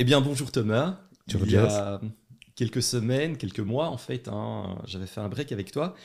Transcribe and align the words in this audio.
Eh 0.00 0.04
bien, 0.04 0.20
bonjour 0.20 0.52
Thomas. 0.52 1.00
Tu 1.28 1.36
Il 1.42 1.50
y 1.50 1.56
a 1.56 2.00
quelques 2.54 2.82
semaines, 2.82 3.36
quelques 3.36 3.58
mois 3.58 3.88
en 3.88 3.96
fait, 3.96 4.28
hein, 4.28 4.78
j'avais 4.86 5.08
fait 5.08 5.20
un 5.20 5.28
break 5.28 5.50
avec 5.50 5.72
toi 5.72 5.96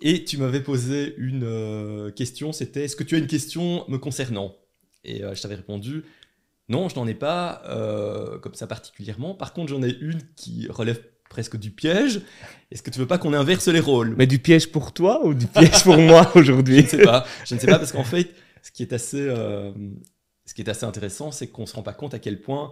et 0.00 0.22
tu 0.22 0.38
m'avais 0.38 0.60
posé 0.60 1.16
une 1.18 1.42
euh, 1.42 2.12
question. 2.12 2.52
C'était 2.52 2.84
est-ce 2.84 2.94
que 2.94 3.02
tu 3.02 3.16
as 3.16 3.18
une 3.18 3.26
question 3.26 3.84
me 3.88 3.98
concernant? 3.98 4.54
Et 5.02 5.24
euh, 5.24 5.34
je 5.34 5.42
t'avais 5.42 5.56
répondu 5.56 6.04
non, 6.68 6.88
je 6.88 6.94
n'en 6.94 7.08
ai 7.08 7.14
pas 7.14 7.62
euh, 7.66 8.38
comme 8.38 8.54
ça 8.54 8.68
particulièrement. 8.68 9.34
Par 9.34 9.52
contre, 9.52 9.70
j'en 9.70 9.82
ai 9.82 9.90
une 10.00 10.20
qui 10.36 10.68
relève 10.70 11.02
presque 11.28 11.56
du 11.56 11.72
piège. 11.72 12.20
Est-ce 12.70 12.82
que 12.82 12.90
tu 12.90 13.00
veux 13.00 13.08
pas 13.08 13.18
qu'on 13.18 13.34
inverse 13.34 13.66
les 13.66 13.80
rôles? 13.80 14.14
Mais 14.16 14.28
du 14.28 14.38
piège 14.38 14.70
pour 14.70 14.92
toi 14.92 15.26
ou 15.26 15.34
du 15.34 15.48
piège 15.48 15.82
pour 15.82 15.98
moi 15.98 16.30
Je 16.36 16.40
aujourd'hui 16.40 16.82
ne 16.84 16.86
sais 16.86 17.02
pas. 17.02 17.26
Je 17.44 17.56
ne 17.56 17.60
sais 17.60 17.66
pas 17.66 17.80
parce 17.80 17.90
qu'en 17.90 18.04
fait, 18.04 18.32
ce 18.62 18.70
qui 18.70 18.84
est 18.84 18.92
assez, 18.92 19.26
ce 20.46 20.54
qui 20.54 20.62
est 20.62 20.68
assez 20.68 20.86
intéressant, 20.86 21.32
c'est 21.32 21.48
qu'on 21.48 21.66
se 21.66 21.74
rend 21.74 21.82
pas 21.82 21.92
compte 21.92 22.14
à 22.14 22.20
quel 22.20 22.40
point 22.40 22.70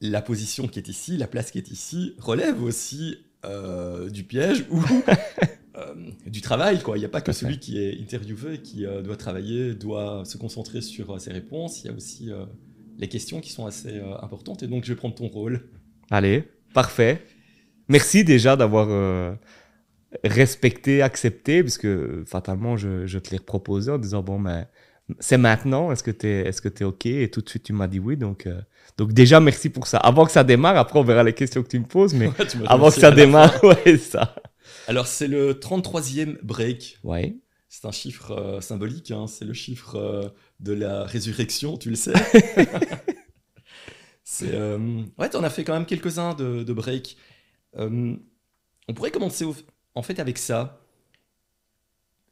la 0.00 0.22
position 0.22 0.68
qui 0.68 0.78
est 0.78 0.88
ici, 0.88 1.16
la 1.16 1.26
place 1.26 1.50
qui 1.50 1.58
est 1.58 1.70
ici, 1.70 2.14
relève 2.18 2.62
aussi 2.62 3.18
euh, 3.44 4.10
du 4.10 4.24
piège 4.24 4.66
ou 4.70 4.80
euh, 5.76 5.94
du 6.26 6.40
travail. 6.40 6.80
Quoi. 6.82 6.96
Il 6.96 7.00
n'y 7.00 7.06
a 7.06 7.10
pas 7.10 7.20
que 7.20 7.32
celui 7.32 7.58
qui 7.58 7.78
est 7.78 8.00
interviewé 8.00 8.58
qui 8.58 8.86
euh, 8.86 9.02
doit 9.02 9.16
travailler, 9.16 9.74
doit 9.74 10.24
se 10.24 10.36
concentrer 10.36 10.80
sur 10.80 11.20
ses 11.20 11.32
réponses. 11.32 11.82
Il 11.82 11.86
y 11.86 11.90
a 11.90 11.92
aussi 11.94 12.30
les 12.98 13.08
questions 13.08 13.40
qui 13.40 13.52
sont 13.52 13.66
assez 13.66 14.00
importantes. 14.22 14.62
Et 14.62 14.66
donc, 14.66 14.84
je 14.84 14.92
vais 14.92 14.96
prendre 14.96 15.14
ton 15.14 15.28
rôle. 15.28 15.68
Allez, 16.10 16.44
parfait. 16.74 17.22
Merci 17.88 18.24
déjà 18.24 18.56
d'avoir 18.56 19.38
respecté, 20.24 21.02
accepté, 21.02 21.62
parce 21.62 21.78
que 21.78 22.24
fatalement, 22.26 22.76
je, 22.76 23.06
je 23.06 23.18
te 23.18 23.30
l'ai 23.30 23.38
proposé 23.38 23.90
en 23.90 23.98
disant, 23.98 24.22
bon, 24.22 24.40
ben, 24.40 24.66
c'est 25.20 25.38
maintenant, 25.38 25.92
est-ce 25.92 26.02
que 26.02 26.10
tu 26.10 26.26
es, 26.26 26.50
que 26.50 26.68
t'es 26.68 26.84
OK? 26.84 27.06
Et 27.06 27.30
tout 27.30 27.42
de 27.42 27.48
suite, 27.48 27.64
tu 27.64 27.72
m'as 27.72 27.86
dit 27.86 28.00
oui. 28.00 28.16
Donc, 28.16 28.48
donc 28.98 29.12
déjà, 29.12 29.40
merci 29.40 29.70
pour 29.70 29.86
ça. 29.86 29.98
Avant 29.98 30.24
que 30.24 30.32
ça 30.32 30.44
démarre, 30.44 30.76
après, 30.76 30.98
on 30.98 31.04
verra 31.04 31.22
les 31.22 31.34
questions 31.34 31.62
que 31.62 31.68
tu 31.68 31.78
me 31.78 31.86
poses, 31.86 32.14
mais 32.14 32.28
me 32.28 32.70
avant 32.70 32.90
que 32.90 33.00
ça 33.00 33.10
démarre, 33.10 33.62
ouais, 33.64 33.96
ça. 33.98 34.34
Alors, 34.88 35.06
c'est 35.06 35.28
le 35.28 35.54
33e 35.54 36.38
break. 36.42 36.98
Ouais. 37.04 37.36
C'est 37.68 37.86
un 37.86 37.92
chiffre 37.92 38.30
euh, 38.32 38.60
symbolique, 38.60 39.10
hein, 39.10 39.26
c'est 39.26 39.44
le 39.44 39.52
chiffre 39.52 39.96
euh, 39.96 40.28
de 40.60 40.72
la 40.72 41.04
résurrection, 41.04 41.76
tu 41.76 41.90
le 41.90 41.96
sais. 41.96 42.14
c'est, 44.24 44.54
euh, 44.54 45.02
Ouais, 45.18 45.28
t'en 45.28 45.42
as 45.44 45.50
fait 45.50 45.64
quand 45.64 45.74
même 45.74 45.86
quelques-uns 45.86 46.34
de, 46.34 46.62
de 46.62 46.72
breaks. 46.72 47.16
Euh, 47.76 48.16
on 48.88 48.94
pourrait 48.94 49.10
commencer 49.10 49.44
au- 49.44 49.56
en 49.94 50.02
fait 50.02 50.18
avec 50.20 50.38
ça. 50.38 50.80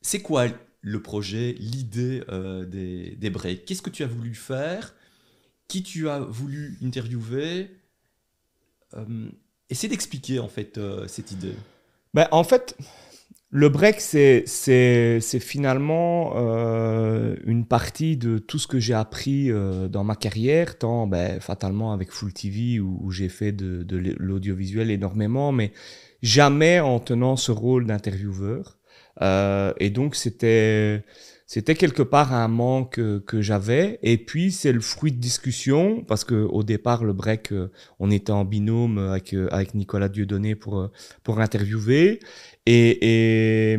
C'est 0.00 0.22
quoi 0.22 0.46
le 0.80 1.02
projet, 1.02 1.54
l'idée 1.58 2.22
des, 2.68 3.16
des 3.16 3.30
breaks? 3.30 3.64
Qu'est-ce 3.64 3.82
que 3.82 3.90
tu 3.90 4.02
as 4.02 4.06
voulu 4.06 4.34
faire? 4.34 4.94
Qui 5.68 5.82
tu 5.82 6.08
as 6.08 6.20
voulu 6.20 6.78
interviewer 6.82 7.70
euh, 8.94 9.30
Essaie 9.70 9.88
d'expliquer 9.88 10.38
en 10.38 10.48
fait 10.48 10.78
euh, 10.78 11.08
cette 11.08 11.32
idée. 11.32 11.54
Ben, 12.12 12.28
en 12.32 12.44
fait, 12.44 12.76
le 13.50 13.68
break, 13.70 14.00
c'est, 14.00 15.20
finalement 15.40 16.34
euh, 16.36 17.34
une 17.46 17.66
partie 17.66 18.16
de 18.16 18.38
tout 18.38 18.58
ce 18.58 18.66
que 18.66 18.78
j'ai 18.78 18.94
appris 18.94 19.50
euh, 19.50 19.88
dans 19.88 20.04
ma 20.04 20.16
carrière, 20.16 20.78
tant 20.78 21.06
ben, 21.06 21.40
fatalement 21.40 21.92
avec 21.92 22.10
Full 22.10 22.32
TV 22.32 22.78
où, 22.78 23.10
j'ai 23.10 23.30
fait 23.30 23.52
de, 23.52 24.14
l'audiovisuel 24.18 24.90
énormément, 24.90 25.50
mais 25.50 25.72
jamais 26.22 26.78
en 26.80 27.00
tenant 27.00 27.36
ce 27.36 27.50
rôle 27.50 27.86
d'intervieweur. 27.86 28.78
Et 29.20 29.90
donc, 29.90 30.14
c'était, 30.14 31.04
c'était 31.54 31.76
quelque 31.76 32.02
part 32.02 32.32
un 32.34 32.48
manque 32.48 32.94
que, 32.94 33.18
que 33.20 33.40
j'avais. 33.40 34.00
Et 34.02 34.18
puis, 34.18 34.50
c'est 34.50 34.72
le 34.72 34.80
fruit 34.80 35.12
de 35.12 35.18
discussion, 35.18 36.02
parce 36.02 36.24
que 36.24 36.34
au 36.34 36.64
départ, 36.64 37.04
le 37.04 37.12
break, 37.12 37.52
euh, 37.52 37.70
on 38.00 38.10
était 38.10 38.32
en 38.32 38.44
binôme 38.44 38.98
avec, 38.98 39.32
euh, 39.34 39.64
Nicolas 39.72 40.08
Dieudonné 40.08 40.56
pour, 40.56 40.80
euh, 40.80 40.90
pour 41.22 41.38
interviewer. 41.38 42.18
Et, 42.66 43.72
et 43.72 43.78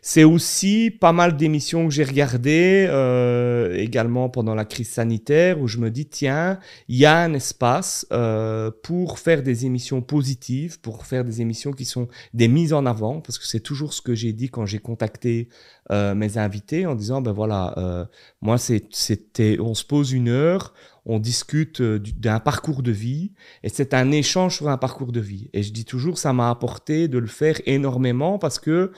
c'est 0.00 0.22
aussi 0.22 0.92
pas 0.92 1.12
mal 1.12 1.36
d'émissions 1.36 1.88
que 1.88 1.92
j'ai 1.92 2.04
regardées 2.04 2.86
euh, 2.88 3.76
également 3.76 4.28
pendant 4.28 4.54
la 4.54 4.64
crise 4.64 4.90
sanitaire 4.90 5.60
où 5.60 5.66
je 5.66 5.78
me 5.78 5.90
dis 5.90 6.06
tiens 6.06 6.60
il 6.86 6.98
y 6.98 7.04
a 7.04 7.18
un 7.18 7.34
espace 7.34 8.06
euh, 8.12 8.70
pour 8.84 9.18
faire 9.18 9.42
des 9.42 9.66
émissions 9.66 10.02
positives 10.02 10.80
pour 10.80 11.04
faire 11.04 11.24
des 11.24 11.40
émissions 11.40 11.72
qui 11.72 11.84
sont 11.84 12.06
des 12.32 12.46
mises 12.46 12.72
en 12.72 12.86
avant 12.86 13.20
parce 13.20 13.40
que 13.40 13.46
c'est 13.46 13.58
toujours 13.58 13.92
ce 13.92 14.00
que 14.00 14.14
j'ai 14.14 14.32
dit 14.32 14.50
quand 14.50 14.66
j'ai 14.66 14.78
contacté 14.78 15.48
euh, 15.90 16.14
mes 16.14 16.38
invités 16.38 16.86
en 16.86 16.94
disant 16.94 17.22
ben 17.22 17.32
voilà 17.32 17.74
euh, 17.76 18.04
moi 18.40 18.56
c'était 18.56 19.58
on 19.58 19.74
se 19.74 19.84
pose 19.84 20.12
une 20.12 20.28
heure 20.28 20.74
on 21.06 21.18
discute 21.18 21.80
euh, 21.80 21.98
du- 21.98 22.12
d'un 22.12 22.40
parcours 22.40 22.82
de 22.82 22.92
vie 22.92 23.32
et 23.62 23.68
c'est 23.68 23.94
un 23.94 24.10
échange 24.12 24.56
sur 24.56 24.68
un 24.68 24.78
parcours 24.78 25.12
de 25.12 25.20
vie. 25.20 25.48
Et 25.52 25.62
je 25.62 25.72
dis 25.72 25.84
toujours, 25.84 26.18
ça 26.18 26.32
m'a 26.32 26.50
apporté 26.50 27.08
de 27.08 27.18
le 27.18 27.26
faire 27.26 27.60
énormément 27.66 28.38
parce 28.38 28.58
que 28.58 28.92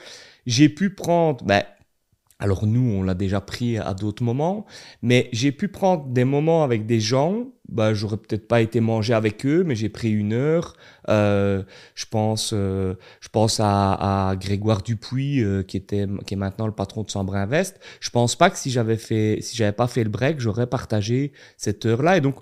j'ai 0.45 0.69
pu 0.69 0.91
prendre, 0.93 1.43
ben, 1.45 1.63
alors 2.37 2.67
nous, 2.67 2.91
on 2.91 3.01
l'a 3.01 3.13
déjà 3.13 3.39
pris 3.39 3.77
à 3.77 3.93
d'autres 3.93 4.23
moments, 4.23 4.65
mais 5.01 5.29
j'ai 5.31 5.53
pu 5.53 5.69
prendre 5.69 6.07
des 6.07 6.25
moments 6.25 6.63
avec 6.63 6.85
des 6.85 6.99
gens, 6.99 7.45
ben, 7.69 7.93
j'aurais 7.93 8.17
peut-être 8.17 8.47
pas 8.47 8.61
été 8.61 8.81
manger 8.81 9.13
avec 9.13 9.45
eux, 9.45 9.63
mais 9.63 9.75
j'ai 9.75 9.87
pris 9.87 10.11
une 10.11 10.33
heure. 10.33 10.75
Euh, 11.09 11.63
je 11.95 12.05
pense, 12.05 12.51
euh, 12.53 12.95
je 13.21 13.29
pense 13.29 13.61
à, 13.63 14.35
Grégoire 14.39 14.81
Dupuis, 14.81 15.41
euh, 15.41 15.63
qui 15.63 15.77
était, 15.77 16.07
qui 16.27 16.33
est 16.33 16.37
maintenant 16.37 16.67
le 16.67 16.73
patron 16.73 17.03
de 17.03 17.09
Sambre 17.09 17.35
Invest. 17.35 17.79
Je 18.01 18.09
pense 18.09 18.35
pas 18.35 18.49
que 18.49 18.57
si 18.57 18.69
j'avais 18.69 18.97
fait, 18.97 19.39
si 19.41 19.55
j'avais 19.55 19.71
pas 19.71 19.87
fait 19.87 20.03
le 20.03 20.09
break, 20.09 20.39
j'aurais 20.39 20.67
partagé 20.67 21.31
cette 21.55 21.85
heure-là. 21.85 22.17
Et 22.17 22.21
donc, 22.21 22.35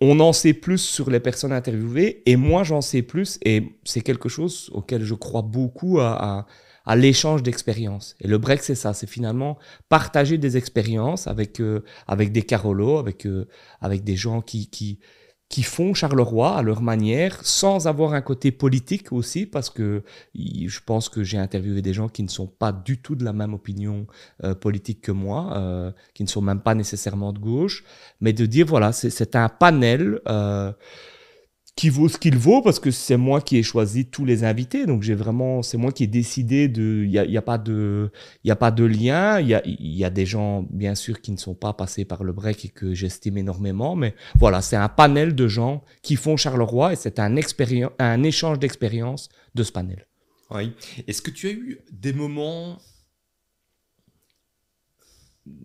on 0.00 0.20
en 0.20 0.32
sait 0.32 0.52
plus 0.52 0.78
sur 0.78 1.10
les 1.10 1.20
personnes 1.20 1.52
interviewées 1.52 2.22
et 2.26 2.36
moi 2.36 2.64
j'en 2.64 2.82
sais 2.82 3.00
plus 3.00 3.38
et 3.42 3.78
c'est 3.84 4.02
quelque 4.02 4.28
chose 4.28 4.68
auquel 4.74 5.02
je 5.02 5.14
crois 5.14 5.40
beaucoup 5.40 6.00
à, 6.00 6.46
à 6.86 6.96
l'échange 6.96 7.42
d'expériences. 7.42 8.16
Et 8.20 8.28
le 8.28 8.38
break 8.38 8.62
c'est 8.62 8.74
ça, 8.74 8.94
c'est 8.94 9.08
finalement 9.08 9.58
partager 9.88 10.38
des 10.38 10.56
expériences 10.56 11.26
avec, 11.26 11.60
euh, 11.60 11.84
avec 12.06 12.32
des 12.32 12.42
Carolos, 12.42 12.98
avec, 12.98 13.26
euh, 13.26 13.46
avec 13.80 14.04
des 14.04 14.16
gens 14.16 14.40
qui, 14.40 14.70
qui, 14.70 15.00
qui 15.48 15.62
font 15.62 15.94
Charleroi 15.94 16.56
à 16.56 16.62
leur 16.62 16.82
manière 16.82 17.44
sans 17.44 17.86
avoir 17.86 18.14
un 18.14 18.20
côté 18.20 18.50
politique 18.50 19.12
aussi 19.12 19.46
parce 19.46 19.70
que 19.70 20.02
je 20.34 20.80
pense 20.84 21.08
que 21.08 21.22
j'ai 21.22 21.38
interviewé 21.38 21.82
des 21.82 21.94
gens 21.94 22.08
qui 22.08 22.24
ne 22.24 22.28
sont 22.28 22.48
pas 22.48 22.72
du 22.72 23.00
tout 23.00 23.14
de 23.14 23.24
la 23.24 23.32
même 23.32 23.54
opinion 23.54 24.06
euh, 24.42 24.54
politique 24.54 25.02
que 25.02 25.12
moi, 25.12 25.56
euh, 25.56 25.92
qui 26.14 26.24
ne 26.24 26.28
sont 26.28 26.42
même 26.42 26.60
pas 26.60 26.74
nécessairement 26.74 27.32
de 27.32 27.38
gauche 27.38 27.84
mais 28.20 28.32
de 28.32 28.44
dire 28.44 28.66
voilà, 28.66 28.92
c'est 28.92 29.36
un 29.36 29.48
panel 29.48 30.20
euh, 30.28 30.72
qui 31.76 31.90
vaut 31.90 32.08
ce 32.08 32.16
qu'il 32.16 32.38
vaut 32.38 32.62
parce 32.62 32.80
que 32.80 32.90
c'est 32.90 33.18
moi 33.18 33.42
qui 33.42 33.58
ai 33.58 33.62
choisi 33.62 34.06
tous 34.06 34.24
les 34.24 34.44
invités, 34.44 34.86
donc 34.86 35.02
j'ai 35.02 35.14
vraiment, 35.14 35.62
c'est 35.62 35.76
moi 35.76 35.92
qui 35.92 36.04
ai 36.04 36.06
décidé 36.06 36.68
de, 36.68 37.04
il 37.04 37.10
y 37.10 37.36
a, 37.36 37.42
pas 37.42 37.58
de, 37.58 38.10
il 38.42 38.48
y 38.48 38.50
a 38.50 38.56
pas 38.56 38.70
de 38.70 38.84
lien, 38.84 39.40
il 39.40 39.48
y 39.48 39.54
a, 39.54 39.60
il 39.66 39.94
y 39.94 40.02
a 40.02 40.08
des 40.08 40.24
gens 40.24 40.62
bien 40.70 40.94
sûr 40.94 41.20
qui 41.20 41.32
ne 41.32 41.36
sont 41.36 41.54
pas 41.54 41.74
passés 41.74 42.06
par 42.06 42.24
le 42.24 42.32
break 42.32 42.64
et 42.64 42.68
que 42.70 42.94
j'estime 42.94 43.36
énormément, 43.36 43.94
mais 43.94 44.14
voilà, 44.36 44.62
c'est 44.62 44.76
un 44.76 44.88
panel 44.88 45.34
de 45.34 45.48
gens 45.48 45.84
qui 46.00 46.16
font 46.16 46.38
Charleroi 46.38 46.94
et 46.94 46.96
c'est 46.96 47.18
un 47.18 47.36
expérien- 47.36 47.90
un 47.98 48.22
échange 48.22 48.58
d'expériences 48.58 49.28
de 49.54 49.62
ce 49.62 49.70
panel. 49.70 50.06
Oui. 50.50 50.72
Est-ce 51.06 51.20
que 51.20 51.30
tu 51.30 51.46
as 51.48 51.52
eu 51.52 51.80
des 51.92 52.14
moments, 52.14 52.78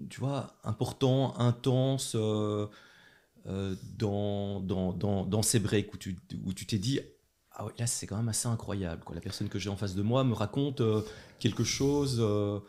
tu 0.10 0.20
vois, 0.20 0.58
importants, 0.66 1.38
intenses 1.40 2.18
euh, 2.20 2.68
dans, 3.46 4.60
dans, 4.60 4.94
dans, 4.94 5.26
dans 5.26 5.42
ces 5.42 5.60
breaks 5.60 5.94
où 5.94 5.98
tu 5.98 6.18
où 6.46 6.54
tu 6.54 6.66
t'es 6.66 6.78
dit, 6.78 7.00
ah 7.52 7.66
ouais, 7.66 7.72
là 7.80 7.88
c'est 7.88 8.08
quand 8.08 8.18
même 8.18 8.30
assez 8.30 8.48
incroyable. 8.48 9.04
Quoi. 9.04 9.16
La 9.16 9.22
personne 9.22 9.50
que 9.50 9.60
j'ai 9.60 9.70
en 9.70 9.76
face 9.76 9.96
de 9.96 10.02
moi 10.02 10.24
me 10.24 10.34
raconte 10.34 10.82
euh, 10.82 11.02
quelque 11.40 11.64
chose. 11.64 12.18
euh, 12.20 12.60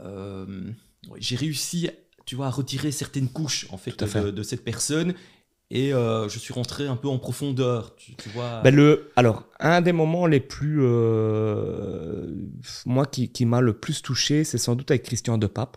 euh, 0.00 0.70
j'ai 1.18 1.36
réussi, 1.36 1.90
tu 2.26 2.36
vois, 2.36 2.46
à 2.46 2.50
retirer 2.50 2.92
certaines 2.92 3.28
couches 3.28 3.66
en 3.70 3.76
fait. 3.76 3.98
De, 4.02 4.30
de 4.30 4.42
cette 4.42 4.64
personne. 4.64 5.14
Et 5.70 5.92
euh, 5.92 6.30
je 6.30 6.38
suis 6.38 6.54
rentré 6.54 6.86
un 6.86 6.96
peu 6.96 7.08
en 7.08 7.18
profondeur, 7.18 7.94
tu, 7.96 8.16
tu 8.16 8.30
vois. 8.30 8.62
Ben 8.62 8.74
le, 8.74 9.10
alors, 9.16 9.44
un 9.60 9.82
des 9.82 9.92
moments 9.92 10.26
les 10.26 10.40
plus. 10.40 10.78
euh, 10.82 12.34
moi, 12.86 13.04
qui, 13.04 13.28
qui 13.30 13.44
m'a 13.44 13.60
le 13.60 13.74
plus 13.74 14.00
touché, 14.00 14.44
c'est 14.44 14.56
sans 14.56 14.76
doute 14.76 14.90
avec 14.90 15.02
Christian 15.02 15.36
Depape. 15.36 15.76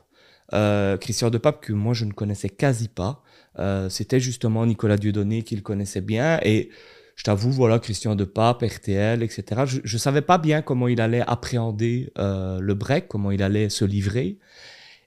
Euh, 0.54 0.96
Christian 0.96 1.30
Depape, 1.30 1.60
que 1.60 1.74
moi, 1.74 1.94
je 1.94 2.06
ne 2.06 2.14
connaissais 2.14 2.48
quasi 2.50 2.88
pas. 2.88 3.22
Euh, 3.60 3.90
C'était 3.90 4.20
justement 4.20 4.66
Nicolas 4.66 4.98
Dieudonné 4.98 5.44
qui 5.44 5.56
le 5.56 5.62
connaissait 5.62 6.02
bien. 6.02 6.40
Et 6.44 6.70
je 7.16 7.24
t'avoue, 7.24 7.52
voilà, 7.52 7.80
Christian 7.80 8.16
Depape, 8.16 8.62
RTL, 8.64 9.22
etc. 9.24 9.64
Je 9.66 9.82
ne 9.82 10.00
savais 10.00 10.22
pas 10.22 10.38
bien 10.38 10.62
comment 10.62 10.88
il 10.88 11.02
allait 11.02 11.22
appréhender 11.22 12.12
euh, 12.18 12.60
le 12.60 12.74
break, 12.74 13.08
comment 13.08 13.32
il 13.32 13.44
allait 13.44 13.70
se 13.70 13.86
livrer. 13.86 14.38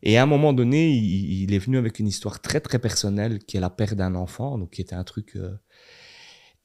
Et 0.02 0.19
à 0.19 0.23
un 0.23 0.26
moment 0.26 0.52
donné, 0.52 0.91
il, 0.91 1.43
il 1.44 1.55
est 1.55 1.58
venu 1.58 1.79
avec 1.79 1.99
une 1.99 2.06
histoire 2.06 2.41
très, 2.41 2.61
très 2.61 2.79
personnelle, 2.79 3.38
qui 3.41 3.56
est 3.56 3.61
la 3.61 3.70
perte 3.70 3.94
d'un 3.94 4.14
enfant, 4.14 4.58
donc 4.58 4.70
qui 4.70 4.81
était 4.82 4.94
un 4.94 5.05
truc. 5.05 5.37
euh, 5.37 5.50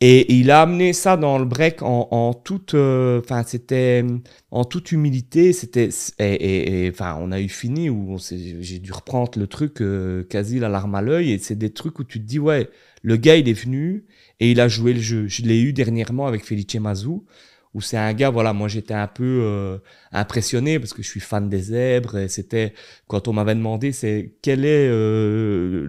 Et, 0.01 0.34
il 0.34 0.50
a 0.50 0.62
amené 0.62 0.94
ça 0.94 1.18
dans 1.18 1.38
le 1.38 1.46
break 1.46 1.81
en, 1.81 2.34
toute, 2.34 2.74
euh, 2.74 3.19
enfin 3.19 3.44
c'était 3.46 4.06
en 4.50 4.63
toute 4.63 4.92
humilité. 4.94 5.51
C'était 5.51 5.90
et, 6.19 6.90
enfin 6.92 7.18
on 7.19 7.31
a 7.31 7.42
eu 7.42 7.50
fini 7.50 7.90
où 7.90 8.18
j'ai 8.19 8.80
dû 8.80 8.92
reprendre 8.94 9.38
le 9.38 9.48
truc 9.48 9.81
euh, 9.81 10.24
quasi 10.24 10.60
la 10.60 10.69
larme 10.69 10.96
à 10.96 11.01
l'œil. 11.01 11.31
Et 11.34 11.38
c'est 11.40 11.56
des 11.56 11.72
trucs 11.72 12.00
où 12.00 12.06
tu 12.06 12.19
te 12.22 12.25
dis 12.25 12.40
ouais, 12.40 12.69
le 13.01 13.18
gars 13.18 13.36
il 13.36 13.50
est 13.50 13.54
venu 13.54 14.06
et 14.40 14.51
il 14.51 14.62
a 14.62 14.69
joué 14.69 14.94
le 14.94 15.01
jeu. 15.01 15.28
Je 15.28 15.42
l'ai 15.44 15.60
eu 15.62 15.74
dernièrement 15.74 16.28
avec 16.28 16.45
Felice 16.45 16.75
Mazou 16.75 17.25
où 17.75 17.81
c'est 17.81 17.98
un 17.98 18.13
gars, 18.13 18.31
voilà, 18.31 18.51
moi 18.51 18.68
j'étais 18.68 18.95
un 18.95 19.07
peu 19.07 19.42
euh, 19.44 19.77
impressionné 20.12 20.80
parce 20.80 20.92
que 20.92 21.04
je 21.04 21.07
suis 21.07 21.19
fan 21.19 21.50
des 21.50 21.60
zèbres. 21.60 22.18
Et 22.18 22.27
c'était 22.27 22.74
quand 23.07 23.27
on 23.27 23.33
m'avait 23.33 23.54
demandé 23.54 23.92
c'est 23.92 24.33
quel 24.42 24.66
est 24.66 24.88
euh, 24.89 25.88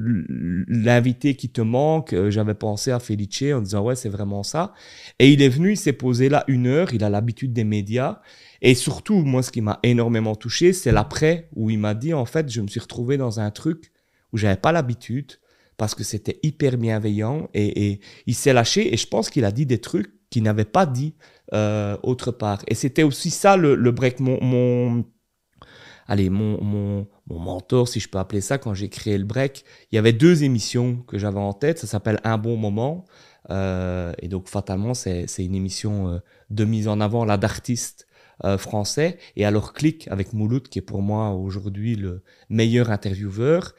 l'invité 0.69 1.37
qui 1.37 1.49
te 1.49 1.63
manque, 1.63 2.13
euh, 2.13 2.31
j'avais 2.31 2.55
pensé 2.55 2.91
à 2.91 2.99
Felice 2.99 3.55
en 3.55 3.63
disant 3.63 3.83
ouais 3.83 3.97
c'est 3.97 4.11
vraiment 4.11 4.43
ça. 4.43 4.75
Et 5.19 5.31
il 5.33 5.41
est 5.41 5.49
venu, 5.49 5.73
il 5.73 5.77
s'est 5.79 5.95
posé 5.95 6.29
là 6.29 6.45
une 6.49 6.67
heure, 6.67 6.93
il 6.93 7.03
a 7.03 7.09
l'habitude 7.09 7.55
des 7.55 7.65
médias. 7.65 8.21
Et 8.61 8.75
surtout, 8.75 9.23
moi 9.23 9.43
ce 9.43 9.51
qui 9.51 9.63
m'a 9.63 9.81
énormément 9.83 10.35
touché, 10.37 10.75
c'est 10.75 10.93
l'après 10.93 11.49
où 11.57 11.71
il 11.71 11.79
m'a 11.79 11.95
dit 11.95 12.13
en 12.13 12.27
fait 12.27 12.51
je 12.51 12.61
me 12.61 12.69
suis 12.69 12.81
retrouvé 12.81 13.17
dans 13.17 13.41
un 13.41 13.51
truc 13.51 13.91
où 14.35 14.37
j'avais 14.37 14.61
pas 14.61 14.73
l'habitude 14.73 15.33
parce 15.79 15.95
que 15.95 16.05
c'était 16.05 16.39
hyper 16.43 16.77
bienveillant 16.77 17.49
et, 17.55 17.87
et 17.89 18.01
il 18.27 18.35
s'est 18.35 18.53
lâché 18.53 18.93
et 18.93 18.99
je 18.99 19.07
pense 19.07 19.31
qu'il 19.31 19.47
a 19.47 19.51
dit 19.51 19.65
des 19.65 19.79
trucs 19.79 20.13
qu'il 20.29 20.45
n'avait 20.45 20.65
pas 20.65 20.87
dit 20.87 21.15
euh, 21.53 21.97
autre 22.03 22.31
part. 22.31 22.63
Et 22.69 22.75
c'était 22.75 23.03
aussi 23.03 23.31
ça 23.31 23.57
le, 23.57 23.77
break. 23.91 24.21
Mon, 24.21 24.43
mon, 24.43 25.05
allez, 26.07 26.31
mon, 26.31 26.63
mon, 26.63 27.07
mentor, 27.29 27.89
si 27.89 28.01
je 28.01 28.09
peux 28.09 28.19
appeler 28.19 28.41
ça, 28.41 28.59
quand 28.59 28.75
j'ai 28.75 28.89
créé 28.89 29.19
le 29.19 29.25
break, 29.25 29.65
il 29.91 29.97
y 29.97 29.99
avait 29.99 30.13
deux 30.13 30.45
émissions 30.45 30.97
que 31.07 31.19
j'avais 31.19 31.39
en 31.39 31.53
tête. 31.53 31.79
Ça 31.79 31.87
s'appelle 31.87 32.21
Un 32.25 32.39
bon 32.39 32.57
moment. 32.57 33.05
Euh, 33.51 34.13
et 34.21 34.29
donc, 34.29 34.49
fatalement, 34.49 34.95
c'est 34.95 35.27
une 35.39 35.55
émission 35.55 36.09
euh, 36.09 36.19
de 36.51 36.65
mise 36.65 36.89
en 36.89 37.01
avant 37.01 37.25
là 37.25 37.37
d'artistes 37.37 38.07
français. 38.57 39.19
Et 39.37 39.45
alors, 39.45 39.75
Click 39.75 40.09
avec 40.09 40.33
Mouloud, 40.33 40.69
qui 40.69 40.79
est 40.79 40.83
pour 40.83 41.03
moi 41.03 41.33
aujourd'hui 41.33 41.95
le 41.95 42.23
meilleur 42.49 42.91
intervieweur. 42.91 43.75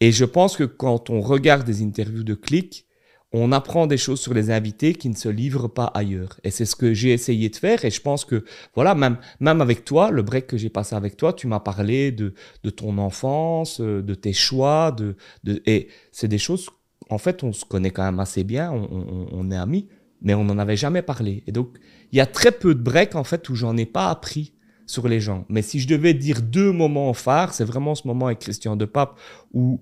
Et 0.00 0.12
je 0.12 0.26
pense 0.26 0.56
que 0.58 0.64
quand 0.64 1.08
on 1.08 1.22
regarde 1.22 1.64
des 1.64 1.82
interviews 1.82 2.24
de 2.24 2.34
Click, 2.34 2.86
on 3.32 3.50
apprend 3.52 3.86
des 3.86 3.96
choses 3.96 4.20
sur 4.20 4.34
les 4.34 4.50
invités 4.50 4.94
qui 4.94 5.08
ne 5.08 5.14
se 5.14 5.28
livrent 5.28 5.68
pas 5.68 5.86
ailleurs. 5.86 6.38
Et 6.44 6.50
c'est 6.50 6.66
ce 6.66 6.76
que 6.76 6.92
j'ai 6.92 7.12
essayé 7.12 7.48
de 7.48 7.56
faire. 7.56 7.84
Et 7.84 7.90
je 7.90 8.00
pense 8.00 8.24
que, 8.24 8.44
voilà, 8.74 8.94
même, 8.94 9.16
même 9.40 9.60
avec 9.60 9.84
toi, 9.84 10.10
le 10.10 10.22
break 10.22 10.46
que 10.46 10.58
j'ai 10.58 10.68
passé 10.68 10.94
avec 10.94 11.16
toi, 11.16 11.32
tu 11.32 11.46
m'as 11.46 11.60
parlé 11.60 12.12
de, 12.12 12.34
de 12.62 12.70
ton 12.70 12.98
enfance, 12.98 13.80
euh, 13.80 14.02
de 14.02 14.14
tes 14.14 14.34
choix. 14.34 14.92
De, 14.92 15.16
de 15.44 15.62
et 15.66 15.88
c'est 16.10 16.28
des 16.28 16.38
choses, 16.38 16.68
en 17.08 17.18
fait, 17.18 17.42
on 17.42 17.52
se 17.52 17.64
connaît 17.64 17.90
quand 17.90 18.04
même 18.04 18.20
assez 18.20 18.44
bien, 18.44 18.70
on, 18.72 19.50
est 19.50 19.56
amis, 19.56 19.88
mais 20.20 20.34
on 20.34 20.44
n'en 20.44 20.58
avait 20.58 20.76
jamais 20.76 21.02
parlé. 21.02 21.42
Et 21.46 21.52
donc, 21.52 21.78
il 22.12 22.18
y 22.18 22.20
a 22.20 22.26
très 22.26 22.52
peu 22.52 22.74
de 22.74 22.82
breaks, 22.82 23.14
en 23.14 23.24
fait, 23.24 23.48
où 23.48 23.54
j'en 23.54 23.76
ai 23.76 23.86
pas 23.86 24.10
appris 24.10 24.52
sur 24.86 25.08
les 25.08 25.20
gens. 25.20 25.46
Mais 25.48 25.62
si 25.62 25.80
je 25.80 25.88
devais 25.88 26.12
dire 26.12 26.42
deux 26.42 26.70
moments 26.70 27.14
phares, 27.14 27.54
c'est 27.54 27.64
vraiment 27.64 27.94
ce 27.94 28.06
moment 28.06 28.26
avec 28.26 28.40
Christian 28.40 28.76
de 28.76 28.84
Pape 28.84 29.18
où 29.54 29.80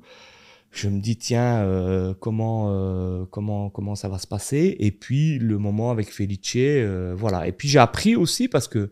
je 0.70 0.88
me 0.88 1.00
dis 1.00 1.16
tiens 1.16 1.62
euh, 1.64 2.14
comment 2.18 2.68
euh, 2.70 3.24
comment 3.30 3.70
comment 3.70 3.96
ça 3.96 4.08
va 4.08 4.18
se 4.18 4.26
passer? 4.26 4.76
Et 4.78 4.92
puis 4.92 5.38
le 5.38 5.58
moment 5.58 5.90
avec 5.90 6.12
Felice 6.12 6.52
euh, 6.56 7.14
voilà. 7.16 7.48
Et 7.48 7.52
puis 7.52 7.68
j'ai 7.68 7.80
appris 7.80 8.14
aussi 8.14 8.48
parce 8.48 8.68
que 8.68 8.90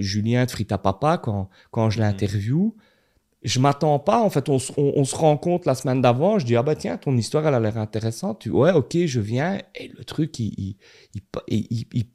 Julien 0.00 0.44
de 0.44 0.50
Frita 0.50 0.78
Papa 0.78 1.18
quand 1.18 1.50
quand 1.70 1.90
je 1.90 2.00
l'interview 2.00 2.76
je 3.42 3.58
m'attends 3.58 3.98
pas 3.98 4.20
en 4.20 4.30
fait 4.30 4.48
on, 4.48 4.58
on, 4.76 5.04
se 5.04 5.16
rend 5.16 5.36
compte 5.36 5.66
la 5.66 5.74
semaine 5.74 6.00
d'avant 6.00 6.38
je 6.38 6.46
dis 6.46 6.54
ah 6.54 6.62
bah 6.62 6.76
tiens 6.76 6.96
ton 6.96 7.16
histoire 7.16 7.44
elle 7.48 7.54
a 7.54 7.60
l'air 7.60 7.76
intéressante. 7.78 8.40
Tu 8.40 8.50
ouais 8.50 8.72
ok 8.72 8.96
je 9.06 9.20
viens. 9.20 9.58
Et 9.74 9.88
le 9.88 10.04
truc 10.04 10.38
il, 10.38 10.76
il, 11.48 12.06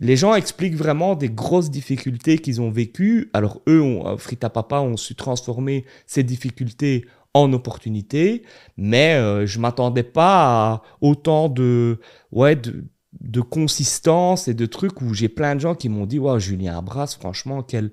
les 0.00 0.16
gens 0.16 0.34
expliquent 0.34 0.76
vraiment 0.76 1.16
des 1.16 1.28
grosses 1.28 1.70
difficultés 1.70 2.38
qu'ils 2.38 2.60
ont 2.60 2.70
vécues. 2.70 3.30
Alors 3.32 3.62
eux, 3.68 3.82
Frita 4.18 4.50
Papa, 4.50 4.80
ont 4.80 4.96
su 4.96 5.14
transformer 5.14 5.84
ces 6.06 6.22
difficultés 6.22 7.04
en 7.34 7.52
opportunité, 7.52 8.42
mais 8.76 9.14
euh, 9.14 9.46
je 9.46 9.58
m'attendais 9.58 10.02
pas 10.02 10.72
à 10.72 10.82
autant 11.00 11.48
de, 11.48 12.00
ouais, 12.32 12.56
de, 12.56 12.84
de, 13.20 13.40
consistance 13.40 14.48
et 14.48 14.54
de 14.54 14.66
trucs 14.66 15.00
où 15.02 15.14
j'ai 15.14 15.28
plein 15.28 15.54
de 15.54 15.60
gens 15.60 15.74
qui 15.74 15.88
m'ont 15.88 16.06
dit 16.06 16.18
Waouh, 16.18 16.38
Julien 16.38 16.78
Abras, 16.78 17.16
franchement, 17.18 17.62
quelle, 17.62 17.92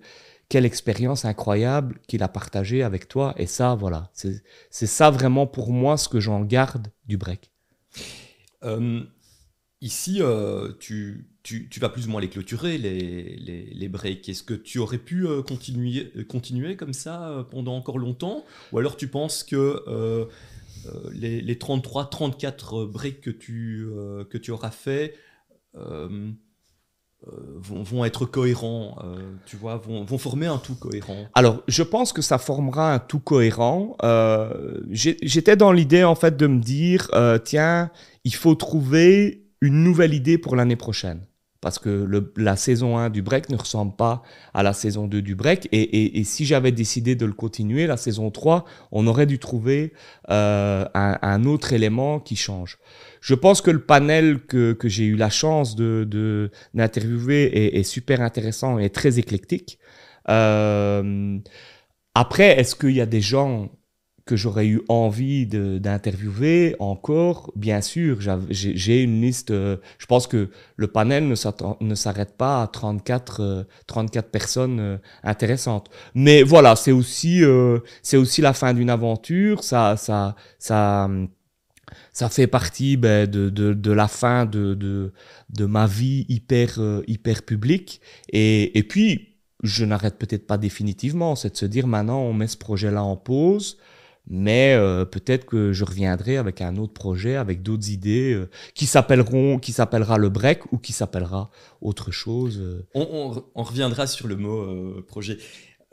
quelle 0.50 0.66
expérience 0.66 1.26
incroyable 1.26 2.00
qu'il 2.08 2.24
a 2.24 2.28
partagée 2.28 2.84
avec 2.84 3.08
toi. 3.08 3.34
Et 3.38 3.48
ça, 3.48 3.76
voilà, 3.76 4.12
c'est 4.14 4.88
ça 4.88 5.10
vraiment 5.10 5.48
pour 5.48 5.72
moi 5.72 5.98
ce 5.98 6.10
que 6.10 6.20
j'en 6.20 6.42
garde 6.42 6.88
du 7.06 7.18
break. 7.18 7.52
Euh, 8.64 9.02
ici, 9.82 10.18
euh, 10.22 10.74
tu, 10.80 11.30
tu, 11.46 11.80
vas 11.80 11.90
plus 11.90 12.08
ou 12.08 12.10
moins 12.10 12.22
les 12.22 12.28
clôturer, 12.28 12.80
les, 12.80 13.38
les, 13.72 13.88
breaks. 13.88 14.28
Est-ce 14.28 14.42
que 14.42 14.56
tu 14.56 14.80
aurais 14.80 14.98
pu 14.98 15.28
euh, 15.28 15.44
continuer, 15.44 16.12
euh, 16.18 16.24
continuer 16.24 16.76
comme 16.76 16.94
ça 16.94 17.30
euh, 17.30 17.44
pendant 17.44 17.76
encore 17.76 18.00
longtemps? 18.00 18.44
Ou 18.72 18.80
alors 18.80 18.98
tu 18.98 19.08
penses 19.08 19.44
que 19.44 20.28
les, 21.14 21.42
les, 21.42 21.58
33, 21.58 22.10
34 22.10 22.86
breaks 22.86 23.22
que 23.22 23.30
tu, 23.30 23.88
que 24.30 24.38
tu 24.38 24.52
auras 24.52 24.72
fait 24.72 25.16
vont, 27.24 28.06
être 28.06 28.26
cohérents, 28.26 28.98
tu 29.46 29.56
vois, 29.56 29.78
vont, 29.78 30.04
vont, 30.04 30.18
former 30.18 30.48
un 30.48 30.58
tout 30.58 30.76
cohérent? 30.76 31.28
Alors, 31.34 31.62
je 31.68 31.84
pense 31.84 32.12
que 32.14 32.22
ça 32.22 32.38
formera 32.38 32.94
un 32.94 33.00
tout 33.00 33.20
cohérent. 33.20 33.98
J'étais 34.90 35.56
dans 35.56 35.72
l'idée, 35.72 36.04
en 36.04 36.16
fait, 36.16 36.38
de 36.38 36.48
me 36.48 36.60
dire, 36.60 37.10
tiens, 37.44 37.92
il 38.24 38.36
faut 38.36 38.56
trouver 38.56 39.48
une 39.62 39.84
nouvelle 39.84 40.14
idée 40.14 40.38
pour 40.38 40.56
l'année 40.56 40.76
prochaine 40.76 41.26
parce 41.66 41.80
que 41.80 42.08
la 42.38 42.58
saison 42.58 42.96
1 42.96 43.10
du 43.10 43.24
break 43.24 43.50
ne 43.50 43.58
ressemble 43.58 43.96
pas 43.96 44.22
à 44.54 44.62
la 44.62 44.72
saison 44.72 45.08
2 45.08 45.24
du 45.24 45.34
break. 45.34 45.68
Et, 45.72 46.24
si 46.24 46.46
j'avais 46.46 46.72
décidé 46.72 47.16
de 47.16 47.26
le 47.26 47.34
continuer, 47.34 47.88
la 47.88 47.98
saison 47.98 48.30
3, 48.30 48.66
on 48.92 49.08
aurait 49.08 49.26
dû 49.26 49.40
trouver 49.40 49.92
euh, 50.30 50.86
un, 50.94 51.46
autre 51.46 51.74
élément 51.74 52.20
qui 52.20 52.36
change. 52.36 52.78
Je 53.20 53.34
pense 53.34 53.64
que 53.64 53.72
le 53.72 53.84
panel 53.84 54.42
que, 54.46 54.78
j'ai 54.84 55.06
eu 55.06 55.16
la 55.16 55.32
chance 55.32 55.76
de, 55.76 56.52
d'interviewer 56.76 57.80
est, 57.80 57.82
super 57.82 58.22
intéressant 58.22 58.78
et 58.78 58.92
très 58.92 59.18
éclectique. 59.18 59.80
Euh, 60.30 61.40
après, 62.14 62.60
est-ce 62.60 62.76
qu'il 62.76 62.92
y 62.92 63.02
a 63.02 63.08
des 63.08 63.22
gens 63.22 63.72
que 64.26 64.36
j'aurais 64.36 64.66
eu 64.66 64.82
envie 64.90 65.46
d'interviewer 65.46 66.76
encore, 66.80 67.52
bien 67.56 67.82
sûr, 67.82 68.18
j'ai 68.50 69.04
une 69.04 69.22
liste, 69.22 69.52
euh, 69.52 69.78
je 70.00 70.08
pense 70.08 70.26
que 70.26 70.50
le 70.78 70.88
panel 70.88 71.28
ne 71.28 71.96
s'arrête 71.96 72.36
pas 72.36 72.64
à 72.64 72.68
34, 72.68 73.68
34 73.86 74.26
euh, 74.26 74.30
personnes 74.30 74.80
euh, 74.80 74.98
intéressantes. 75.24 75.92
Mais 76.16 76.42
voilà, 76.42 76.76
c'est 76.76 76.92
aussi, 76.92 77.44
c'est 78.02 78.18
aussi 78.18 78.42
la 78.42 78.54
fin 78.54 78.74
d'une 78.74 78.90
aventure, 78.90 79.64
ça, 79.64 79.96
ça, 79.96 80.36
ça, 80.58 81.08
ça 82.12 82.30
fait 82.30 82.48
partie 82.48 82.98
ben, 82.98 83.30
de, 83.30 83.50
de, 83.52 83.74
de, 83.74 83.92
la 83.92 84.08
fin 84.08 84.48
de, 84.48 84.74
de, 84.74 85.14
de 85.50 85.66
ma 85.66 85.86
vie 85.86 86.26
hyper, 86.30 86.80
hyper 87.06 87.44
publique. 87.44 88.02
Et, 88.30 88.76
et 88.76 88.82
puis, 88.82 89.36
je 89.62 89.86
n'arrête 89.86 90.18
peut-être 90.18 90.48
pas 90.48 90.58
définitivement, 90.58 91.36
c'est 91.36 91.52
de 91.52 91.58
se 91.58 91.66
dire 91.66 91.88
maintenant 91.88 92.20
on 92.20 92.34
met 92.34 92.48
ce 92.48 92.58
projet-là 92.58 93.04
en 93.04 93.16
pause, 93.16 93.78
mais 94.28 94.74
euh, 94.74 95.06
peut-être 95.06 95.46
que 95.46 95.72
je 95.72 95.84
reviendrai 95.84 96.38
avec 96.38 96.62
un 96.62 96.78
autre 96.78 96.94
projet, 96.94 97.36
avec 97.36 97.62
d'autres 97.62 97.90
idées 97.90 98.34
euh, 98.34 98.50
qui 98.74 98.86
s'appelleront, 98.86 99.60
qui 99.60 99.72
s'appellera 99.72 100.18
le 100.18 100.30
break 100.30 100.72
ou 100.72 100.78
qui 100.78 100.94
s'appellera 100.94 101.52
autre 101.82 102.12
chose. 102.12 102.60
Euh. 102.60 102.88
On, 102.94 103.64
reviendra 103.64 104.08
sur 104.08 104.28
le 104.28 104.36
mot 104.36 105.02
projet. 105.04 105.38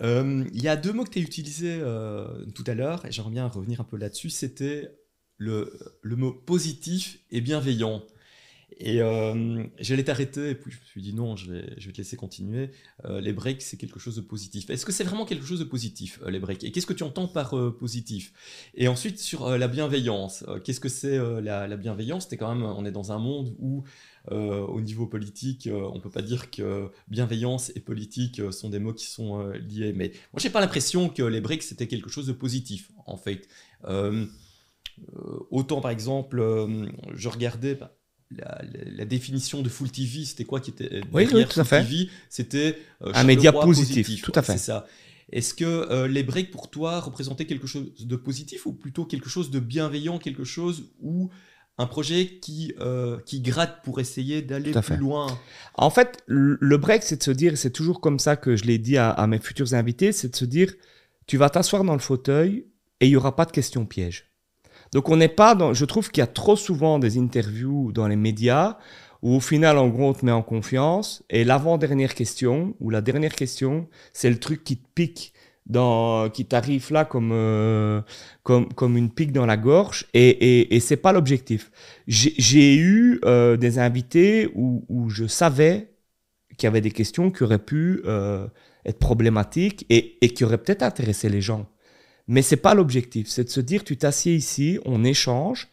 Il 0.00 0.60
y 0.62 0.68
a 0.68 0.76
deux 0.76 0.92
mots 0.92 1.04
que 1.04 1.10
tu 1.10 1.18
as 1.20 1.22
utilisés 1.22 1.80
tout 2.54 2.64
à 2.66 2.74
l'heure 2.74 3.06
et 3.06 3.12
j'aimerais 3.12 3.30
bien 3.30 3.46
revenir 3.46 3.80
un 3.80 3.84
peu 3.84 3.96
là-dessus. 3.96 4.30
C'était 4.30 4.90
le, 5.36 5.78
le 6.02 6.16
mot 6.16 6.32
positif 6.32 7.20
et 7.30 7.40
bienveillant. 7.40 8.02
Et 8.78 9.00
euh, 9.00 9.64
j'allais 9.78 10.04
t'arrêter, 10.04 10.50
et 10.50 10.54
puis 10.54 10.70
je 10.70 10.78
me 10.78 10.84
suis 10.84 11.02
dit 11.02 11.14
non, 11.14 11.36
je 11.36 11.52
vais, 11.52 11.74
je 11.76 11.86
vais 11.86 11.92
te 11.92 11.98
laisser 11.98 12.16
continuer. 12.16 12.70
Euh, 13.04 13.20
les 13.20 13.32
breaks, 13.32 13.62
c'est 13.62 13.76
quelque 13.76 13.98
chose 13.98 14.16
de 14.16 14.20
positif. 14.20 14.70
Est-ce 14.70 14.86
que 14.86 14.92
c'est 14.92 15.04
vraiment 15.04 15.24
quelque 15.24 15.44
chose 15.44 15.58
de 15.58 15.64
positif, 15.64 16.20
euh, 16.22 16.30
les 16.30 16.38
breaks? 16.38 16.64
Et 16.64 16.72
qu'est-ce 16.72 16.86
que 16.86 16.92
tu 16.92 17.02
entends 17.02 17.28
par 17.28 17.54
positif? 17.78 18.32
Et 18.74 18.88
ensuite, 18.88 19.18
sur 19.18 19.50
la 19.50 19.68
bienveillance, 19.68 20.44
qu'est-ce 20.64 20.80
que 20.80 20.88
c'est 20.88 21.18
la, 21.42 21.68
la, 21.68 21.76
bienveillance? 21.76 22.26
C'est 22.28 22.36
quand 22.36 22.54
même, 22.54 22.64
on 22.64 22.84
est 22.84 22.92
dans 22.92 23.12
un 23.12 23.18
monde 23.18 23.54
où, 23.58 23.84
au 24.30 24.80
niveau 24.80 25.06
politique, 25.06 25.68
on 25.72 26.00
peut 26.00 26.10
pas 26.10 26.22
dire 26.22 26.50
que 26.50 26.90
bienveillance 27.08 27.72
et 27.74 27.80
politique 27.80 28.40
sont 28.52 28.70
des 28.70 28.78
mots 28.78 28.94
qui 28.94 29.06
sont 29.06 29.48
liés. 29.50 29.92
Mais 29.92 30.12
moi, 30.32 30.40
j'ai 30.40 30.50
pas 30.50 30.60
l'impression 30.60 31.08
que 31.08 31.22
les 31.22 31.40
breaks, 31.40 31.62
c'était 31.62 31.88
quelque 31.88 32.10
chose 32.10 32.26
de 32.26 32.32
positif, 32.32 32.90
en 33.06 33.16
fait. 33.16 33.48
autant, 35.50 35.80
par 35.80 35.90
exemple, 35.90 36.40
je 37.14 37.28
regardais... 37.28 37.74
Bah, 37.74 37.96
la, 38.36 39.04
définition 39.04 39.62
de 39.62 39.68
Full 39.68 39.90
TV, 39.90 40.24
c'était 40.24 40.44
quoi 40.44 40.60
qui 40.60 40.70
était 40.70 40.94
euh, 40.94 41.00
oui, 41.12 41.28
oui, 41.32 41.46
tout 41.46 41.60
à 41.60 41.64
fait. 41.64 41.86
C'était 42.28 42.78
euh, 43.02 43.12
un 43.14 43.24
média 43.24 43.52
positif, 43.52 44.22
tout 44.22 44.32
à 44.34 44.42
fait. 44.42 44.52
C'est 44.52 44.66
ça. 44.66 44.86
Est-ce 45.32 45.54
que 45.54 45.64
euh, 45.64 46.06
les 46.06 46.22
breaks 46.22 46.50
pour 46.50 46.70
toi 46.70 47.00
représentaient 47.00 47.46
quelque 47.46 47.66
chose 47.66 47.92
de 47.98 48.16
positif 48.16 48.66
ou 48.66 48.72
plutôt 48.72 49.06
quelque 49.06 49.30
chose 49.30 49.50
de 49.50 49.60
bienveillant, 49.60 50.18
quelque 50.18 50.44
chose 50.44 50.90
où 51.00 51.30
un 51.78 51.86
projet 51.86 52.38
qui, 52.40 52.74
euh, 52.80 53.18
qui 53.24 53.40
gratte 53.40 53.82
pour 53.82 53.98
essayer 53.98 54.42
d'aller 54.42 54.72
plus 54.72 54.96
loin? 54.96 55.26
En 55.74 55.88
fait, 55.88 56.22
le 56.26 56.76
break, 56.76 57.02
c'est 57.02 57.16
de 57.16 57.22
se 57.22 57.30
dire, 57.30 57.56
c'est 57.56 57.70
toujours 57.70 58.00
comme 58.00 58.18
ça 58.18 58.36
que 58.36 58.56
je 58.56 58.64
l'ai 58.64 58.78
dit 58.78 58.98
à, 58.98 59.26
mes 59.26 59.38
futurs 59.38 59.72
invités, 59.72 60.12
c'est 60.12 60.28
de 60.28 60.36
se 60.36 60.44
dire, 60.44 60.74
tu 61.26 61.38
vas 61.38 61.48
t'asseoir 61.48 61.82
dans 61.84 61.94
le 61.94 62.00
fauteuil 62.00 62.66
et 63.00 63.06
il 63.06 63.10
n'y 63.10 63.16
aura 63.16 63.34
pas 63.34 63.46
de 63.46 63.52
questions 63.52 63.86
pièges. 63.86 64.31
Donc 64.92 65.08
on 65.08 65.16
n'est 65.16 65.28
pas 65.28 65.54
dans, 65.54 65.72
je 65.72 65.84
trouve 65.84 66.10
qu'il 66.10 66.20
y 66.20 66.24
a 66.24 66.26
trop 66.26 66.56
souvent 66.56 66.98
des 66.98 67.18
interviews 67.18 67.92
dans 67.92 68.06
les 68.06 68.16
médias 68.16 68.76
où 69.22 69.36
au 69.36 69.40
final, 69.40 69.78
en 69.78 69.88
gros, 69.88 70.08
on 70.08 70.12
te 70.12 70.24
met 70.24 70.32
en 70.32 70.42
confiance 70.42 71.22
et 71.30 71.44
l'avant-dernière 71.44 72.14
question 72.14 72.74
ou 72.80 72.90
la 72.90 73.00
dernière 73.00 73.34
question, 73.34 73.88
c'est 74.12 74.28
le 74.30 74.38
truc 74.38 74.64
qui 74.64 74.76
te 74.76 74.86
pique 74.94 75.32
dans, 75.66 76.28
qui 76.28 76.44
t'arrive 76.44 76.92
là 76.92 77.04
comme, 77.04 77.30
euh, 77.32 78.02
comme, 78.42 78.72
comme 78.74 78.96
une 78.96 79.10
pique 79.10 79.32
dans 79.32 79.46
la 79.46 79.56
gorge 79.56 80.06
et, 80.12 80.28
et, 80.28 80.74
et 80.74 80.80
c'est 80.80 80.96
pas 80.96 81.12
l'objectif. 81.12 81.70
J'ai 82.08 82.76
eu 82.76 83.20
euh, 83.24 83.56
des 83.56 83.78
invités 83.78 84.50
où, 84.54 84.84
où, 84.88 85.08
je 85.08 85.26
savais 85.26 85.92
qu'il 86.58 86.66
y 86.66 86.68
avait 86.68 86.80
des 86.80 86.90
questions 86.90 87.30
qui 87.30 87.44
auraient 87.44 87.58
pu 87.64 88.02
euh, 88.04 88.48
être 88.84 88.98
problématiques 88.98 89.86
et, 89.88 90.18
et 90.20 90.30
qui 90.30 90.44
auraient 90.44 90.58
peut-être 90.58 90.82
intéressé 90.82 91.28
les 91.28 91.40
gens. 91.40 91.68
Mais 92.28 92.42
c'est 92.42 92.56
pas 92.56 92.74
l'objectif, 92.74 93.28
c'est 93.28 93.44
de 93.44 93.50
se 93.50 93.60
dire 93.60 93.84
tu 93.84 93.96
t'assieds 93.96 94.34
ici, 94.34 94.78
on 94.84 95.04
échange, 95.04 95.68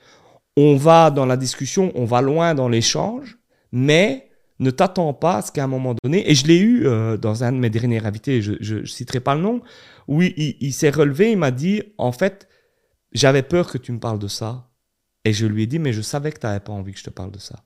on 0.57 0.75
va 0.75 1.11
dans 1.11 1.25
la 1.25 1.37
discussion, 1.37 1.91
on 1.95 2.05
va 2.05 2.21
loin 2.21 2.55
dans 2.55 2.69
l'échange, 2.69 3.37
mais 3.71 4.29
ne 4.59 4.71
t'attends 4.71 5.13
pas 5.13 5.37
à 5.37 5.41
ce 5.41 5.51
qu'à 5.51 5.63
un 5.63 5.67
moment 5.67 5.95
donné, 6.03 6.29
et 6.29 6.35
je 6.35 6.45
l'ai 6.47 6.57
eu 6.57 6.85
euh, 6.85 7.17
dans 7.17 7.43
un 7.43 7.51
de 7.51 7.57
mes 7.57 7.69
derniers 7.69 8.05
invités, 8.05 8.41
je 8.41 8.75
ne 8.75 8.85
citerai 8.85 9.21
pas 9.21 9.35
le 9.35 9.41
nom, 9.41 9.61
où 10.09 10.21
il, 10.21 10.73
s'est 10.73 10.89
relevé, 10.89 11.31
il 11.31 11.37
m'a 11.37 11.51
dit, 11.51 11.83
en 11.97 12.11
fait, 12.11 12.49
j'avais 13.11 13.43
peur 13.43 13.71
que 13.71 13.77
tu 13.77 13.91
me 13.91 13.99
parles 13.99 14.19
de 14.19 14.27
ça. 14.27 14.71
Et 15.23 15.33
je 15.33 15.45
lui 15.45 15.63
ai 15.63 15.67
dit, 15.67 15.77
mais 15.77 15.93
je 15.93 16.01
savais 16.01 16.31
que 16.31 16.39
tu 16.39 16.47
n'avais 16.47 16.59
pas 16.59 16.73
envie 16.73 16.93
que 16.93 16.99
je 16.99 17.03
te 17.03 17.09
parle 17.11 17.31
de 17.31 17.39
ça. 17.39 17.63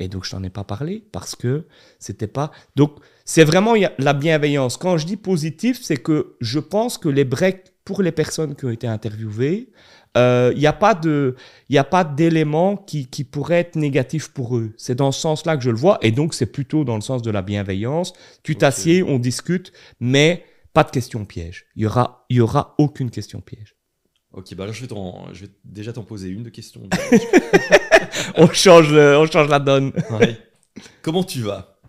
Et 0.00 0.08
donc, 0.08 0.24
je 0.24 0.32
t'en 0.32 0.42
ai 0.42 0.50
pas 0.50 0.64
parlé 0.64 1.06
parce 1.12 1.36
que 1.36 1.68
c'était 2.00 2.26
pas. 2.26 2.50
Donc, 2.74 2.96
c'est 3.24 3.44
vraiment 3.44 3.74
la 3.98 4.12
bienveillance. 4.12 4.76
Quand 4.76 4.98
je 4.98 5.06
dis 5.06 5.16
positif, 5.16 5.80
c'est 5.82 5.98
que 5.98 6.36
je 6.40 6.58
pense 6.58 6.98
que 6.98 7.08
les 7.08 7.24
breaks 7.24 7.73
pour 7.84 8.02
les 8.02 8.12
personnes 8.12 8.54
qui 8.56 8.64
ont 8.64 8.70
été 8.70 8.86
interviewées, 8.86 9.70
il 10.16 10.20
euh, 10.20 10.54
n'y 10.54 10.66
a 10.66 10.72
pas 10.72 10.94
de, 10.94 11.34
il 11.68 11.76
a 11.76 11.84
pas 11.84 12.04
d'éléments 12.04 12.76
qui, 12.76 13.06
qui 13.08 13.24
pourraient 13.24 13.60
être 13.60 13.76
négatifs 13.76 14.28
pour 14.28 14.56
eux. 14.56 14.72
C'est 14.76 14.94
dans 14.94 15.10
ce 15.10 15.20
sens-là 15.20 15.56
que 15.56 15.62
je 15.62 15.70
le 15.70 15.76
vois, 15.76 15.98
et 16.02 16.12
donc 16.12 16.34
c'est 16.34 16.46
plutôt 16.46 16.84
dans 16.84 16.94
le 16.94 17.00
sens 17.00 17.20
de 17.20 17.30
la 17.30 17.42
bienveillance. 17.42 18.12
Tu 18.42 18.56
t'assieds, 18.56 19.02
on 19.02 19.18
discute, 19.18 19.72
mais 19.98 20.44
pas 20.72 20.84
de 20.84 20.90
question 20.90 21.24
piège. 21.24 21.66
Il 21.74 21.82
y 21.82 21.86
aura, 21.86 22.26
il 22.28 22.36
y 22.36 22.40
aura 22.40 22.74
aucune 22.78 23.10
question 23.10 23.40
piège. 23.40 23.76
Ok, 24.32 24.54
bah 24.54 24.64
alors 24.64 24.74
je 24.74 24.84
vais, 24.84 24.94
je 25.32 25.44
vais 25.44 25.50
déjà 25.64 25.92
t'en 25.92 26.02
poser 26.02 26.28
une 26.28 26.42
de 26.42 26.50
questions. 26.50 26.82
on 28.36 28.48
change, 28.48 28.92
on 28.92 29.26
change 29.26 29.48
la 29.48 29.60
donne. 29.60 29.92
Comment 31.02 31.24
tu 31.24 31.40
vas? 31.40 31.80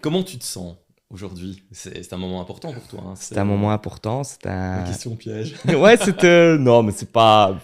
Comment 0.00 0.22
tu 0.24 0.38
te 0.38 0.44
sens? 0.44 0.76
Aujourd'hui 1.12 1.62
C'est 1.70 2.12
un 2.12 2.16
moment 2.16 2.40
important 2.40 2.72
pour 2.72 2.86
toi. 2.88 3.00
Hein. 3.06 3.14
C'est 3.16 3.38
un 3.38 3.44
moment 3.44 3.70
important. 3.70 4.24
C'est 4.24 4.46
un. 4.46 4.80
Une 4.80 4.86
question 4.86 5.14
piège. 5.16 5.54
ouais, 5.64 5.96
c'était. 5.96 6.58
Non, 6.58 6.82
mais 6.82 6.92
c'est 6.92 7.12
pas. 7.12 7.58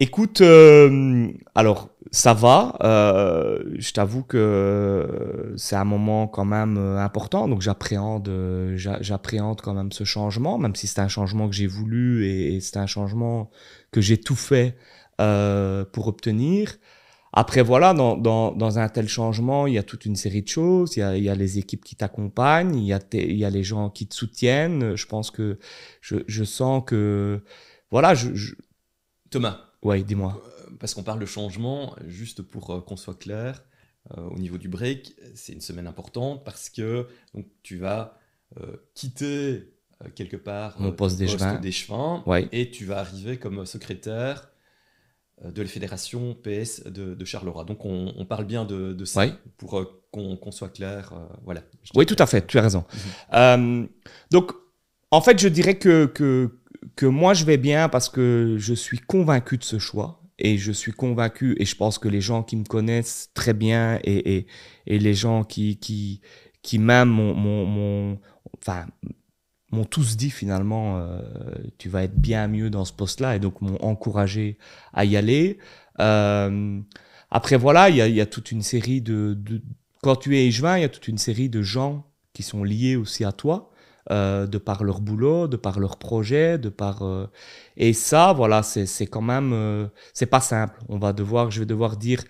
Écoute, 0.00 0.40
euh, 0.40 1.28
alors 1.54 1.88
ça 2.10 2.34
va. 2.34 2.76
Euh, 2.82 3.62
je 3.78 3.92
t'avoue 3.92 4.24
que 4.24 5.54
c'est 5.56 5.76
un 5.76 5.84
moment 5.84 6.26
quand 6.26 6.44
même 6.44 6.76
euh, 6.76 6.98
important, 6.98 7.48
donc 7.48 7.62
j'appréhende, 7.62 8.28
j'appréhende 8.74 9.60
quand 9.60 9.72
même 9.72 9.92
ce 9.92 10.02
changement, 10.02 10.58
même 10.58 10.74
si 10.74 10.88
c'est 10.88 11.00
un 11.00 11.08
changement 11.08 11.48
que 11.48 11.54
j'ai 11.54 11.68
voulu 11.68 12.26
et, 12.26 12.56
et 12.56 12.60
c'est 12.60 12.76
un 12.76 12.86
changement 12.86 13.50
que 13.92 14.00
j'ai 14.00 14.18
tout 14.18 14.36
fait 14.36 14.76
pour 15.16 16.08
obtenir. 16.08 16.74
Après, 17.36 17.62
voilà, 17.62 17.94
dans, 17.94 18.16
dans, 18.16 18.52
dans, 18.52 18.78
un 18.78 18.88
tel 18.88 19.08
changement, 19.08 19.66
il 19.66 19.74
y 19.74 19.78
a 19.78 19.82
toute 19.82 20.04
une 20.06 20.14
série 20.14 20.42
de 20.42 20.48
choses. 20.48 20.96
Il 20.96 21.00
y 21.00 21.02
a, 21.02 21.16
il 21.16 21.24
y 21.24 21.28
a 21.28 21.34
les 21.34 21.58
équipes 21.58 21.84
qui 21.84 21.96
t'accompagnent, 21.96 22.76
il, 22.76 22.84
y 22.84 22.92
a 22.92 23.00
il 23.12 23.36
y 23.36 23.44
a 23.44 23.50
les 23.50 23.64
gens 23.64 23.90
qui 23.90 24.06
te 24.06 24.14
soutiennent. 24.14 24.94
Je 24.94 25.06
pense 25.06 25.32
que 25.32 25.58
je, 26.00 26.18
je 26.28 26.44
sens 26.44 26.84
que. 26.86 27.42
Voilà, 27.90 28.14
je. 28.14 28.54
Thomas. 29.30 29.60
Oui, 29.82 30.04
dis-moi. 30.04 30.40
Euh, 30.46 30.76
parce 30.78 30.94
qu'on 30.94 31.02
parle 31.02 31.18
de 31.18 31.26
changement, 31.26 31.96
juste 32.06 32.42
pour 32.42 32.70
euh, 32.70 32.80
qu'on 32.80 32.96
soit 32.96 33.18
clair, 33.18 33.64
euh, 34.16 34.22
au 34.30 34.38
niveau 34.38 34.56
du 34.56 34.68
break, 34.68 35.14
c'est 35.34 35.52
une 35.52 35.60
semaine 35.60 35.88
importante 35.88 36.44
parce 36.44 36.70
que 36.70 37.08
donc, 37.34 37.46
tu 37.62 37.78
vas 37.78 38.18
quitter 38.94 39.74
quelque 40.14 40.36
part 40.36 40.80
mon 40.80 40.92
poste 40.92 41.18
d'échevin 41.18 42.22
ouais. 42.24 42.48
et 42.52 42.70
tu 42.70 42.84
vas 42.84 43.00
arriver 43.00 43.36
comme 43.36 43.66
secrétaire 43.66 44.48
de 45.42 45.62
la 45.62 45.68
fédération 45.68 46.36
PS 46.42 46.84
de, 46.84 47.24
Charleroi. 47.24 47.64
Donc 47.64 47.84
on, 47.84 48.24
parle 48.24 48.44
bien 48.44 48.64
de, 48.64 49.04
ça 49.04 49.26
pour 49.56 49.78
euh, 49.78 50.02
qu'on 50.10 50.50
soit 50.50 50.68
clair. 50.68 51.12
Euh, 51.12 51.34
voilà. 51.44 51.62
Oui, 51.94 52.06
tout 52.06 52.16
à 52.18 52.26
fait, 52.26 52.46
tu 52.46 52.58
as 52.58 52.62
raison. 52.62 52.84
Mhm. 53.32 53.88
donc 54.30 54.52
en 55.10 55.20
fait, 55.20 55.38
je 55.38 55.48
dirais 55.48 55.76
que, 55.76 56.06
que, 56.06 56.50
que, 56.96 57.06
moi 57.06 57.34
je 57.34 57.44
vais 57.44 57.56
bien 57.56 57.88
parce 57.88 58.08
que 58.08 58.56
je 58.58 58.74
suis 58.74 58.98
convaincu 58.98 59.58
de 59.58 59.64
ce 59.64 59.78
choix. 59.78 60.20
Et 60.40 60.58
je 60.58 60.72
suis 60.72 60.90
convaincu, 60.90 61.54
et 61.60 61.64
je 61.64 61.76
pense 61.76 61.96
que 62.00 62.08
les 62.08 62.20
gens 62.20 62.42
qui 62.42 62.56
me 62.56 62.64
connaissent 62.64 63.30
très 63.34 63.54
bien 63.54 64.00
et, 64.02 64.34
et, 64.34 64.46
et 64.88 64.98
les 64.98 65.14
gens 65.14 65.44
qui, 65.44 65.76
qui, 65.76 66.22
qui 66.60 66.80
m'aiment 66.80 67.08
mon, 67.08 67.34
mon, 67.34 68.18
enfin, 68.58 68.86
m'ont 69.74 69.84
tous 69.84 70.16
dit 70.16 70.30
finalement 70.30 70.98
euh, 70.98 71.20
tu 71.78 71.88
vas 71.88 72.02
être 72.04 72.16
bien 72.16 72.48
mieux 72.48 72.70
dans 72.70 72.84
ce 72.84 72.92
poste-là 72.92 73.36
et 73.36 73.38
donc 73.38 73.60
m'ont 73.60 73.78
encouragé 73.82 74.58
à 74.92 75.04
y 75.04 75.16
aller. 75.16 75.58
Euh, 76.00 76.80
après 77.30 77.56
voilà, 77.56 77.90
il 77.90 77.96
y 77.96 78.20
a, 78.20 78.26
toute 78.26 78.52
une 78.52 78.62
série 78.62 79.00
de, 79.00 79.36
quand 80.02 80.16
tu 80.16 80.36
es 80.36 80.46
échevin, 80.46 80.78
il 80.78 80.82
y 80.82 80.84
a 80.84 80.88
toute 80.88 81.08
une 81.08 81.18
série 81.18 81.48
de 81.48 81.62
gens 81.62 82.06
qui 82.32 82.42
sont 82.42 82.64
liés 82.64 82.96
aussi 82.96 83.24
à 83.24 83.32
toi. 83.32 83.70
Euh, 84.10 84.46
de 84.46 84.58
par 84.58 84.84
leur 84.84 85.00
boulot, 85.00 85.48
de 85.48 85.56
par 85.56 85.80
leur 85.80 85.96
projet, 85.96 86.58
de 86.58 86.68
par 86.68 87.02
et 87.78 87.94
ça 87.94 88.34
voilà 88.34 88.62
c'est 88.62 89.06
quand 89.06 89.22
même 89.22 89.88
c'est 90.12 90.26
pas 90.26 90.40
simple. 90.40 90.78
On 90.90 90.98
va 90.98 91.14
devoir 91.14 91.50
je 91.50 91.60
vais 91.60 91.66
devoir 91.66 91.96
dire 91.96 92.22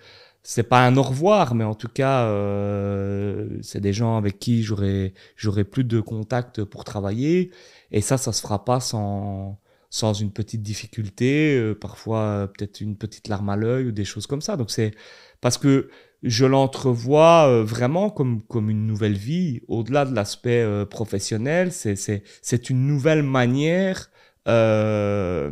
c'est 0.47 0.63
pas 0.63 0.85
un 0.85 0.95
au 0.95 1.01
revoir, 1.01 1.55
mais 1.55 1.63
en 1.63 1.73
tout 1.73 1.87
cas, 1.87 2.25
euh, 2.27 3.49
c'est 3.63 3.81
des 3.81 3.93
gens 3.93 4.15
avec 4.17 4.37
qui 4.39 4.61
j'aurai 4.63 5.13
j'aurai 5.35 5.63
plus 5.63 5.83
de 5.83 5.99
contact 5.99 6.63
pour 6.63 6.83
travailler. 6.83 7.51
Et 7.91 8.01
ça, 8.01 8.17
ça 8.17 8.31
se 8.31 8.41
fera 8.41 8.63
pas 8.63 8.79
sans 8.79 9.59
sans 9.89 10.13
une 10.13 10.31
petite 10.31 10.61
difficulté, 10.61 11.57
euh, 11.57 11.73
parfois 11.73 12.19
euh, 12.19 12.47
peut-être 12.47 12.81
une 12.81 12.97
petite 12.97 13.27
larme 13.27 13.49
à 13.49 13.55
l'œil 13.55 13.87
ou 13.87 13.91
des 13.91 14.05
choses 14.05 14.27
comme 14.27 14.41
ça. 14.41 14.57
Donc 14.57 14.69
c'est 14.69 14.91
parce 15.41 15.57
que 15.57 15.89
je 16.21 16.45
l'entrevois 16.45 17.47
euh, 17.47 17.63
vraiment 17.63 18.09
comme 18.09 18.41
comme 18.43 18.69
une 18.69 18.85
nouvelle 18.87 19.17
vie, 19.17 19.61
au-delà 19.67 20.05
de 20.05 20.13
l'aspect 20.13 20.65
professionnel. 20.89 21.71
C'est 21.71 21.95
c'est 21.95 22.23
c'est 22.41 22.69
une 22.69 22.85
nouvelle 22.87 23.23
manière 23.23 24.09
euh, 24.47 25.49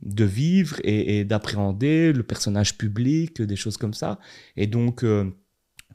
de 0.00 0.24
vivre 0.24 0.80
et, 0.82 1.24
d'appréhender 1.24 2.12
le 2.14 2.22
personnage 2.22 2.78
public, 2.78 3.42
des 3.42 3.56
choses 3.56 3.76
comme 3.76 3.92
ça. 3.92 4.18
Et 4.56 4.66
donc, 4.66 5.04
euh, 5.04 5.30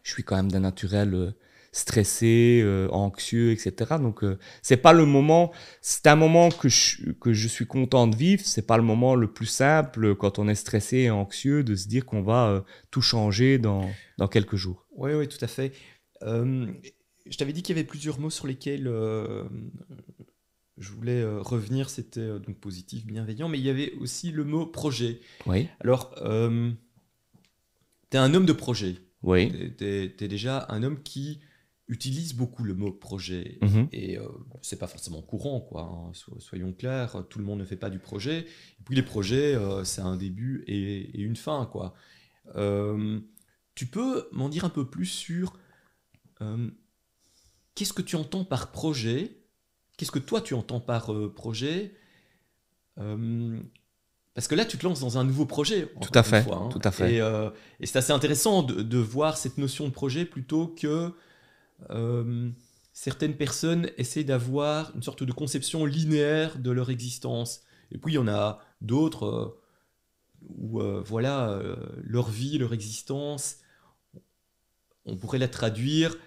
je 0.04 0.12
suis 0.12 0.24
quand 0.24 0.36
même 0.36 0.52
d'un 0.52 0.60
naturel 0.60 1.16
euh, 1.16 1.32
stressé, 1.72 2.64
anxieux, 2.92 3.52
etc. 3.52 3.96
Donc, 4.00 4.24
c'est 4.62 4.78
pas 4.78 4.94
le 4.94 5.06
moment. 5.06 5.52
C'est 5.82 6.08
un 6.08 6.16
moment 6.16 6.50
que 6.50 6.70
je, 6.70 7.12
que 7.14 7.34
je 7.34 7.48
suis 7.48 7.66
content 7.66 8.08
de 8.08 8.16
vivre. 8.16 8.44
C'est 8.46 8.66
pas 8.66 8.78
le 8.78 8.84
moment 8.84 9.16
le 9.16 9.28
plus 9.28 9.48
simple 9.48 10.16
quand 10.16 10.40
on 10.40 10.48
est 10.48 10.56
stressé 10.56 10.98
et 11.00 11.10
anxieux 11.10 11.64
de 11.64 11.76
se 11.76 11.88
dire 11.88 12.06
qu'on 12.06 12.22
va 12.22 12.64
tout 12.92 13.02
changer 13.02 13.58
dans, 13.58 13.90
dans 14.18 14.30
quelques 14.30 14.56
jours. 14.56 14.86
Oui, 14.96 15.14
oui, 15.16 15.28
tout 15.28 15.44
à 15.44 15.48
fait. 15.48 15.74
je 16.22 17.38
t'avais 17.38 17.52
dit 17.52 17.62
qu'il 17.62 17.76
y 17.76 17.80
avait 17.80 17.88
plusieurs 17.88 18.20
mots 18.20 18.30
sur 18.30 18.48
lesquels 18.48 18.88
je 20.78 20.92
voulais 20.92 21.22
euh, 21.22 21.42
revenir, 21.42 21.90
c'était 21.90 22.20
euh, 22.20 22.40
donc 22.40 22.58
positif, 22.60 23.06
bienveillant, 23.06 23.48
mais 23.48 23.60
il 23.60 23.66
y 23.66 23.70
avait 23.70 23.94
aussi 23.94 24.32
le 24.32 24.44
mot 24.44 24.66
projet. 24.66 25.22
Oui. 25.46 25.68
Alors, 25.80 26.14
euh, 26.22 26.72
tu 28.12 28.18
es 28.18 28.20
un 28.20 28.34
homme 28.34 28.46
de 28.46 28.54
projet. 28.54 28.98
Oui. 29.24 29.52
Tu 29.78 29.86
es, 29.86 30.28
déjà 30.28 30.66
un 30.70 30.84
homme 30.84 31.02
qui 31.02 31.40
utilise 31.88 32.34
beaucoup 32.34 32.64
le 32.64 32.74
mot 32.74 32.92
projet. 32.92 33.58
Mhm. 33.62 33.88
Et 33.92 34.18
c'est 34.62 34.80
pas 34.80 34.88
forcément 34.88 35.22
courant, 35.22 35.62
quoi. 35.62 35.84
Hein, 35.84 36.12
soyons 36.40 36.74
clairs, 36.74 37.24
tout 37.30 37.40
le 37.40 37.46
monde 37.46 37.60
ne 37.60 37.66
fait 37.66 37.76
pas 37.76 37.90
du 37.90 38.00
projet. 38.00 38.40
Et 38.40 38.84
puis 38.84 38.96
les 38.96 39.04
projets, 39.04 39.56
c'est 39.84 40.02
un 40.02 40.16
début 40.16 40.64
et, 40.68 41.20
et, 41.20 41.22
une 41.22 41.36
fin, 41.36 41.70
quoi. 41.72 41.94
tu 43.76 43.86
peux 43.86 44.28
m'en 44.32 44.50
dire 44.50 44.66
un 44.66 44.70
peu 44.70 44.88
plus 44.88 45.06
sur 45.06 45.60
qu'est-ce 47.76 47.94
que 47.94 48.02
tu 48.02 48.16
entends 48.16 48.46
par 48.46 48.72
projet 48.72 49.45
Qu'est-ce 49.98 50.12
que 50.12 50.20
toi 50.20 50.42
tu 50.42 50.54
entends 50.54 50.80
par 50.80 51.14
euh, 51.14 51.32
projet? 51.34 51.94
Euh, 53.00 53.60
Parce 54.34 54.48
que 54.48 54.56
là, 54.56 54.66
tu 54.66 54.78
te 54.78 54.86
lances 54.86 55.00
dans 55.00 55.18
un 55.18 55.24
nouveau 55.24 55.46
projet. 55.46 55.92
Tout 56.02 56.10
à 56.14 56.24
fait. 56.24 56.46
Hein. 56.52 56.70
tout 56.72 56.82
à 56.84 56.92
fait. 56.92 57.20
Euh, 57.20 57.50
et, 57.80 57.86
c'est 57.86 57.98
assez 57.98 58.14
intéressant 58.14 58.64
de, 58.64 58.98
voir 58.98 59.38
cette 59.38 59.58
notion 59.58 59.88
de 59.88 59.94
projet 59.94 60.26
plutôt 60.26 60.68
que 60.68 61.12
certaines 62.94 63.36
personnes 63.36 63.90
essaient 63.98 64.24
d'avoir 64.24 64.96
une 64.96 65.04
sorte 65.04 65.24
de 65.24 65.32
conception 65.34 65.86
linéaire 65.86 66.58
de 66.58 66.72
leur 66.72 66.90
existence. 66.90 67.62
Et 67.92 67.98
puis 67.98 68.14
il 68.14 68.16
y 68.16 68.20
en 68.20 68.28
a 68.28 68.60
d'autres 68.82 69.58
où 70.58 70.82
euh, 70.82 71.02
voilà, 71.06 71.50
euh, 71.50 71.76
leur 72.04 72.30
vie, 72.30 72.58
leur 72.58 72.74
existence, 72.74 73.58
on 75.06 75.16
pourrait 75.16 75.38
la 75.38 75.48
traduire 75.48 76.18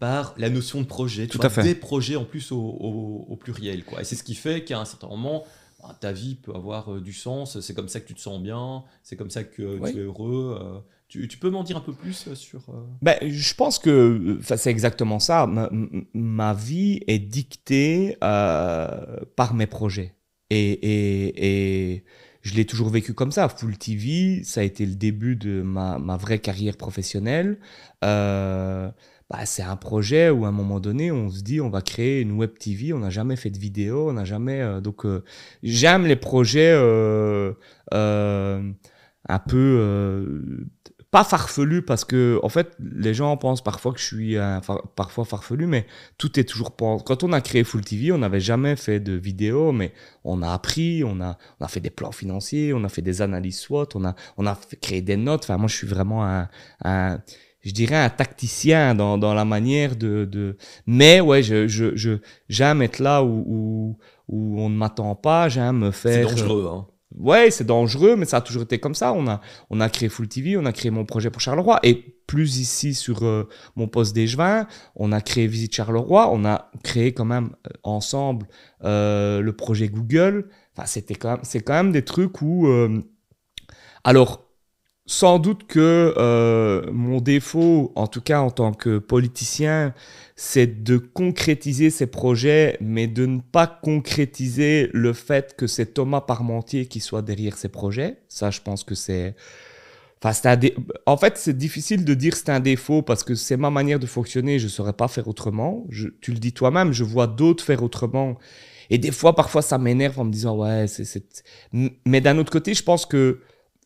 par 0.00 0.34
la 0.38 0.50
notion 0.50 0.80
de 0.80 0.86
projet. 0.86 1.28
Tout 1.28 1.38
à 1.42 1.48
fait. 1.50 1.62
Des 1.62 1.76
projets 1.76 2.16
en 2.16 2.24
plus 2.24 2.50
au, 2.50 2.56
au- 2.58 3.26
au 3.28 3.36
pluriel. 3.36 3.84
Quoi. 3.84 4.00
Et 4.00 4.04
c'est 4.04 4.16
ce 4.16 4.24
qui 4.24 4.34
fait 4.34 4.64
qu'à 4.64 4.80
un 4.80 4.84
certain 4.84 5.06
moment, 5.08 5.44
bah, 5.80 5.96
ta 6.00 6.10
vie 6.10 6.34
peut 6.34 6.52
avoir 6.54 6.92
euh, 6.94 7.00
du 7.00 7.12
sens. 7.12 7.60
C'est 7.60 7.74
comme 7.74 7.88
ça 7.88 8.00
que 8.00 8.06
tu 8.08 8.14
te 8.14 8.20
sens 8.20 8.42
bien. 8.42 8.82
C'est 9.04 9.14
comme 9.16 9.30
ça 9.30 9.44
que 9.44 9.78
Oui. 9.78 9.92
tu 9.92 9.98
es 9.98 10.02
heureux. 10.02 10.58
euh. 10.60 10.78
tu, 11.08 11.28
tu 11.28 11.38
peux 11.38 11.50
m'en 11.50 11.62
dire 11.62 11.76
un 11.76 11.80
peu 11.80 11.92
plus 11.92 12.26
euh, 12.28 12.34
sur... 12.34 12.62
Ben, 13.02 13.16
je 13.22 13.54
pense 13.54 13.78
que 13.78 14.38
c'est 14.42 14.70
exactement 14.70 15.18
ça. 15.20 15.46
Ma, 16.14 16.54
vie 16.54 17.00
est 17.06 17.18
dictée 17.20 18.16
par 18.20 19.54
mes 19.54 19.66
projets. 19.66 20.14
Et, 20.52 20.72
et, 20.72 21.92
et 21.94 22.04
je 22.42 22.54
l'ai 22.54 22.64
toujours 22.64 22.88
vécu 22.88 23.12
comme 23.14 23.32
ça. 23.32 23.48
Full 23.48 23.76
TV, 23.76 24.42
ça 24.44 24.62
a 24.62 24.64
été 24.64 24.84
le 24.86 24.94
début 24.94 25.36
de 25.36 25.60
ma, 25.62 25.98
ma 25.98 26.16
vraie 26.16 26.38
carrière 26.38 26.76
professionnelle. 26.76 27.58
Bah, 29.30 29.46
c'est 29.46 29.62
un 29.62 29.76
projet 29.76 30.28
où 30.28 30.44
à 30.44 30.48
un 30.48 30.52
moment 30.52 30.80
donné, 30.80 31.12
on 31.12 31.30
se 31.30 31.42
dit 31.42 31.60
on 31.60 31.70
va 31.70 31.82
créer 31.82 32.20
une 32.20 32.32
web 32.32 32.58
TV. 32.58 32.92
On 32.92 32.98
n'a 32.98 33.10
jamais 33.10 33.36
fait 33.36 33.50
de 33.50 33.58
vidéo, 33.58 34.10
on 34.10 34.14
n'a 34.14 34.24
jamais. 34.24 34.60
euh, 34.60 34.80
donc, 34.80 35.06
euh, 35.06 35.22
j'aime 35.62 36.04
les 36.06 36.16
projets 36.16 36.72
euh, 36.74 37.52
euh, 37.94 38.60
un 39.28 39.38
peu. 39.38 40.42
pas 41.12 41.24
farfelu 41.24 41.82
parce 41.82 42.04
que 42.04 42.38
en 42.44 42.48
fait 42.48 42.76
les 42.80 43.14
gens 43.14 43.36
pensent 43.36 43.62
parfois 43.64 43.92
que 43.92 43.98
je 44.00 44.04
suis 44.04 44.36
un 44.38 44.60
parfois 44.94 45.24
farfelu 45.24 45.66
mais 45.66 45.86
tout 46.18 46.38
est 46.38 46.44
toujours 46.44 46.76
quand 46.76 47.24
on 47.24 47.32
a 47.32 47.40
créé 47.40 47.64
Full 47.64 47.80
TV 47.84 48.12
on 48.12 48.18
n'avait 48.18 48.38
jamais 48.40 48.76
fait 48.76 49.00
de 49.00 49.14
vidéo 49.14 49.72
mais 49.72 49.92
on 50.24 50.40
a 50.42 50.52
appris 50.52 51.02
on 51.04 51.20
a 51.20 51.36
on 51.58 51.64
a 51.64 51.68
fait 51.68 51.80
des 51.80 51.90
plans 51.90 52.12
financiers 52.12 52.72
on 52.74 52.84
a 52.84 52.88
fait 52.88 53.02
des 53.02 53.22
analyses 53.22 53.58
SWOT 53.58 53.88
on 53.96 54.04
a 54.04 54.14
on 54.36 54.46
a 54.46 54.56
créé 54.80 55.02
des 55.02 55.16
notes 55.16 55.42
enfin 55.44 55.56
moi 55.58 55.66
je 55.68 55.74
suis 55.76 55.88
vraiment 55.88 56.24
un 56.84 57.20
je 57.62 57.72
dirais 57.72 57.96
un 57.96 58.10
tacticien 58.10 58.94
dans, 58.94 59.18
dans 59.18 59.34
la 59.34 59.44
manière 59.44 59.96
de, 59.96 60.24
de 60.24 60.56
mais 60.86 61.20
ouais 61.20 61.42
je 61.42 61.68
je 61.68 61.94
je 61.96 62.18
j'aime 62.48 62.82
être 62.82 62.98
là 63.00 63.22
où 63.22 63.44
où, 63.46 63.98
où 64.28 64.60
on 64.60 64.68
ne 64.70 64.76
m'attend 64.76 65.14
pas 65.14 65.48
j'aime 65.48 65.78
me 65.78 65.92
C'est 65.92 66.24
faire 66.24 66.28
dangereux. 66.30 66.68
Hein. 66.72 66.86
Ouais, 67.18 67.50
c'est 67.50 67.64
dangereux, 67.66 68.14
mais 68.14 68.24
ça 68.24 68.36
a 68.36 68.40
toujours 68.40 68.62
été 68.62 68.78
comme 68.78 68.94
ça. 68.94 69.12
On 69.12 69.26
a, 69.26 69.40
on 69.68 69.80
a 69.80 69.88
créé 69.88 70.08
Full 70.08 70.28
TV, 70.28 70.56
on 70.56 70.64
a 70.64 70.72
créé 70.72 70.92
mon 70.92 71.04
projet 71.04 71.28
pour 71.28 71.40
Charleroi. 71.40 71.80
Et 71.82 71.94
plus 72.28 72.58
ici 72.58 72.94
sur 72.94 73.24
euh, 73.24 73.48
mon 73.74 73.88
poste 73.88 74.14
d'échevin, 74.14 74.68
on 74.94 75.10
a 75.10 75.20
créé 75.20 75.48
Visite 75.48 75.74
Charleroi. 75.74 76.30
On 76.32 76.44
a 76.44 76.70
créé 76.84 77.12
quand 77.12 77.24
même 77.24 77.50
euh, 77.66 77.70
ensemble 77.82 78.46
euh, 78.84 79.40
le 79.40 79.52
projet 79.52 79.88
Google. 79.88 80.48
Enfin, 80.76 80.86
c'était 80.86 81.16
quand 81.16 81.30
même, 81.32 81.40
c'est 81.42 81.60
quand 81.60 81.72
même 81.74 81.90
des 81.90 82.04
trucs 82.04 82.42
où. 82.42 82.68
euh, 82.68 83.02
alors, 84.04 84.49
sans 85.12 85.40
doute 85.40 85.66
que 85.66 86.14
euh, 86.18 86.88
mon 86.92 87.20
défaut, 87.20 87.90
en 87.96 88.06
tout 88.06 88.20
cas 88.20 88.40
en 88.42 88.50
tant 88.52 88.72
que 88.72 88.98
politicien, 88.98 89.92
c'est 90.36 90.84
de 90.84 90.98
concrétiser 90.98 91.90
ces 91.90 92.06
projets, 92.06 92.76
mais 92.80 93.08
de 93.08 93.26
ne 93.26 93.40
pas 93.40 93.66
concrétiser 93.66 94.88
le 94.92 95.12
fait 95.12 95.56
que 95.56 95.66
c'est 95.66 95.94
Thomas 95.94 96.20
Parmentier 96.20 96.86
qui 96.86 97.00
soit 97.00 97.22
derrière 97.22 97.56
ces 97.58 97.68
projets. 97.68 98.18
Ça, 98.28 98.52
je 98.52 98.60
pense 98.60 98.84
que 98.84 98.94
c'est... 98.94 99.34
Enfin, 100.22 100.56
dé- 100.56 100.76
En 101.06 101.16
fait, 101.16 101.38
c'est 101.38 101.56
difficile 101.56 102.04
de 102.04 102.14
dire 102.14 102.36
c'est 102.36 102.50
un 102.50 102.60
défaut 102.60 103.02
parce 103.02 103.24
que 103.24 103.34
c'est 103.34 103.56
ma 103.56 103.70
manière 103.70 103.98
de 103.98 104.06
fonctionner, 104.06 104.58
je 104.60 104.64
ne 104.66 104.70
saurais 104.70 104.92
pas 104.92 105.08
faire 105.08 105.26
autrement. 105.28 105.86
Je- 105.88 106.08
Tu 106.20 106.30
le 106.32 106.38
dis 106.38 106.52
toi-même, 106.52 106.92
je 106.92 107.02
vois 107.04 107.26
d'autres 107.26 107.64
faire 107.64 107.82
autrement. 107.82 108.38
Et 108.90 108.98
des 108.98 109.12
fois, 109.12 109.34
parfois, 109.34 109.62
ça 109.62 109.78
m'énerve 109.78 110.18
en 110.20 110.24
me 110.24 110.30
disant, 110.32 110.56
ouais, 110.56 110.86
c'est- 110.88 111.24
Mais 112.04 112.20
d'un 112.20 112.38
autre 112.38 112.52
côté, 112.52 112.74
je 112.74 112.82
pense 112.82 113.06
que 113.06 113.40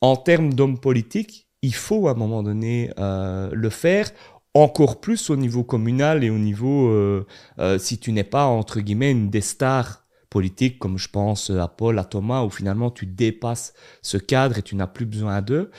en 0.05 0.17
termes 0.17 0.53
d'homme 0.53 0.79
politique, 0.79 1.49
il 1.63 1.75
faut 1.75 2.09
à 2.09 2.11
un 2.11 2.15
moment 2.15 2.43
donné 2.43 2.91
euh, 2.99 3.49
le 3.55 3.71
faire, 3.71 4.11
encore 4.53 5.01
plus 5.01 5.31
au 5.31 5.37
niveau 5.37 5.65
communal 5.65 6.23
et 6.25 6.29
au 6.29 6.37
niveau, 6.37 6.89
euh, 6.89 7.27
euh, 7.59 7.79
si 7.79 7.97
tu 7.99 8.13
n'es 8.13 8.23
pas, 8.23 8.45
entre 8.45 8.81
guillemets, 8.81 9.13
une 9.13 9.31
des 9.31 9.41
stars 9.41 10.05
politiques, 10.29 10.79
comme 10.79 10.99
je 10.99 11.09
pense 11.09 11.49
à 11.49 11.69
Paul, 11.69 11.99
à 11.99 12.05
Thomas, 12.05 12.43
où 12.43 12.51
finalement 12.51 12.91
tu 12.91 13.07
dépasses 13.07 13.73
ce 14.03 14.19
cadre 14.19 14.59
et 14.59 14.63
tu 14.63 14.77
n'as 14.77 14.87
plus 14.87 15.07
besoin 15.07 15.41
d'eux. 15.41 15.71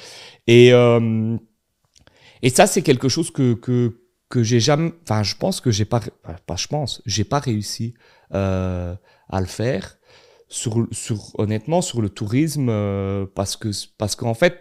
Et, 0.48 0.70
et 0.70 2.50
ça, 2.50 2.66
c'est 2.66 2.82
quelque 2.82 3.10
chose 3.10 3.30
que, 3.30 3.54
que, 3.54 4.02
que 4.30 4.42
j'ai 4.42 4.60
jamais, 4.60 4.92
enfin, 5.04 5.22
je 5.22 5.36
pense 5.36 5.62
que 5.62 5.70
j'ai 5.70 5.86
pas, 5.86 6.00
pas 6.48 6.56
je 6.56 6.68
pense, 6.68 7.04
j'ai 7.06 7.26
pas 7.26 7.40
réussi 7.40 7.94
à 8.32 8.98
le 9.40 9.46
faire 9.46 9.98
sur, 10.48 10.88
sur, 10.92 11.38
honnêtement, 11.40 11.82
sur 11.82 12.02
le 12.02 12.10
tourisme, 12.10 12.70
euh, 12.70 13.26
parce 13.34 13.56
que, 13.58 13.70
parce 13.98 14.16
qu'en 14.16 14.34
fait, 14.34 14.60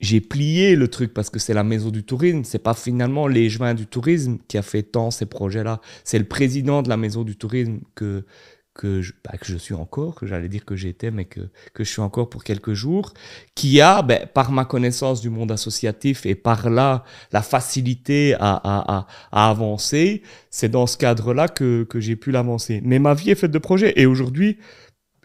j'ai 0.00 0.20
plié 0.20 0.76
le 0.76 0.88
truc 0.88 1.12
parce 1.12 1.28
que 1.28 1.38
c'est 1.38 1.54
la 1.54 1.64
maison 1.64 1.90
du 1.90 2.04
tourisme. 2.04 2.42
C'est 2.44 2.58
pas 2.58 2.74
finalement 2.74 3.26
l'échevin 3.26 3.74
du 3.74 3.86
tourisme 3.86 4.38
qui 4.48 4.56
a 4.56 4.62
fait 4.62 4.82
tant 4.82 5.10
ces 5.10 5.26
projets-là. 5.26 5.80
C'est 6.04 6.18
le 6.18 6.24
président 6.24 6.82
de 6.82 6.88
la 6.88 6.96
maison 6.96 7.22
du 7.22 7.36
tourisme 7.36 7.80
que, 7.94 8.24
que, 8.72 9.02
je, 9.02 9.12
bah, 9.22 9.36
que 9.36 9.44
je 9.46 9.58
suis 9.58 9.74
encore, 9.74 10.14
que 10.14 10.26
j'allais 10.26 10.48
dire 10.48 10.64
que 10.64 10.74
j'étais, 10.74 11.10
mais 11.10 11.26
que, 11.26 11.40
que 11.74 11.84
je 11.84 11.90
suis 11.90 12.00
encore 12.00 12.30
pour 12.30 12.44
quelques 12.44 12.72
jours, 12.72 13.12
qui 13.54 13.82
a, 13.82 14.00
ben, 14.00 14.26
par 14.32 14.52
ma 14.52 14.64
connaissance 14.64 15.20
du 15.20 15.28
monde 15.28 15.52
associatif 15.52 16.24
et 16.24 16.34
par 16.34 16.70
là, 16.70 17.04
la 17.30 17.42
facilité 17.42 18.34
à, 18.34 18.54
à, 18.54 19.00
à, 19.00 19.06
à 19.32 19.50
avancer, 19.50 20.22
c'est 20.48 20.70
dans 20.70 20.86
ce 20.86 20.96
cadre-là 20.96 21.48
que, 21.48 21.84
que 21.84 22.00
j'ai 22.00 22.16
pu 22.16 22.30
l'avancer. 22.30 22.80
Mais 22.84 22.98
ma 22.98 23.12
vie 23.12 23.30
est 23.30 23.34
faite 23.34 23.50
de 23.50 23.58
projets. 23.58 23.92
Et 24.00 24.06
aujourd'hui, 24.06 24.56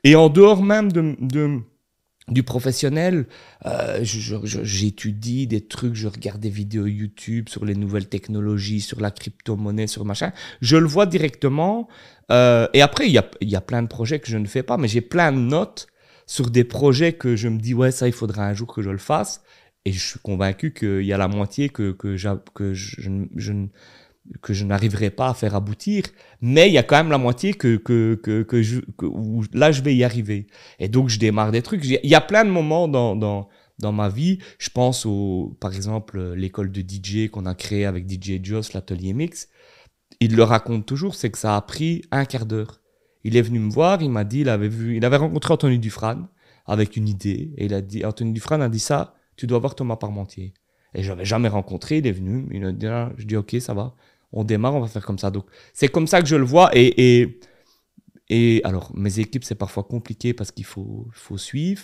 et 0.05 0.15
en 0.15 0.29
dehors 0.29 0.63
même 0.63 0.91
de, 0.93 1.17
de 1.19 1.59
du 2.27 2.41
professionnel, 2.41 3.27
euh, 3.67 3.99
j'étudie 4.03 5.45
des 5.45 5.67
trucs, 5.67 5.93
je 5.93 6.07
regarde 6.07 6.39
des 6.39 6.49
vidéos 6.49 6.87
YouTube 6.87 7.49
sur 7.49 7.65
les 7.65 7.75
nouvelles 7.75 8.09
technologies, 8.09 8.81
sur 8.81 8.99
la 8.99 9.11
crypto-monnaie, 9.11 9.85
sur 9.85 10.05
machin. 10.05 10.31
Je 10.59 10.77
le 10.77 10.87
vois 10.87 11.05
directement. 11.05 11.87
euh, 12.31 12.67
et 12.73 12.81
après, 12.81 13.05
il 13.05 13.11
y 13.11 13.19
a, 13.19 13.29
y 13.41 13.55
a 13.55 13.61
plein 13.61 13.83
de 13.83 13.87
projets 13.87 14.19
que 14.19 14.27
je 14.27 14.37
ne 14.37 14.47
fais 14.47 14.63
pas, 14.63 14.77
mais 14.77 14.87
j'ai 14.87 15.01
plein 15.01 15.31
de 15.31 15.37
notes 15.37 15.85
sur 16.25 16.49
des 16.49 16.63
projets 16.63 17.13
que 17.13 17.35
je 17.35 17.47
me 17.47 17.59
dis, 17.59 17.75
ouais, 17.75 17.91
ça, 17.91 18.07
il 18.07 18.13
faudra 18.13 18.47
un 18.47 18.53
jour 18.55 18.73
que 18.73 18.81
je 18.81 18.89
le 18.89 18.97
fasse. 18.97 19.43
Et 19.87 19.91
je 19.91 19.99
suis 20.03 20.19
convaincu 20.19 20.73
qu'il 20.73 21.03
y 21.03 21.13
a 21.13 21.17
la 21.17 21.27
moitié 21.27 21.69
que, 21.69 21.91
que, 21.91 22.17
que 22.55 22.73
je, 22.73 22.91
je, 22.97 23.11
je 23.35 23.53
que 24.41 24.53
je 24.53 24.65
n'arriverai 24.65 25.09
pas 25.09 25.29
à 25.29 25.33
faire 25.33 25.55
aboutir, 25.55 26.03
mais 26.41 26.67
il 26.67 26.73
y 26.73 26.77
a 26.77 26.83
quand 26.83 26.97
même 26.97 27.11
la 27.11 27.17
moitié 27.17 27.53
que, 27.53 27.77
que, 27.77 28.15
que, 28.21 28.43
que 28.43 28.61
je, 28.61 28.79
que- 28.97 29.05
où 29.05 29.43
là, 29.53 29.71
je 29.71 29.81
vais 29.81 29.95
y 29.95 30.03
arriver. 30.03 30.47
Et 30.79 30.87
donc, 30.87 31.09
je 31.09 31.19
démarre 31.19 31.51
des 31.51 31.61
trucs. 31.61 31.85
Il 31.85 31.99
y 32.09 32.15
a 32.15 32.21
plein 32.21 32.43
de 32.45 32.49
moments 32.49 32.87
dans, 32.87 33.15
dans, 33.15 33.47
dans 33.79 33.91
ma 33.91 34.09
vie. 34.09 34.39
Je 34.57 34.69
pense 34.69 35.05
au, 35.05 35.55
par 35.59 35.73
exemple, 35.75 36.33
l'école 36.33 36.71
de 36.71 36.81
DJ 36.81 37.29
qu'on 37.29 37.45
a 37.45 37.55
créée 37.55 37.85
avec 37.85 38.09
DJ 38.09 38.39
Joss, 38.43 38.73
l'atelier 38.73 39.13
mix. 39.13 39.47
Il 40.19 40.35
le 40.35 40.43
raconte 40.43 40.85
toujours, 40.85 41.15
c'est 41.15 41.29
que 41.29 41.37
ça 41.37 41.55
a 41.55 41.61
pris 41.61 42.03
un 42.11 42.25
quart 42.25 42.45
d'heure. 42.45 42.81
Il 43.23 43.35
est 43.37 43.41
venu 43.41 43.59
me 43.59 43.71
voir, 43.71 44.01
il 44.01 44.09
m'a 44.09 44.23
dit, 44.23 44.41
il 44.41 44.49
avait 44.49 44.67
vu, 44.69 44.95
il 44.97 45.03
avait 45.05 45.17
rencontré 45.17 45.53
Anthony 45.53 45.79
Dufresne 45.79 46.27
avec 46.67 46.95
une 46.95 47.07
idée, 47.07 47.51
et 47.57 47.65
il 47.65 47.73
a 47.73 47.81
dit, 47.81 48.05
Anthony 48.05 48.31
Dufresne 48.33 48.61
a 48.61 48.69
dit 48.69 48.79
ça, 48.79 49.13
tu 49.35 49.45
dois 49.45 49.59
voir 49.59 49.75
Thomas 49.75 49.97
Parmentier. 49.97 50.53
Et 50.93 51.03
je 51.03 51.09
l'avais 51.09 51.25
jamais 51.25 51.47
rencontré, 51.49 51.97
il 51.97 52.07
est 52.07 52.11
venu, 52.11 52.47
il 52.51 52.63
a 52.65 52.71
dit, 52.71 52.87
ah, 52.87 53.11
je 53.17 53.25
dis, 53.25 53.35
ok, 53.35 53.55
ça 53.59 53.73
va, 53.73 53.95
on 54.31 54.43
démarre, 54.43 54.75
on 54.75 54.81
va 54.81 54.87
faire 54.87 55.05
comme 55.05 55.19
ça. 55.19 55.31
Donc, 55.31 55.45
c'est 55.73 55.87
comme 55.89 56.07
ça 56.07 56.21
que 56.21 56.27
je 56.27 56.35
le 56.35 56.43
vois, 56.45 56.69
et, 56.75 57.21
et, 57.21 57.39
et 58.29 58.61
alors, 58.63 58.91
mes 58.95 59.19
équipes, 59.19 59.43
c'est 59.43 59.55
parfois 59.55 59.83
compliqué 59.83 60.33
parce 60.33 60.51
qu'il 60.51 60.65
faut, 60.65 61.07
faut 61.13 61.37
suivre, 61.37 61.83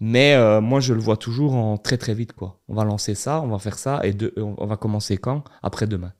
mais 0.00 0.34
euh, 0.34 0.60
moi, 0.60 0.80
je 0.80 0.94
le 0.94 1.00
vois 1.00 1.16
toujours 1.16 1.54
en 1.54 1.78
très 1.78 1.98
très 1.98 2.14
vite, 2.14 2.32
quoi. 2.34 2.60
On 2.68 2.74
va 2.74 2.84
lancer 2.84 3.14
ça, 3.14 3.40
on 3.42 3.48
va 3.48 3.58
faire 3.58 3.78
ça, 3.78 4.00
et 4.04 4.12
de, 4.14 4.32
on 4.38 4.66
va 4.66 4.76
commencer 4.76 5.18
quand? 5.18 5.44
Après-demain. 5.62 6.12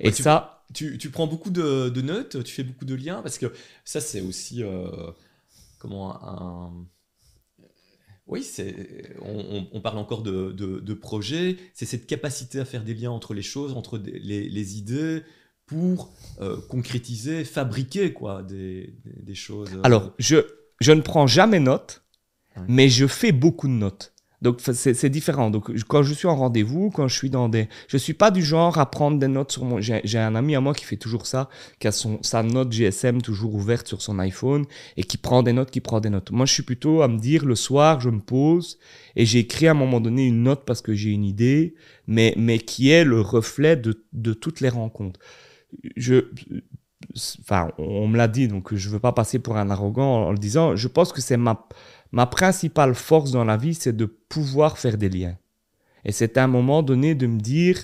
Et 0.00 0.10
Ouais, 0.10 0.12
tu- 0.12 0.24
ça, 0.24 0.64
Tu, 0.72 0.98
tu 0.98 1.10
prends 1.10 1.26
beaucoup 1.26 1.50
de, 1.50 1.88
de 1.90 2.00
notes, 2.00 2.42
tu 2.42 2.52
fais 2.52 2.64
beaucoup 2.64 2.84
de 2.86 2.94
liens, 2.94 3.22
parce 3.22 3.38
que 3.38 3.52
ça, 3.84 4.00
c'est 4.00 4.20
aussi. 4.22 4.62
euh, 4.62 5.10
comment 5.78 6.22
un. 6.24 6.86
Oui, 8.26 8.42
c'est, 8.42 9.14
on, 9.20 9.80
parle 9.82 9.98
encore 9.98 10.22
de, 10.22 10.50
de, 10.52 10.80
de 10.80 10.94
projet. 10.94 11.56
C'est 11.74 11.84
cette 11.84 12.06
capacité 12.06 12.58
à 12.58 12.64
faire 12.64 12.82
des 12.82 12.94
liens 12.94 13.10
entre 13.10 13.34
les 13.34 13.42
choses, 13.42 13.74
entre 13.74 13.98
des- 13.98 14.18
les, 14.18 14.48
les 14.48 14.78
idées, 14.78 15.22
pour 15.66 16.14
euh, 16.40 16.58
concrétiser, 16.68 17.44
fabriquer 17.44 18.12
quoi, 18.14 18.42
des, 18.42 18.94
des, 19.04 19.22
des 19.22 19.34
choses. 19.34 19.68
Alors, 19.82 20.14
je, 20.18 20.36
je 20.80 20.92
ne 20.92 21.02
prends 21.02 21.26
jamais 21.26 21.60
note, 21.60 22.00
Ouais. 22.56 22.62
mais 22.68 22.88
je 22.88 23.06
fais 23.08 23.32
beaucoup 23.32 23.66
de 23.66 23.72
notes. 23.72 24.13
Donc, 24.44 24.60
c'est 24.60 25.08
différent. 25.08 25.50
Donc, 25.50 25.74
quand 25.86 26.02
je 26.02 26.12
suis 26.12 26.28
en 26.28 26.36
rendez-vous, 26.36 26.90
quand 26.90 27.08
je 27.08 27.16
suis 27.16 27.30
dans 27.30 27.48
des... 27.48 27.66
Je 27.88 27.96
suis 27.96 28.12
pas 28.12 28.30
du 28.30 28.42
genre 28.42 28.76
à 28.76 28.90
prendre 28.90 29.18
des 29.18 29.26
notes 29.26 29.50
sur 29.52 29.64
mon... 29.64 29.80
J'ai 29.80 30.18
un 30.18 30.34
ami 30.34 30.54
à 30.54 30.60
moi 30.60 30.74
qui 30.74 30.84
fait 30.84 30.98
toujours 30.98 31.26
ça, 31.26 31.48
qui 31.78 31.88
a 31.88 31.92
son, 31.92 32.18
sa 32.20 32.42
note 32.42 32.70
GSM 32.70 33.22
toujours 33.22 33.54
ouverte 33.54 33.88
sur 33.88 34.02
son 34.02 34.18
iPhone 34.18 34.66
et 34.98 35.02
qui 35.02 35.16
prend 35.16 35.42
des 35.42 35.54
notes, 35.54 35.70
qui 35.70 35.80
prend 35.80 35.98
des 35.98 36.10
notes. 36.10 36.30
Moi, 36.30 36.44
je 36.44 36.52
suis 36.52 36.62
plutôt 36.62 37.00
à 37.00 37.08
me 37.08 37.16
dire, 37.16 37.46
le 37.46 37.54
soir, 37.54 38.02
je 38.02 38.10
me 38.10 38.20
pose 38.20 38.78
et 39.16 39.24
j'écris 39.24 39.66
à 39.66 39.70
un 39.70 39.74
moment 39.74 39.98
donné 39.98 40.26
une 40.26 40.42
note 40.42 40.66
parce 40.66 40.82
que 40.82 40.92
j'ai 40.92 41.08
une 41.08 41.24
idée, 41.24 41.74
mais, 42.06 42.34
mais 42.36 42.58
qui 42.58 42.90
est 42.90 43.04
le 43.04 43.22
reflet 43.22 43.76
de, 43.76 44.04
de 44.12 44.34
toutes 44.34 44.60
les 44.60 44.68
rencontres. 44.68 45.20
Je... 45.96 46.26
Enfin, 47.40 47.70
on 47.78 48.08
me 48.08 48.18
l'a 48.18 48.28
dit, 48.28 48.48
donc 48.48 48.74
je 48.74 48.88
veux 48.90 48.98
pas 48.98 49.12
passer 49.12 49.38
pour 49.38 49.56
un 49.56 49.70
arrogant 49.70 50.26
en 50.26 50.32
le 50.32 50.38
disant. 50.38 50.76
Je 50.76 50.88
pense 50.88 51.12
que 51.12 51.22
c'est 51.22 51.36
ma 51.38 51.66
ma 52.14 52.26
principale 52.26 52.94
force 52.94 53.32
dans 53.32 53.44
la 53.44 53.56
vie, 53.56 53.74
c'est 53.74 53.96
de 53.96 54.06
pouvoir 54.06 54.78
faire 54.78 54.96
des 54.96 55.08
liens. 55.08 55.36
Et 56.04 56.12
c'est 56.12 56.38
un 56.38 56.46
moment 56.46 56.80
donné 56.84 57.16
de 57.16 57.26
me 57.26 57.40
dire, 57.40 57.76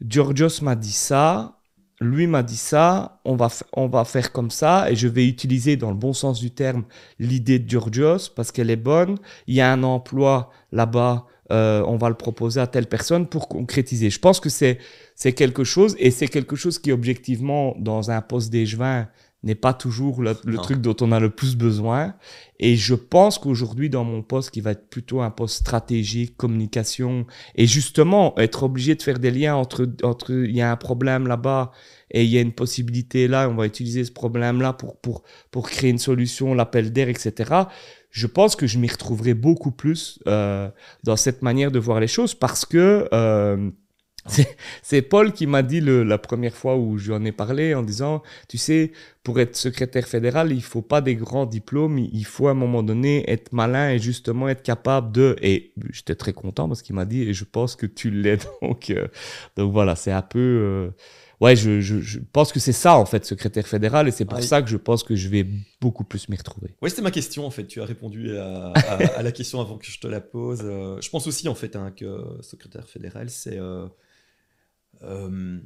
Georgios 0.00 0.62
m'a 0.62 0.76
dit 0.76 0.92
ça, 0.92 1.58
lui 2.00 2.28
m'a 2.28 2.44
dit 2.44 2.56
ça, 2.56 3.20
on 3.24 3.34
va, 3.34 3.48
on 3.72 3.88
va 3.88 4.04
faire 4.04 4.30
comme 4.30 4.52
ça, 4.52 4.88
et 4.88 4.94
je 4.94 5.08
vais 5.08 5.26
utiliser 5.26 5.76
dans 5.76 5.90
le 5.90 5.96
bon 5.96 6.12
sens 6.12 6.38
du 6.38 6.52
terme 6.52 6.84
l'idée 7.18 7.58
de 7.58 7.68
Georgios 7.68 8.30
parce 8.36 8.52
qu'elle 8.52 8.70
est 8.70 8.76
bonne. 8.76 9.16
Il 9.48 9.56
y 9.56 9.60
a 9.60 9.72
un 9.72 9.82
emploi 9.82 10.50
là-bas, 10.70 11.26
euh, 11.50 11.82
on 11.88 11.96
va 11.96 12.08
le 12.08 12.14
proposer 12.14 12.60
à 12.60 12.68
telle 12.68 12.86
personne 12.86 13.26
pour 13.26 13.48
concrétiser. 13.48 14.10
Je 14.10 14.20
pense 14.20 14.38
que 14.38 14.48
c'est 14.48 14.78
c'est 15.16 15.32
quelque 15.32 15.64
chose, 15.64 15.96
et 15.98 16.12
c'est 16.12 16.28
quelque 16.28 16.54
chose 16.54 16.78
qui 16.78 16.92
objectivement, 16.92 17.74
dans 17.80 18.12
un 18.12 18.20
poste 18.20 18.50
d'échevin, 18.52 19.08
n'est 19.42 19.54
pas 19.54 19.74
toujours 19.74 20.22
le, 20.22 20.34
truc 20.56 20.80
dont 20.80 20.96
on 21.00 21.12
a 21.12 21.20
le 21.20 21.30
plus 21.30 21.56
besoin. 21.56 22.14
Et 22.58 22.76
je 22.76 22.94
pense 22.94 23.38
qu'aujourd'hui, 23.38 23.90
dans 23.90 24.02
mon 24.02 24.22
poste, 24.22 24.50
qui 24.50 24.60
va 24.60 24.72
être 24.72 24.88
plutôt 24.88 25.20
un 25.20 25.30
poste 25.30 25.56
stratégique, 25.58 26.36
communication, 26.36 27.26
et 27.54 27.66
justement 27.66 28.36
être 28.38 28.64
obligé 28.64 28.94
de 28.94 29.02
faire 29.02 29.18
des 29.18 29.30
liens 29.30 29.54
entre, 29.54 29.88
entre 30.02 30.32
il 30.32 30.56
y 30.56 30.62
a 30.62 30.70
un 30.70 30.76
problème 30.76 31.26
là-bas 31.26 31.70
et 32.10 32.24
il 32.24 32.30
y 32.30 32.38
a 32.38 32.40
une 32.40 32.52
possibilité 32.52 33.28
là, 33.28 33.48
on 33.48 33.54
va 33.54 33.66
utiliser 33.66 34.04
ce 34.04 34.12
problème-là 34.12 34.72
pour, 34.72 34.98
pour, 35.00 35.22
pour 35.50 35.68
créer 35.68 35.90
une 35.90 35.98
solution, 35.98 36.54
l'appel 36.54 36.92
d'air, 36.92 37.08
etc. 37.08 37.66
Je 38.10 38.26
pense 38.26 38.56
que 38.56 38.66
je 38.66 38.78
m'y 38.78 38.88
retrouverai 38.88 39.34
beaucoup 39.34 39.72
plus 39.72 40.18
euh, 40.26 40.70
dans 41.04 41.16
cette 41.16 41.42
manière 41.42 41.70
de 41.70 41.78
voir 41.78 42.00
les 42.00 42.08
choses 42.08 42.34
parce 42.34 42.64
que 42.64 43.08
euh, 43.12 43.70
c'est 44.82 45.02
Paul 45.02 45.32
qui 45.32 45.46
m'a 45.46 45.62
dit 45.62 45.80
le, 45.80 46.02
la 46.02 46.18
première 46.18 46.54
fois 46.54 46.76
où 46.76 46.98
je 46.98 47.08
lui 47.08 47.14
en 47.14 47.24
ai 47.24 47.32
parlé 47.32 47.74
en 47.74 47.82
disant, 47.82 48.22
tu 48.48 48.58
sais, 48.58 48.92
pour 49.22 49.40
être 49.40 49.56
secrétaire 49.56 50.06
fédéral, 50.06 50.52
il 50.52 50.62
faut 50.62 50.82
pas 50.82 51.00
des 51.00 51.16
grands 51.16 51.46
diplômes, 51.46 51.98
il 51.98 52.24
faut 52.24 52.48
à 52.48 52.52
un 52.52 52.54
moment 52.54 52.82
donné 52.82 53.28
être 53.28 53.52
malin 53.52 53.90
et 53.90 53.98
justement 53.98 54.48
être 54.48 54.62
capable 54.62 55.12
de... 55.12 55.36
Et 55.42 55.72
j'étais 55.90 56.14
très 56.14 56.32
content 56.32 56.68
parce 56.68 56.82
qu'il 56.82 56.94
m'a 56.94 57.04
dit, 57.04 57.22
et 57.22 57.34
je 57.34 57.44
pense 57.44 57.76
que 57.76 57.86
tu 57.86 58.10
l'es. 58.10 58.38
Donc, 58.62 58.90
euh, 58.90 59.08
donc 59.56 59.72
voilà, 59.72 59.96
c'est 59.96 60.12
un 60.12 60.22
peu... 60.22 60.38
Euh, 60.38 60.90
ouais, 61.40 61.56
je, 61.56 61.80
je, 61.80 62.00
je, 62.00 62.18
pense 62.32 62.52
que 62.52 62.60
c'est 62.60 62.72
ça 62.72 62.96
en 62.96 63.04
fait, 63.04 63.24
secrétaire 63.24 63.66
fédéral, 63.66 64.08
et 64.08 64.10
c'est 64.10 64.24
pour 64.24 64.42
ça 64.42 64.62
que 64.62 64.68
je 64.68 64.76
pense 64.76 65.02
que 65.02 65.14
je 65.14 65.28
vais 65.28 65.46
beaucoup 65.80 66.04
plus 66.04 66.28
m'y 66.28 66.36
retrouver. 66.36 66.74
Ouais, 66.82 66.88
c'était 66.88 67.02
ma 67.02 67.10
question 67.10 67.46
en 67.46 67.50
fait. 67.50 67.66
Tu 67.66 67.80
as 67.80 67.84
répondu 67.84 68.36
à, 68.36 68.72
à, 68.72 69.22
la 69.22 69.32
question 69.32 69.60
avant 69.60 69.76
que 69.76 69.86
je 69.86 69.98
te 69.98 70.06
la 70.06 70.20
pose. 70.20 70.60
Euh, 70.62 71.00
je 71.00 71.10
pense 71.10 71.26
aussi 71.26 71.48
en 71.48 71.54
fait 71.54 71.76
hein, 71.76 71.92
que 71.96 72.22
secrétaire 72.40 72.88
fédéral, 72.88 73.30
c'est 73.30 73.58
euh, 75.02 75.60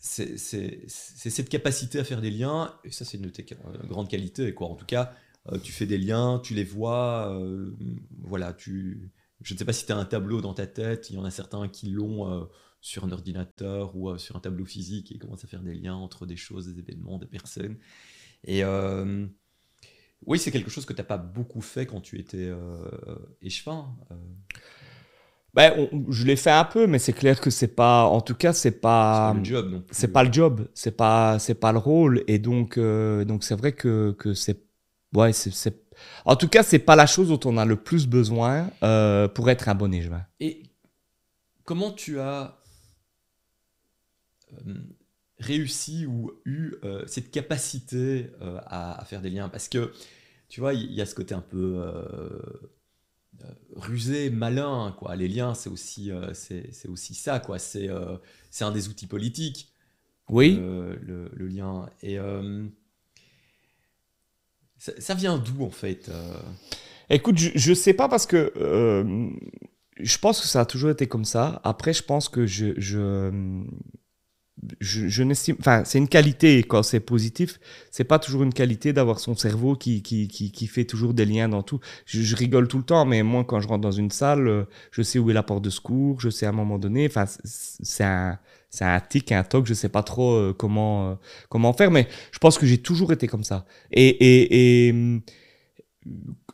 c'est 0.00 0.38
cette 0.38 1.48
capacité 1.48 1.98
à 1.98 2.04
faire 2.04 2.20
des 2.20 2.30
liens, 2.30 2.74
et 2.84 2.90
ça 2.90 3.04
c'est 3.04 3.18
une, 3.18 3.32
grande 3.88 4.08
qualité, 4.08 4.54
quoi. 4.54 4.68
En 4.68 4.76
tout 4.76 4.86
cas, 4.86 5.14
euh, 5.50 5.58
tu 5.58 5.72
fais 5.72 5.86
des 5.86 5.98
liens, 5.98 6.40
tu 6.42 6.54
les 6.54 6.64
vois, 6.64 7.36
euh, 7.36 7.72
voilà, 8.20 8.52
tu... 8.52 9.10
Je 9.42 9.54
ne 9.54 9.58
sais 9.58 9.64
pas 9.64 9.72
si 9.72 9.84
tu 9.84 9.92
as 9.92 9.96
un 9.96 10.04
tableau 10.04 10.40
dans 10.40 10.54
ta 10.54 10.66
tête, 10.66 11.10
il 11.10 11.16
y 11.16 11.18
en 11.18 11.24
a 11.24 11.30
certains 11.30 11.68
qui 11.68 11.90
l'ont 11.90 12.48
sur 12.80 13.04
un 13.04 13.12
ordinateur 13.12 13.94
ou 13.94 14.16
sur 14.16 14.34
un 14.34 14.40
tableau 14.40 14.64
physique 14.64 15.12
et 15.12 15.18
commencent 15.18 15.44
à 15.44 15.48
faire 15.48 15.62
des 15.62 15.74
liens 15.74 15.94
entre 15.94 16.24
des 16.24 16.36
choses, 16.36 16.66
des 16.66 16.78
événements, 16.78 17.18
des 17.18 17.26
personnes. 17.26 17.76
Et 18.44 18.62
oui, 20.24 20.38
c'est 20.38 20.50
quelque 20.50 20.70
chose 20.70 20.86
que 20.86 20.94
tu 20.94 21.00
n'as 21.00 21.04
pas 21.04 21.18
beaucoup 21.18 21.60
fait 21.60 21.84
quand 21.84 22.00
tu 22.00 22.18
étais 22.18 22.50
échevin. 23.42 23.94
Ben, 25.56 25.88
je 26.10 26.26
l'ai 26.26 26.36
fait 26.36 26.50
un 26.50 26.66
peu, 26.66 26.86
mais 26.86 26.98
c'est 26.98 27.14
clair 27.14 27.40
que 27.40 27.48
c'est 27.48 27.74
pas. 27.74 28.04
En 28.04 28.20
tout 28.20 28.34
cas, 28.34 28.52
c'est 28.52 28.78
pas. 28.78 29.34
C'est 29.34 29.38
pas 29.38 29.38
le 29.38 29.44
job, 29.44 29.82
C'est 29.90 30.12
pas 30.12 30.22
le 30.22 30.32
job, 30.32 30.68
c'est 30.74 30.94
pas, 30.94 31.38
c'est 31.38 31.54
pas 31.54 31.72
le 31.72 31.78
rôle, 31.78 32.22
et 32.26 32.38
donc, 32.38 32.76
euh, 32.76 33.24
donc 33.24 33.42
c'est 33.42 33.54
vrai 33.54 33.72
que 33.72 34.14
que 34.18 34.34
c'est, 34.34 34.62
ouais, 35.14 35.32
c'est, 35.32 35.74
en 36.26 36.36
tout 36.36 36.48
cas, 36.48 36.62
c'est 36.62 36.78
pas 36.78 36.94
la 36.94 37.06
chose 37.06 37.28
dont 37.28 37.40
on 37.46 37.56
a 37.56 37.64
le 37.64 37.76
plus 37.76 38.06
besoin 38.06 38.70
euh, 38.82 39.28
pour 39.28 39.48
être 39.48 39.70
un 39.70 39.74
bon 39.74 39.94
échevin. 39.94 40.26
Et 40.40 40.62
comment 41.64 41.90
tu 41.90 42.20
as 42.20 42.58
euh, 44.52 44.74
réussi 45.38 46.04
ou 46.04 46.32
eu 46.44 46.74
cette 47.06 47.30
capacité 47.30 48.30
à, 48.66 49.00
à, 49.00 49.04
faire 49.06 49.22
des 49.22 49.30
liens? 49.30 49.48
Parce 49.48 49.70
que 49.70 49.90
tu 50.50 50.60
vois, 50.60 50.74
il 50.74 50.92
y, 50.92 51.00
a 51.00 51.06
ce 51.06 51.14
côté 51.14 51.34
un 51.34 51.40
peu 51.40 51.82
rusé, 53.74 54.30
malin, 54.30 54.94
quoi. 54.98 55.16
Les 55.16 55.28
liens, 55.28 55.54
c'est 55.54 55.70
aussi, 55.70 56.10
euh, 56.10 56.32
c'est 56.34 56.88
aussi 56.88 57.14
ça, 57.14 57.40
quoi. 57.40 57.58
C'est 57.58 57.88
euh, 57.88 58.16
c'est 58.50 58.64
un 58.64 58.72
des 58.72 58.88
outils 58.88 59.06
politiques. 59.06 59.72
Oui. 60.28 60.56
le, 60.56 61.30
le, 61.32 61.46
lien. 61.46 61.88
Et 62.02 62.18
ça, 64.78 65.14
vient 65.14 65.38
d'où, 65.38 65.64
en 65.64 65.70
fait 65.70 66.10
Écoute, 67.08 67.38
je, 67.38 67.50
je 67.54 67.72
sais 67.72 67.94
pas 67.94 68.08
parce 68.08 68.26
que 68.26 68.52
je 69.98 70.18
pense 70.18 70.40
que 70.40 70.46
ça 70.46 70.62
a 70.62 70.66
toujours 70.66 70.90
été 70.90 71.06
comme 71.06 71.24
ça. 71.24 71.60
Après, 71.64 71.92
je 71.92 72.02
pense 72.02 72.28
que 72.28 72.46
je, 72.46 72.74
je 72.76 73.30
je, 74.80 75.22
n'estime, 75.22 75.56
enfin, 75.60 75.82
c'est 75.84 75.98
une 75.98 76.08
qualité 76.08 76.62
quand 76.62 76.82
c'est 76.82 77.00
positif. 77.00 77.60
C'est 77.90 78.04
pas 78.04 78.18
toujours 78.18 78.42
une 78.42 78.54
qualité 78.54 78.92
d'avoir 78.92 79.20
son 79.20 79.36
cerveau 79.36 79.76
qui, 79.76 80.02
qui, 80.02 80.28
qui, 80.28 80.50
qui, 80.50 80.66
fait 80.66 80.84
toujours 80.84 81.14
des 81.14 81.26
liens 81.26 81.48
dans 81.48 81.62
tout. 81.62 81.78
Je, 82.06 82.34
rigole 82.34 82.66
tout 82.66 82.78
le 82.78 82.84
temps, 82.84 83.04
mais 83.04 83.22
moi, 83.22 83.44
quand 83.44 83.60
je 83.60 83.68
rentre 83.68 83.82
dans 83.82 83.92
une 83.92 84.10
salle, 84.10 84.48
euh, 84.48 84.64
je 84.90 85.02
sais 85.02 85.18
où 85.18 85.30
est 85.30 85.34
la 85.34 85.42
porte 85.42 85.62
de 85.62 85.70
secours, 85.70 86.20
je 86.20 86.30
sais 86.30 86.46
à 86.46 86.50
un 86.50 86.52
moment 86.52 86.78
donné. 86.78 87.06
Enfin, 87.06 87.26
c'est 87.44 88.04
un, 88.04 88.38
c'est 88.70 88.84
un 88.84 89.00
tic, 89.00 89.30
un 89.32 89.44
toc, 89.44 89.66
je 89.66 89.74
sais 89.74 89.90
pas 89.90 90.02
trop 90.02 90.32
euh, 90.34 90.54
comment, 90.56 91.10
euh, 91.10 91.14
comment 91.50 91.72
faire, 91.72 91.90
mais 91.90 92.08
je 92.32 92.38
pense 92.38 92.56
que 92.58 92.66
j'ai 92.66 92.78
toujours 92.78 93.12
été 93.12 93.28
comme 93.28 93.44
ça. 93.44 93.66
Et, 93.92 94.08
et, 94.08 94.88
et 94.88 95.22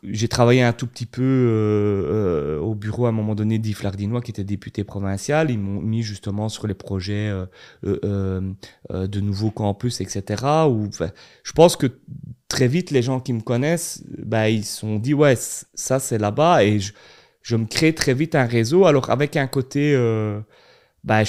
j'ai 0.03 0.27
travaillé 0.27 0.63
un 0.63 0.73
tout 0.73 0.87
petit 0.87 1.07
peu 1.07 1.23
euh, 1.23 2.57
euh, 2.57 2.59
au 2.59 2.75
bureau 2.75 3.07
à 3.07 3.11
un 3.11 3.13
moment 3.13 3.35
donné 3.35 3.59
d'Yves 3.59 3.83
Lardinois, 3.85 4.21
qui 4.21 4.33
était 4.33 4.43
député 4.43 4.83
provincial. 4.83 5.51
Ils 5.51 5.59
m'ont 5.59 5.81
mis 5.81 6.03
justement 6.03 6.49
sur 6.49 6.67
les 6.67 6.75
projets 6.75 7.29
euh, 7.29 7.47
euh, 7.85 8.53
euh 8.91 9.07
de 9.07 9.21
nouveaux 9.21 9.51
campus, 9.51 10.01
etc. 10.01 10.45
Où, 10.69 10.89
je 11.45 11.53
pense 11.53 11.77
que 11.77 11.87
très 12.49 12.67
vite, 12.67 12.91
les 12.91 13.03
gens 13.03 13.21
qui 13.21 13.33
me 13.33 13.41
connaissent, 13.41 14.03
bah, 14.19 14.51
ils 14.51 14.65
se 14.65 14.81
sont 14.81 14.99
dit, 14.99 15.15
ouais, 15.15 15.37
ça 15.37 16.01
c'est 16.01 16.19
là-bas. 16.19 16.65
Et 16.65 16.81
je, 16.81 16.93
je, 17.43 17.57
me 17.57 17.67
crée 17.67 17.95
très 17.95 18.15
vite 18.15 18.35
un 18.35 18.47
réseau. 18.47 18.87
Alors 18.87 19.11
avec 19.11 19.37
un 19.37 19.47
côté 19.47 19.95
bah, 21.05 21.25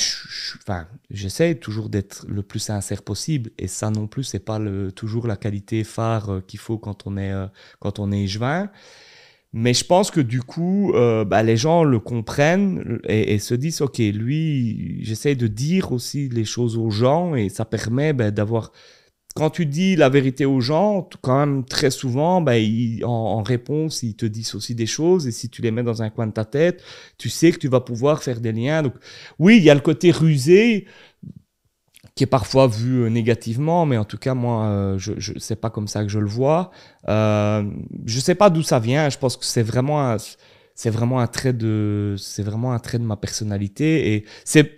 j'essaie 1.10 1.56
toujours 1.56 1.90
d'être 1.90 2.26
le 2.28 2.44
plus 2.44 2.60
sincère 2.60 3.02
possible. 3.02 3.52
Et 3.58 3.68
ça 3.68 3.90
non 3.90 4.08
plus, 4.08 4.24
c'est 4.24 4.40
pas 4.40 4.60
le, 4.60 4.92
toujours 4.92 5.26
la 5.26 5.36
qualité 5.36 5.84
phare 5.84 6.30
euh, 6.30 6.42
qu'il 6.42 6.60
faut 6.60 6.78
quand 6.78 7.08
on 7.08 7.18
est, 7.18 7.32
euh, 7.32 7.48
quand 7.80 8.00
on 8.00 8.12
est 8.12 8.24
échevin. 8.24 8.70
Mais 9.52 9.74
je 9.74 9.86
pense 9.86 10.12
que 10.12 10.20
du 10.20 10.42
coup, 10.42 10.94
euh, 10.94 11.26
bah, 11.26 11.44
les 11.44 11.58
gens 11.58 11.84
le 11.84 12.00
comprennent 12.00 13.00
et, 13.08 13.34
et 13.34 13.40
se 13.40 13.54
disent, 13.56 13.82
OK, 13.82 13.98
lui, 14.00 15.04
j'essaie 15.04 15.36
de 15.36 15.48
dire 15.48 15.92
aussi 15.92 16.30
les 16.30 16.46
choses 16.46 16.78
aux 16.78 16.90
gens 16.90 17.36
et 17.36 17.50
ça 17.50 17.66
permet 17.66 18.14
bah, 18.14 18.32
d'avoir 18.32 18.72
quand 19.34 19.50
tu 19.50 19.66
dis 19.66 19.96
la 19.96 20.10
vérité 20.10 20.46
aux 20.46 20.62
gens, 20.62 21.10
quand 21.22 21.40
même 21.40 21.66
très 21.66 21.90
souvent, 21.90 22.42
ben, 22.42 23.04
en, 23.04 23.42
réponse, 23.42 24.04
ils 24.04 24.16
te 24.16 24.26
disent 24.26 24.54
aussi 24.54 24.76
des 24.76 24.86
choses. 24.86 25.28
Et 25.28 25.32
si 25.32 25.50
tu 25.50 25.62
les 25.62 25.72
mets 25.72 25.84
dans 25.84 26.04
un 26.04 26.10
coin 26.10 26.28
de 26.28 26.34
ta 26.34 26.46
tête, 26.46 26.84
tu 27.18 27.30
sais 27.30 27.52
que 27.52 27.58
tu 27.58 27.68
vas 27.68 27.80
pouvoir 27.80 28.22
faire 28.22 28.40
des 28.40 28.52
liens. 28.52 28.84
Donc, 28.84 28.94
oui, 29.40 29.58
il 29.58 29.64
y 29.64 29.70
a 29.72 29.74
le 29.74 29.82
côté 29.82 30.12
rusé 30.12 30.86
qui 32.16 32.24
est 32.26 32.28
parfois 32.28 32.68
vu 32.68 33.04
euh, 33.04 33.10
négativement, 33.10 33.88
mais 33.88 33.98
en 33.98 34.06
tout 34.06 34.20
cas, 34.20 34.36
moi, 34.36 34.66
euh, 34.66 34.98
je, 35.00 35.14
je 35.18 35.34
c'est 35.40 35.56
pas 35.56 35.72
comme 35.72 35.88
ça 35.88 36.04
que 36.04 36.10
je 36.10 36.20
le 36.20 36.28
vois. 36.28 36.70
Euh, 37.08 37.64
je 38.06 38.20
sais 38.20 38.36
pas 38.36 38.52
d'où 38.52 38.62
ça 38.62 38.80
vient. 38.80 39.10
Je 39.10 39.18
pense 39.18 39.36
que 39.36 39.46
c'est 39.46 39.64
vraiment, 39.64 40.16
c'est 40.76 40.92
vraiment 40.92 41.20
un 41.20 41.28
trait 41.28 41.54
de, 41.54 42.16
c'est 42.20 42.44
vraiment 42.44 42.74
un 42.74 42.80
trait 42.80 43.00
de 43.00 43.04
ma 43.04 43.18
personnalité. 43.18 44.14
Et 44.14 44.26
c'est, 44.46 44.76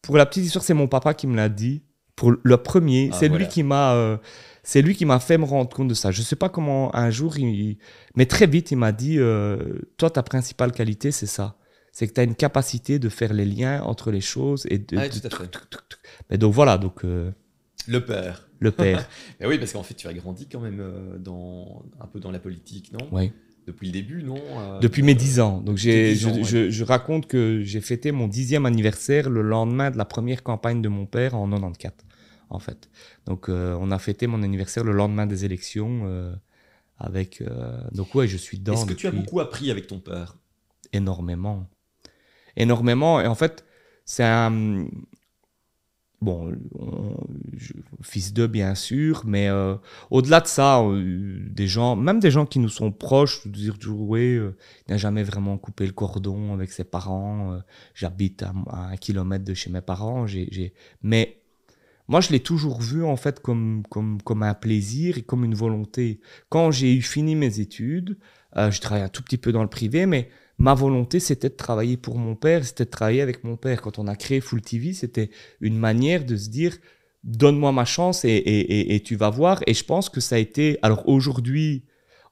pour 0.00 0.16
la 0.16 0.24
petite 0.24 0.46
histoire, 0.46 0.64
c'est 0.64 0.74
mon 0.74 0.88
papa 0.88 1.12
qui 1.12 1.26
me 1.26 1.36
l'a 1.36 1.50
dit 1.50 1.82
pour 2.16 2.32
le 2.42 2.56
premier. 2.56 3.10
Ah, 3.12 3.16
c'est 3.20 3.28
lui 3.28 3.46
qui 3.46 3.62
m'a, 3.62 3.94
euh, 3.94 4.16
c'est 4.64 4.82
lui 4.82 4.96
qui 4.96 5.04
m'a 5.04 5.20
fait 5.20 5.38
me 5.38 5.44
rendre 5.44 5.70
compte 5.70 5.88
de 5.88 5.94
ça. 5.94 6.10
Je 6.10 6.22
sais 6.22 6.34
pas 6.34 6.48
comment 6.48 6.94
un 6.96 7.10
jour, 7.10 7.38
il, 7.38 7.76
mais 8.16 8.26
très 8.26 8.46
vite, 8.46 8.72
il 8.72 8.78
m'a 8.78 8.90
dit, 8.90 9.18
euh, 9.18 9.78
toi, 9.98 10.10
ta 10.10 10.22
principale 10.22 10.72
qualité, 10.72 11.12
c'est 11.12 11.26
ça. 11.26 11.56
C'est 11.92 12.08
que 12.08 12.12
tu 12.12 12.20
as 12.20 12.24
une 12.24 12.34
capacité 12.34 12.98
de 12.98 13.08
faire 13.08 13.32
les 13.32 13.44
liens 13.44 13.82
entre 13.82 14.10
les 14.10 14.20
choses 14.20 14.66
et 14.68 14.78
de. 14.78 14.96
Ah, 14.96 15.08
tout 15.08 15.20
à 15.24 15.30
fait. 15.30 15.50
Mais 16.30 16.38
donc 16.38 16.52
voilà, 16.52 16.78
donc. 16.78 17.04
Euh, 17.04 17.30
le 17.86 18.04
père. 18.04 18.48
Le 18.58 18.70
père. 18.70 19.08
mais 19.40 19.46
oui, 19.46 19.58
parce 19.58 19.72
qu'en 19.72 19.82
fait, 19.82 19.94
tu 19.94 20.08
as 20.08 20.14
grandi 20.14 20.48
quand 20.48 20.60
même 20.60 20.82
dans 21.18 21.84
un 22.00 22.06
peu 22.06 22.20
dans 22.20 22.30
la 22.30 22.38
politique, 22.38 22.92
non? 22.92 23.06
Oui. 23.12 23.32
Depuis 23.66 23.88
le 23.88 23.92
début, 23.92 24.22
non 24.22 24.40
Depuis 24.80 25.02
mes 25.02 25.14
10 25.14 25.40
ans. 25.40 25.60
Donc 25.60 25.76
j'ai, 25.76 26.14
je, 26.14 26.44
je, 26.44 26.70
je, 26.70 26.84
raconte 26.84 27.26
que 27.26 27.62
j'ai 27.64 27.80
fêté 27.80 28.12
mon 28.12 28.28
dixième 28.28 28.64
anniversaire 28.64 29.28
le 29.28 29.42
lendemain 29.42 29.90
de 29.90 29.98
la 29.98 30.04
première 30.04 30.44
campagne 30.44 30.80
de 30.82 30.88
mon 30.88 31.04
père 31.04 31.34
en 31.34 31.50
94 31.50 32.05
en 32.50 32.58
fait. 32.58 32.88
Donc, 33.26 33.48
euh, 33.48 33.76
on 33.80 33.90
a 33.90 33.98
fêté 33.98 34.26
mon 34.26 34.42
anniversaire 34.42 34.84
le 34.84 34.92
lendemain 34.92 35.26
des 35.26 35.44
élections 35.44 36.02
euh, 36.04 36.34
avec. 36.98 37.40
Euh, 37.40 37.80
donc, 37.92 38.14
ouais, 38.14 38.28
je 38.28 38.36
suis 38.36 38.58
dedans. 38.58 38.74
Est-ce 38.74 38.86
que 38.86 38.94
tu 38.94 39.06
as 39.06 39.12
beaucoup 39.12 39.40
appris 39.40 39.70
avec 39.70 39.86
ton 39.86 39.98
père? 39.98 40.36
Énormément. 40.92 41.68
Énormément. 42.56 43.20
Et 43.20 43.26
en 43.26 43.34
fait, 43.34 43.64
c'est 44.04 44.24
un. 44.24 44.86
bon, 46.20 46.52
fils 48.02 48.32
d'eux 48.32 48.46
bien 48.46 48.74
sûr, 48.74 49.22
mais 49.26 49.48
euh, 49.48 49.76
au-delà 50.10 50.40
de 50.40 50.46
ça, 50.46 50.80
euh, 50.80 51.38
des 51.50 51.66
gens, 51.66 51.96
même 51.96 52.20
des 52.20 52.30
gens 52.30 52.46
qui 52.46 52.58
nous 52.58 52.68
sont 52.68 52.92
proches, 52.92 53.46
dire 53.46 53.78
toujours 53.78 54.08
oui, 54.08 54.36
euh, 54.36 54.56
il 54.86 54.92
n'a 54.92 54.96
jamais 54.96 55.22
vraiment 55.22 55.58
coupé 55.58 55.86
le 55.86 55.92
cordon 55.92 56.54
avec 56.54 56.70
ses 56.72 56.84
parents. 56.84 57.58
J'habite 57.94 58.42
à, 58.42 58.52
un 58.70 58.96
kilomètre 58.96 59.44
de 59.44 59.54
chez 59.54 59.70
mes 59.70 59.80
parents, 59.80 60.26
j'ai, 60.26 60.72
mais 61.02 61.42
moi 62.08 62.20
je 62.20 62.30
l'ai 62.30 62.40
toujours 62.40 62.80
vu 62.80 63.04
en 63.04 63.16
fait 63.16 63.40
comme, 63.40 63.82
comme, 63.90 64.22
comme 64.22 64.42
un 64.42 64.54
plaisir 64.54 65.18
et 65.18 65.22
comme 65.22 65.44
une 65.44 65.54
volonté. 65.54 66.20
Quand 66.48 66.70
j'ai 66.70 66.94
eu 66.94 67.02
fini 67.02 67.34
mes 67.34 67.60
études, 67.60 68.18
je 68.54 68.80
travaillais 68.80 69.04
un 69.04 69.10
tout 69.10 69.22
petit 69.22 69.36
peu 69.36 69.52
dans 69.52 69.62
le 69.62 69.68
privé, 69.68 70.06
mais 70.06 70.30
ma 70.58 70.74
volonté, 70.74 71.20
c'était 71.20 71.48
de 71.48 71.54
travailler 71.54 71.96
pour 71.96 72.18
mon 72.18 72.34
père, 72.34 72.64
c'était 72.64 72.84
de 72.84 72.90
travailler 72.90 73.22
avec 73.22 73.44
mon 73.44 73.56
père. 73.56 73.82
Quand 73.82 73.98
on 73.98 74.06
a 74.06 74.16
créé 74.16 74.40
Full 74.40 74.62
TV, 74.62 74.92
c'était 74.92 75.30
une 75.60 75.78
manière 75.78 76.24
de 76.24 76.36
se 76.36 76.48
dire, 76.48 76.76
donne-moi 77.24 77.72
ma 77.72 77.84
chance 77.84 78.24
et, 78.24 79.02
tu 79.04 79.16
vas 79.16 79.30
voir. 79.30 79.62
Et 79.66 79.74
je 79.74 79.84
pense 79.84 80.08
que 80.08 80.20
ça 80.20 80.36
a 80.36 80.38
été... 80.38 80.78
Alors 80.82 81.08
aujourd'hui, 81.08 81.84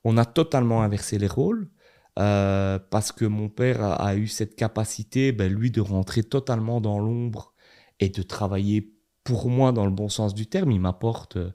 on 0.04 0.16
a 0.16 0.24
totalement 0.24 0.82
inversé 0.82 1.18
les 1.18 1.26
rôles. 1.26 1.68
Euh, 2.16 2.78
parce 2.90 3.10
que 3.10 3.24
mon 3.24 3.48
père 3.48 3.82
a, 3.82 4.14
eu 4.14 4.28
cette 4.28 4.54
capacité, 4.54 5.32
ben, 5.32 5.52
lui, 5.52 5.72
de 5.72 5.80
rentrer 5.80 6.22
totalement 6.22 6.80
dans 6.80 7.00
l'ombre 7.00 7.54
et 7.98 8.08
de 8.08 8.22
travailler 8.22 8.93
pour 9.24 9.48
moi, 9.48 9.72
dans 9.72 9.87
le 9.87 9.90
bon 9.90 10.10
sens 10.10 10.34
du 10.34 10.46
terme, 10.46 10.70
il 10.70 10.80
m'apporte, 10.80 11.38
euh, 11.38 11.50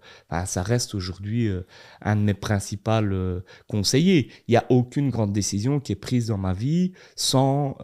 ça 0.45 0.63
reste 0.63 0.95
aujourd'hui 0.95 1.47
euh, 1.47 1.61
un 2.01 2.15
de 2.15 2.21
mes 2.21 2.33
principaux 2.33 2.91
euh, 2.91 3.41
conseillers. 3.67 4.31
Il 4.47 4.51
n'y 4.51 4.57
a 4.57 4.65
aucune 4.69 5.11
grande 5.11 5.31
décision 5.31 5.79
qui 5.79 5.91
est 5.91 5.95
prise 5.95 6.27
dans 6.27 6.37
ma 6.39 6.53
vie 6.53 6.93
sans, 7.15 7.77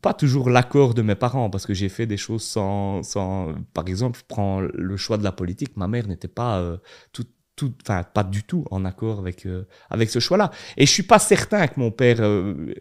pas 0.00 0.14
toujours 0.14 0.48
l'accord 0.50 0.94
de 0.94 1.02
mes 1.02 1.14
parents, 1.14 1.50
parce 1.50 1.66
que 1.66 1.74
j'ai 1.74 1.90
fait 1.90 2.06
des 2.06 2.16
choses 2.16 2.42
sans, 2.42 3.02
sans, 3.02 3.54
par 3.74 3.86
exemple, 3.88 4.18
je 4.18 4.24
prends 4.26 4.60
le 4.60 4.96
choix 4.96 5.18
de 5.18 5.24
la 5.24 5.32
politique, 5.32 5.76
ma 5.76 5.88
mère 5.88 6.08
n'était 6.08 6.28
pas 6.28 6.78
tout, 7.12 7.26
tout, 7.56 7.74
enfin, 7.82 8.02
pas 8.02 8.24
du 8.24 8.42
tout 8.42 8.64
en 8.70 8.84
accord 8.84 9.18
avec, 9.18 9.46
avec 9.90 10.10
ce 10.10 10.18
choix-là. 10.18 10.50
Et 10.76 10.86
je 10.86 10.90
suis 10.90 11.02
pas 11.02 11.18
certain 11.18 11.66
que 11.68 11.78
mon 11.78 11.90
père, 11.90 12.20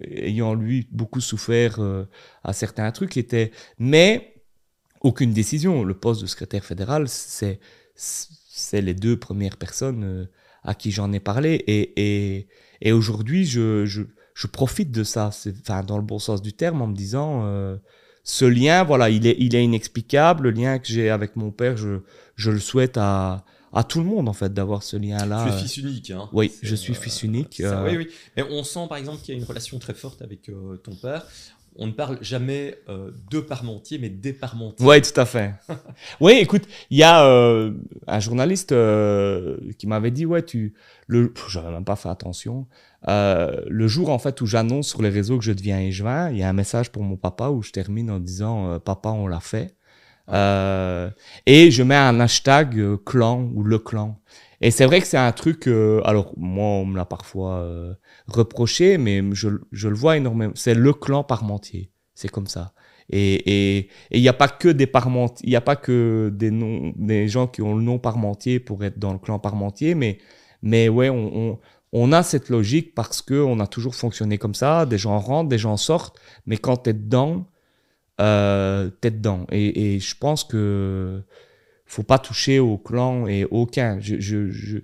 ayant 0.06 0.54
lui 0.54 0.88
beaucoup 0.92 1.22
souffert 1.22 1.80
à 2.44 2.54
certains 2.54 2.92
trucs, 2.92 3.18
était, 3.18 3.52
mais 3.78 4.31
aucune 5.02 5.34
décision. 5.34 5.84
Le 5.84 5.94
poste 5.94 6.22
de 6.22 6.28
secrétaire 6.28 6.64
fédéral, 6.64 7.08
c'est 7.08 7.60
c'est 7.96 8.82
les 8.82 8.94
deux 8.94 9.18
premières 9.18 9.58
personnes 9.58 10.04
euh, 10.04 10.26
à 10.64 10.76
qui 10.76 10.92
j'en 10.92 11.12
ai 11.12 11.20
parlé. 11.20 11.54
Et, 11.68 11.94
et, 11.98 12.48
et 12.82 12.92
aujourd'hui, 12.92 13.46
je, 13.46 13.86
je, 13.86 14.04
je, 14.34 14.48
profite 14.48 14.92
de 14.92 15.04
ça, 15.04 15.32
enfin, 15.64 15.84
dans 15.84 15.98
le 15.98 16.04
bon 16.04 16.20
sens 16.20 16.42
du 16.42 16.54
terme, 16.54 16.82
en 16.82 16.88
me 16.88 16.96
disant, 16.96 17.42
euh, 17.46 17.78
ce 18.24 18.46
lien, 18.46 18.84
voilà, 18.84 19.10
il 19.10 19.26
est, 19.26 19.36
il 19.40 19.56
est 19.56 19.64
inexplicable. 19.64 20.44
Le 20.44 20.52
lien 20.52 20.80
que 20.80 20.88
j'ai 20.88 21.10
avec 21.10 21.36
mon 21.36 21.52
père, 21.52 21.78
je, 21.78 22.02
je 22.36 22.52
le 22.52 22.60
souhaite 22.60 22.98
à, 22.98 23.46
à 23.74 23.84
tout 23.84 24.00
le 24.00 24.06
monde, 24.06 24.30
en 24.30 24.34
fait, 24.34 24.54
d'avoir 24.54 24.84
ce 24.84 24.98
lien-là. 24.98 25.48
Tu 25.48 25.54
es 25.54 25.58
fils 25.58 25.78
unique. 25.78 26.12
Hein. 26.12 26.30
Oui, 26.34 26.52
je 26.62 26.76
suis 26.76 26.94
fils 26.94 27.24
unique. 27.24 27.62
Euh, 27.62 27.90
oui, 27.90 27.98
oui. 27.98 28.08
Et 28.38 28.44
on 28.44 28.64
sent, 28.64 28.86
par 28.88 28.98
exemple, 28.98 29.22
qu'il 29.22 29.34
y 29.34 29.38
a 29.38 29.40
une 29.40 29.48
relation 29.48 29.80
très 29.80 29.94
forte 29.94 30.22
avec 30.22 30.52
ton 30.84 30.96
père 30.96 31.26
on 31.78 31.88
ne 31.88 31.92
parle 31.92 32.18
jamais 32.22 32.78
euh, 32.90 33.12
de 33.30 33.40
Parmentier, 33.40 33.98
mais 33.98 34.10
des 34.10 34.34
Parmentiers. 34.34 34.86
Oui, 34.86 35.02
tout 35.02 35.20
à 35.20 35.26
fait. 35.26 35.54
oui, 36.20 36.34
écoute, 36.42 36.64
il 36.90 36.98
y 36.98 37.04
a 37.04 37.26
euh, 37.26 37.74
un 38.08 38.20
journaliste 38.20 38.72
euh, 38.72 39.58
qui 39.78 39.88
m'avait 39.88 40.12
dit, 40.12 40.26
ouais, 40.26 40.44
tu, 40.44 40.74
le, 41.08 41.34
j'avais 41.50 41.72
même 41.72 41.86
pas 41.86 41.96
fait 41.96 42.10
attention. 42.10 42.68
le 43.08 43.88
jour 43.88 44.10
en 44.10 44.20
fait 44.20 44.42
où 44.42 44.46
j'annonce 44.46 44.90
sur 44.90 45.02
les 45.02 45.10
réseaux 45.10 45.38
que 45.38 45.46
je 45.46 45.54
deviens 45.54 45.80
échevin, 45.80 46.30
il 46.30 46.38
y 46.38 46.44
a 46.44 46.50
un 46.50 46.54
message 46.54 46.92
pour 46.92 47.04
mon 47.04 47.16
papa 47.16 47.50
où 47.50 47.62
je 47.62 47.72
termine 47.72 48.12
en 48.12 48.20
disant, 48.20 48.80
papa, 48.80 49.10
on 49.10 49.28
l'a 49.28 49.40
fait. 49.40 49.76
et 50.28 51.72
je 51.72 51.84
mets 51.84 51.96
un 51.96 52.20
hashtag 52.20 52.98
clan 53.06 53.50
ou 53.54 53.64
le 53.64 53.80
clan. 53.80 54.20
Et 54.62 54.72
c'est 54.72 54.86
vrai 54.86 55.02
que 55.02 55.08
c'est 55.08 55.18
un 55.18 55.32
truc. 55.32 55.68
alors 55.68 56.34
moi, 56.38 56.66
on 56.66 56.86
me 56.86 56.96
l'a 56.96 57.06
parfois 57.06 57.68
reproché, 58.28 58.98
mais 58.98 59.22
je, 59.34 59.50
je 59.72 59.88
le 59.90 59.96
vois 59.96 60.18
énormément. 60.18 60.54
C'est 60.56 60.76
le 60.76 60.94
clan 60.94 61.24
Parmentier. 61.24 61.92
C'est 62.14 62.30
comme 62.30 62.48
ça. 62.48 62.74
Et 63.14 63.90
il 64.12 64.22
n'y 64.22 64.30
a 64.30 64.34
pas 64.34 64.48
que 64.48 64.70
des 64.70 64.88
Parmentiers, 64.88 65.46
il 65.46 65.50
n'y 65.50 65.56
a 65.56 65.62
pas 65.62 65.76
que 65.76 66.32
des, 66.34 66.50
noms, 66.50 66.94
des 66.96 67.28
gens 67.28 67.48
qui 67.48 67.62
ont 67.62 67.76
le 67.76 67.84
nom 67.84 68.00
Parmentier 68.00 68.60
pour 68.60 68.84
être 68.86 69.00
dans 69.00 69.12
le 69.12 69.20
clan 69.20 69.38
Parmentier, 69.38 69.96
mais, 69.96 70.20
mais 70.62 70.88
ouais, 70.88 71.10
on, 71.10 71.60
on, 71.92 72.12
a 72.14 72.24
cette 72.24 72.50
logique 72.50 72.96
parce 72.96 73.22
qu'on 73.22 73.60
a 73.60 73.68
toujours 73.68 73.96
fonctionné 73.96 74.38
comme 74.38 74.56
ça. 74.56 74.86
Des 74.86 74.98
gens 74.98 75.20
rentrent, 75.20 75.50
des 75.50 75.58
gens 75.58 75.76
sortent, 75.76 76.20
mais 76.46 76.58
quand 76.58 76.84
tu 76.84 76.92
es 76.92 76.94
dedans, 76.94 77.48
euh, 78.22 78.90
tu 79.02 79.08
es 79.10 79.12
dedans. 79.12 79.46
Et, 79.52 79.96
et, 79.96 80.00
je 80.00 80.16
pense 80.18 80.46
que 80.46 81.22
faut 81.92 82.04
pas 82.04 82.20
toucher 82.20 82.60
au 82.60 82.78
clan 82.78 83.28
et 83.28 83.46
aucun. 83.46 84.00
je, 84.00 84.20
je 84.20 84.80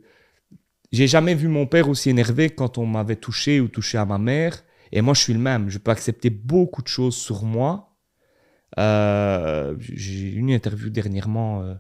j'ai 0.92 1.08
jamais 1.08 1.36
vu 1.36 1.48
mon 1.48 1.66
père 1.66 1.90
aussi 1.90 2.10
énervé 2.10 2.50
quand 2.50 2.78
on 2.78 2.86
m'avait 2.86 3.18
touché 3.18 3.60
ou 3.60 3.68
touché 3.68 3.98
à 3.98 4.06
ma 4.06 4.18
mère. 4.18 4.64
Et 4.92 5.02
moi, 5.02 5.14
je 5.14 5.22
suis 5.22 5.34
le 5.34 5.40
même. 5.40 5.70
Je 5.70 5.80
peux 5.80 5.92
accepter 5.92 6.30
beaucoup 6.30 6.82
de 6.82 6.88
choses 6.88 7.16
sur 7.16 7.44
moi. 7.44 7.98
Euh, 8.80 9.76
j'ai 9.80 10.30
eu 10.30 10.38
une 10.38 10.50
interview 10.50 10.90
dernièrement 10.90 11.62
euh, 11.62 11.74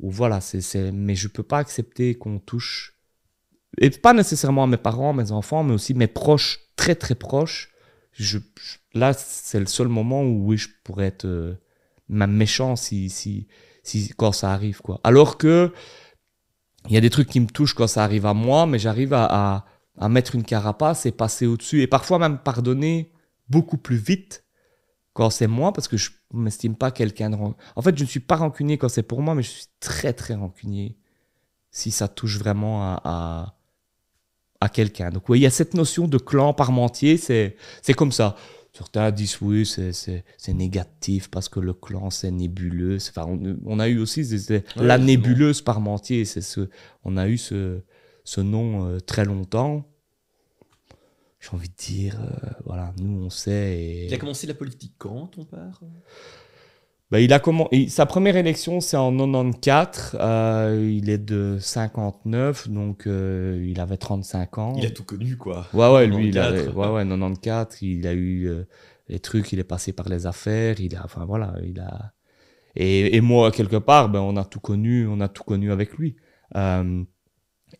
où 0.00 0.10
voilà, 0.10 0.40
c'est, 0.40 0.92
mais 0.92 1.14
je 1.14 1.28
peux 1.28 1.42
pas 1.42 1.58
accepter 1.58 2.14
qu'on 2.14 2.38
touche, 2.38 2.98
et 3.78 3.90
pas 3.90 4.12
nécessairement 4.12 4.64
à 4.64 4.66
mes 4.66 4.76
parents, 4.76 5.12
mes 5.12 5.32
enfants, 5.32 5.64
mais 5.64 5.74
aussi 5.74 5.94
mes 5.94 6.06
proches, 6.06 6.60
très 6.76 6.94
très 6.94 7.14
proches. 7.14 7.72
Je, 8.12 8.38
là, 8.94 9.12
c'est 9.12 9.60
le 9.60 9.66
seul 9.66 9.88
moment 9.88 10.22
où 10.22 10.46
oui, 10.46 10.56
je 10.56 10.68
pourrais 10.84 11.06
être 11.06 11.24
euh, 11.24 11.54
même 12.08 12.32
méchant 12.32 12.76
si, 12.76 13.10
si, 13.10 13.48
quand 14.16 14.32
ça 14.32 14.52
arrive. 14.52 14.80
Quoi. 14.80 15.00
Alors 15.04 15.38
que 15.38 15.72
il 16.88 16.94
y 16.94 16.96
a 16.96 17.00
des 17.00 17.10
trucs 17.10 17.28
qui 17.28 17.40
me 17.40 17.46
touchent 17.46 17.74
quand 17.74 17.86
ça 17.86 18.04
arrive 18.04 18.26
à 18.26 18.34
moi, 18.34 18.66
mais 18.66 18.78
j'arrive 18.78 19.12
à, 19.12 19.66
à, 19.98 20.08
mettre 20.08 20.34
une 20.34 20.44
carapace 20.44 21.06
et 21.06 21.12
passer 21.12 21.46
au-dessus. 21.46 21.82
Et 21.82 21.86
parfois 21.86 22.18
même 22.18 22.38
pardonner 22.38 23.12
beaucoup 23.48 23.76
plus 23.78 23.96
vite 23.96 24.44
quand 25.12 25.30
c'est 25.30 25.46
moi, 25.46 25.72
parce 25.72 25.88
que 25.88 25.96
je 25.96 26.10
m'estime 26.32 26.76
pas 26.76 26.90
quelqu'un 26.90 27.30
de... 27.30 27.36
En 27.36 27.82
fait, 27.82 27.96
je 27.96 28.04
ne 28.04 28.08
suis 28.08 28.20
pas 28.20 28.36
rancunier 28.36 28.78
quand 28.78 28.88
c'est 28.88 29.02
pour 29.02 29.22
moi, 29.22 29.34
mais 29.34 29.42
je 29.42 29.50
suis 29.50 29.66
très, 29.80 30.12
très 30.12 30.34
rancunier 30.34 30.96
si 31.70 31.90
ça 31.90 32.06
touche 32.06 32.38
vraiment 32.38 32.82
à, 32.82 33.00
à, 33.04 33.56
à 34.60 34.68
quelqu'un. 34.68 35.10
Donc 35.10 35.24
il 35.30 35.38
y 35.38 35.46
a 35.46 35.50
cette 35.50 35.74
notion 35.74 36.06
de 36.06 36.18
clan 36.18 36.54
parmentier, 36.54 37.16
c'est 37.16 37.56
comme 37.96 38.12
ça. 38.12 38.36
Certains 38.76 39.10
disent 39.10 39.40
oui, 39.40 39.64
c'est 39.64 40.52
négatif 40.52 41.30
parce 41.30 41.48
que 41.48 41.60
le 41.60 41.72
clan 41.72 42.10
c'est 42.10 42.30
nébuleux. 42.30 42.98
Enfin, 43.08 43.26
on, 43.64 43.78
a 43.78 43.88
eu 43.88 43.98
aussi 43.98 44.22
la 44.76 44.98
nébuleuse 44.98 45.62
Parmentier. 45.62 46.26
Ce, 46.26 46.68
on 47.02 47.16
a 47.16 47.26
eu 47.26 47.38
ce, 47.38 47.80
ce 48.24 48.42
nom 48.42 48.86
euh, 48.86 49.00
très 49.00 49.24
longtemps. 49.24 49.88
J'ai 51.40 51.48
envie 51.54 51.70
de 51.70 51.74
dire, 51.74 52.20
euh, 52.20 52.50
voilà, 52.66 52.92
nous 53.00 53.24
on 53.24 53.30
sait. 53.30 53.78
Et... 53.78 54.06
Il 54.08 54.14
a 54.14 54.18
commencé 54.18 54.46
la 54.46 54.52
politique 54.52 54.92
quand, 54.98 55.28
ton 55.28 55.46
père? 55.46 55.80
Bah, 57.10 57.20
il 57.20 57.32
a 57.32 57.38
comment... 57.38 57.68
Sa 57.88 58.04
première 58.04 58.36
élection, 58.36 58.80
c'est 58.80 58.96
en 58.96 59.12
94. 59.12 60.16
Euh, 60.20 60.90
il 60.92 61.08
est 61.08 61.18
de 61.18 61.56
59, 61.60 62.68
donc 62.68 63.06
euh, 63.06 63.64
il 63.64 63.78
avait 63.80 63.96
35 63.96 64.58
ans. 64.58 64.74
Il 64.76 64.86
a 64.86 64.90
tout 64.90 65.04
connu, 65.04 65.36
quoi. 65.36 65.66
Ouais, 65.72 65.88
ouais, 65.92 66.06
lui, 66.08 66.28
il 66.28 66.38
avait... 66.38 66.66
ouais, 66.66 66.88
ouais, 66.88 67.04
94. 67.04 67.80
Il 67.82 68.08
a 68.08 68.12
eu 68.12 68.48
euh, 68.48 68.64
les 69.08 69.20
trucs, 69.20 69.52
il 69.52 69.60
est 69.60 69.64
passé 69.64 69.92
par 69.92 70.08
les 70.08 70.26
affaires. 70.26 70.80
Il 70.80 70.96
a, 70.96 71.02
enfin, 71.04 71.24
voilà, 71.24 71.54
il 71.64 71.78
a. 71.78 72.12
Et, 72.74 73.16
et 73.16 73.20
moi, 73.20 73.52
quelque 73.52 73.76
part, 73.76 74.08
ben, 74.08 74.20
on 74.20 74.36
a 74.36 74.44
tout 74.44 74.60
connu, 74.60 75.06
on 75.06 75.20
a 75.20 75.28
tout 75.28 75.44
connu 75.44 75.70
avec 75.70 75.92
lui. 75.92 76.16
et, 76.56 77.06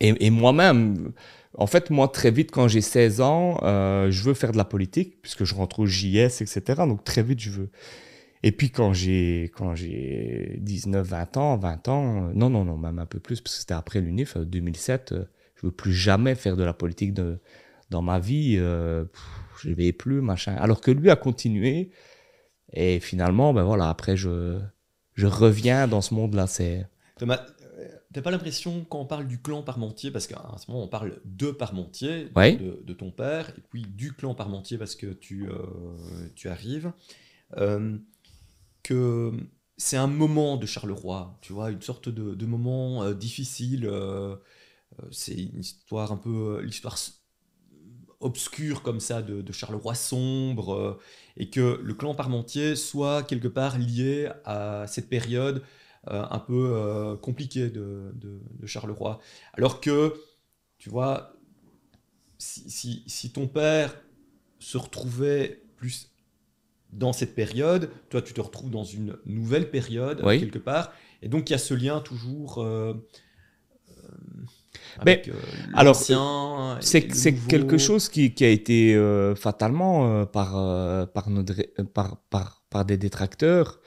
et 0.00 0.30
moi-même, 0.30 1.12
en 1.58 1.66
fait, 1.66 1.90
moi, 1.90 2.06
très 2.06 2.30
vite, 2.30 2.52
quand 2.52 2.68
j'ai 2.68 2.80
16 2.80 3.20
ans, 3.20 3.58
je 3.62 4.22
veux 4.22 4.34
faire 4.34 4.52
de 4.52 4.56
la 4.56 4.64
politique, 4.64 5.20
puisque 5.20 5.42
je 5.42 5.54
rentre 5.56 5.80
au 5.80 5.86
JS, 5.86 6.42
etc. 6.42 6.62
Donc, 6.86 7.02
très 7.02 7.24
vite, 7.24 7.40
je 7.40 7.50
veux. 7.50 7.70
Et 8.42 8.52
puis 8.52 8.70
quand 8.70 8.92
j'ai 8.92 9.50
quand 9.56 9.74
j'ai 9.74 10.56
19, 10.60 11.06
20 11.06 11.36
ans, 11.36 11.56
20 11.56 11.88
ans, 11.88 12.28
euh, 12.28 12.32
non 12.34 12.50
non 12.50 12.64
non, 12.64 12.76
même 12.76 12.98
un 12.98 13.06
peu 13.06 13.18
plus 13.18 13.40
parce 13.40 13.54
que 13.54 13.60
c'était 13.60 13.74
après 13.74 14.00
l'UNIF 14.00 14.36
2007, 14.36 15.12
euh, 15.12 15.24
je 15.54 15.66
veux 15.66 15.72
plus 15.72 15.92
jamais 15.92 16.34
faire 16.34 16.56
de 16.56 16.64
la 16.64 16.74
politique 16.74 17.14
de, 17.14 17.38
dans 17.90 18.02
ma 18.02 18.18
vie, 18.18 18.56
euh, 18.58 19.04
je 19.60 19.70
ne 19.70 19.74
vais 19.74 19.92
plus 19.92 20.20
machin. 20.20 20.54
Alors 20.56 20.80
que 20.80 20.90
lui 20.90 21.10
a 21.10 21.16
continué 21.16 21.90
et 22.72 23.00
finalement 23.00 23.54
ben 23.54 23.62
voilà, 23.62 23.88
après 23.88 24.16
je 24.16 24.58
je 25.14 25.26
reviens 25.26 25.88
dans 25.88 26.02
ce 26.02 26.12
monde-là, 26.14 26.46
c'est 26.46 26.86
Thomas, 27.18 27.40
T'as 28.12 28.22
pas 28.22 28.30
l'impression 28.30 28.86
quand 28.88 29.00
on 29.00 29.06
parle 29.06 29.26
du 29.26 29.42
clan 29.42 29.62
Parmentier, 29.62 30.10
parce 30.10 30.26
qu'à 30.26 30.40
ce 30.56 30.70
moment 30.70 30.84
on 30.84 30.88
parle 30.88 31.20
de 31.26 31.50
Parmentier, 31.50 32.30
de, 32.34 32.92
ton 32.94 33.10
père, 33.10 33.50
et 33.50 33.60
puis 33.70 33.82
du 33.82 34.14
clan 34.14 34.34
Parmentier 34.34 34.78
parce 34.78 34.94
que 34.94 35.06
tu, 35.08 35.48
tu 36.34 36.48
arrives, 36.48 36.92
que 38.86 39.32
c'est 39.76 39.96
un 39.96 40.06
moment 40.06 40.56
de 40.56 40.66
Charleroi, 40.66 41.38
tu 41.42 41.52
vois, 41.52 41.70
une 41.70 41.82
sorte 41.82 42.08
de, 42.08 42.46
moment 42.46 43.02
euh, 43.02 43.14
difficile. 43.14 43.86
Euh, 43.86 44.36
euh, 45.02 45.08
c'est 45.12 45.34
une 45.34 45.60
histoire 45.60 46.12
un 46.12 46.18
peu 46.18 46.60
l'histoire 46.62 46.98
obscur 48.20 48.82
comme 48.82 49.00
ça 49.00 49.22
de, 49.22 49.52
Charleroi 49.52 49.94
sombre, 49.94 50.74
euh, 50.74 51.00
et 51.36 51.50
que 51.50 51.80
le 51.82 51.94
clan 51.94 52.14
Parmentier 52.14 52.76
soit 52.76 53.22
quelque 53.22 53.48
part 53.48 53.78
lié 53.78 54.30
à 54.44 54.86
cette 54.86 55.08
période 55.08 55.62
euh, 56.08 56.24
un 56.30 56.38
peu 56.38 56.70
euh, 56.74 57.16
compliquée 57.16 57.68
de, 57.68 58.14
Charleroi. 58.64 59.20
Alors 59.54 59.80
que, 59.80 60.14
tu 60.78 60.88
vois, 60.90 61.34
si- 62.38 63.02
si 63.06 63.30
ton 63.32 63.48
père 63.48 63.94
se 64.58 64.78
retrouvait 64.78 65.62
plus 65.76 66.10
dans 66.92 67.12
cette 67.12 67.34
période, 67.34 67.90
toi 68.10 68.22
tu 68.22 68.32
te 68.32 68.40
retrouves 68.40 68.70
dans 68.70 68.84
une 68.84 69.16
nouvelle 69.26 69.70
période 69.70 70.22
Oui. 70.24 70.40
quelque 70.40 70.58
part, 70.58 70.92
et 71.22 71.28
donc 71.28 71.50
il 71.50 71.52
y 71.52 71.56
a 71.56 71.58
ce 71.58 71.74
lien 71.74 72.00
toujours 72.00 72.58
euh, 72.58 72.94
euh, 73.90 74.08
Mais, 75.04 75.12
avec 75.22 75.28
euh, 75.28 75.32
alors, 75.74 75.96
C'est 75.96 77.36
quelque 77.48 77.78
chose 77.78 78.08
qui, 78.08 78.32
qui 78.34 78.44
a 78.44 78.48
été 78.48 78.96
fatalement 79.36 80.24
par, 80.26 81.08
par, 81.12 81.30
notre, 81.30 81.54
par, 81.92 82.18
par, 82.30 82.62
par 82.70 82.84
des 82.84 82.96
détracteurs. 82.96 83.80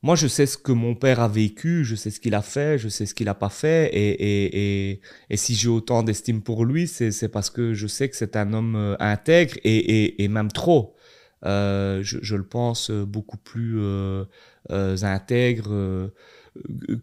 Moi, 0.00 0.14
je 0.14 0.28
sais 0.28 0.46
ce 0.46 0.56
que 0.56 0.70
mon 0.70 0.94
père 0.94 1.18
a 1.18 1.26
vécu, 1.26 1.84
je 1.84 1.96
sais 1.96 2.10
ce 2.10 2.20
qu'il 2.20 2.34
a 2.36 2.42
fait, 2.42 2.78
je 2.78 2.88
sais 2.88 3.04
ce 3.04 3.14
qu'il 3.14 3.26
n'a 3.26 3.34
pas 3.34 3.48
fait. 3.48 3.90
Et, 3.92 4.10
et, 4.10 4.90
et, 4.90 5.00
et 5.28 5.36
si 5.36 5.56
j'ai 5.56 5.68
autant 5.68 6.04
d'estime 6.04 6.40
pour 6.40 6.64
lui, 6.64 6.86
c'est 6.86 7.28
parce 7.28 7.50
que 7.50 7.74
je 7.74 7.88
sais 7.88 8.08
que 8.08 8.16
c'est 8.16 8.36
un 8.36 8.52
homme 8.52 8.96
intègre 9.00 9.56
et, 9.64 9.76
et, 9.76 10.22
et 10.22 10.28
même 10.28 10.52
trop. 10.52 10.94
Euh, 11.44 12.02
je, 12.02 12.18
je 12.22 12.36
le 12.36 12.44
pense 12.44 12.90
euh, 12.90 13.04
beaucoup 13.04 13.36
plus 13.38 13.78
euh, 13.80 14.24
intègre 15.02 16.10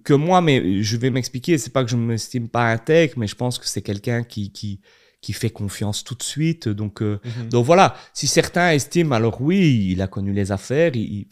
que 0.03 0.13
moi, 0.13 0.41
mais 0.41 0.81
je 0.83 0.97
vais 0.97 1.09
m'expliquer. 1.09 1.57
C'est 1.57 1.71
pas 1.71 1.83
que 1.83 1.89
je 1.89 1.95
ne 1.95 2.05
m'estime 2.05 2.49
pas 2.49 2.71
intègre, 2.71 3.13
mais 3.17 3.27
je 3.27 3.35
pense 3.35 3.57
que 3.59 3.65
c'est 3.67 3.81
quelqu'un 3.81 4.23
qui, 4.23 4.51
qui, 4.51 4.81
qui 5.21 5.33
fait 5.33 5.49
confiance 5.49 6.03
tout 6.03 6.15
de 6.15 6.23
suite. 6.23 6.67
Donc, 6.67 7.01
euh, 7.01 7.19
Mhm. 7.23 7.49
donc 7.49 7.65
voilà, 7.65 7.95
si 8.13 8.27
certains 8.27 8.71
estiment, 8.71 9.15
alors 9.15 9.41
oui, 9.41 9.89
il 9.91 10.01
a 10.01 10.07
connu 10.07 10.33
les 10.33 10.51
affaires, 10.51 10.91
il, 10.95 11.27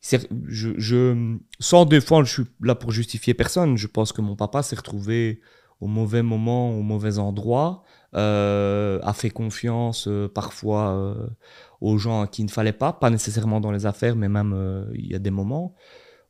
c'est- 0.00 0.28
je, 0.46 0.70
je, 0.78 1.36
sans 1.60 1.84
défendre, 1.84 2.26
je 2.26 2.32
suis 2.32 2.44
là 2.62 2.74
pour 2.74 2.90
justifier 2.92 3.34
personne. 3.34 3.76
Je 3.76 3.86
pense 3.86 4.12
que 4.12 4.20
mon 4.20 4.36
papa 4.36 4.62
s'est 4.62 4.76
retrouvé 4.76 5.40
au 5.80 5.86
mauvais 5.88 6.22
moment, 6.22 6.70
au 6.76 6.82
mauvais 6.82 7.18
endroit, 7.18 7.82
euh, 8.14 9.00
a 9.02 9.12
fait 9.12 9.30
confiance 9.30 10.06
euh, 10.08 10.28
parfois 10.28 11.16
aux 11.82 11.98
gens 11.98 12.26
qui 12.26 12.44
ne 12.44 12.48
fallait 12.48 12.72
pas, 12.72 12.92
pas 12.92 13.10
nécessairement 13.10 13.60
dans 13.60 13.72
les 13.72 13.86
affaires, 13.86 14.16
mais 14.16 14.28
même 14.28 14.52
euh, 14.54 14.84
il 14.94 15.06
y 15.06 15.14
a 15.14 15.18
des 15.18 15.30
moments. 15.30 15.74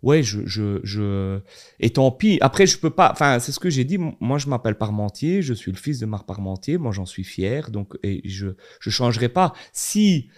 Ouais, 0.03 0.23
je, 0.23 0.41
je, 0.47 0.81
je, 0.83 1.41
et 1.79 1.91
tant 1.91 2.11
pis. 2.11 2.39
Après, 2.41 2.67
je 2.67 2.77
peux 2.79 2.91
pas. 2.91 3.13
Enfin, 3.13 3.39
c'est 3.39 3.53
ce 3.53 3.61
que 3.61 3.71
j'ai 3.71 3.85
dit. 3.85 3.99
Moi, 4.19 4.39
je 4.39 4.49
m'appelle 4.49 4.77
Parmentier. 4.77 5.43
Je 5.43 5.55
suis 5.55 5.71
le 5.71 5.77
fils 5.77 6.01
de 6.01 6.07
Marc 6.07 6.27
Parmentier. 6.27 6.77
Moi, 6.77 6.91
j'en 6.91 7.07
suis 7.07 7.23
fier. 7.23 7.71
Donc, 7.71 7.97
et 8.03 8.29
je, 8.29 8.49
je 8.81 8.91
changerai 8.91 9.29
pas. 9.29 9.53
Si, 9.73 10.29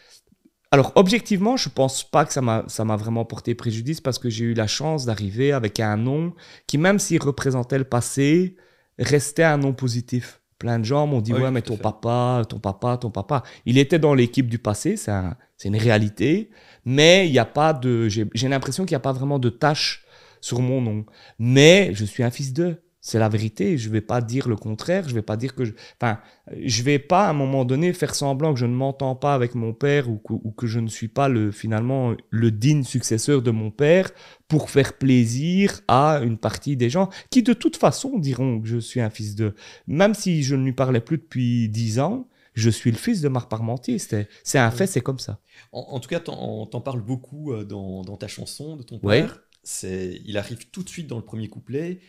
alors, 0.70 0.92
objectivement, 0.96 1.57
je 1.57 1.70
pense 1.70 2.05
pas 2.05 2.27
que 2.27 2.33
ça 2.35 2.42
m'a 2.42 2.96
vraiment 2.96 3.24
porté 3.24 3.55
préjudice 3.55 4.03
parce 4.03 4.18
que 4.18 4.29
j'ai 4.29 4.44
eu 4.44 4.55
la 4.55 4.66
chance 4.66 5.07
d'arriver 5.07 5.53
avec 5.53 5.81
un 5.81 5.96
nom 5.96 6.35
qui, 6.66 6.77
même 6.77 6.98
s'il 6.98 7.22
représentait 7.22 7.79
le 7.79 7.85
passé, 7.85 8.57
restait 8.98 9.44
un 9.44 9.57
nom 9.57 9.72
positif. 9.72 10.42
Plein 10.58 10.78
de 10.78 10.84
gens 10.84 11.06
m'ont 11.06 11.20
dit 11.20 11.32
Oui, 11.32 11.42
ouais, 11.42 11.50
mais 11.50 11.62
ton 11.62 11.76
fait. 11.76 11.82
papa, 11.82 12.42
ton 12.48 12.58
papa, 12.58 12.96
ton 12.96 13.10
papa. 13.10 13.42
Il 13.66 13.76
était 13.78 13.98
dans 13.98 14.14
l'équipe 14.14 14.48
du 14.48 14.58
passé. 14.58 14.96
C'est 14.96 15.10
un, 15.10 15.36
c'est 15.56 15.68
une 15.68 15.76
réalité. 15.76 16.50
Mais 16.84 17.26
il 17.26 17.32
n'y 17.32 17.38
a 17.38 17.44
pas 17.44 17.72
de. 17.72 18.08
J'ai 18.08 18.26
j'ai 18.34 18.48
l'impression 18.48 18.84
qu'il 18.84 18.92
n'y 18.92 18.96
a 18.96 19.00
pas 19.00 19.12
vraiment 19.12 19.38
de 19.38 19.48
tâche 19.48 20.04
sur 20.40 20.60
mon 20.60 20.80
nom. 20.80 21.04
Mais 21.38 21.90
je 21.94 22.04
suis 22.04 22.22
un 22.22 22.30
fils 22.30 22.52
d'eux. 22.52 22.83
C'est 23.06 23.18
la 23.18 23.28
vérité. 23.28 23.76
Je 23.76 23.88
ne 23.88 23.92
vais 23.92 24.00
pas 24.00 24.22
dire 24.22 24.48
le 24.48 24.56
contraire. 24.56 25.04
Je 25.04 25.10
ne 25.10 25.16
vais 25.16 25.22
pas 25.22 25.36
dire 25.36 25.54
que. 25.54 25.66
Je... 25.66 25.72
Enfin, 26.00 26.20
je 26.56 26.82
vais 26.82 26.98
pas 26.98 27.26
à 27.26 27.30
un 27.30 27.34
moment 27.34 27.66
donné 27.66 27.92
faire 27.92 28.14
semblant 28.14 28.54
que 28.54 28.58
je 28.58 28.64
ne 28.64 28.74
m'entends 28.74 29.14
pas 29.14 29.34
avec 29.34 29.54
mon 29.54 29.74
père 29.74 30.08
ou 30.08 30.16
que, 30.16 30.32
ou 30.32 30.52
que 30.52 30.66
je 30.66 30.80
ne 30.80 30.88
suis 30.88 31.08
pas 31.08 31.28
le, 31.28 31.52
finalement 31.52 32.14
le 32.30 32.50
digne 32.50 32.82
successeur 32.82 33.42
de 33.42 33.50
mon 33.50 33.70
père 33.70 34.10
pour 34.48 34.70
faire 34.70 34.96
plaisir 34.96 35.82
à 35.86 36.20
une 36.22 36.38
partie 36.38 36.78
des 36.78 36.88
gens 36.88 37.10
qui 37.28 37.42
de 37.42 37.52
toute 37.52 37.76
façon 37.76 38.18
diront 38.18 38.62
que 38.62 38.68
je 38.68 38.78
suis 38.78 39.02
un 39.02 39.10
fils 39.10 39.34
d'eux. 39.34 39.54
Même 39.86 40.14
si 40.14 40.42
je 40.42 40.56
ne 40.56 40.64
lui 40.64 40.72
parlais 40.72 41.02
plus 41.02 41.18
depuis 41.18 41.68
dix 41.68 41.98
ans, 41.98 42.26
je 42.54 42.70
suis 42.70 42.90
le 42.90 42.96
fils 42.96 43.20
de 43.20 43.28
Marc 43.28 43.50
Parmentier. 43.50 43.98
C'est 43.98 44.58
un 44.58 44.70
fait, 44.70 44.86
c'est 44.86 45.02
comme 45.02 45.18
ça. 45.18 45.40
En, 45.72 45.80
en 45.90 46.00
tout 46.00 46.08
cas, 46.08 46.20
t'en 46.20 46.64
t'en 46.64 46.80
parles 46.80 47.02
beaucoup 47.02 47.52
euh, 47.52 47.64
dans, 47.66 48.00
dans 48.00 48.16
ta 48.16 48.28
chanson 48.28 48.76
de 48.78 48.82
ton 48.82 48.98
père. 48.98 49.42
Il 49.82 50.38
arrive 50.38 50.70
tout 50.70 50.82
de 50.82 50.88
suite 50.88 51.06
dans 51.06 51.18
le 51.18 51.24
premier 51.24 51.48
couplet. 51.48 52.00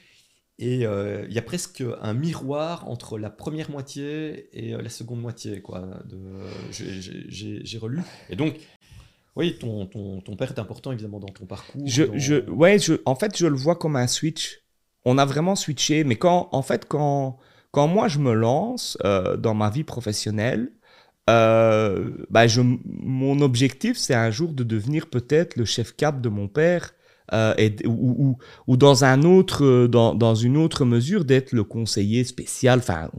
Et 0.58 0.86
euh, 0.86 1.26
il 1.28 1.34
y 1.34 1.38
a 1.38 1.42
presque 1.42 1.84
un 2.02 2.14
miroir 2.14 2.88
entre 2.88 3.18
la 3.18 3.30
première 3.30 3.70
moitié 3.70 4.50
et 4.54 4.74
euh, 4.74 4.82
la 4.82 4.90
seconde 4.90 5.22
moitié. 5.22 5.62
Quoi, 5.62 5.86
j'ai- 6.72 7.78
relu. 7.78 8.02
Et 8.30 8.36
donc, 8.38 8.56
oui, 9.36 9.58
ton, 9.60 9.86
ton, 9.86 10.22
ton 10.22 10.36
père 10.38 10.52
est 10.52 10.60
important 10.60 10.94
évidemment 10.94 11.20
dans 11.20 11.28
ton 11.28 11.46
parcours. 11.46 11.82
Je, 11.86 12.04
dans- 12.04 12.18
je, 12.18 12.36
ouais, 12.50 12.80
je, 12.80 12.94
en 13.06 13.16
fait, 13.16 13.38
je 13.38 13.48
le 13.48 13.56
vois 13.58 13.76
comme 13.76 13.98
un 13.98 14.08
switch. 14.08 14.62
On 15.04 15.18
a 15.18 15.26
vraiment 15.26 15.56
switché, 15.56 16.04
mais 16.06 16.16
quand, 16.16 16.48
en 16.52 16.62
fait, 16.62 16.86
quand, 16.88 17.38
quand 17.72 17.88
moi 17.88 18.08
je 18.08 18.20
me 18.20 18.34
lance 18.34 18.98
euh, 19.04 19.36
dans 19.36 19.54
ma 19.54 19.70
vie 19.70 19.84
professionnelle, 19.84 20.72
euh, 21.30 22.12
bah, 22.30 22.48
je, 22.48 22.62
mon 22.86 23.42
objectif, 23.42 23.98
c'est 23.98 24.16
un 24.16 24.32
jour 24.32 24.54
de 24.54 24.64
devenir 24.64 25.08
peut-être 25.10 25.58
le 25.58 25.66
chef 25.66 25.96
cap 25.96 26.22
de 26.22 26.30
mon 26.30 26.48
père. 26.48 26.94
Euh, 27.34 27.54
et, 27.58 27.76
ou, 27.86 28.16
ou, 28.28 28.38
ou 28.68 28.78
dans 28.78 29.04
un 29.04 29.24
autre, 29.24 29.64
euh, 29.66 29.88
dans, 29.88 30.14
dans 30.16 30.36
une 30.36 30.58
autre 30.58 30.86
mesure 30.86 31.26
d'être 31.26 31.52
le 31.54 31.64
conseiller 31.64 32.24
spécial, 32.24 32.80
enfin, 32.80 33.10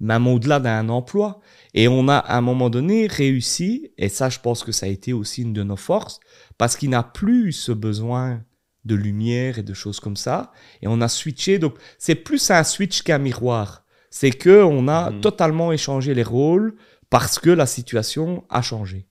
même 0.00 0.26
au-delà 0.26 0.60
d'un 0.60 0.88
emploi. 0.88 1.40
Et 1.74 1.88
on 1.88 2.08
a 2.08 2.16
à 2.16 2.36
un 2.36 2.40
moment 2.40 2.70
donné 2.70 3.06
réussi, 3.06 3.92
et 3.98 4.08
ça, 4.08 4.28
je 4.28 4.40
pense 4.40 4.64
que 4.64 4.72
ça 4.72 4.86
a 4.86 4.88
été 4.88 5.12
aussi 5.12 5.42
une 5.42 5.52
de 5.52 5.62
nos 5.62 5.76
forces, 5.76 6.20
parce 6.58 6.76
qu'il 6.76 6.90
n'a 6.90 7.02
plus 7.02 7.52
ce 7.52 7.72
besoin 7.72 8.42
de 8.84 8.94
lumière 8.94 9.58
et 9.58 9.62
de 9.62 9.74
choses 9.74 9.98
comme 10.00 10.16
ça. 10.16 10.52
Et 10.80 10.86
on 10.88 11.00
a 11.00 11.08
switché. 11.08 11.58
Donc, 11.58 11.74
c'est 11.98 12.14
plus 12.14 12.50
un 12.50 12.62
switch 12.64 13.02
qu'un 13.02 13.18
miroir. 13.18 13.84
C'est 14.10 14.30
que 14.30 14.62
on 14.62 14.86
a 14.88 15.10
Mhm. 15.10 15.20
totalement 15.20 15.72
échangé 15.72 16.14
les 16.14 16.22
rôles 16.22 16.76
parce 17.10 17.38
que 17.40 17.50
la 17.50 17.66
situation 17.66 18.44
a 18.48 18.62
changé. 18.62 19.08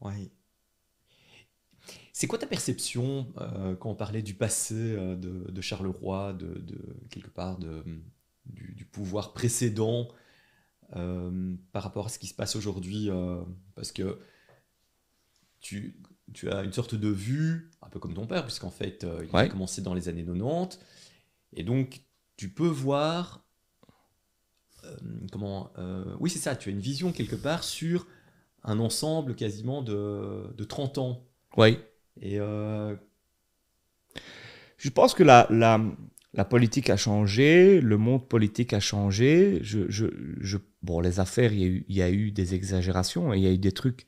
Ouais. 0.00 0.30
C'est 2.20 2.26
quoi 2.26 2.38
ta 2.38 2.46
perception 2.46 3.32
euh, 3.38 3.74
quand 3.76 3.88
on 3.88 3.94
parlait 3.94 4.20
du 4.20 4.34
passé 4.34 4.74
euh, 4.74 5.16
de, 5.16 5.50
de 5.50 5.60
Charleroi, 5.62 6.34
de, 6.34 6.48
de- 6.58 6.94
quelque 7.08 7.30
part 7.30 7.56
de, 7.56 7.82
du, 8.44 8.74
du 8.74 8.84
pouvoir 8.84 9.32
précédent 9.32 10.06
euh, 10.96 11.54
par 11.72 11.82
rapport 11.82 12.04
à 12.04 12.08
ce 12.10 12.18
qui 12.18 12.26
se 12.26 12.34
passe 12.34 12.56
aujourd'hui 12.56 13.08
Parce 13.74 13.90
que 13.90 14.18
tu, 15.60 15.96
tu 16.34 16.50
as 16.50 16.62
une 16.62 16.74
sorte 16.74 16.94
de 16.94 17.08
vue, 17.08 17.70
un 17.80 17.88
peu 17.88 17.98
comme 17.98 18.12
ton 18.12 18.26
père, 18.26 18.44
puisqu'en 18.44 18.70
fait, 18.70 19.06
il 19.22 19.34
a 19.34 19.48
commencé 19.48 19.80
dans 19.80 19.94
les 19.94 20.10
années 20.10 20.26
90, 20.26 20.78
et 21.54 21.64
donc 21.64 22.02
tu 22.36 22.50
peux 22.50 22.68
voir 22.68 23.46
comment 25.32 25.72
euh, 25.78 26.04
oui 26.20 26.28
c'est 26.28 26.38
ça 26.38 26.54
tu 26.54 26.68
as 26.68 26.72
une 26.72 26.80
vision 26.80 27.12
quelque 27.12 27.36
part 27.36 27.64
sur 27.64 28.06
un 28.62 28.78
ensemble 28.78 29.36
quasiment 29.36 29.80
de, 29.80 30.52
de 30.54 30.64
30 30.64 30.98
ans 30.98 31.24
Oui. 31.56 31.78
Et 32.20 32.38
euh, 32.38 32.94
Je 34.78 34.90
pense 34.90 35.14
que 35.14 35.22
la, 35.22 35.46
la, 35.50 36.44
politique 36.44 36.90
a 36.90 36.96
changé, 36.96 37.80
le 37.80 37.96
monde 37.98 38.26
politique 38.28 38.72
a 38.72 38.80
changé. 38.80 39.58
Je, 39.62 39.80
je, 39.88 40.06
je, 40.40 40.56
bon, 40.82 41.00
les 41.00 41.20
affaires, 41.20 41.52
il 41.52 41.60
y, 41.60 41.64
a 41.64 41.68
eu, 41.68 41.84
il 41.88 41.96
y 41.96 42.02
a 42.02 42.10
eu 42.10 42.30
des 42.30 42.54
exagérations, 42.54 43.32
il 43.34 43.42
y 43.42 43.46
a 43.46 43.52
eu 43.52 43.58
des 43.58 43.72
trucs 43.72 44.06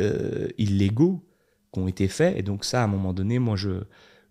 euh, 0.00 0.48
illégaux 0.58 1.26
qui 1.72 1.80
ont 1.80 1.88
été 1.88 2.08
faits. 2.08 2.36
Et 2.38 2.42
donc 2.42 2.64
ça, 2.64 2.82
à 2.82 2.84
un 2.84 2.88
moment 2.88 3.12
donné, 3.14 3.38
moi, 3.38 3.56
je 3.56 3.82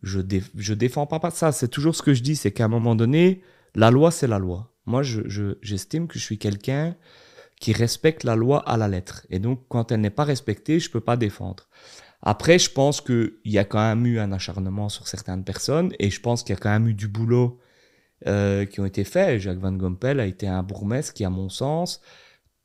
je, 0.04 0.20
dé- 0.20 0.44
je 0.58 0.74
défends 0.74 1.08
pas, 1.08 1.32
ça. 1.32 1.52
C'est 1.54 1.70
toujours 1.70 1.96
ce 1.96 2.02
que 2.04 2.14
je 2.14 2.24
dis, 2.24 2.36
c'est 2.36 2.52
qu'à 2.52 2.66
un 2.66 2.70
moment 2.70 2.96
donné, 2.96 3.42
la 3.76 3.92
loi, 3.92 4.12
c'est 4.12 4.28
la 4.28 4.40
loi. 4.40 4.74
Moi, 4.86 5.04
je, 5.04 5.22
je- 5.28 5.58
j'estime 5.62 6.08
que 6.08 6.20
je 6.20 6.24
suis 6.26 6.38
quelqu'un 6.38 6.96
qui 7.60 7.74
respecte 7.74 8.24
la 8.26 8.36
loi 8.36 8.60
à 8.70 8.78
la 8.78 8.88
lettre. 8.90 9.26
Et 9.30 9.40
donc, 9.40 9.62
quand 9.70 9.92
elle 9.92 10.02
n'est 10.02 10.10
pas 10.10 10.26
respectée, 10.26 10.80
je 10.80 10.90
peux 10.92 11.02
pas 11.02 11.18
défendre. 11.18 11.70
Après, 12.24 12.58
je 12.58 12.72
pense 12.72 13.02
qu'il 13.02 13.34
y 13.46 13.58
a 13.58 13.66
quand 13.66 13.80
même 13.80 14.06
eu 14.06 14.18
un 14.20 14.32
acharnement 14.32 14.88
sur 14.90 15.08
certaines 15.08 15.44
personnes 15.44 15.92
et 16.00 16.10
je 16.10 16.22
pense 16.22 16.42
qu'il 16.44 16.56
y 16.56 16.58
a 16.58 16.60
quand 16.62 16.70
même 16.72 16.88
eu 16.88 16.94
du 16.94 17.10
boulot 17.10 17.60
euh, 18.28 18.66
qui 18.66 18.80
ont 18.80 18.86
été 18.86 19.04
faits. 19.04 19.42
Jacques 19.42 19.60
Van 19.60 19.74
Gompel 19.74 20.22
a 20.22 20.26
été 20.26 20.48
un 20.48 20.64
bourgmestre 20.64 21.14
qui, 21.14 21.26
à 21.26 21.30
mon 21.30 21.50
sens, 21.50 22.00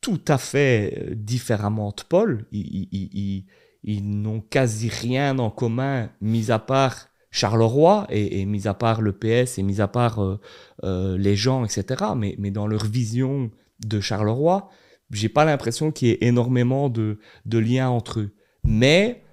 tout 0.00 0.20
à 0.28 0.38
fait 0.38 0.94
euh, 1.10 1.14
différemment 1.16 1.88
de 1.90 2.02
Paul. 2.08 2.46
Ils, 2.52 2.88
ils- 2.92 3.10
ils- 3.12 3.46
ils- 3.82 4.04
n'ont 4.22 4.40
quasi 4.40 4.88
rien 4.88 5.36
en 5.40 5.50
commun, 5.50 6.10
mis 6.20 6.52
à 6.52 6.60
part 6.60 7.08
Charleroi 7.32 8.06
et, 8.10 8.40
et 8.40 8.46
mis 8.46 8.68
à 8.68 8.74
part 8.74 9.02
le 9.02 9.12
PS 9.12 9.58
et 9.58 9.62
mis 9.64 9.80
à 9.80 9.88
part 9.88 10.22
euh, 10.22 10.40
euh, 10.84 11.18
les 11.18 11.34
gens, 11.34 11.64
etc. 11.64 12.04
Mais, 12.16 12.36
mais 12.38 12.52
dans 12.52 12.68
leur 12.68 12.84
vision 12.84 13.50
de 13.84 14.00
Charleroi, 14.00 14.70
j'ai 15.10 15.28
pas 15.28 15.44
l'impression 15.44 15.90
qu'il 15.90 16.08
y 16.08 16.10
ait 16.12 16.18
énormément 16.20 16.88
de, 16.88 17.18
de 17.46 17.58
liens 17.58 17.88
entre 17.88 18.20
eux. 18.20 18.34
Mais 18.64 19.24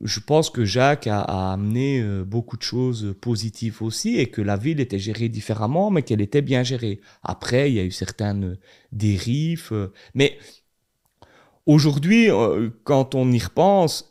je 0.00 0.20
pense 0.20 0.50
que 0.50 0.64
Jacques 0.64 1.06
a, 1.06 1.52
amené 1.52 2.00
euh, 2.00 2.24
beaucoup 2.24 2.56
de 2.56 2.62
choses 2.62 3.14
positives 3.20 3.82
aussi 3.82 4.16
et 4.16 4.26
que 4.26 4.40
la 4.40 4.56
ville 4.56 4.80
était 4.80 4.98
gérée 4.98 5.28
différemment, 5.28 5.90
mais 5.90 6.02
qu'elle 6.02 6.20
était 6.20 6.42
bien 6.42 6.62
gérée. 6.62 7.00
Après, 7.22 7.70
il 7.70 7.74
y 7.74 7.80
a 7.80 7.84
eu 7.84 7.90
certaines 7.90 8.58
dérives. 8.92 9.70
Euh, 9.72 9.88
mais 10.14 10.38
aujourd'hui, 11.66 12.30
euh, 12.30 12.70
quand 12.84 13.14
on 13.14 13.30
y 13.32 13.38
repense, 13.38 14.10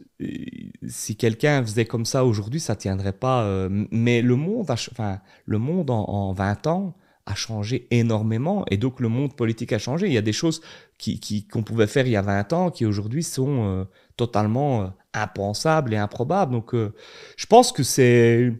si 0.87 1.15
quelqu'un 1.15 1.63
faisait 1.63 1.85
comme 1.85 2.05
ça 2.05 2.25
aujourd'hui, 2.25 2.59
ça 2.59 2.75
tiendrait 2.75 3.13
pas. 3.13 3.69
mais 3.91 4.23
le 4.23 4.35
monde, 4.35 4.65
enfin, 4.71 5.19
le 5.45 5.59
monde 5.59 5.91
en, 5.91 6.05
en 6.05 6.33
20 6.33 6.67
ans, 6.67 6.97
a 7.27 7.35
changé 7.35 7.87
énormément 7.91 8.65
et 8.71 8.77
donc 8.77 8.99
le 8.99 9.09
monde 9.09 9.35
politique 9.35 9.73
a 9.73 9.79
changé. 9.79 10.07
Il 10.07 10.13
y 10.13 10.17
a 10.17 10.21
des 10.23 10.33
choses 10.33 10.61
qui, 10.97 11.45
qu'on 11.45 11.61
pouvait 11.61 11.85
faire 11.85 12.07
il 12.07 12.13
y 12.13 12.15
a 12.15 12.21
20 12.21 12.53
ans 12.53 12.71
qui 12.71 12.85
aujourd'hui 12.85 13.21
sont 13.21 13.85
totalement 14.15 14.93
impensables 15.21 15.93
et 15.93 15.97
improbables. 15.97 16.51
Donc 16.51 16.73
euh, 16.73 16.93
je 17.37 17.45
pense 17.45 17.71
que 17.71 17.83
c'est 17.83 18.51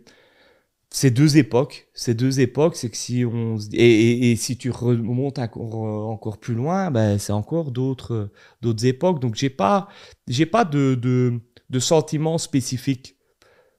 ces 0.90 1.12
deux 1.12 1.38
époques, 1.38 1.88
ces 1.94 2.14
deux 2.14 2.40
époques, 2.40 2.76
c'est 2.76 2.90
que 2.90 2.98
si 2.98 3.26
on 3.26 3.58
et, 3.74 4.36
si 4.38 4.58
tu 4.58 4.72
remontes 4.72 5.40
encore, 5.40 5.76
encore 5.76 6.38
plus 6.40 6.56
loin, 6.56 6.92
ben 6.92 7.18
c'est 7.20 7.34
encore 7.34 7.72
d'autres 7.72 8.32
d'autres 8.62 8.86
époques. 8.86 9.20
Donc 9.20 9.36
j'ai 9.36 9.50
pas 9.50 9.88
j'ai 10.28 10.46
pas 10.46 10.66
de, 10.66 10.96
de, 10.96 11.80
sentiments 11.80 12.38
spécifiques. 12.38 13.18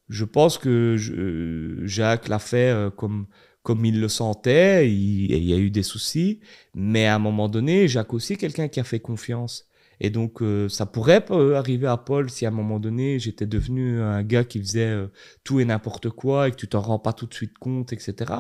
Je 0.09 0.25
pense 0.25 0.59
que 0.59 0.97
je, 0.97 1.87
Jacques 1.87 2.29
l'a 2.29 2.39
fait 2.39 2.75
comme 2.97 3.27
comme 3.63 3.85
il 3.85 4.01
le 4.01 4.09
sentait, 4.09 4.91
il, 4.91 5.31
il, 5.31 5.45
y 5.45 5.53
a 5.53 5.59
eu 5.59 5.71
des 5.71 5.83
soucis, 5.83 6.41
mais 6.75 7.07
à 7.07 7.17
un 7.17 7.19
moment 7.19 7.49
donné, 7.49 7.87
Jacques 7.89 8.15
aussi 8.15 8.37
quelqu'un 8.39 8.69
qui 8.69 8.81
a 8.81 8.85
fait 8.85 9.01
confiance. 9.01 9.68
Et 10.01 10.11
donc, 10.11 10.43
euh, 10.43 10.69
ça 10.69 10.87
pourrait 10.87 11.25
arriver 11.55 11.87
à 11.87 11.97
Paul 11.97 12.31
si 12.31 12.47
à 12.47 12.49
un 12.49 12.53
moment 12.53 12.79
donné, 12.79 13.19
j'étais 13.19 13.47
devenu 13.47 14.01
un 14.01 14.23
gars 14.23 14.45
qui 14.45 14.61
faisait 14.61 14.91
euh, 14.91 15.09
tout 15.45 15.61
et 15.61 15.65
n'importe 15.65 16.11
quoi 16.11 16.49
et 16.49 16.51
que 16.51 16.57
tu 16.57 16.69
t'en 16.69 16.81
rends 16.81 16.99
pas 16.99 17.13
tout 17.13 17.27
de 17.27 17.35
suite 17.35 17.59
compte, 17.59 17.93
etc. 17.93 18.33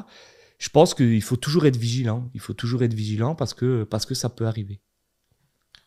Je 0.58 0.68
pense 0.68 0.94
qu'il 0.94 1.22
faut 1.22 1.36
toujours 1.36 1.66
être 1.66 1.76
vigilant. 1.76 2.30
Il 2.34 2.40
faut 2.40 2.54
toujours 2.54 2.82
être 2.82 2.94
vigilant 2.94 3.34
parce 3.34 3.54
que, 3.54 3.84
parce 3.84 4.06
que 4.06 4.14
ça 4.14 4.28
peut 4.28 4.46
arriver. 4.46 4.80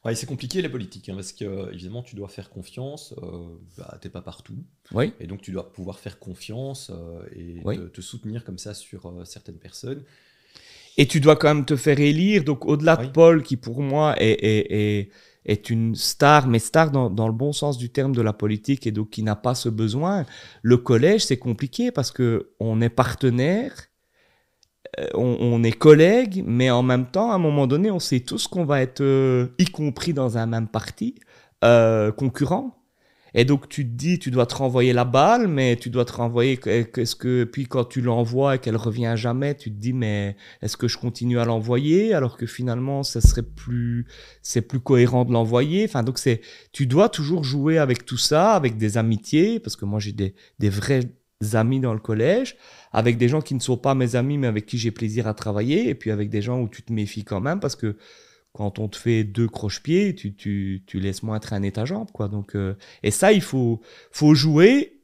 Ouais, 0.03 0.15
c'est 0.15 0.26
compliqué 0.26 0.63
la 0.63 0.69
politique, 0.69 1.09
hein, 1.09 1.15
parce 1.15 1.32
que 1.32 1.72
évidemment 1.72 2.01
tu 2.01 2.15
dois 2.15 2.28
faire 2.28 2.49
confiance, 2.49 3.13
euh, 3.22 3.55
bah, 3.78 3.99
t'es 4.01 4.09
pas 4.09 4.22
partout, 4.22 4.57
oui. 4.93 5.13
et 5.19 5.28
donc 5.28 5.43
tu 5.43 5.51
dois 5.51 5.72
pouvoir 5.72 5.99
faire 5.99 6.17
confiance 6.17 6.89
euh, 6.91 7.22
et 7.36 7.61
te, 7.91 8.01
soutenir 8.01 8.43
comme 8.43 8.57
ça 8.57 8.74
sur 8.74 9.05
euh, 9.05 9.26
certaines 9.26 9.59
personnes. 9.59 10.03
Et 10.97 11.07
tu 11.07 11.19
dois 11.19 11.36
quand 11.36 11.53
même 11.53 11.65
te 11.65 11.76
faire 11.76 11.99
élire, 11.99 12.43
donc 12.43 12.65
au-delà 12.65 12.97
de 12.97 13.07
Paul, 13.09 13.43
qui 13.43 13.57
pour 13.57 13.82
moi 13.82 14.19
est, 14.19 14.43
est, 14.43 14.74
est, 14.74 15.09
est 15.46 15.70
une 15.70 15.96
star, 15.96 16.48
mais 16.48 16.60
star 16.60 16.92
dans, 16.92 17.10
dans, 17.10 17.28
le 17.28 17.34
bon 17.34 17.54
sens 17.54 17.78
du 17.78 17.89
terme 17.89 18.16
de 18.16 18.22
la 18.22 18.34
politique, 18.34 18.86
et 18.86 18.92
donc 18.92 19.10
qui 19.10 19.24
n'a 19.24 19.36
pas 19.36 19.56
ce 19.56 19.70
besoin, 19.70 20.26
le 20.62 20.78
collège 20.78 21.26
c'est 21.26 21.38
compliqué 21.38 21.92
parce 21.92 22.12
que 22.12 22.52
on 22.60 22.82
est 22.82 22.89
partenaire, 22.89 23.74
euh, 25.00 25.08
on, 25.14 25.64
est 25.64 25.72
collègues, 25.72 26.44
mais 26.46 26.70
en 26.70 26.84
même 26.84 27.06
temps, 27.06 27.32
à 27.32 27.36
un 27.36 27.38
moment 27.38 27.66
donné, 27.66 27.89
on 27.92 28.00
sait 28.00 28.20
tous 28.20 28.48
qu'on 28.48 28.66
va 28.66 28.82
être, 28.82 29.02
euh, 29.02 29.48
y 29.58 29.66
compris 29.66 30.14
dans 30.14 30.38
un 30.38 30.46
même 30.46 30.68
parti, 30.68 31.16
euh, 31.64 32.12
concurrent. 32.12 32.81
Et 33.34 33.46
donc 33.46 33.70
tu 33.70 33.86
te 33.86 33.92
dis, 33.92 34.20
tu 34.20 34.32
dois 34.32 34.46
te 34.46 34.56
renvoyer 34.56 34.94
la 34.94 35.06
balle, 35.06 35.48
mais 35.48 35.78
tu 35.78 35.90
dois 35.90 36.06
te 36.06 36.14
renvoyer. 36.14 36.58
Qu'est-ce 36.58 37.16
que 37.16 37.44
puis 37.46 37.66
quand 37.66 37.86
tu 37.86 38.02
l'envoies 38.02 38.56
et 38.56 38.60
qu'elle 38.60 38.76
revient 38.76 39.14
jamais, 39.16 39.56
tu 39.56 39.72
te 39.72 39.78
dis 39.78 39.94
mais 39.94 40.36
est-ce 40.62 40.78
que 40.78 40.88
je 40.88 40.98
continue 40.98 41.40
à 41.40 41.46
l'envoyer 41.46 42.14
alors 42.14 42.38
que 42.38 42.46
finalement 42.46 43.04
ça 43.04 43.22
serait 43.22 43.44
plus, 43.44 44.06
c'est 44.42 44.62
plus 44.62 44.80
cohérent 44.80 45.26
de 45.26 45.32
l'envoyer? 45.32 45.86
Enfin 45.86 46.04
donc 46.04 46.20
c'est, 46.20 46.42
tu 46.72 46.86
dois 46.88 47.10
toujours 47.10 47.44
jouer 47.44 47.78
avec 47.78 48.06
tout 48.06 48.18
ça, 48.18 48.54
avec 48.54 48.78
des 48.78 48.98
amitiés 48.98 49.60
parce 49.60 49.76
que 49.76 49.86
moi 49.86 50.00
j'ai 50.00 50.12
des 50.12 50.36
des 50.60 50.70
vrais 50.70 51.02
amis 51.54 51.80
dans 51.80 51.94
le 51.94 52.00
collège, 52.00 52.56
avec 52.92 53.18
des 53.18 53.28
gens 53.28 53.42
qui 53.42 53.56
ne 53.56 53.60
sont 53.60 53.78
pas 53.78 53.96
mes 53.96 54.16
amis, 54.16 54.38
mais 54.38 54.48
avec 54.48 54.66
qui 54.66 54.78
j'ai 54.78 54.92
plaisir 54.92 55.28
à 55.28 55.34
travailler, 55.34 55.90
et 55.90 55.96
puis 55.96 56.12
avec 56.12 56.30
des 56.30 56.42
gens 56.42 56.62
où 56.62 56.70
tu 56.70 56.84
te 56.84 56.94
méfies 56.94 57.24
quand 57.24 57.42
même, 57.42 57.60
parce 57.60 57.76
que 57.76 57.98
quand 58.54 58.80
on 58.80 58.88
te 58.88 58.97
fait 58.97 59.24
deux 59.24 59.47
croche-pieds, 59.47 60.16
tu, 60.16 60.84
laisses 60.93 61.24
moins 61.24 61.39
traîner 61.39 61.72
ta 61.72 61.86
jambe. 61.86 62.12
Quoi. 62.12 62.28
Donc, 62.28 62.56
euh, 62.56 62.76
et 63.04 63.12
ça, 63.12 63.32
il 63.32 63.41
faut, 63.41 63.82
faut 64.12 64.34
jouer 64.34 65.02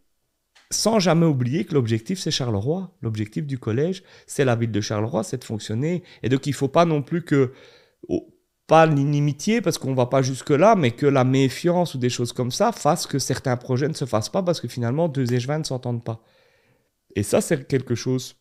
sans 0.69 0.99
jamais 0.99 1.25
oublier 1.25 1.63
que 1.63 1.73
l'objectif, 1.73 2.19
c'est 2.19 2.31
Charleroi. 2.31 2.93
L'objectif 3.01 3.45
du 3.45 3.57
collège, 3.57 4.03
c'est 4.25 4.43
la 4.43 4.55
ville 4.55 4.71
de 4.71 4.81
Charleroi, 4.81 5.23
c'est 5.23 5.37
de 5.37 5.45
fonctionner. 5.45 6.03
Et 6.23 6.29
donc, 6.29 6.45
il 6.45 6.53
faut 6.53 6.67
pas 6.67 6.85
non 6.85 7.01
plus 7.01 7.23
que... 7.23 7.53
pas 8.67 8.85
l'inimitié 8.85 9.61
parce 9.61 9.77
qu'on 9.77 9.93
va 9.93 10.07
pas 10.07 10.21
jusque 10.21 10.49
là, 10.49 10.75
mais 10.75 10.91
que 10.91 11.05
la 11.05 11.23
méfiance 11.23 11.95
ou 11.95 11.97
des 11.99 12.09
choses 12.09 12.33
comme 12.33 12.51
ça 12.51 12.73
fassent 12.73 13.07
que 13.07 13.17
certains 13.17 13.55
projets 13.55 13.87
ne 13.87 13.93
se 13.93 14.05
fassent 14.05 14.29
pas 14.29 14.43
parce 14.43 14.59
que 14.59 14.67
finalement 14.67 15.07
deux 15.07 15.33
échevins 15.33 15.59
ne 15.59 15.63
s'entendent 15.63 16.03
pas. 16.03 16.21
Et 17.15 17.23
ça, 17.23 17.39
c'est 17.39 17.65
quelque 17.65 17.95
chose 17.95 18.35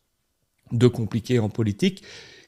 de 0.72 0.88
compliqué 0.88 1.38
en 1.38 1.48
politique 1.48 2.02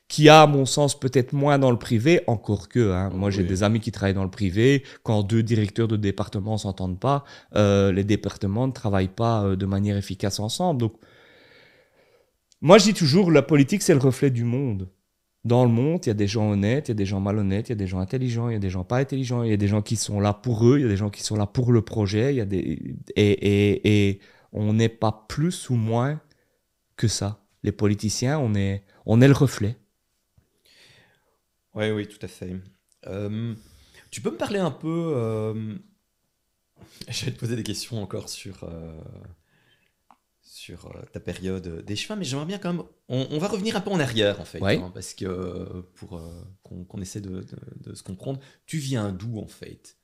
qui 0.09 0.29
a, 0.31 0.43
à 0.43 0.47
mon 0.47 0.65
sens, 0.65 0.99
peut-être 0.99 1.35
moins 1.35 1.59
dans 1.59 1.71
le 1.71 1.79
privé, 1.79 2.23
encore 2.27 2.69
que. 2.69 2.93
Hein. 2.93 3.11
Moi, 3.15 3.31
j'ai 3.31 3.45
des 3.45 3.63
amis 3.63 3.81
qui 3.81 3.93
travaillent 3.93 4.15
dans 4.15 4.25
le 4.25 4.31
privé. 4.31 4.83
Quand 5.03 5.23
deux 5.23 5.43
directeurs 5.43 5.87
de 5.87 5.97
département 5.97 6.57
s'entendent 6.57 6.99
pas, 6.99 7.25
euh, 7.55 7.93
les 7.93 8.05
départements 8.05 8.67
ne 8.67 8.73
travaillent 8.73 9.09
pas 9.09 9.45
euh, 9.45 9.57
de 9.57 9.67
manière 9.67 9.99
efficace 9.99 10.41
ensemble. 10.41 10.81
Donc, 10.81 10.95
moi, 12.63 12.79
je 12.79 12.85
dis 12.85 12.95
toujours, 12.95 13.31
la 13.31 13.43
politique, 13.43 13.83
c'est 13.83 13.93
le 13.93 14.01
reflet 14.01 14.31
du 14.31 14.45
monde 14.45 14.89
dans 15.45 15.65
le 15.65 15.71
monde, 15.71 16.01
il 16.05 16.09
y 16.09 16.11
a 16.11 16.15
des 16.15 16.27
gens 16.27 16.51
honnêtes, 16.51 16.89
il 16.89 16.91
y 16.91 16.93
a 16.93 16.95
des 16.97 17.07
gens 17.07 17.21
malhonnêtes, 17.21 17.69
il 17.69 17.73
y 17.73 17.73
a 17.73 17.77
des 17.77 17.87
gens 17.87 18.01
intelligents, 18.01 18.49
il 18.49 18.55
y 18.55 18.57
a 18.57 18.59
des 18.59 18.71
gens 18.71 18.85
pas 18.85 18.99
intelligents, 18.99 19.45
il 19.45 19.51
y 19.51 19.55
a 19.55 19.57
des 19.57 19.69
gens 19.69 19.83
qui 19.83 19.97
sont 19.97 20.21
là 20.21 20.35
pour 20.35 20.67
eux, 20.67 20.79
il 20.79 20.83
y 20.83 20.85
a 20.85 20.89
des 20.89 20.97
gens 20.97 21.11
qui 21.11 21.23
sont 21.23 21.37
là 21.37 21.47
pour 21.47 21.73
le 21.73 21.81
projet, 21.81 22.35
il 22.35 22.37
y 22.37 22.41
a 22.41 22.45
des... 22.45 22.97
et, 23.15 23.31
et, 23.31 24.09
et 24.09 24.21
on 24.53 24.73
n'est 24.73 24.89
pas 24.89 25.27
plus 25.29 25.71
ou 25.71 25.75
moins 25.75 26.21
que 26.97 27.09
ça. 27.09 27.45
Les 27.63 27.73
politiciens, 27.73 28.39
on 28.39 28.55
est, 28.55 28.83
on 29.07 29.21
est 29.21 29.29
le 29.29 29.35
reflet. 29.35 29.77
Oui, 31.79 31.91
oui, 31.91 32.09
tout 32.09 32.19
à 32.23 32.29
fait. 32.29 32.57
Euh, 33.07 33.55
tu 34.11 34.21
peux 34.21 34.31
me 34.31 34.37
parler 34.37 34.59
un 34.59 34.73
peu... 34.73 35.13
Euh... 35.15 35.77
Je 37.09 37.25
vais 37.25 37.31
te 37.31 37.39
poser 37.39 37.55
des 37.57 37.63
questions 37.63 38.03
encore 38.03 38.29
sur... 38.29 38.65
Euh 38.65 39.01
sur 40.43 40.87
euh, 40.87 41.03
ta 41.13 41.21
période 41.21 41.85
des 41.85 41.95
chemins, 41.95 42.19
mais 42.19 42.25
j'aimerais 42.25 42.45
bien 42.45 42.59
quand 42.59 42.73
même. 42.73 42.83
On, 43.09 43.39
va 43.39 43.49
revenir 43.49 43.77
un 43.77 43.81
peu 43.81 43.91
en 43.91 44.01
arrière 44.01 44.41
en 44.41 44.45
fait, 44.45 44.63
hein, 44.63 44.91
parce 44.93 45.15
que 45.15 45.25
euh, 45.25 45.83
pour 45.95 46.21
qu'on 46.63 47.01
essaie 47.01 47.21
de, 47.21 47.47
se 47.95 48.03
comprendre, 48.03 48.41
tu 48.67 48.79
viens 48.79 49.13
d'où 49.13 49.39
en 49.39 49.47
fait? 49.47 49.97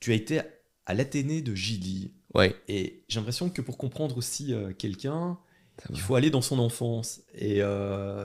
Tu 0.00 0.10
as 0.10 0.14
été 0.14 0.40
à 0.86 0.94
l'Athénée 0.94 1.42
de 1.42 1.54
Gilly. 1.54 2.14
Ouais. 2.34 2.56
Et 2.66 3.04
j'ai 3.08 3.20
l'impression 3.20 3.50
que 3.50 3.60
pour 3.60 3.76
comprendre 3.78 4.16
aussi 4.16 4.54
quelqu'un, 4.78 5.38
il 5.90 6.00
faut 6.00 6.14
aller 6.14 6.30
dans 6.30 6.42
son 6.42 6.58
enfance 6.58 7.20
et 7.34 7.60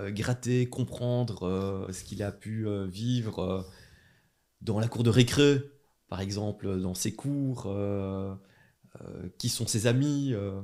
gratter, 0.09 0.67
comprendre 0.69 1.87
ce 1.91 2.03
qu'il 2.03 2.23
a 2.23 2.31
pu 2.31 2.67
vivre 2.87 3.67
dans 4.61 4.79
la 4.79 4.87
cour 4.87 5.03
de 5.03 5.09
récré, 5.09 5.61
par 6.09 6.21
exemple, 6.21 6.79
dans 6.79 6.93
ses 6.93 7.13
cours. 7.13 7.67
Euh, 9.01 9.29
qui 9.37 9.49
sont 9.49 9.67
ses 9.67 9.85
amis. 9.85 10.31
Euh, 10.33 10.61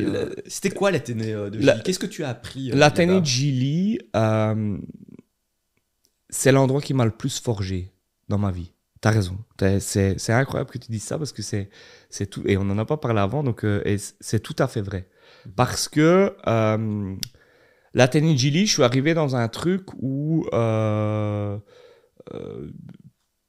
euh, 0.00 0.34
c'était 0.46 0.70
quoi 0.70 0.90
l'Athénée 0.90 1.32
de 1.32 1.60
Gilly 1.60 1.82
Qu'est-ce 1.84 1.98
que 1.98 2.06
tu 2.06 2.24
as 2.24 2.28
appris 2.28 2.68
L'Athénée 2.68 3.20
de 3.20 3.26
Gilly, 3.26 3.98
c'est 6.30 6.52
l'endroit 6.52 6.80
qui 6.80 6.94
m'a 6.94 7.04
le 7.04 7.10
plus 7.10 7.40
forgé 7.40 7.92
dans 8.28 8.38
ma 8.38 8.50
vie. 8.50 8.72
T'as 9.00 9.10
raison. 9.10 9.36
C'est 9.80 10.30
incroyable 10.30 10.70
que 10.70 10.78
tu 10.78 10.90
dises 10.90 11.02
ça 11.02 11.18
parce 11.18 11.32
que 11.32 11.42
c'est 11.42 12.26
tout. 12.30 12.42
Et 12.46 12.56
on 12.56 12.64
n'en 12.64 12.78
a 12.78 12.84
pas 12.84 12.96
parlé 12.96 13.20
avant, 13.20 13.42
donc 13.42 13.66
c'est 14.20 14.40
tout 14.40 14.56
à 14.58 14.68
fait 14.68 14.80
vrai. 14.80 15.08
Parce 15.56 15.88
que 15.88 16.34
euh, 16.46 17.16
de 17.94 18.38
Gilly, 18.38 18.66
je 18.66 18.72
suis 18.72 18.82
arrivé 18.82 19.14
dans 19.14 19.36
un 19.36 19.48
truc 19.48 19.86
où 20.00 20.46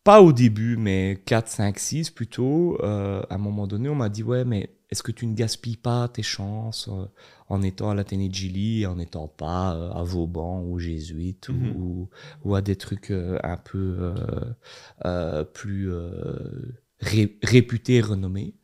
pas 0.04 0.22
au 0.22 0.34
début, 0.34 0.76
mais 0.76 1.22
4, 1.26 1.48
5, 1.48 1.80
6 1.80 2.10
plutôt, 2.10 2.78
euh, 2.84 3.22
à 3.30 3.36
un 3.36 3.38
moment 3.38 3.68
donné, 3.68 3.90
on 3.90 3.96
m'a 3.96 4.10
dit 4.10 4.24
Ouais, 4.24 4.44
mais 4.44 4.70
est-ce 4.90 5.02
que 5.02 5.12
tu 5.12 5.26
ne 5.26 5.34
gaspilles 5.34 5.78
pas 5.78 6.08
tes 6.10 6.24
chances 6.24 6.90
euh, 6.90 7.06
en 7.48 7.62
étant 7.62 7.90
à 7.90 7.96
de 8.28 8.34
Gilly, 8.34 8.86
en 8.86 8.98
n'étant 8.98 9.28
pas 9.28 9.76
euh, 9.76 9.92
à 9.92 10.04
Vauban 10.04 10.62
ou 10.62 10.78
jésuite 10.78 11.50
ou, 11.50 11.54
mhm. 11.54 12.08
ou, 12.44 12.56
à 12.56 12.62
des 12.62 12.76
trucs 12.76 13.12
un 13.12 13.58
peu 13.58 14.14
plus 15.54 15.90
réputés, 17.42 18.02
renommés 18.02 18.56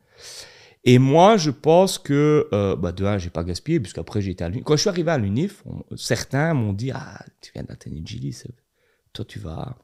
et 0.84 0.98
moi, 0.98 1.36
je 1.36 1.50
pense 1.50 1.98
que, 1.98 2.48
bah 2.76 2.92
de 2.92 3.04
un, 3.04 3.18
j'ai 3.18 3.30
pas 3.30 3.44
gaspillé, 3.44 3.80
puisqu'après 3.80 4.26
été 4.26 4.44
à 4.44 4.48
l'UNIF. 4.48 4.64
Quand 4.64 4.76
je 4.76 4.80
suis 4.80 4.88
arrivé 4.88 5.10
à 5.10 5.18
l'UNIF, 5.18 5.64
certains 5.96 6.54
m'ont 6.54 6.72
dit 6.72 6.90
Ah, 6.92 7.24
tu 7.40 7.52
viens 7.54 7.64
de 7.64 8.06
Gilly, 8.06 8.36
toi 9.12 9.24
tu 9.24 9.38
vas 9.38 9.76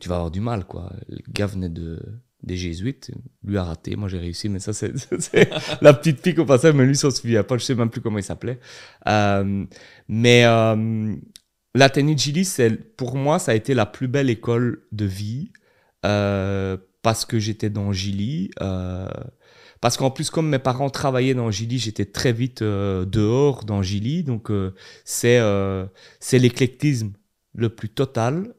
tu 0.00 0.08
vas 0.08 0.16
avoir 0.16 0.30
du 0.30 0.40
mal, 0.40 0.64
quoi. 0.64 0.92
Le 1.08 1.18
gars 1.32 1.46
venait 1.46 1.68
de, 1.68 2.00
des 2.42 2.56
jésuites, 2.56 3.10
lui 3.42 3.56
a 3.56 3.64
raté, 3.64 3.96
moi 3.96 4.08
j'ai 4.08 4.18
réussi, 4.18 4.48
mais 4.48 4.58
ça 4.58 4.72
c'est 4.72 4.92
la 5.80 5.94
petite 5.94 6.22
pique 6.22 6.38
au 6.38 6.44
passage, 6.44 6.74
mais 6.74 6.86
lui 6.86 6.96
s'en 6.96 7.10
souvient 7.10 7.42
pas, 7.42 7.58
je 7.58 7.64
sais 7.64 7.74
même 7.74 7.90
plus 7.90 8.00
comment 8.00 8.18
il 8.18 8.24
s'appelait. 8.24 8.60
Euh, 9.08 9.64
mais 10.08 10.44
euh, 10.44 11.16
l'Athénée 11.74 12.14
de 12.14 12.18
Gilly, 12.18 12.48
pour 12.96 13.16
moi, 13.16 13.38
ça 13.38 13.52
a 13.52 13.54
été 13.54 13.74
la 13.74 13.86
plus 13.86 14.08
belle 14.08 14.30
école 14.30 14.82
de 14.92 15.04
vie. 15.04 15.52
Euh, 16.06 16.76
parce 17.02 17.24
que 17.24 17.38
j'étais 17.38 17.70
dans 17.70 17.92
Gilly. 17.92 18.50
Euh, 18.60 19.08
parce 19.80 19.96
qu'en 19.96 20.10
plus, 20.10 20.30
comme 20.30 20.48
mes 20.48 20.58
parents 20.58 20.90
travaillaient 20.90 21.34
dans 21.34 21.50
Gilly, 21.50 21.78
j'étais 21.78 22.04
très 22.04 22.32
vite 22.32 22.62
euh, 22.62 23.04
dehors 23.04 23.64
dans 23.64 23.82
Gilly. 23.82 24.24
Donc, 24.24 24.50
euh, 24.50 24.74
c'est 25.04 25.40
c'est 26.20 26.38
l'éclectisme 26.38 27.12
le 27.54 27.68
plus 27.70 27.88
total. 27.88 28.54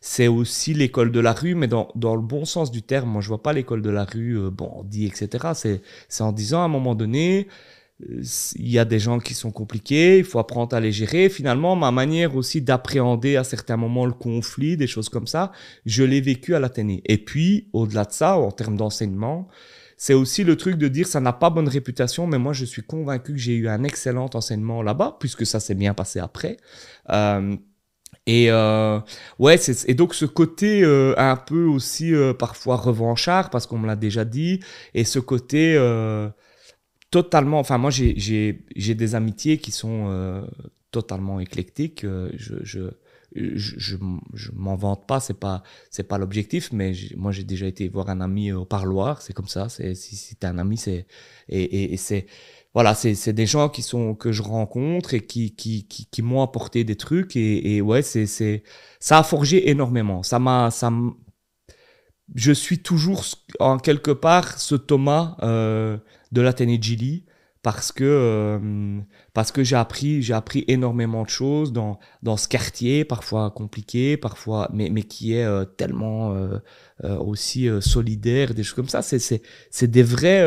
c'est 0.00 0.28
aussi 0.28 0.74
l'école 0.74 1.10
de 1.10 1.20
la 1.20 1.32
rue, 1.32 1.54
mais 1.54 1.66
dans, 1.66 1.88
dans, 1.94 2.14
le 2.14 2.22
bon 2.22 2.44
sens 2.44 2.70
du 2.70 2.82
terme. 2.82 3.10
Moi, 3.10 3.20
je 3.20 3.28
vois 3.28 3.42
pas 3.42 3.52
l'école 3.52 3.82
de 3.82 3.90
la 3.90 4.04
rue, 4.04 4.50
bandit, 4.50 5.06
etc. 5.06 5.80
C'est 6.08 6.22
en 6.22 6.32
disant 6.32 6.62
à 6.62 6.64
un 6.64 6.68
moment 6.68 6.94
donné, 6.94 7.48
il 8.00 8.70
y 8.70 8.78
a 8.78 8.84
des 8.84 8.98
gens 8.98 9.20
qui 9.20 9.34
sont 9.34 9.52
compliqués, 9.52 10.18
il 10.18 10.24
faut 10.24 10.38
apprendre 10.38 10.74
à 10.74 10.80
les 10.80 10.92
gérer. 10.92 11.28
Finalement, 11.28 11.76
ma 11.76 11.90
manière 11.90 12.36
aussi 12.36 12.60
d'appréhender 12.60 13.36
à 13.36 13.44
certains 13.44 13.76
moments 13.76 14.06
le 14.06 14.12
conflit, 14.12 14.76
des 14.76 14.86
choses 14.86 15.08
comme 15.08 15.26
ça, 15.26 15.52
je 15.86 16.02
l'ai 16.02 16.20
vécu 16.20 16.54
à 16.54 16.60
l'Athénée. 16.60 17.02
Et 17.06 17.18
puis, 17.18 17.68
au-delà 17.72 18.04
de 18.04 18.12
ça, 18.12 18.36
en 18.36 18.50
termes 18.50 18.76
d'enseignement, 18.76 19.48
c'est 20.04 20.12
aussi 20.12 20.44
le 20.44 20.56
truc 20.56 20.76
de 20.76 20.88
dire 20.88 21.06
ça 21.06 21.20
n'a 21.20 21.32
pas 21.32 21.48
bonne 21.48 21.68
réputation, 21.68 22.26
mais 22.26 22.38
moi 22.38 22.52
je 22.52 22.66
suis 22.66 22.82
convaincu 22.82 23.32
que 23.32 23.38
j'ai 23.38 23.54
eu 23.54 23.68
un 23.68 23.84
excellent 23.84 24.28
enseignement 24.34 24.82
là-bas, 24.82 25.16
puisque 25.18 25.46
ça 25.46 25.60
s'est 25.60 25.74
bien 25.74 25.94
passé 25.94 26.18
après. 26.18 26.58
Euh, 27.08 27.56
et 28.26 28.50
euh, 28.50 29.00
ouais, 29.38 29.56
et 29.86 29.94
donc 29.94 30.14
ce 30.14 30.26
côté 30.26 30.82
euh, 30.82 31.14
un 31.16 31.36
peu 31.36 31.64
aussi 31.64 32.12
parfois 32.38 32.76
revanchard, 32.76 33.48
parce 33.48 33.66
qu'on 33.66 33.78
me 33.78 33.86
l'a 33.86 33.96
déjà 33.96 34.26
dit, 34.26 34.60
et 34.92 35.04
ce 35.04 35.18
côté 35.18 35.78
totalement. 37.14 37.60
Enfin, 37.60 37.78
moi, 37.78 37.90
j'ai 37.92 38.64
des 38.76 39.14
amitiés 39.14 39.58
qui 39.58 39.70
sont 39.70 40.06
euh, 40.08 40.42
totalement 40.90 41.38
éclectiques. 41.38 42.02
Euh, 42.02 42.28
je, 42.34 42.90
je, 43.34 43.96
je, 44.32 44.50
m'en 44.52 44.76
vante 44.76 45.06
pas, 45.06 45.20
c'est 45.20 45.38
pas, 45.38 45.62
c'est 45.90 46.04
pas 46.04 46.18
l'objectif, 46.18 46.70
mais 46.72 46.92
moi, 47.16 47.32
j'ai 47.32 47.44
déjà 47.44 47.66
été 47.66 47.88
voir 47.88 48.08
un 48.08 48.20
ami 48.20 48.52
au 48.52 48.64
parloir, 48.64 49.22
c'est 49.22 49.32
comme 49.32 49.48
ça. 49.48 49.68
C'est, 49.68 49.94
si, 49.94 50.16
si 50.16 50.36
un 50.42 50.58
ami, 50.58 50.76
c'est, 50.76 51.06
et, 51.48 51.92
et, 51.92 51.96
c'est, 51.96 52.26
voilà, 52.74 52.94
c'est 52.94 53.32
des 53.32 53.46
gens 53.46 53.68
qui 53.68 53.82
sont, 53.82 54.14
que 54.14 54.32
je 54.32 54.42
rencontre 54.42 55.14
et 55.14 55.20
qui, 55.20 55.54
qui, 55.54 55.86
qui, 55.86 56.06
qui 56.06 56.22
m'ont 56.22 56.42
apporté 56.42 56.84
des 56.84 56.96
trucs 56.96 57.36
et, 57.36 57.80
ouais, 57.80 58.02
c'est, 58.02 58.26
c'est, 58.26 58.62
ça 59.00 59.18
a 59.18 59.22
forgé 59.22 59.70
énormément. 59.70 60.22
Ça 60.22 60.38
m'a, 60.38 60.70
ça 60.70 60.90
je 62.34 62.52
suis 62.52 62.78
toujours 62.78 63.24
en 63.60 63.78
quelque 63.78 64.10
part 64.10 64.58
ce 64.58 64.74
Thomas, 64.74 65.36
euh, 65.42 65.98
de 66.32 66.40
l'Athénée 66.40 66.78
Gili 66.80 67.26
parce 67.64 67.92
que 67.92 68.04
euh, 68.04 69.00
parce 69.32 69.50
que 69.50 69.64
j'ai 69.64 69.74
appris 69.74 70.22
j'ai 70.22 70.34
appris 70.34 70.64
énormément 70.68 71.22
de 71.22 71.30
choses 71.30 71.72
dans 71.72 71.98
dans 72.22 72.36
ce 72.36 72.46
quartier 72.46 73.06
parfois 73.06 73.50
compliqué 73.50 74.18
parfois 74.18 74.70
mais 74.74 74.90
mais 74.90 75.02
qui 75.02 75.34
est 75.34 75.44
euh, 75.44 75.64
tellement 75.64 76.34
euh, 76.34 76.58
aussi 77.00 77.68
solidaire 77.80 78.52
des 78.52 78.62
choses 78.62 78.74
comme 78.74 78.88
ça 78.90 79.00
c'est 79.00 79.18
c'est 79.18 79.40
c'est 79.70 79.90
des 79.90 80.02
vrais 80.02 80.44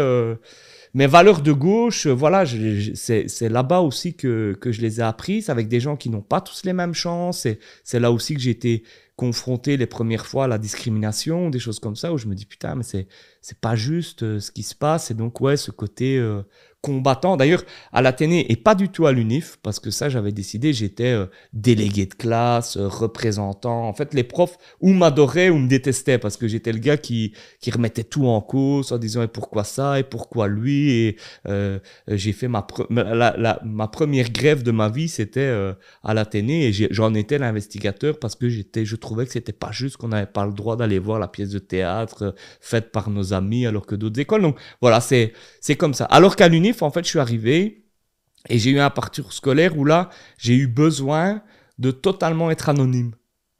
mes 0.93 1.07
valeurs 1.07 1.41
de 1.41 1.51
gauche 1.51 2.05
voilà 2.05 2.45
c'est 2.93 3.27
c'est 3.27 3.49
là-bas 3.49 3.79
aussi 3.79 4.15
que 4.15 4.55
que 4.61 4.71
je 4.71 4.81
les 4.81 4.99
ai 4.99 5.03
apprises 5.03 5.49
avec 5.49 5.67
des 5.67 5.79
gens 5.79 5.97
qui 5.97 6.11
n'ont 6.11 6.21
pas 6.21 6.39
tous 6.39 6.61
les 6.65 6.73
mêmes 6.73 6.93
chances 6.93 7.47
et 7.47 7.57
c'est 7.83 7.99
là 7.99 8.11
aussi 8.11 8.35
que 8.35 8.39
j'ai 8.39 8.51
été 8.51 8.83
confronté 9.17 9.77
les 9.77 9.87
premières 9.87 10.27
fois 10.27 10.45
à 10.45 10.47
la 10.47 10.59
discrimination, 10.59 11.49
des 11.49 11.59
choses 11.59 11.79
comme 11.79 11.95
ça, 11.95 12.13
où 12.13 12.17
je 12.19 12.27
me 12.27 12.35
dis 12.35 12.45
putain, 12.45 12.75
mais 12.75 12.83
c'est 12.83 13.07
c'est 13.41 13.59
pas 13.59 13.75
juste 13.75 14.21
euh, 14.23 14.39
ce 14.39 14.51
qui 14.51 14.63
se 14.63 14.75
passe. 14.75 15.11
Et 15.11 15.15
donc 15.15 15.41
ouais, 15.41 15.57
ce 15.57 15.71
côté 15.71 16.17
euh, 16.19 16.43
combattant. 16.81 17.37
D'ailleurs, 17.37 17.63
à 17.91 18.01
l'Athénée 18.01 18.51
et 18.51 18.55
pas 18.55 18.75
du 18.75 18.89
tout 18.89 19.07
à 19.07 19.11
l'UNIF, 19.11 19.57
parce 19.63 19.79
que 19.79 19.91
ça, 19.91 20.09
j'avais 20.09 20.31
décidé, 20.31 20.73
j'étais 20.73 21.11
euh, 21.11 21.25
délégué 21.53 22.05
de 22.05 22.13
classe, 22.13 22.77
euh, 22.77 22.87
représentant. 22.87 23.87
En 23.87 23.93
fait, 23.93 24.13
les 24.13 24.23
profs 24.23 24.57
ou 24.79 24.93
m'adoraient 24.93 25.49
ou 25.49 25.57
me 25.57 25.67
détestaient 25.67 26.17
parce 26.17 26.37
que 26.37 26.47
j'étais 26.47 26.71
le 26.71 26.79
gars 26.79 26.97
qui, 26.97 27.33
qui 27.61 27.71
remettait 27.71 28.03
tout 28.03 28.27
en 28.27 28.41
cause 28.41 28.91
en 28.91 28.97
disant 28.97 29.23
et 29.23 29.27
pourquoi 29.27 29.63
ça 29.63 29.99
et 29.99 30.03
pourquoi 30.03 30.47
lui. 30.47 30.91
Et 30.91 31.17
euh, 31.47 31.79
j'ai 32.07 32.31
fait 32.31 32.47
ma, 32.47 32.61
première 32.61 34.29
grève 34.31 34.63
de 34.63 34.71
ma 34.71 34.89
vie, 34.89 35.07
c'était 35.07 35.53
à 36.03 36.13
l'Athénée 36.13 36.67
et 36.67 36.87
j'en 36.91 37.13
étais 37.13 37.37
l'investigateur 37.37 38.19
parce 38.19 38.35
que 38.35 38.49
j'étais, 38.49 38.85
je 38.85 38.95
trouvais 38.95 39.25
que 39.25 39.31
c'était 39.31 39.51
pas 39.51 39.71
juste 39.71 39.97
qu'on 39.97 40.09
n'avait 40.09 40.25
pas 40.25 40.45
le 40.45 40.53
droit 40.53 40.75
d'aller 40.75 40.99
voir 40.99 41.19
la 41.19 41.27
pièce 41.27 41.49
de 41.49 41.59
théâtre 41.59 42.35
faite 42.61 42.91
par 42.91 43.09
nos 43.09 43.33
amis 43.33 43.65
alors 43.65 43.85
que 43.85 43.95
d'autres 43.95 44.19
écoles. 44.19 44.41
Donc 44.41 44.57
voilà, 44.81 45.01
c'est 45.01 45.33
comme 45.77 45.93
ça. 45.93 46.05
Alors 46.05 46.35
qu'à 46.35 46.47
l'UNIF, 46.47 46.66
en 46.81 46.91
fait, 46.91 47.03
je 47.03 47.09
suis 47.09 47.19
arrivé 47.19 47.85
et 48.49 48.59
j'ai 48.59 48.71
eu 48.71 48.79
un 48.79 48.89
parcours 48.89 49.33
scolaire 49.33 49.77
où 49.77 49.85
là, 49.85 50.09
j'ai 50.37 50.55
eu 50.55 50.67
besoin 50.67 51.41
de 51.79 51.91
totalement 51.91 52.49
être 52.51 52.69
anonyme. 52.69 53.13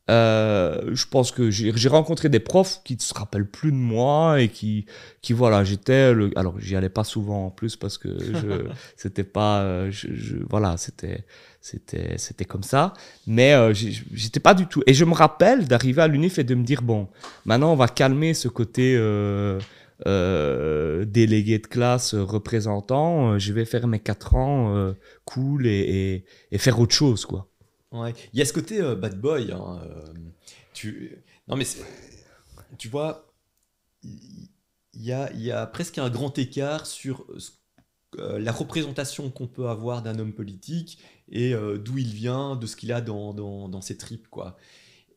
Euh, 0.10 0.92
je 0.94 1.06
pense 1.06 1.32
que 1.32 1.52
j'ai 1.52 1.90
rencontré 1.90 2.30
des 2.30 2.40
profs 2.40 2.82
qui 2.86 2.96
ne 2.96 3.02
se 3.02 3.14
rappellent 3.14 3.50
plus 3.50 3.72
de 3.72 3.78
moi 3.78 4.40
et 4.42 4.48
qui, 4.48 4.86
qui 5.22 5.34
voilà, 5.34 5.66
j'étais 5.66 6.14
le. 6.14 6.32
Alors, 6.38 6.58
j'y 6.60 6.78
allais 6.78 6.88
pas 6.88 7.04
souvent 7.04 7.48
en 7.48 7.50
plus 7.50 7.76
parce 7.76 7.98
que 7.98 8.18
je, 8.18 8.68
c'était 8.96 9.26
pas, 9.26 9.60
euh, 9.60 9.92
je, 9.92 10.38
voilà, 10.50 10.78
c'était, 10.78 11.26
c'était, 11.60 12.18
c'était 12.18 12.46
comme 12.46 12.64
ça. 12.64 12.94
Mais 13.26 13.54
euh, 13.54 13.74
j'étais 13.74 14.40
pas 14.40 14.54
du 14.54 14.66
tout. 14.68 14.82
Et 14.88 14.94
je 14.94 15.04
me 15.04 15.14
rappelle 15.14 15.68
d'arriver 15.68 16.02
à 16.02 16.08
l'UNIF 16.08 16.40
et 16.40 16.46
de 16.46 16.56
me 16.56 16.64
dire 16.64 16.82
bon, 16.84 17.10
maintenant 17.44 17.74
on 17.74 17.76
va 17.76 17.90
calmer 17.90 18.34
ce 18.34 18.48
côté. 18.48 18.96
Euh, 18.96 19.60
euh, 20.06 21.06
délégué 21.06 21.58
de 21.58 21.66
classe, 21.66 22.14
euh, 22.14 22.24
représentant, 22.24 23.32
euh, 23.32 23.40
je 23.40 23.52
vais 23.52 23.66
faire 23.66 23.88
mes 23.88 24.00
4 24.00 24.36
ans 24.36 24.94
cool 25.26 25.66
et, 25.66 26.24
faire 26.58 26.80
autre 26.80 26.94
chose, 26.94 27.26
quoi. 27.26 27.50
Il 27.94 28.14
y 28.34 28.42
a 28.42 28.46
ce 28.46 28.54
côté 28.54 28.80
bad 28.96 29.20
boy. 29.20 29.52
Hein, 29.52 29.82
tu... 30.74 31.18
Non, 31.48 31.56
mais 31.56 31.66
tu 32.78 32.90
vois, 32.90 33.34
il 34.04 34.50
y 34.94 35.12
a, 35.12 35.66
presque 35.68 35.98
un 35.98 36.10
grand 36.10 36.38
écart 36.38 36.86
sur 36.86 37.26
la 38.18 38.52
représentation 38.52 39.32
qu'on 39.32 39.48
peut 39.48 39.68
avoir 39.68 40.04
d'un 40.04 40.20
homme 40.20 40.34
politique 40.34 41.00
et 41.30 41.54
d'où 41.54 41.98
il 41.98 42.14
vient, 42.14 42.56
de 42.56 42.68
ce 42.68 42.76
qu'il 42.76 42.92
a 42.92 43.02
dans, 43.02 43.34
dans, 43.34 43.68
dans 43.68 43.82
ses 43.82 43.98
tripes, 43.98 44.28
quoi. 44.28 44.58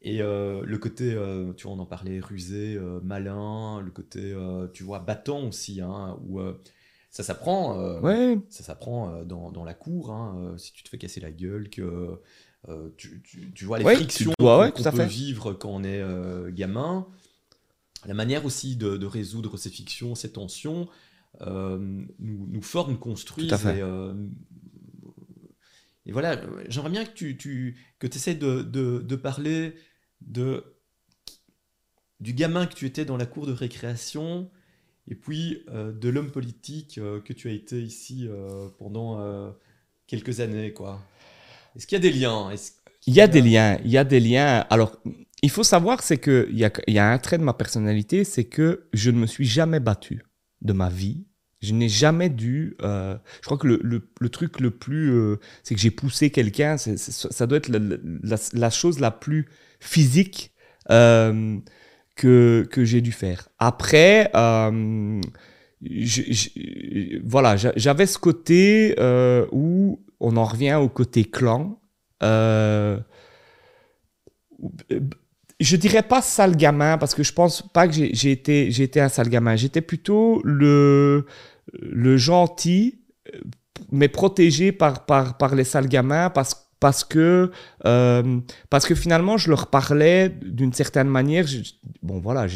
Et 0.02 0.22
euh, 0.22 0.62
le 0.64 0.78
côté, 0.78 1.12
euh, 1.12 1.52
tu 1.52 1.66
vois, 1.66 1.76
on 1.76 1.78
en 1.78 1.86
parlait, 1.86 2.20
rusé, 2.20 2.74
euh, 2.74 3.00
malin, 3.02 3.80
le 3.80 3.90
côté, 3.90 4.34
tu 4.72 4.82
vois, 4.82 5.00
battant 5.00 5.48
aussi, 5.48 5.80
hein, 5.80 6.18
où 6.26 6.40
ça 7.10 7.22
s'apprend. 7.22 8.00
ouais. 8.00 8.38
Ça 8.48 8.64
s'apprend 8.64 9.22
dans, 9.24 9.50
dans, 9.50 9.64
la 9.64 9.74
cour, 9.74 10.12
hein, 10.12 10.54
si 10.56 10.72
tu 10.72 10.82
te 10.82 10.88
fais 10.88 10.98
casser 10.98 11.20
la 11.20 11.30
gueule, 11.30 11.68
que 11.68 12.18
tu, 12.96 13.22
tu, 13.54 13.64
vois 13.64 13.78
les 13.78 13.84
frictions 13.84 14.32
qu'on 14.38 14.70
peut 14.70 15.02
vivre 15.04 15.52
quand 15.52 15.70
on 15.70 15.84
est 15.84 16.02
gamin. 16.52 17.06
La 18.06 18.14
manière 18.14 18.46
aussi 18.46 18.76
de, 18.76 18.96
de, 18.96 19.06
résoudre 19.06 19.58
ces 19.58 19.68
fictions, 19.68 20.14
ces 20.14 20.32
tensions, 20.32 20.88
nous, 21.40 22.06
nous 22.18 22.62
forme, 22.62 22.98
construisent. 22.98 23.66
Et, 23.66 23.82
et 26.06 26.12
voilà, 26.12 26.40
j'aimerais 26.68 26.90
bien 26.90 27.04
que 27.04 27.12
tu, 27.12 27.36
tu 27.36 27.76
que 27.98 28.06
essaies 28.06 28.34
de, 28.34 28.62
de, 28.62 29.00
de 29.00 29.16
parler 29.16 29.74
de 30.20 30.64
du 32.20 32.34
gamin 32.34 32.66
que 32.66 32.74
tu 32.74 32.86
étais 32.86 33.04
dans 33.04 33.16
la 33.16 33.26
cour 33.26 33.46
de 33.46 33.52
récréation 33.52 34.50
et 35.08 35.14
puis 35.14 35.64
euh, 35.70 35.90
de 35.92 36.08
l'homme 36.08 36.30
politique 36.30 36.98
euh, 36.98 37.20
que 37.20 37.32
tu 37.32 37.48
as 37.48 37.52
été 37.52 37.80
ici 37.80 38.26
euh, 38.28 38.68
pendant 38.78 39.54
quelques 40.06 40.40
années 40.40 40.72
quoi. 40.72 41.00
Est-ce 41.76 41.86
qu'il 41.86 41.96
y 41.96 42.00
a 42.00 42.02
des 42.02 42.12
liens? 42.12 42.50
Il 43.06 43.14
y 43.14 43.20
a, 43.20 43.28
des 43.28 43.40
liens, 43.40 43.78
il 43.84 43.90
y 43.90 43.96
a 43.96 44.04
des 44.04 44.20
liens. 44.20 44.66
Alors, 44.68 44.96
il 45.42 45.50
faut 45.50 45.62
savoir 45.62 46.02
c'est 46.02 46.18
que 46.18 46.48
il 46.50 46.58
y 46.58 46.64
a, 46.64 46.72
y 46.86 46.98
a 46.98 47.10
un 47.10 47.18
trait 47.18 47.38
de 47.38 47.44
ma 47.44 47.54
personnalité, 47.54 48.24
c'est 48.24 48.44
que 48.44 48.88
je 48.92 49.10
ne 49.10 49.18
me 49.18 49.26
suis 49.26 49.46
jamais 49.46 49.80
battu 49.80 50.22
de 50.62 50.72
ma 50.72 50.88
vie. 50.88 51.24
Je 51.62 51.74
n'ai 51.74 51.88
jamais 51.88 52.30
dû. 52.30 52.76
Euh, 52.82 53.16
je 53.40 53.46
crois 53.46 53.58
que 53.58 53.66
le, 53.66 53.80
le, 53.82 54.08
le 54.18 54.28
truc 54.30 54.60
le 54.60 54.70
plus. 54.70 55.12
Euh, 55.12 55.36
c'est 55.62 55.74
que 55.74 55.80
j'ai 55.80 55.90
poussé 55.90 56.30
quelqu'un. 56.30 56.76
Ça 56.78 57.46
doit 57.46 57.58
être 57.58 57.68
la, 57.68 58.36
la, 58.52 58.70
chose 58.70 58.98
la 58.98 59.10
plus 59.10 59.46
physique 59.80 60.52
euh, 60.90 61.58
que, 62.16 62.68
que 62.70 62.84
j'ai 62.84 63.00
dû 63.00 63.12
faire. 63.12 63.48
Après, 63.58 64.30
euh, 64.34 65.20
voilà, 67.24 67.56
j'avais 67.56 68.06
ce 68.06 68.18
côté 68.18 68.94
euh, 68.98 69.46
où 69.50 70.04
on 70.20 70.36
en 70.36 70.44
revient 70.44 70.74
au 70.74 70.88
côté 70.88 71.24
clan. 71.24 71.80
Je 72.22 72.96
dirais 75.76 76.02
pas 76.02 76.22
sale 76.22 76.56
gamin 76.56 76.98
parce 76.98 77.14
que 77.14 77.22
je 77.22 77.32
pense 77.32 77.62
pas 77.62 77.88
que 77.88 77.94
j'ai 77.94 78.30
été, 78.30 78.70
j'ai 78.70 78.84
été 78.84 79.00
un 79.00 79.08
sale 79.08 79.28
gamin. 79.28 79.56
J'étais 79.56 79.80
plutôt 79.80 80.40
le, 80.44 81.26
le 81.72 82.16
gentil, 82.16 83.02
mais 83.90 84.08
protégé 84.08 84.72
par, 84.72 85.06
par, 85.06 85.38
par 85.38 85.54
les 85.54 85.64
sales 85.64 85.88
gamins 85.88 86.30
parce, 86.30 86.69
parce 86.80 87.04
que 87.04 87.50
euh, 87.86 88.40
parce 88.70 88.86
que 88.86 88.94
finalement 88.94 89.36
je 89.36 89.50
leur 89.50 89.68
parlais 89.68 90.30
d'une 90.42 90.72
certaine 90.72 91.08
manière 91.08 91.44
bon 92.02 92.18
voilà 92.18 92.46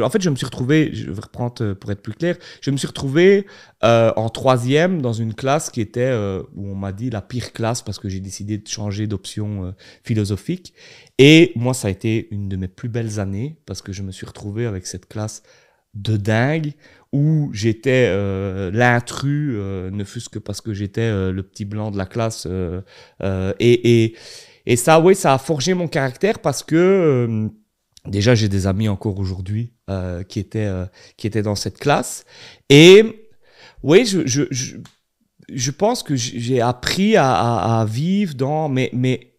en 0.00 0.10
fait 0.10 0.20
je 0.20 0.28
me 0.28 0.36
suis 0.36 0.46
retrouvé 0.46 0.90
je 0.92 1.10
vais 1.10 1.20
reprendre 1.20 1.54
euh, 1.62 1.74
pour 1.74 1.90
être 1.92 2.02
plus 2.02 2.12
clair 2.12 2.36
je 2.60 2.70
me 2.70 2.76
suis 2.76 2.88
retrouvé 2.88 3.46
euh, 3.82 4.12
en 4.16 4.28
troisième 4.28 5.00
dans 5.00 5.14
une 5.14 5.32
classe 5.32 5.70
qui 5.70 5.80
était 5.80 6.00
euh, 6.02 6.42
où 6.54 6.68
on 6.68 6.74
m'a 6.74 6.92
dit 6.92 7.08
la 7.08 7.22
pire 7.22 7.54
classe 7.54 7.80
parce 7.80 7.98
que 7.98 8.10
j'ai 8.10 8.20
décidé 8.20 8.58
de 8.58 8.68
changer 8.68 9.06
d'option 9.06 9.64
euh, 9.64 9.70
philosophique. 10.04 10.74
Et 11.16 11.52
moi 11.56 11.72
ça 11.72 11.88
a 11.88 11.90
été 11.90 12.28
une 12.30 12.50
de 12.50 12.56
mes 12.56 12.68
plus 12.68 12.90
belles 12.90 13.20
années 13.20 13.56
parce 13.64 13.80
que 13.80 13.92
je 13.92 14.02
me 14.02 14.12
suis 14.12 14.26
retrouvé 14.26 14.66
avec 14.66 14.86
cette 14.86 15.08
classe 15.08 15.42
de 15.94 16.16
dingue 16.16 16.72
où 17.12 17.50
j'étais 17.52 18.06
euh, 18.08 18.70
l'intrus, 18.72 19.54
euh, 19.54 19.90
ne 19.90 20.04
fût-ce 20.04 20.28
que 20.28 20.38
parce 20.38 20.60
que 20.60 20.72
j'étais 20.72 21.00
euh, 21.00 21.32
le 21.32 21.42
petit 21.42 21.64
blanc 21.64 21.90
de 21.90 21.98
la 21.98 22.06
classe. 22.06 22.46
Euh, 22.48 22.82
euh, 23.22 23.52
et, 23.58 24.04
et, 24.04 24.16
et 24.66 24.76
ça, 24.76 25.00
oui, 25.00 25.16
ça 25.16 25.34
a 25.34 25.38
forgé 25.38 25.74
mon 25.74 25.88
caractère 25.88 26.38
parce 26.38 26.62
que 26.62 26.76
euh, 26.76 27.48
déjà 28.06 28.36
j'ai 28.36 28.48
des 28.48 28.66
amis 28.66 28.88
encore 28.88 29.18
aujourd'hui 29.18 29.72
qui 30.28 30.38
étaient 30.38 30.70
qui 31.16 31.26
étaient 31.26 31.42
dans 31.42 31.56
cette 31.56 31.78
classe. 31.78 32.24
Et 32.68 33.26
oui, 33.82 34.06
je, 34.06 34.24
je, 34.24 34.42
je, 34.52 34.76
je 35.52 35.70
pense 35.72 36.04
que 36.04 36.14
j'ai 36.14 36.60
appris 36.60 37.16
à, 37.16 37.32
à, 37.34 37.80
à 37.80 37.84
vivre 37.84 38.34
dans 38.34 38.68
mais 38.68 38.90
mais 38.92 39.29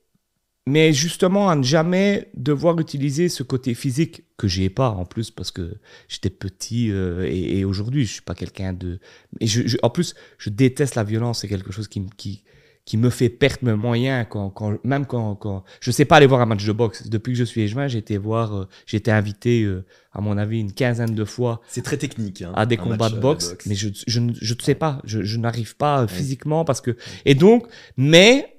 mais 0.68 0.94
justement 0.94 1.50
à 1.50 1.56
ne 1.56 1.64
jamais 1.64 2.30
devoir 2.36 2.80
utiliser 2.80 3.30
ce 3.30 3.42
côté 3.44 3.74
physique 3.74 4.24
que 4.38 4.48
j'ai 4.48 4.70
pas 4.70 4.90
en 4.90 5.06
plus 5.06 5.32
parce 5.32 5.52
que 5.52 5.76
j'étais 6.08 6.30
petit 6.30 6.92
euh, 6.92 7.26
et, 7.28 7.60
et 7.60 7.66
aujourd'hui 7.66 8.06
je 8.06 8.14
suis 8.14 8.22
pas 8.22 8.36
quelqu'un 8.36 8.72
de 8.74 9.00
et 9.40 9.48
je, 9.48 9.68
je- 9.68 9.78
en 9.82 9.90
plus 9.90 10.14
je 10.38 10.50
déteste 10.52 10.96
la 10.96 11.04
violence 11.04 11.42
c'est 11.42 11.48
quelque 11.48 11.72
chose 11.72 11.88
qui 11.88 12.00
me- 12.02 12.10
qui 12.16 12.44
qui 12.84 12.98
me 12.98 13.12
fait 13.12 13.30
perdre 13.30 13.60
mes 13.64 13.76
moyens 13.76 14.26
quand, 14.28 14.50
quand 14.50 14.78
même 14.84 15.06
quand, 15.06 15.36
quand 15.36 15.64
je 15.82 15.92
sais 15.92 16.04
pas 16.06 16.16
aller 16.18 16.26
voir 16.26 16.42
un 16.42 16.48
match 16.48 16.66
de 16.66 16.72
boxe. 16.72 17.08
Depuis 17.08 17.34
que 17.34 17.38
je 17.38 17.44
suis 17.44 17.62
échevin 17.62 17.88
j'ai 17.88 18.00
été 18.00 18.18
voir 18.18 18.56
euh, 18.56 18.68
j'ai 18.88 18.98
été 18.98 19.12
invité 19.12 19.64
euh, 19.64 19.86
à 20.14 20.22
mon 20.22 20.36
avis 20.38 20.60
une 20.60 20.74
quinzaine 20.74 21.14
de 21.14 21.24
fois 21.26 21.62
C'est 21.68 21.84
très 21.84 21.98
technique. 21.98 22.42
hein, 22.42 22.52
à 22.56 22.66
des 22.66 22.78
combats 22.78 22.98
match, 22.98 23.12
de 23.14 23.18
euh, 23.18 23.22
boxe, 23.22 23.56
mais 23.68 23.76
je 23.76 23.90
je 24.08 24.20
ne 24.20 24.34
je 24.40 24.54
sais 24.62 24.74
pas, 24.76 25.00
je, 25.06 25.22
je 25.22 25.38
n'arrive 25.38 25.76
pas 25.76 26.02
euh, 26.04 26.08
physiquement 26.08 26.66
parce 26.66 26.82
que 26.82 26.98
et 27.26 27.36
donc 27.36 27.68
mais 27.98 28.51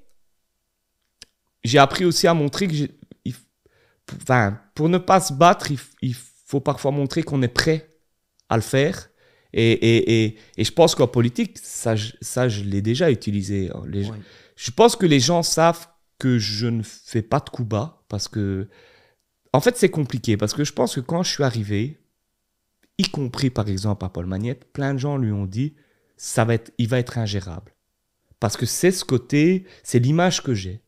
j'ai 1.63 1.77
appris 1.79 2.05
aussi 2.05 2.27
à 2.27 2.33
montrer 2.33 2.67
que 2.67 2.73
il 3.25 3.35
enfin 4.21 4.59
pour 4.75 4.89
ne 4.89 4.97
pas 4.97 5.19
se 5.21 5.33
battre, 5.33 5.71
il, 6.01 6.15
faut 6.45 6.59
parfois 6.61 6.91
montrer 6.91 7.23
qu'on 7.23 7.41
est 7.41 7.47
prêt 7.47 7.95
à 8.49 8.55
le 8.57 8.61
faire. 8.61 9.09
Et, 9.53 9.71
et, 9.71 10.23
et, 10.25 10.37
et 10.57 10.63
je 10.63 10.71
pense 10.71 10.93
qu'en 10.95 11.07
politique, 11.07 11.57
ça, 11.61 11.95
je- 11.95 12.13
ça, 12.21 12.47
je 12.49 12.63
l'ai 12.63 12.81
déjà 12.81 13.09
utilisé. 13.11 13.69
hein. 13.73 13.83
Les- 13.87 14.09
Ouais. 14.09 14.17
je 14.55 14.71
pense 14.71 14.95
que 14.95 15.05
les 15.05 15.19
gens 15.19 15.41
savent 15.43 15.87
que 16.19 16.37
je 16.39 16.67
ne 16.67 16.81
fais 16.83 17.21
pas 17.21 17.39
de 17.39 17.49
coups 17.49 17.67
bas 17.69 18.03
parce 18.07 18.27
que, 18.27 18.67
en 19.51 19.61
fait, 19.61 19.77
c'est 19.77 19.89
compliqué 19.89 20.37
parce 20.37 20.53
que 20.53 20.63
je 20.63 20.73
pense 20.73 20.95
que 20.95 20.99
quand 21.01 21.23
je 21.23 21.31
suis 21.31 21.43
arrivé, 21.43 21.99
y 22.97 23.03
compris 23.09 23.49
par 23.49 23.67
exemple 23.69 24.05
à 24.05 24.09
Paul 24.09 24.25
Magnette, 24.27 24.71
plein 24.73 24.93
de 24.93 24.99
gens 24.99 25.17
lui 25.17 25.31
ont 25.31 25.45
dit 25.45 25.75
ça 26.17 26.45
va 26.45 26.53
être, 26.55 26.71
il 26.77 26.87
va 26.87 26.99
être 26.99 27.17
ingérable 27.17 27.73
parce 28.39 28.57
que 28.57 28.65
c'est 28.65 28.91
ce 28.91 29.03
côté, 29.05 29.65
c'est 29.83 29.99
l'image 29.99 30.43
que 30.43 30.53
j'ai. 30.53 30.81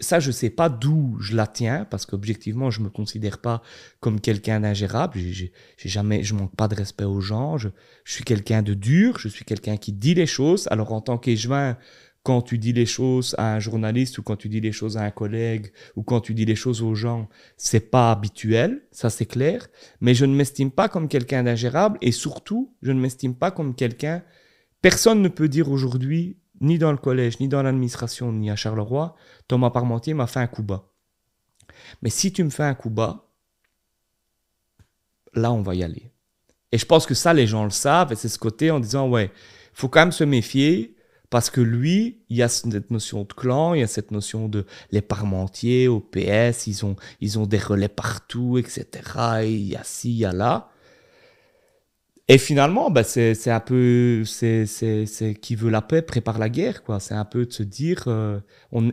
Ça, 0.00 0.20
je 0.20 0.30
sais 0.30 0.50
pas 0.50 0.68
d'où 0.68 1.16
je 1.20 1.34
la 1.34 1.46
tiens 1.46 1.86
parce 1.90 2.06
qu'objectivement, 2.06 2.70
je 2.70 2.80
me 2.80 2.88
considère 2.88 3.38
pas 3.38 3.62
comme 4.00 4.20
quelqu'un 4.20 4.60
d'ingérable. 4.60 5.18
J'ai 5.18 5.52
jamais, 5.84 6.22
je 6.22 6.34
manque 6.34 6.54
pas 6.54 6.68
de 6.68 6.74
respect 6.74 7.04
aux 7.04 7.20
gens. 7.20 7.58
Je, 7.58 7.68
je 8.04 8.12
suis 8.12 8.24
quelqu'un 8.24 8.62
de 8.62 8.74
dur. 8.74 9.18
Je 9.18 9.28
suis 9.28 9.44
quelqu'un 9.44 9.76
qui 9.76 9.92
dit 9.92 10.14
les 10.14 10.26
choses. 10.26 10.68
Alors 10.70 10.92
en 10.92 11.00
tant 11.00 11.18
qu'échevin, 11.18 11.76
quand 12.22 12.42
tu 12.42 12.58
dis 12.58 12.72
les 12.72 12.86
choses 12.86 13.34
à 13.38 13.54
un 13.54 13.58
journaliste 13.58 14.18
ou 14.18 14.22
quand 14.22 14.36
tu 14.36 14.48
dis 14.48 14.60
les 14.60 14.72
choses 14.72 14.96
à 14.96 15.02
un 15.02 15.10
collègue 15.10 15.72
ou 15.96 16.02
quand 16.02 16.20
tu 16.20 16.34
dis 16.34 16.44
les 16.44 16.54
choses 16.54 16.82
aux 16.82 16.94
gens, 16.94 17.28
c'est 17.56 17.90
pas 17.90 18.12
habituel, 18.12 18.82
ça 18.92 19.10
c'est 19.10 19.26
clair. 19.26 19.66
Mais 20.00 20.14
je 20.14 20.24
ne 20.24 20.34
m'estime 20.34 20.70
pas 20.70 20.88
comme 20.88 21.08
quelqu'un 21.08 21.42
d'ingérable 21.42 21.98
et 22.00 22.12
surtout, 22.12 22.74
je 22.82 22.92
ne 22.92 23.00
m'estime 23.00 23.34
pas 23.34 23.50
comme 23.50 23.74
quelqu'un. 23.74 24.22
Personne 24.82 25.20
ne 25.20 25.28
peut 25.28 25.48
dire 25.48 25.70
aujourd'hui, 25.70 26.36
ni 26.60 26.78
dans 26.78 26.92
le 26.92 26.98
collège, 26.98 27.40
ni 27.40 27.48
dans 27.48 27.62
l'administration, 27.62 28.32
ni 28.32 28.50
à 28.50 28.56
Charleroi, 28.56 29.16
Thomas 29.48 29.70
Parmentier 29.70 30.14
m'a 30.14 30.26
fait 30.26 30.40
un 30.40 30.46
coup 30.46 30.62
bas. 30.62 30.88
Mais 32.02 32.10
si 32.10 32.32
tu 32.32 32.44
me 32.44 32.50
fais 32.50 32.64
un 32.64 32.74
coup 32.74 32.90
bas, 32.90 33.28
là 35.34 35.52
on 35.52 35.62
va 35.62 35.74
y 35.74 35.82
aller. 35.82 36.10
Et 36.72 36.78
je 36.78 36.86
pense 36.86 37.06
que 37.06 37.14
ça, 37.14 37.34
les 37.34 37.46
gens 37.46 37.64
le 37.64 37.70
savent, 37.70 38.12
et 38.12 38.16
c'est 38.16 38.28
ce 38.28 38.38
côté 38.38 38.70
en 38.70 38.80
disant, 38.80 39.08
ouais, 39.08 39.30
faut 39.74 39.88
quand 39.88 40.00
même 40.00 40.12
se 40.12 40.24
méfier, 40.24 40.96
parce 41.28 41.50
que 41.50 41.60
lui, 41.60 42.24
il 42.28 42.36
y 42.36 42.42
a 42.42 42.48
cette 42.48 42.90
notion 42.90 43.22
de 43.22 43.32
clan, 43.32 43.74
il 43.74 43.80
y 43.80 43.82
a 43.82 43.86
cette 43.86 44.10
notion 44.10 44.48
de 44.48 44.66
les 44.90 45.00
parmentiers 45.00 45.88
au 45.88 46.00
PS, 46.00 46.66
ils 46.66 46.84
ont, 46.84 46.96
ils 47.20 47.38
ont 47.38 47.46
des 47.46 47.58
relais 47.58 47.88
partout, 47.88 48.58
etc. 48.58 48.86
Et 49.42 49.54
il 49.54 49.68
y 49.68 49.76
a 49.76 49.84
ci, 49.84 50.10
il 50.10 50.18
y 50.18 50.24
a 50.24 50.32
là. 50.32 50.71
Et 52.32 52.38
finalement, 52.38 52.90
bah, 52.90 53.04
c'est 53.04 53.34
c'est 53.34 53.50
un 53.50 53.60
peu, 53.60 54.24
c'est 54.24 54.66
c'est- 54.66 55.06
c'est 55.06 55.34
qui 55.34 55.54
veut 55.56 55.70
la 55.70 55.82
paix 55.82 56.02
prépare 56.02 56.38
la 56.38 56.48
guerre, 56.48 56.82
quoi. 56.82 56.98
C'est 57.00 57.14
un 57.14 57.24
peu 57.24 57.46
de 57.46 57.52
se 57.52 57.62
dire, 57.62 58.04
euh, 58.06 58.40
on, 58.72 58.90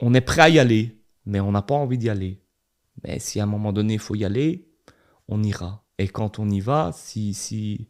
on 0.00 0.14
est 0.14 0.20
prêt 0.20 0.42
à 0.42 0.48
y 0.48 0.58
aller, 0.58 0.96
mais 1.26 1.40
on 1.40 1.52
n'a 1.52 1.62
pas 1.62 1.74
envie 1.74 1.98
d'y 1.98 2.08
aller. 2.08 2.40
Mais 3.04 3.18
si 3.18 3.40
à 3.40 3.42
un 3.42 3.46
moment 3.46 3.72
donné 3.72 3.94
il 3.94 3.98
faut 4.00 4.14
y 4.14 4.24
aller, 4.24 4.68
on 5.28 5.42
ira. 5.42 5.84
Et 5.98 6.08
quand 6.08 6.38
on 6.38 6.48
y 6.48 6.60
va, 6.60 6.92
si, 6.94 7.34
si 7.34 7.88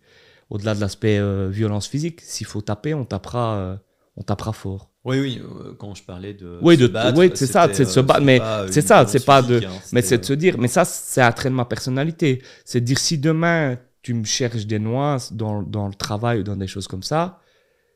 au-delà 0.50 0.74
de 0.74 0.80
l'aspect 0.80 1.18
euh, 1.18 1.48
violence 1.50 1.86
physique, 1.86 2.20
s'il 2.22 2.46
faut 2.46 2.60
taper, 2.62 2.94
on 2.94 3.04
tapera, 3.04 3.56
euh, 3.56 3.76
on 4.16 4.22
tapera 4.22 4.52
fort. 4.52 4.90
Oui, 5.04 5.20
oui, 5.20 5.40
quand 5.78 5.94
je 5.94 6.02
parlais 6.02 6.34
de. 6.34 6.58
Oui, 6.62 6.76
de- 6.76 6.88
battre, 6.88 7.16
oui, 7.18 7.30
c'est 7.34 7.46
ça, 7.46 7.68
c'est 7.72 7.84
de 7.84 7.88
se 7.88 8.00
battre, 8.00 8.22
mais 8.22 8.38
c'est 8.72 8.80
ça, 8.82 9.06
c'est 9.06 9.24
pas 9.24 9.42
de- 9.42 9.58
hein, 9.64 9.70
Mais 9.92 10.02
c'est 10.02 10.18
de 10.18 10.24
se 10.24 10.32
dire, 10.32 10.58
mais 10.58 10.66
ça, 10.66 10.84
c'est 10.84 11.20
un 11.22 11.30
trait 11.30 11.50
de 11.50 11.54
ma 11.54 11.64
personnalité. 11.64 12.42
C'est 12.64 12.80
de 12.80 12.86
dire 12.86 12.98
si 12.98 13.16
demain 13.18 13.76
tu 14.06 14.14
me 14.14 14.24
cherches 14.24 14.66
des 14.66 14.78
nuances 14.78 15.32
dans, 15.32 15.64
dans 15.64 15.88
le 15.88 15.94
travail 15.94 16.38
ou 16.38 16.42
dans 16.44 16.54
des 16.54 16.68
choses 16.68 16.86
comme 16.86 17.02
ça, 17.02 17.40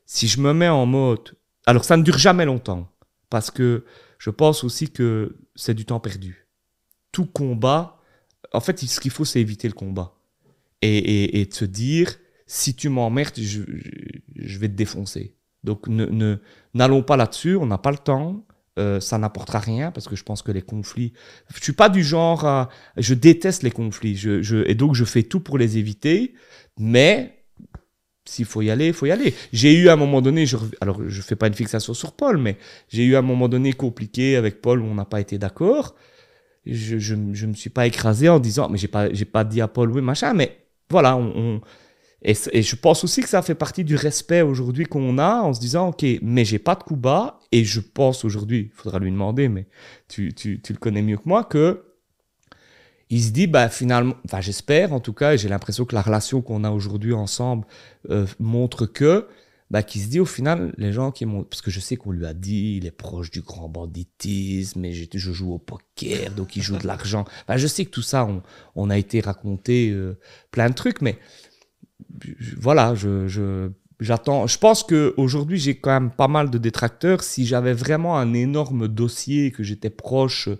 si 0.05 0.27
je 0.27 0.41
me 0.41 0.51
mets 0.53 0.67
en 0.67 0.85
mode. 0.85 1.37
Alors 1.65 1.85
ça 1.85 1.95
ne 1.95 2.03
dure 2.03 2.17
jamais 2.17 2.43
longtemps, 2.43 2.91
parce 3.29 3.49
que 3.49 3.85
je 4.17 4.29
pense 4.29 4.65
aussi 4.65 4.89
que 4.89 5.37
c'est 5.55 5.73
du 5.73 5.85
temps 5.85 6.01
perdu. 6.01 6.49
Tout 7.13 7.27
combat, 7.27 7.97
en 8.51 8.59
fait, 8.59 8.77
ce 8.77 8.99
qu'il 8.99 9.09
faut, 9.09 9.23
c'est 9.23 9.39
éviter 9.39 9.69
le 9.69 9.73
combat. 9.73 10.17
Et, 10.81 10.97
et, 10.97 11.39
et 11.39 11.45
de 11.45 11.65
dire, 11.65 12.17
si 12.45 12.75
tu 12.75 12.89
m'emmerdes, 12.89 13.39
je, 13.39 13.61
je, 14.35 14.59
vais 14.59 14.67
te 14.67 14.73
défoncer. 14.73 15.37
Donc 15.63 15.87
ne, 15.87 16.39
n'allons 16.73 17.03
pas 17.03 17.15
là-dessus, 17.15 17.55
on 17.55 17.67
n'a 17.67 17.77
pas 17.77 17.91
le 17.91 17.99
temps. 17.99 18.45
Euh, 18.79 18.99
ça 18.99 19.17
n'apportera 19.17 19.59
rien 19.59 19.91
parce 19.91 20.07
que 20.07 20.15
je 20.15 20.23
pense 20.23 20.41
que 20.41 20.51
les 20.51 20.61
conflits. 20.61 21.13
Je 21.53 21.61
suis 21.61 21.73
pas 21.73 21.89
du 21.89 22.03
genre 22.03 22.45
à. 22.45 22.69
Je 22.97 23.13
déteste 23.13 23.63
les 23.63 23.71
conflits. 23.71 24.15
Je, 24.15 24.67
et 24.69 24.75
donc 24.75 24.95
je 24.95 25.03
fais 25.05 25.23
tout 25.23 25.39
pour 25.41 25.57
les 25.57 25.77
éviter. 25.77 26.33
Mais 26.79 27.43
s'il 28.25 28.45
faut 28.45 28.61
y 28.61 28.69
aller, 28.69 28.87
il 28.87 28.93
faut 28.93 29.05
y 29.07 29.11
aller. 29.11 29.33
J'ai 29.51 29.73
eu 29.75 29.89
à 29.89 29.93
un 29.93 29.97
moment 29.97 30.21
donné. 30.21 30.45
Je, 30.45 30.57
alors 30.79 31.01
je 31.07 31.21
fais 31.21 31.35
pas 31.35 31.47
une 31.47 31.53
fixation 31.53 31.93
sur 31.93 32.13
Paul, 32.13 32.37
mais 32.37 32.57
j'ai 32.89 33.03
eu 33.03 33.15
à 33.15 33.19
un 33.19 33.23
moment 33.23 33.49
donné 33.49 33.73
compliqué 33.73 34.35
avec 34.37 34.61
Paul 34.61 34.81
où 34.81 34.85
on 34.85 34.95
n'a 34.95 35.05
pas 35.05 35.19
été 35.21 35.37
d'accord. 35.37 35.95
Je, 36.65 36.99
je, 36.99 37.15
je 37.33 37.45
me 37.45 37.53
suis 37.53 37.69
pas 37.71 37.87
écrasé 37.87 38.29
en 38.29 38.39
disant. 38.39 38.69
Mais 38.69 38.77
j'ai 38.77 38.87
pas, 38.87 39.11
j'ai 39.13 39.25
pas 39.25 39.43
dit 39.43 39.61
à 39.61 39.67
Paul 39.67 39.91
oui, 39.91 40.01
machin. 40.01 40.33
Mais 40.33 40.65
voilà, 40.89 41.17
on- 41.17 41.61
et, 42.23 42.61
je 42.61 42.75
pense 42.75 43.03
aussi 43.03 43.21
que 43.21 43.29
ça 43.29 43.41
fait 43.41 43.55
partie 43.55 43.83
du 43.83 43.95
respect 43.95 44.41
aujourd'hui 44.41 44.85
qu'on 44.85 45.17
a 45.17 45.41
en 45.41 45.53
se 45.53 45.59
disant, 45.59 45.89
OK, 45.89 46.05
mais 46.21 46.45
j'ai 46.45 46.59
pas 46.59 46.75
de 46.75 46.83
coup 46.83 46.95
bas. 46.95 47.39
Et 47.51 47.65
je 47.65 47.79
pense 47.79 48.23
aujourd'hui, 48.25 48.69
il 48.71 48.75
faudra 48.75 48.99
lui 48.99 49.11
demander, 49.11 49.49
mais 49.49 49.67
tu, 50.07 50.33
tu, 50.33 50.61
tu 50.61 50.73
le 50.73 50.79
connais 50.79 51.01
mieux 51.01 51.17
que 51.17 51.23
moi, 51.25 51.43
que 51.43 51.83
il 53.09 53.21
se 53.21 53.31
dit, 53.31 53.47
bah, 53.47 53.67
finalement, 53.69 54.15
enfin, 54.25 54.39
j'espère 54.39 54.93
en 54.93 54.99
tout 55.01 55.13
cas, 55.13 55.35
j'ai 55.35 55.49
l'impression 55.49 55.83
que 55.85 55.95
la 55.95 56.01
relation 56.01 56.41
qu'on 56.41 56.63
a 56.63 56.71
aujourd'hui 56.71 57.13
ensemble 57.13 57.65
euh, 58.09 58.25
montre 58.39 58.85
que, 58.85 59.27
bah, 59.69 59.83
qu'il 59.83 60.01
se 60.01 60.07
dit 60.07 60.19
au 60.19 60.25
final, 60.25 60.73
les 60.77 60.93
gens 60.93 61.11
qui 61.11 61.25
m'ont. 61.25 61.43
Parce 61.43 61.61
que 61.61 61.71
je 61.71 61.79
sais 61.81 61.97
qu'on 61.97 62.11
lui 62.11 62.25
a 62.25 62.33
dit, 62.33 62.77
il 62.77 62.85
est 62.85 62.91
proche 62.91 63.31
du 63.31 63.41
grand 63.41 63.67
banditisme, 63.69 64.85
et 64.85 64.93
j'ai- 64.93 65.09
je 65.13 65.31
joue 65.33 65.53
au 65.53 65.59
poker, 65.59 66.31
donc 66.35 66.55
il 66.55 66.61
joue 66.61 66.77
de 66.77 66.87
l'argent. 66.87 67.25
Enfin, 67.43 67.57
je 67.57 67.67
sais 67.67 67.83
que 67.85 67.89
tout 67.91 68.01
ça, 68.01 68.25
on, 68.25 68.41
on 68.75 68.89
a 68.89 68.97
été 68.97 69.19
raconté 69.21 69.89
euh, 69.91 70.17
plein 70.51 70.69
de 70.69 70.75
trucs, 70.75 71.01
mais 71.01 71.17
je- 71.50 71.50
voilà, 72.57 72.95
je, 72.95 73.27
je, 73.27 73.69
j'attends. 73.99 74.47
Je 74.47 74.57
pense 74.57 74.83
qu'aujourd'hui, 74.83 75.57
j'ai 75.57 75.75
quand 75.79 75.91
même 75.91 76.11
pas 76.11 76.27
mal 76.27 76.49
de 76.49 76.57
détracteurs. 76.57 77.23
Si 77.23 77.45
j'avais 77.45 77.73
vraiment 77.73 78.17
un 78.17 78.33
énorme 78.33 78.87
dossier 78.87 79.51
que 79.51 79.63
j'étais 79.63 79.89
proche, 79.89 80.47
euh, 80.47 80.57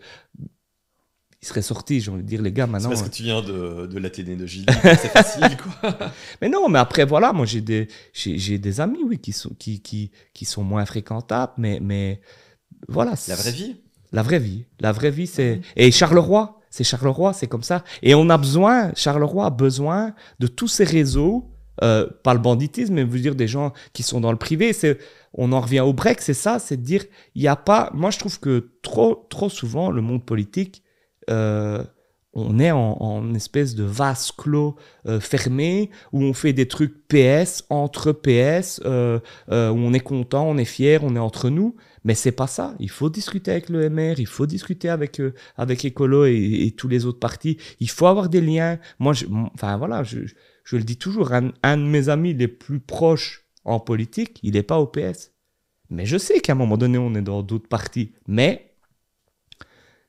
il 1.42 1.48
serait 1.48 1.62
sorti. 1.64 2.02
J'ai 2.02 2.12
envie 2.12 2.24
de 2.24 2.28
dire, 2.28 2.42
les 2.42 2.52
gars, 2.52 2.66
C'est 2.66 2.72
maintenant. 2.72 2.89
parce 2.89 3.02
euh, 3.02 3.06
que 3.06 3.10
tu 3.12 3.24
viens 3.24 3.42
de, 3.42 3.88
de 3.88 3.98
l'Athénée 4.00 4.36
de 4.36 4.46
Gilles, 4.46 4.66
c'est 4.84 5.10
facile, 5.12 5.58
quoi. 5.58 5.98
Mais 6.42 6.50
non, 6.50 6.70
mais 6.70 6.78
après, 6.80 7.04
voilà, 7.06 7.34
moi, 7.34 7.46
j'ai 7.48 7.62
des, 7.62 7.88
j'ai, 8.14 8.60
des 8.60 8.80
amis, 8.80 9.00
oui, 9.04 9.18
qui 9.20 9.32
sont, 9.32 9.50
qui, 9.58 9.82
qui, 9.82 10.12
qui 10.34 10.46
sont 10.46 10.64
moins 10.64 10.86
fréquentables, 10.86 11.54
mais, 11.58 11.80
mais 11.82 12.22
voilà. 12.88 13.12
La 13.12 13.18
c'est- 13.18 13.34
vraie 13.36 13.52
vie. 13.52 13.76
La 14.14 14.22
vraie 14.24 14.39
vie. 14.39 14.66
La 14.80 14.92
vraie 14.92 15.10
vie, 15.10 15.26
c'est. 15.26 15.62
Et 15.78 15.89
Charleroi, 15.89 16.60
c'est 16.72 16.84
Charleroi, 16.84 17.34
c'est 17.34 17.47
comme 17.47 17.61
ça. 17.61 17.84
Et 18.01 18.15
on 18.15 18.30
a 18.30 18.38
besoin, 18.39 18.91
Charleroi 18.95 19.45
a 19.45 19.49
besoin 19.51 20.15
de 20.39 20.47
tous 20.47 20.67
ces 20.67 20.86
réseaux 20.86 21.51
Euh, 21.84 22.07
pas 22.24 22.34
le 22.34 22.39
banditisme, 22.39 22.93
mais 22.93 23.03
vous 23.03 23.17
dire 23.17 23.34
des 23.34 23.47
gens 23.47 23.74
qui 23.93 24.03
sont 24.03 24.22
dans 24.22 24.32
le 24.32 24.38
privé. 24.38 24.72
C'est, 24.74 24.99
on 25.34 25.51
en 25.51 25.61
revient 25.61 25.80
au 25.80 25.93
break, 25.93 26.22
c'est 26.22 26.36
ça, 26.36 26.59
c'est 26.59 26.78
de 26.78 26.84
dire, 26.84 27.03
il 27.34 27.41
n'y 27.41 27.47
a 27.47 27.55
pas. 27.55 27.89
Moi, 27.93 28.11
je 28.11 28.19
trouve 28.19 28.39
que 28.39 28.72
trop, 28.84 29.26
trop 29.30 29.49
souvent, 29.49 29.89
le 29.89 30.01
monde 30.01 30.24
politique, 30.24 30.84
euh, 31.30 31.84
on 32.34 32.59
est 32.59 32.72
en, 32.72 33.34
espèce 33.34 33.74
de 33.76 33.84
vase 33.84 34.32
clos 34.32 34.76
euh, 35.07 35.19
fermé 35.19 35.89
où 36.13 36.24
on 36.24 36.34
fait 36.34 36.53
des 36.53 36.67
trucs 36.67 37.07
PS 37.07 37.65
entre 37.69 38.11
PS, 38.11 38.80
où 38.86 39.22
on 39.49 39.93
est 39.93 39.99
content, 39.99 40.47
on 40.47 40.57
est 40.57 40.65
fier, 40.65 41.03
on 41.03 41.15
est 41.15 41.19
entre 41.19 41.49
nous. 41.49 41.76
Mais 42.04 42.16
c'est 42.16 42.32
pas 42.32 42.47
ça. 42.47 42.76
Il 42.80 42.89
faut 42.89 43.10
discuter 43.10 43.52
avec 43.52 43.70
le 43.70 43.89
MR, 43.89 44.20
il 44.20 44.28
faut 44.28 44.47
discuter 44.47 44.89
avec 44.89 45.22
avec 45.56 45.86
Écolo 45.86 46.26
et, 46.26 46.74
tous 46.76 46.88
les 46.88 47.06
autres 47.06 47.20
partis. 47.20 47.58
Il 47.80 47.89
faut 47.89 48.08
avoir 48.08 48.28
des 48.30 48.41
liens. 48.41 48.80
Moi, 48.99 49.14
je, 49.14 49.26
enfin 49.54 49.78
voilà, 49.78 50.04
je, 50.04 50.20
je 50.64 50.78
le 50.78 50.84
dis 50.84 50.97
toujours, 50.97 51.32
un, 51.34 51.78
de 51.78 51.84
mes 51.84 52.10
amis 52.10 52.34
les 52.34 52.47
plus 52.47 52.80
proches 52.80 53.45
en 53.66 53.80
politique, 53.80 54.39
il 54.43 54.54
n'est 54.54 54.64
pas 54.64 54.80
au 54.80 54.88
PS. 54.88 55.32
Mais 55.89 56.06
je 56.06 56.18
sais 56.18 56.39
qu'à 56.39 56.54
un 56.54 56.56
moment 56.56 56.78
donné, 56.78 56.97
on 56.97 57.14
est 57.16 57.22
dans 57.22 57.43
d'autres 57.43 57.68
partis. 57.68 58.14
Mais 58.28 58.70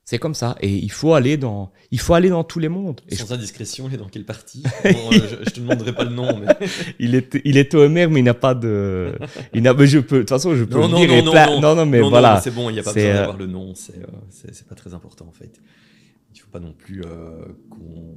c'est 0.04 0.18
comme 0.18 0.34
ça. 0.34 0.56
Et 0.60 0.68
il 0.68 0.90
faut 0.90 1.14
aller 1.14 1.36
dans, 1.36 1.70
il 1.90 2.00
faut 2.00 2.14
aller 2.14 2.28
dans 2.28 2.42
tous 2.42 2.58
les 2.58 2.68
mondes. 2.68 3.00
Et 3.08 3.14
Sans 3.14 3.32
indiscrétion, 3.32 3.86
il 3.88 3.94
est 3.94 3.98
dans 3.98 4.08
quel 4.08 4.24
parti 4.24 4.62
euh, 4.84 4.90
je, 5.10 5.36
ne 5.36 5.44
te 5.44 5.60
demanderai 5.60 5.94
pas 5.94 6.04
le 6.04 6.10
nom. 6.10 6.38
Mais... 6.38 6.66
il, 6.98 7.14
est, 7.14 7.40
il 7.44 7.56
est 7.56 7.74
OMR, 7.74 8.08
mais 8.10 8.20
il 8.20 8.24
n'a 8.24 8.34
pas 8.34 8.54
de. 8.54 9.16
Il 9.54 9.62
n'a, 9.62 9.74
je 9.84 9.98
peux, 10.00 10.16
de 10.16 10.20
toute 10.22 10.28
façon, 10.28 10.56
je 10.56 10.64
peux 10.64 10.74
non, 10.74 10.86
le 10.86 10.92
non, 10.92 10.98
dire. 10.98 11.24
Non, 11.24 11.32
non, 11.32 11.60
non, 11.60 11.74
non, 11.76 11.86
mais 11.86 12.00
voilà. 12.00 12.40
c'est 12.40 12.50
bon, 12.50 12.68
il 12.68 12.74
n'y 12.74 12.80
a 12.80 12.82
pas 12.82 12.92
besoin 12.92 13.14
d'avoir 13.14 13.36
le 13.36 13.46
nom. 13.46 13.74
C'est, 13.74 13.96
euh, 13.96 14.06
c'est, 14.30 14.66
pas 14.66 14.74
très 14.74 14.92
important 14.92 15.26
en 15.28 15.32
fait. 15.32 15.60
Il 16.34 16.38
ne 16.38 16.42
faut 16.42 16.50
pas 16.50 16.60
non 16.60 16.72
plus 16.72 17.02
euh, 17.02 17.46
qu'on 17.70 18.16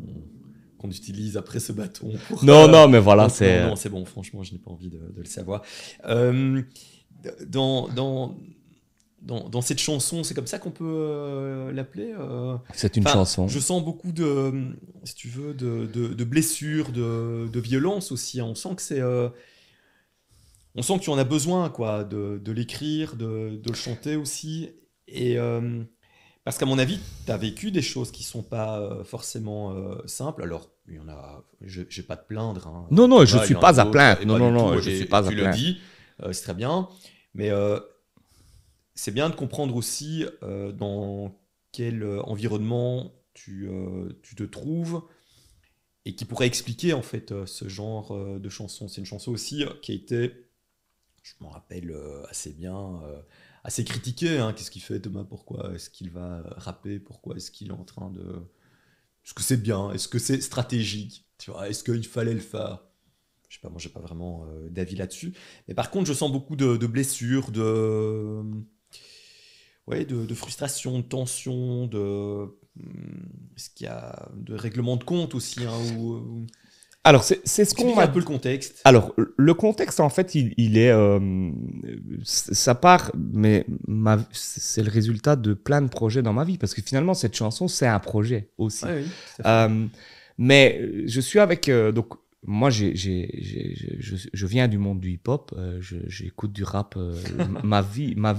qu'on 0.77 0.89
utilise 0.89 1.37
après 1.37 1.59
ce 1.59 1.71
bâton. 1.71 2.11
non, 2.41 2.67
non, 2.67 2.87
mais 2.87 2.99
voilà, 2.99 3.29
c'est. 3.29 3.65
Non, 3.65 3.75
c'est 3.75 3.89
bon, 3.89 4.05
franchement, 4.05 4.41
je 4.43 4.53
n'ai 4.53 4.59
pas 4.59 4.71
envie 4.71 4.89
de, 4.89 4.99
le 5.15 5.25
savoir. 5.25 5.61
Euh, 6.07 6.61
dans, 7.47 8.35
dans, 9.25 9.49
dans, 9.49 9.61
cette 9.61 9.79
chanson, 9.79 10.23
c'est 10.23 10.33
comme 10.33 10.47
ça 10.47 10.59
qu'on 10.59 10.71
peut 10.71 10.85
euh, 10.85 11.71
l'appeler 11.71 12.13
euh, 12.17 12.57
C'est 12.73 12.95
une 12.95 13.07
chanson. 13.07 13.47
Je 13.47 13.59
sens 13.59 13.83
beaucoup 13.83 14.11
de, 14.11 14.71
si 15.03 15.15
tu 15.15 15.27
veux, 15.27 15.53
de, 15.53 15.85
de, 15.85 16.23
blessures, 16.23 16.91
de, 16.91 17.47
de 17.51 17.59
violence 17.59 18.11
aussi. 18.11 18.39
Hein. 18.39 18.45
On 18.45 18.55
sent 18.55 18.75
que 18.75 18.81
c'est. 18.81 19.01
on 19.03 20.81
sent 20.81 20.99
que 20.99 21.03
tu 21.03 21.09
en 21.09 21.17
as 21.17 21.23
besoin, 21.23 21.69
quoi, 21.69 22.03
de, 22.03 22.51
l'écrire, 22.51 23.15
de, 23.15 23.59
le 23.65 23.73
chanter 23.73 24.15
aussi. 24.15 24.69
Et 25.07 25.37
parce 26.45 26.59
qu'à 26.59 26.67
mon 26.67 26.77
avis, 26.77 26.99
tu 27.25 27.31
as 27.31 27.37
vécu 27.37 27.71
des 27.71 27.81
choses 27.81 28.11
qui 28.11 28.23
sont 28.23 28.43
pas 28.43 28.79
euh, 28.79 29.03
forcément 29.03 29.71
euh, 29.71 29.95
simples. 30.05 30.43
Alors, 30.43 30.69
il 30.87 30.93
y 30.93 30.99
en 30.99 31.09
a, 31.09 31.43
je 31.61 31.81
n'ai 31.81 32.03
pas 32.03 32.15
de 32.15 32.21
plaindre. 32.21 32.67
Hein. 32.67 32.85
Non, 32.91 33.07
non, 33.07 33.25
je 33.25 33.37
ne 33.37 33.43
suis 33.43 33.55
pas 33.55 33.81
à 33.81 33.85
plaindre. 33.87 34.23
Non, 34.27 34.37
non, 34.37 34.51
non, 34.51 34.77
je 34.79 34.91
suis 34.91 35.05
pas 35.05 35.17
à 35.17 35.21
plaindre. 35.23 35.37
Tu 35.37 35.43
le 35.43 35.51
dis, 35.51 35.79
euh, 36.21 36.31
c'est 36.33 36.43
très 36.43 36.53
bien. 36.53 36.87
Mais 37.33 37.49
c'est 38.95 39.11
bien 39.11 39.29
de 39.29 39.35
comprendre 39.35 39.75
aussi 39.75 40.25
dans 40.41 41.37
quel 41.71 42.03
environnement 42.03 43.13
tu, 43.33 43.69
tu, 44.23 44.35
te 44.35 44.43
trouves 44.43 45.03
et 46.05 46.15
qui 46.15 46.25
pourrait 46.25 46.47
expliquer 46.47 46.93
en 46.93 47.01
fait 47.01 47.33
ce 47.45 47.67
genre 47.67 48.39
de 48.39 48.49
chanson. 48.49 48.87
C'est 48.87 49.01
une 49.01 49.05
chanson 49.05 49.31
aussi 49.31 49.65
qui 49.81 49.91
a 49.91 49.95
été, 49.95 50.47
je 51.23 51.33
m'en 51.41 51.49
rappelle 51.49 51.93
assez 52.29 52.53
bien 52.53 53.01
assez 53.65 53.83
critiqué. 53.83 54.37
Hein. 54.37 54.53
Qu'est-ce 54.53 54.71
qu'il 54.71 54.81
fait 54.81 55.01
Thomas? 55.01 55.25
Pourquoi 55.25 55.73
est-ce 55.73 55.89
qu'il 55.89 56.11
va 56.11 56.43
rapper? 56.55 56.99
Pourquoi 56.99 57.35
est-ce 57.35 57.51
qu'il 57.51 57.69
est 57.69 57.73
en 57.73 57.83
train 57.83 58.11
de... 58.11 58.21
Est-ce 59.25 59.33
que 59.33 59.41
c'est 59.41 59.57
bien? 59.57 59.91
Est-ce 59.91 60.07
que 60.07 60.19
c'est 60.19 60.39
stratégique? 60.39 61.25
Est-ce 61.65 61.83
qu'il 61.83 62.05
fallait 62.05 62.35
le 62.35 62.39
faire? 62.39 62.83
Je 63.49 63.55
sais 63.55 63.61
pas, 63.61 63.69
moi 63.69 63.79
j'ai 63.79 63.89
pas 63.89 63.99
vraiment 63.99 64.45
euh, 64.45 64.69
d'avis 64.69 64.95
là-dessus. 64.95 65.33
Mais 65.67 65.73
par 65.73 65.89
contre, 65.89 66.07
je 66.07 66.13
sens 66.13 66.31
beaucoup 66.31 66.55
de, 66.55 66.77
blessures, 66.85 67.51
de... 67.51 68.43
Ouais, 69.87 70.05
de, 70.05 70.33
frustration, 70.33 70.99
de 70.99 71.03
tension, 71.03 71.87
de... 71.87 72.45
Hmm, 72.77 73.25
est-ce 73.55 73.69
qu'il 73.69 73.85
y 73.85 73.89
a 73.89 74.29
de 74.35 74.55
règlement 74.55 74.97
de 74.97 75.03
compte 75.03 75.35
aussi 75.35 75.63
hein, 75.63 75.71
alors, 77.05 77.23
c'est 77.23 77.65
ce 77.65 77.75
qu'on 77.75 77.99
un 77.99 78.07
peu 78.07 78.17
le 78.17 78.25
contexte. 78.25 78.81
Alors, 78.83 79.13
le 79.15 79.53
contexte, 79.53 79.99
en 79.99 80.09
fait, 80.09 80.33
il, 80.33 80.75
est. 80.75 80.89
Euh, 80.89 81.51
ça 82.23 82.73
part, 82.73 83.11
mais 83.15 83.63
c'est 84.31 84.81
le 84.81 84.89
résultat 84.89 85.35
de 85.35 85.53
plein 85.53 85.83
de 85.83 85.87
projets 85.87 86.23
dans 86.23 86.33
ma 86.33 86.43
vie. 86.43 86.57
Parce 86.57 86.73
que 86.73 86.81
finalement, 86.81 87.13
cette 87.13 87.35
chanson, 87.35 87.67
c'est 87.67 87.85
un 87.85 87.99
projet 87.99 88.49
aussi. 88.57 88.85
oui, 88.85 89.05
euh, 89.45 89.85
mais 90.39 90.81
je 91.05 91.21
suis 91.21 91.37
avec. 91.37 91.69
Euh, 91.69 91.91
donc, 91.91 92.07
moi, 92.45 92.69
j'ai, 92.69 92.95
je, 92.95 94.15
je, 94.33 94.47
viens 94.47 94.67
du 94.67 94.77
monde 94.77 94.99
du 94.99 95.11
hip-hop. 95.11 95.53
j'écoute 95.79 96.53
du 96.53 96.63
rap. 96.63 96.97
ma 97.63 97.81
vie, 97.81 98.13
ma, 98.15 98.35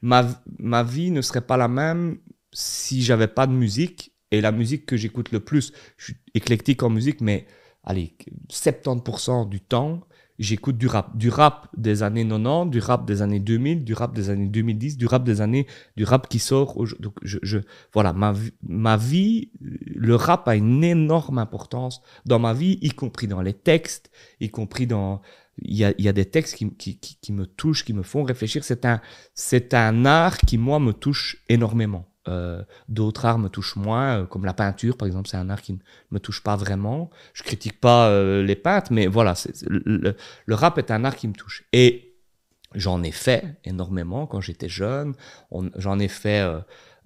ma, 0.00 0.28
ma 0.58 0.82
vie 0.82 1.10
ne 1.10 1.20
serait 1.20 1.46
pas 1.46 1.56
la 1.56 1.68
même 1.68 2.18
si 2.52 3.02
j'avais 3.02 3.28
pas 3.28 3.46
de 3.46 3.52
musique. 3.52 4.12
Et 4.30 4.40
la 4.40 4.52
musique 4.52 4.86
que 4.86 4.96
j'écoute 4.96 5.30
le 5.30 5.40
plus, 5.40 5.72
je 5.98 6.04
suis 6.04 6.16
éclectique 6.34 6.82
en 6.82 6.88
musique, 6.88 7.20
mais 7.20 7.46
allez, 7.84 8.16
70% 8.50 9.48
du 9.48 9.60
temps, 9.60 10.00
j'écoute 10.42 10.76
du 10.76 10.86
rap. 10.86 11.16
Du 11.16 11.28
rap 11.28 11.68
des 11.76 12.02
années 12.02 12.26
90, 12.26 12.70
du 12.70 12.80
rap 12.80 13.06
des 13.06 13.22
années 13.22 13.40
2000, 13.40 13.84
du 13.84 13.94
rap 13.94 14.14
des 14.14 14.28
années 14.28 14.48
2010, 14.48 14.96
du 14.96 15.06
rap 15.06 15.24
des 15.24 15.40
années, 15.40 15.66
du 15.96 16.04
rap 16.04 16.28
qui 16.28 16.38
sort. 16.38 16.76
Donc, 16.98 17.14
je, 17.22 17.38
je, 17.42 17.58
voilà, 17.92 18.12
ma, 18.12 18.34
ma 18.62 18.96
vie, 18.96 19.50
le 19.60 20.16
rap 20.16 20.48
a 20.48 20.56
une 20.56 20.84
énorme 20.84 21.38
importance 21.38 22.02
dans 22.26 22.38
ma 22.38 22.52
vie, 22.52 22.78
y 22.82 22.90
compris 22.90 23.28
dans 23.28 23.40
les 23.40 23.54
textes, 23.54 24.10
y 24.40 24.50
compris 24.50 24.86
dans, 24.86 25.22
il 25.58 25.76
y 25.76 25.84
a, 25.84 25.94
il 25.96 26.04
y 26.04 26.08
a 26.08 26.12
des 26.12 26.26
textes 26.26 26.56
qui, 26.56 26.70
qui, 26.74 26.98
qui, 26.98 27.32
me 27.32 27.46
touchent, 27.46 27.84
qui 27.84 27.92
me 27.92 28.02
font 28.02 28.24
réfléchir. 28.24 28.64
C'est 28.64 28.84
un, 28.84 29.00
c'est 29.34 29.74
un 29.74 30.04
art 30.04 30.38
qui, 30.38 30.58
moi, 30.58 30.80
me 30.80 30.92
touche 30.92 31.42
énormément. 31.48 32.11
Euh, 32.28 32.62
d'autres 32.88 33.24
arts 33.24 33.38
me 33.38 33.48
touchent 33.48 33.74
moins, 33.74 34.20
euh, 34.20 34.26
comme 34.26 34.44
la 34.44 34.54
peinture 34.54 34.96
par 34.96 35.06
exemple, 35.08 35.28
c'est 35.28 35.36
un 35.36 35.50
art 35.50 35.60
qui 35.60 35.72
ne 35.72 35.78
me 36.12 36.20
touche 36.20 36.42
pas 36.42 36.56
vraiment. 36.56 37.10
Je 37.34 37.42
critique 37.42 37.80
pas 37.80 38.08
euh, 38.08 38.44
les 38.44 38.54
peintres, 38.54 38.92
mais 38.92 39.06
voilà, 39.08 39.34
le, 39.66 40.14
rap 40.50 40.78
est 40.78 40.90
un 40.92 41.04
art 41.04 41.16
qui 41.16 41.26
me 41.26 41.32
touche. 41.32 41.64
Et 41.72 42.14
j'en 42.74 43.02
ai 43.02 43.10
fait 43.10 43.56
énormément 43.64 44.26
quand 44.26 44.40
j'étais 44.40 44.68
jeune. 44.68 45.14
J'en 45.76 45.98
ai 45.98 46.08
fait 46.08 46.46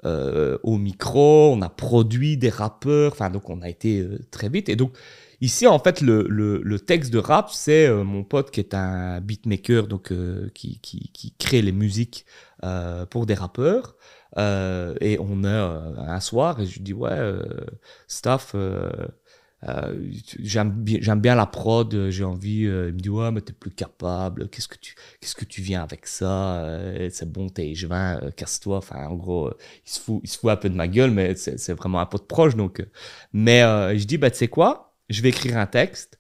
au 0.05 0.77
micro, 0.79 1.53
on 1.55 1.63
a 1.63 1.69
produit 1.71 2.37
des 2.37 2.51
rappeurs, 2.51 3.13
enfin 3.13 3.31
donc 3.31 3.49
on 3.49 3.63
a 3.63 3.69
été 3.69 4.07
très 4.31 4.49
vite. 4.51 4.69
Et 4.69 4.77
donc 4.77 4.93
ici 5.41 5.67
en 5.67 5.79
fait 5.79 6.03
le, 6.03 6.27
le 6.29 6.79
texte 6.79 7.13
de 7.13 7.19
rap, 7.19 7.51
c'est 7.51 7.91
mon 7.91 8.23
pote 8.23 8.51
qui 8.51 8.61
est 8.61 8.75
un 8.75 9.21
beatmaker, 9.21 9.89
donc 9.89 10.13
qui, 10.55 10.79
qui, 10.81 11.11
qui, 11.13 11.33
crée 11.39 11.63
les 11.63 11.73
musiques 11.73 12.27
pour 13.11 13.27
des 13.27 13.35
rappeurs. 13.35 13.97
Euh, 14.39 14.95
et 15.01 15.19
on 15.19 15.45
est 15.45 15.47
euh, 15.47 15.97
un 15.97 16.21
soir 16.21 16.61
et 16.61 16.67
je 16.67 16.83
dis 16.83 16.93
ouais, 16.93 17.11
euh, 17.13 17.43
Staff, 18.09 18.55
j'aime 20.39 20.71
bien, 20.71 21.17
bien 21.17 21.35
la 21.35 21.47
prod, 21.47 22.11
j'ai 22.11 22.25
envie. 22.25 22.63
il 22.63 22.69
me 22.69 23.01
dit 23.01 23.09
ouais, 23.09 23.31
mais 23.33 23.41
t'es 23.41 23.53
plus 23.53 23.71
capable. 23.71 24.49
Qu'est-ce 24.49 24.69
que 24.69 24.77
tu, 24.79 24.95
qu'est-ce 25.21 25.35
que 25.35 25.45
tu 25.45 25.63
viens 25.63 25.83
avec 25.83 26.07
ça 26.07 26.65
C'est 27.11 27.31
bon, 27.31 27.49
t'es 27.49 27.75
je 27.75 27.87
casse-toi. 28.31 28.79
Enfin, 28.79 29.07
en 29.07 29.15
gros, 29.15 29.51
il 29.85 29.91
se 29.91 30.01
fout, 30.01 30.21
il 30.23 30.29
se 30.29 30.39
fout 30.39 30.51
un 30.51 30.57
peu 30.57 30.69
de 30.69 30.77
ma 30.77 30.89
gueule, 30.89 31.11
mais 31.11 31.35
c'est 31.37 31.73
vraiment 31.73 32.01
un 32.01 32.07
pote 32.07 32.29
proche. 32.29 32.57
Donc, 32.57 32.85
mais 33.33 33.61
je 33.99 34.05
dis 34.05 34.19
bah 34.19 34.31
tu 34.31 34.39
sais 34.39 34.49
quoi 34.49 34.97
Je 35.09 35.23
vais 35.23 35.31
écrire 35.31 35.57
un 35.59 35.67
texte 35.67 36.19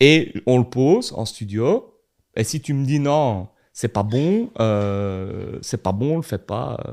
et 0.00 0.34
on 0.46 0.58
le 0.58 0.68
pose 0.68 1.12
en 1.14 1.24
studio. 1.24 1.92
Et 2.36 2.44
si 2.44 2.60
tu 2.60 2.74
me 2.74 2.84
dis 2.84 3.00
non, 3.00 3.48
c'est 3.76 3.88
pas 3.88 4.02
bon, 4.02 4.50
euh, 4.58 5.58
c'est 5.60 5.82
pas 5.82 5.92
bon, 5.92 6.14
on 6.14 6.16
le 6.16 6.22
fait 6.22 6.46
pas. 6.46 6.78
Euh. 6.86 6.92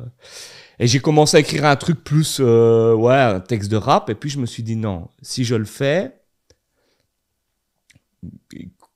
Et 0.79 0.87
j'ai 0.87 0.99
commencé 0.99 1.37
à 1.37 1.39
écrire 1.39 1.63
un 1.63 1.77
truc 1.77 2.03
plus, 2.03 2.39
euh, 2.41 2.93
ouais, 2.93 3.15
un 3.15 3.39
texte 3.39 3.71
de 3.71 3.77
rap, 3.77 4.09
et 4.09 4.15
puis 4.15 4.29
je 4.29 4.37
me 4.37 4.45
suis 4.45 4.63
dit 4.63 4.75
non, 4.75 5.07
si 5.21 5.45
je 5.45 5.55
le 5.55 5.63
fais, 5.63 6.13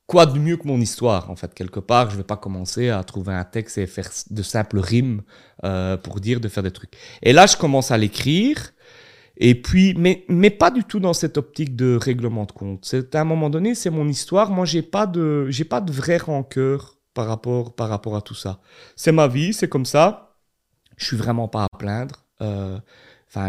quoi 0.06 0.26
de 0.26 0.38
mieux 0.38 0.58
que 0.58 0.68
mon 0.68 0.78
histoire, 0.82 1.30
en 1.30 1.36
fait, 1.36 1.54
quelque 1.54 1.80
part, 1.80 2.10
je 2.10 2.18
vais 2.18 2.24
pas 2.24 2.36
commencer 2.36 2.90
à 2.90 3.02
trouver 3.04 3.32
un 3.32 3.44
texte 3.44 3.78
et 3.78 3.86
faire 3.86 4.10
de 4.28 4.42
simples 4.42 4.80
rimes 4.80 5.22
pour 6.02 6.20
dire 6.20 6.40
de 6.40 6.48
faire 6.48 6.62
des 6.62 6.72
trucs. 6.72 6.92
Et 7.22 7.32
là, 7.32 7.46
je 7.46 7.56
commence 7.56 7.90
à 7.90 7.96
l'écrire. 7.96 8.74
Et 9.38 9.54
puis, 9.54 9.94
mais, 9.96 10.26
mais 10.28 10.50
pas 10.50 10.70
du 10.70 10.84
tout 10.84 11.00
dans 11.00 11.14
cette 11.14 11.38
optique 11.38 11.74
de 11.74 11.96
règlement 11.96 12.44
de 12.44 12.52
compte. 12.52 12.84
C'est 12.84 13.14
à 13.14 13.22
un 13.22 13.24
moment 13.24 13.48
donné, 13.48 13.74
c'est 13.74 13.88
mon 13.90 14.08
histoire. 14.08 14.50
Moi, 14.50 14.66
j'ai 14.66 14.82
pas 14.82 15.06
de, 15.06 15.46
j'ai 15.48 15.64
pas 15.64 15.80
de 15.80 15.92
vraie 15.92 16.18
rancœur 16.18 16.97
par 17.18 17.26
rapport, 17.26 17.74
par 17.74 17.88
rapport 17.88 18.14
à 18.14 18.22
tout 18.22 18.36
ça. 18.36 18.60
C'est 18.94 19.10
ma 19.10 19.26
vie, 19.26 19.52
c'est 19.52 19.68
comme 19.68 19.86
ça. 19.86 20.36
Je 20.96 21.04
suis 21.04 21.16
vraiment 21.16 21.48
pas 21.48 21.64
à 21.64 21.76
plaindre. 21.76 22.24
Euh, 22.42 22.78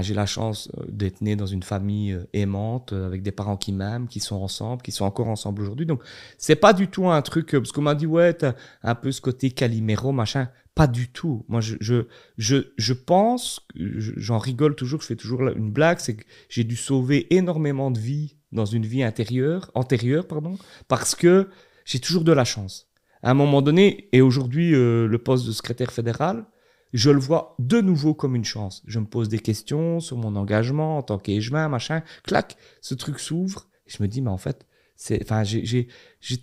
j'ai 0.01 0.15
la 0.15 0.25
chance 0.25 0.71
euh, 0.75 0.85
d'être 0.87 1.21
né 1.21 1.35
dans 1.35 1.45
une 1.45 1.61
famille 1.61 2.13
euh, 2.13 2.25
aimante, 2.33 2.93
avec 2.93 3.21
des 3.21 3.31
parents 3.31 3.57
qui 3.57 3.71
m'aiment, 3.71 4.07
qui 4.07 4.19
sont 4.19 4.37
ensemble, 4.37 4.81
qui 4.81 4.91
sont 4.91 5.05
encore 5.05 5.27
ensemble 5.27 5.61
aujourd'hui. 5.61 5.85
Donc, 5.85 6.01
c'est 6.39 6.55
pas 6.55 6.73
du 6.73 6.87
tout 6.87 7.07
un 7.07 7.21
truc, 7.21 7.51
parce 7.51 7.71
qu'on 7.71 7.83
m'a 7.83 7.93
dit, 7.93 8.07
ouais, 8.07 8.35
un 8.81 8.95
peu 8.95 9.11
ce 9.11 9.21
côté 9.21 9.51
Calimero, 9.51 10.11
machin. 10.11 10.49
Pas 10.73 10.87
du 10.87 11.11
tout. 11.11 11.45
Moi, 11.47 11.61
je, 11.61 11.75
je, 11.79 12.07
je, 12.39 12.71
je 12.75 12.93
pense, 12.93 13.67
j'en 13.75 14.39
rigole 14.39 14.73
toujours, 14.73 15.01
je 15.01 15.05
fais 15.05 15.15
toujours 15.15 15.47
une 15.49 15.71
blague, 15.71 15.99
c'est 15.99 16.15
que 16.15 16.25
j'ai 16.49 16.63
dû 16.63 16.75
sauver 16.75 17.31
énormément 17.35 17.91
de 17.91 17.99
vies 17.99 18.35
dans 18.51 18.65
une 18.65 18.87
vie 18.87 19.03
intérieure, 19.03 19.69
antérieure, 19.75 20.25
pardon, 20.25 20.57
parce 20.87 21.13
que 21.13 21.49
j'ai 21.85 21.99
toujours 21.99 22.23
de 22.23 22.31
la 22.31 22.45
chance. 22.45 22.88
À 23.21 23.31
un 23.31 23.33
moment 23.33 23.61
donné, 23.61 24.07
et 24.13 24.21
aujourd'hui, 24.21 24.73
euh, 24.73 25.07
le 25.07 25.17
poste 25.17 25.45
de 25.45 25.51
secrétaire 25.51 25.91
fédéral, 25.91 26.45
je 26.93 27.11
le 27.11 27.19
vois 27.19 27.55
de 27.59 27.81
nouveau 27.81 28.13
comme 28.13 28.35
une 28.35 28.45
chance. 28.45 28.81
Je 28.87 28.99
me 28.99 29.05
pose 29.05 29.29
des 29.29 29.39
questions 29.39 29.99
sur 29.99 30.17
mon 30.17 30.35
engagement 30.35 30.97
en 30.97 31.03
tant 31.03 31.19
qu'échevin, 31.19 31.67
machin. 31.69 32.01
Clac, 32.23 32.57
ce 32.81 32.95
truc 32.95 33.19
s'ouvre. 33.19 33.67
Je 33.85 34.01
me 34.01 34.07
dis, 34.07 34.21
mais 34.21 34.29
en 34.29 34.37
fait, 34.37 34.65
c'est, 34.95 35.21
enfin, 35.23 35.43
j'ai 35.43 35.87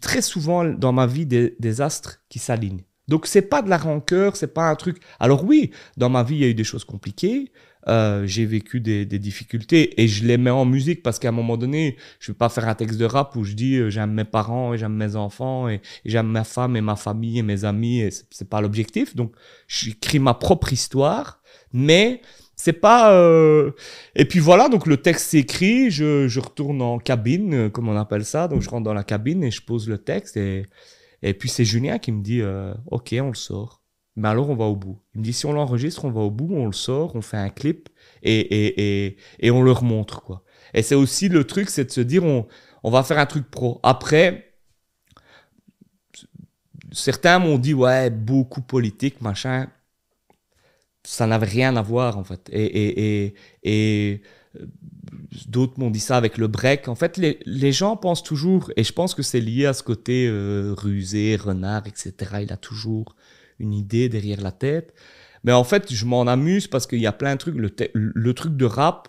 très 0.01 0.23
souvent 0.23 0.65
dans 0.65 0.93
ma 0.93 1.07
vie 1.07 1.27
des, 1.27 1.57
des 1.59 1.81
astres 1.81 2.21
qui 2.29 2.39
s'alignent. 2.39 2.85
Donc 3.09 3.27
c'est 3.27 3.43
pas 3.43 3.63
de 3.63 3.71
la 3.71 3.79
rancœur, 3.79 4.37
c'est 4.37 4.53
pas 4.53 4.69
un 4.69 4.75
truc. 4.75 5.01
Alors 5.21 5.45
oui, 5.45 5.71
dans 5.97 6.09
ma 6.09 6.23
vie 6.23 6.37
il 6.37 6.41
y 6.41 6.45
a 6.45 6.49
eu 6.49 6.55
des 6.55 6.65
choses 6.65 6.85
compliquées, 6.85 7.53
euh, 7.89 8.27
j'ai 8.27 8.47
vécu 8.47 8.81
des, 8.81 9.07
des, 9.07 9.19
difficultés 9.19 10.01
et 10.01 10.09
je 10.09 10.25
les 10.25 10.39
mets 10.39 10.51
en 10.51 10.65
musique 10.65 11.03
parce 11.03 11.19
qu'à 11.19 11.29
un 11.29 11.33
moment 11.33 11.57
donné, 11.57 11.97
je 12.21 12.33
vais 12.33 12.37
pas 12.37 12.49
faire 12.49 12.69
un 12.69 12.75
texte 12.75 12.99
de 12.99 13.05
rap 13.05 13.37
où 13.37 13.45
je 13.45 13.55
dis 13.55 13.77
euh, 13.77 13.91
j'aime 13.91 14.13
mes 14.13 14.25
parents 14.25 14.75
et 14.75 14.79
j'aime 14.79 14.95
mes 14.95 15.17
enfants 15.17 15.69
et, 15.69 15.81
j'aime 16.05 16.29
ma 16.29 16.45
femme 16.45 16.77
et 16.77 16.81
ma 16.81 16.97
famille 16.97 17.39
et 17.39 17.43
mes 17.43 17.65
amis 17.65 18.01
et 18.01 18.11
c'est 18.11 18.49
pas 18.49 18.61
l'objectif. 18.61 19.15
Donc 19.17 19.33
j'écris 19.69 20.19
ma 20.19 20.35
propre 20.35 20.73
histoire, 20.73 21.41
mais 21.73 22.21
c'est 22.57 22.73
pas 22.73 23.13
euh... 23.13 23.73
et 24.15 24.25
puis 24.25 24.39
voilà 24.39 24.71
donc 24.71 24.87
le 24.87 24.97
texte 24.97 25.27
s'écrit 25.27 25.91
je, 25.91 26.27
je 26.27 26.41
retourne 26.41 26.81
en 26.81 26.99
cabine 26.99 27.53
euh, 27.53 27.69
comme 27.69 27.87
on 27.91 27.97
appelle 27.99 28.25
ça 28.25 28.49
donc 28.49 28.63
je 28.63 28.71
rentre 28.71 28.85
dans 28.85 28.95
la 28.95 29.05
cabine 29.05 29.45
et 29.45 29.51
je 29.51 29.61
pose 29.61 29.91
le 29.91 29.99
texte 29.99 30.39
et 30.39 30.65
et 31.23 31.35
puis 31.35 31.49
c'est 31.49 31.65
Julien 31.65 31.99
qui 31.99 32.13
me 32.13 32.23
dit 32.23 32.41
euh, 32.41 32.75
Ok, 32.91 33.15
on 33.21 33.29
le 33.29 33.35
sort. 33.35 33.83
Mais 34.17 34.29
alors 34.29 34.49
on 34.49 34.57
va 34.57 34.65
au 34.65 34.77
bout. 34.77 34.99
Il 35.15 35.21
me 35.21 35.25
dit 35.25 35.33
Si 35.33 35.47
on 35.47 35.53
l'enregistre, 35.53 36.05
on 36.05 36.11
va 36.11 36.23
au 36.23 36.31
bout, 36.31 36.49
on 36.51 36.67
le 36.67 36.73
sort, 36.73 37.15
on 37.15 37.21
fait 37.21 37.37
un 37.37 37.51
clip 37.51 37.89
et, 38.23 38.41
et, 38.41 39.07
et, 39.07 39.17
et 39.41 39.51
on 39.51 39.63
leur 39.63 39.83
montre. 39.83 40.23
quoi. 40.23 40.43
Et 40.75 40.83
c'est 40.83 40.95
aussi 40.95 41.29
le 41.29 41.45
truc, 41.45 41.69
c'est 41.69 41.85
de 41.85 41.91
se 41.91 42.01
dire 42.01 42.25
on, 42.25 42.47
on 42.83 42.91
va 42.91 43.03
faire 43.03 43.19
un 43.19 43.27
truc 43.27 43.51
pro. 43.51 43.79
Après, 43.83 44.55
certains 46.93 47.39
m'ont 47.39 47.59
dit 47.59 47.75
Ouais, 47.75 48.11
beaucoup 48.11 48.63
politique, 48.63 49.21
machin. 49.21 49.69
Ça 51.05 51.27
n'avait 51.27 51.47
rien 51.47 51.77
à 51.77 51.83
voir 51.83 52.19
en 52.19 52.25
fait. 52.25 52.49
Et, 52.51 52.65
et, 52.65 53.27
et, 53.27 53.35
et 53.63 54.23
d'autres 55.49 55.79
m'ont 55.79 55.91
dit 55.91 56.01
ça 56.01 56.17
avec 56.17 56.39
le 56.39 56.49
break. 56.49 56.89
En 56.89 56.95
fait, 56.95 57.17
les, 57.17 57.39
les, 57.45 57.73
gens 57.73 57.97
pensent 57.97 58.23
toujours, 58.23 58.71
et 58.77 58.85
je 58.85 58.93
pense 58.93 59.15
que 59.15 59.23
c'est 59.23 59.41
lié 59.41 59.67
à 59.67 59.73
ce 59.73 59.83
côté 59.83 60.27
euh, 60.27 60.75
rusé, 60.77 61.37
renard, 61.37 61.87
etc. 61.87 62.15
Il 62.43 62.53
a 62.53 62.57
toujours 62.57 63.15
une 63.59 63.73
idée 63.73 64.09
derrière 64.09 64.41
la 64.41 64.53
tête. 64.53 64.95
Mais 65.45 65.53
en 65.53 65.65
fait, 65.65 65.93
je 65.93 66.05
m'en 66.05 66.23
amuse 66.23 66.67
parce 66.67 66.87
qu'il 66.87 67.01
y 67.01 67.07
a 67.07 67.13
plein 67.13 67.35
de 67.35 67.39
trucs. 67.39 67.57
Le, 67.57 68.35
truc 68.35 68.57
de 68.57 68.65
rap, 68.65 69.09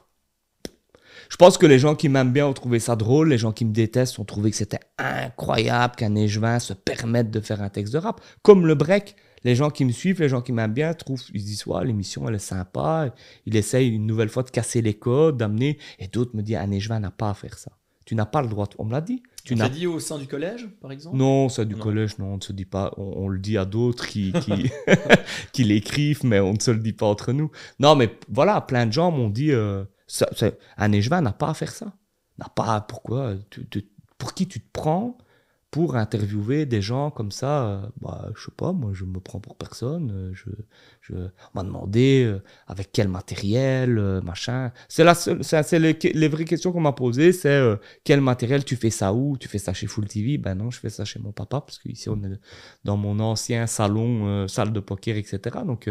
je 1.29 1.35
pense 1.35 1.57
que 1.57 1.65
les 1.65 1.79
gens 1.79 1.95
qui 1.95 2.09
m'aiment 2.09 2.33
bien 2.33 2.47
ont 2.47 2.53
trouvé 2.53 2.79
ça 2.79 2.95
drôle. 2.95 3.29
Les 3.29 3.37
gens 3.37 3.51
qui 3.51 3.65
me 3.65 3.73
détestent 3.73 4.19
ont 4.19 4.25
trouvé 4.25 4.51
que 4.51 4.57
c'était 4.57 4.79
incroyable 4.97 5.95
qu'un 5.95 6.15
échevin 6.15 6.59
se 6.59 6.73
permette 6.73 7.31
de 7.31 7.39
faire 7.39 7.61
un 7.61 7.69
texte 7.69 7.93
de 7.93 7.97
rap. 7.97 8.21
Comme 8.43 8.67
le 8.67 8.75
break 8.75 9.15
les 9.43 9.55
gens 9.55 9.69
qui 9.69 9.85
me 9.85 9.91
suivent, 9.91 10.19
les 10.19 10.29
gens 10.29 10.41
qui 10.41 10.51
m'aiment 10.51 10.73
bien, 10.73 10.93
trouvent, 10.93 11.23
ils 11.33 11.43
disent, 11.43 11.65
ouais, 11.67 11.85
l'émission, 11.85 12.27
elle 12.27 12.35
est 12.35 12.39
sympa. 12.39 13.13
Il 13.45 13.55
essaye 13.55 13.89
une 13.89 14.05
nouvelle 14.05 14.29
fois 14.29 14.43
de 14.43 14.49
casser 14.49 14.81
les 14.81 14.95
codes, 14.95 15.37
d'amener. 15.37 15.77
Et 15.99 16.07
d'autres 16.07 16.35
me 16.35 16.41
disent, 16.41 16.57
un 16.57 16.71
échevin 16.71 16.99
n'a 16.99 17.11
pas 17.11 17.29
à 17.29 17.33
faire 17.33 17.57
ça. 17.57 17.71
Tu 18.05 18.15
n'as 18.15 18.25
pas 18.25 18.41
le 18.41 18.47
droit. 18.47 18.67
On 18.77 18.85
me 18.85 18.91
l'a 18.91 19.01
dit. 19.01 19.23
Tu 19.47 19.55
l'as 19.55 19.69
dit 19.69 19.87
au 19.87 20.01
sein 20.01 20.17
du 20.17 20.27
collège, 20.27 20.67
par 20.81 20.91
exemple? 20.91 21.15
Non, 21.15 21.47
ça 21.47 21.63
du 21.63 21.77
collège, 21.77 22.17
non, 22.17 22.33
on 22.33 22.35
ne 22.35 22.41
se 22.41 22.51
dit 22.51 22.65
pas. 22.65 22.93
On, 22.97 23.29
le 23.29 23.39
dit 23.39 23.57
à 23.57 23.63
d'autres 23.63 24.05
qui, 24.05 24.33
qui, 24.33 24.69
qui 25.53 25.63
l'écrivent, 25.63 26.25
mais 26.25 26.41
on 26.41 26.51
ne 26.51 26.59
se 26.59 26.69
le 26.69 26.79
dit 26.79 26.91
pas 26.91 27.05
entre 27.05 27.31
nous. 27.31 27.49
Non, 27.79 27.95
mais 27.95 28.11
voilà, 28.27 28.59
plein 28.59 28.85
de 28.85 28.91
gens 28.91 29.09
m'ont 29.09 29.29
dit, 29.29 29.53
euh, 29.53 29.85
ça, 30.05 30.27
un 30.75 30.91
échevin 30.91 31.21
n'a 31.21 31.31
pas 31.31 31.49
à 31.49 31.53
faire 31.53 31.71
ça. 31.71 31.93
N'a 32.37 32.49
pas. 32.53 32.81
Pourquoi 32.81 33.35
Pour 34.17 34.33
qui 34.33 34.49
tu 34.49 34.59
te 34.59 34.67
prends 34.73 35.17
pour 35.71 35.97
interviewer 35.97 36.65
des 36.65 36.81
gens 36.81 37.11
comme 37.11 37.31
ça, 37.31 37.67
euh, 37.67 37.81
bah, 38.01 38.29
je 38.35 38.45
sais 38.45 38.51
pas, 38.55 38.71
moi 38.71 38.91
je 38.93 39.03
me 39.03 39.19
prends 39.19 39.39
pour 39.39 39.57
personne, 39.57 40.11
euh, 40.11 40.33
je, 40.33 41.15
m'a 41.53 41.63
demandé 41.63 42.23
euh, 42.25 42.41
avec 42.67 42.91
quel 42.93 43.09
matériel, 43.09 44.21
machin. 44.23 44.71
C'est 44.87 45.03
la 45.03 45.13
c'est 45.13 45.79
les, 45.79 46.27
vraies 46.29 46.45
questions 46.45 46.71
qu'on 46.71 46.81
m'a 46.81 46.93
posées, 46.93 47.33
c'est 47.33 47.61
quel 48.03 48.21
matériel 48.21 48.63
tu 48.63 48.75
fais 48.75 48.89
ça 48.89 49.13
où? 49.13 49.37
Tu 49.37 49.47
fais 49.47 49.57
ça 49.59 49.73
chez 49.73 49.87
Full 49.87 50.07
TV 50.07 50.37
Ben 50.37 50.55
non, 50.55 50.71
je 50.71 50.79
fais 50.79 50.89
ça 50.89 51.05
chez 51.05 51.19
mon 51.19 51.31
papa 51.31 51.61
parce 51.61 51.79
qu'ici 51.79 52.09
on 52.09 52.21
est 52.23 52.39
dans 52.83 52.97
mon 52.97 53.19
ancien 53.19 53.67
salon, 53.67 54.47
salle 54.47 54.71
de 54.71 54.79
poker, 54.79 55.17
etc. 55.17 55.59
Donc 55.65 55.89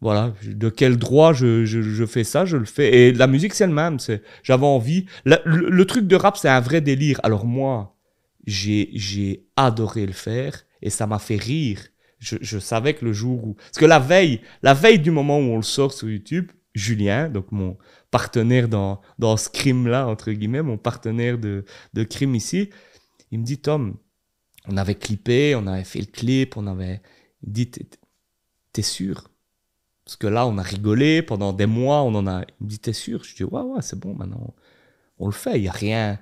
voilà, 0.00 0.32
de 0.46 0.70
quel 0.70 0.96
droit 0.96 1.32
je, 1.34 2.06
fais 2.06 2.24
ça, 2.24 2.46
je 2.46 2.56
le 2.56 2.64
fais. 2.64 3.08
Et 3.08 3.12
la 3.12 3.26
musique, 3.26 3.54
c'est 3.54 3.66
le 3.66 3.74
même. 3.74 3.98
J'avais 4.42 4.66
envie. 4.66 5.06
le, 5.24 5.84
truc 5.84 6.06
de 6.06 6.16
rap, 6.16 6.36
c'est 6.38 6.48
un 6.48 6.60
vrai 6.60 6.80
délire. 6.80 7.20
Alors 7.22 7.44
moi, 7.44 7.99
j'ai 8.46 9.46
adoré 9.56 10.06
le 10.06 10.12
faire 10.12 10.64
et 10.82 10.90
ça 10.90 11.06
m'a 11.06 11.18
fait 11.18 11.36
rire. 11.36 11.80
Je, 12.18 12.58
savais 12.58 12.94
que 12.94 13.04
le 13.04 13.14
jour 13.14 13.42
où... 13.44 13.54
Parce 13.54 13.78
que 13.78 13.86
la 13.86 13.98
veille, 13.98 14.42
la 14.62 14.74
veille 14.74 14.98
du 14.98 15.10
moment 15.10 15.38
où 15.38 15.42
on 15.42 15.56
le 15.56 15.62
sort 15.62 15.92
sur 15.92 16.08
YouTube, 16.08 16.52
Julien, 16.74 17.30
donc 17.30 17.50
mon 17.50 17.78
partenaire 18.10 18.68
dans, 18.68 19.00
dans 19.18 19.36
ce 19.38 19.48
crime-là, 19.48 20.06
entre 20.06 20.30
guillemets, 20.30 20.62
mon 20.62 20.76
partenaire 20.76 21.38
de, 21.38 21.64
de 21.94 22.04
crime 22.04 22.34
ici, 22.34 22.68
il 23.30 23.38
me 23.38 23.44
dit, 23.44 23.58
Tom, 23.58 23.96
on 24.68 24.76
avait 24.76 24.96
clippé, 24.96 25.54
on 25.54 25.66
avait 25.66 25.84
fait 25.84 26.00
le 26.00 26.06
clip, 26.06 26.56
on 26.56 26.66
avait... 26.66 27.00
Dit, 27.42 27.70
t'es 28.72 28.82
sûr? 28.82 29.30
Parce 30.04 30.16
que 30.16 30.26
là, 30.26 30.46
on 30.46 30.58
a 30.58 30.62
rigolé 30.62 31.22
pendant 31.22 31.54
des 31.54 31.66
mois, 31.66 32.02
on 32.02 32.14
en 32.14 32.26
a... 32.26 32.42
Il 32.60 32.64
me 32.64 32.68
dit, 32.68 32.78
t'es 32.80 32.92
sûr? 32.92 33.24
Je 33.24 33.34
dis, 33.34 33.44
ouais, 33.44 33.62
ouais, 33.62 33.80
c'est 33.80 33.98
bon, 33.98 34.14
maintenant, 34.14 34.54
on 35.18 35.26
le 35.26 35.32
fait, 35.32 35.56
il 35.56 35.62
n'y 35.62 35.68
a 35.68 35.72
rien 35.72 36.18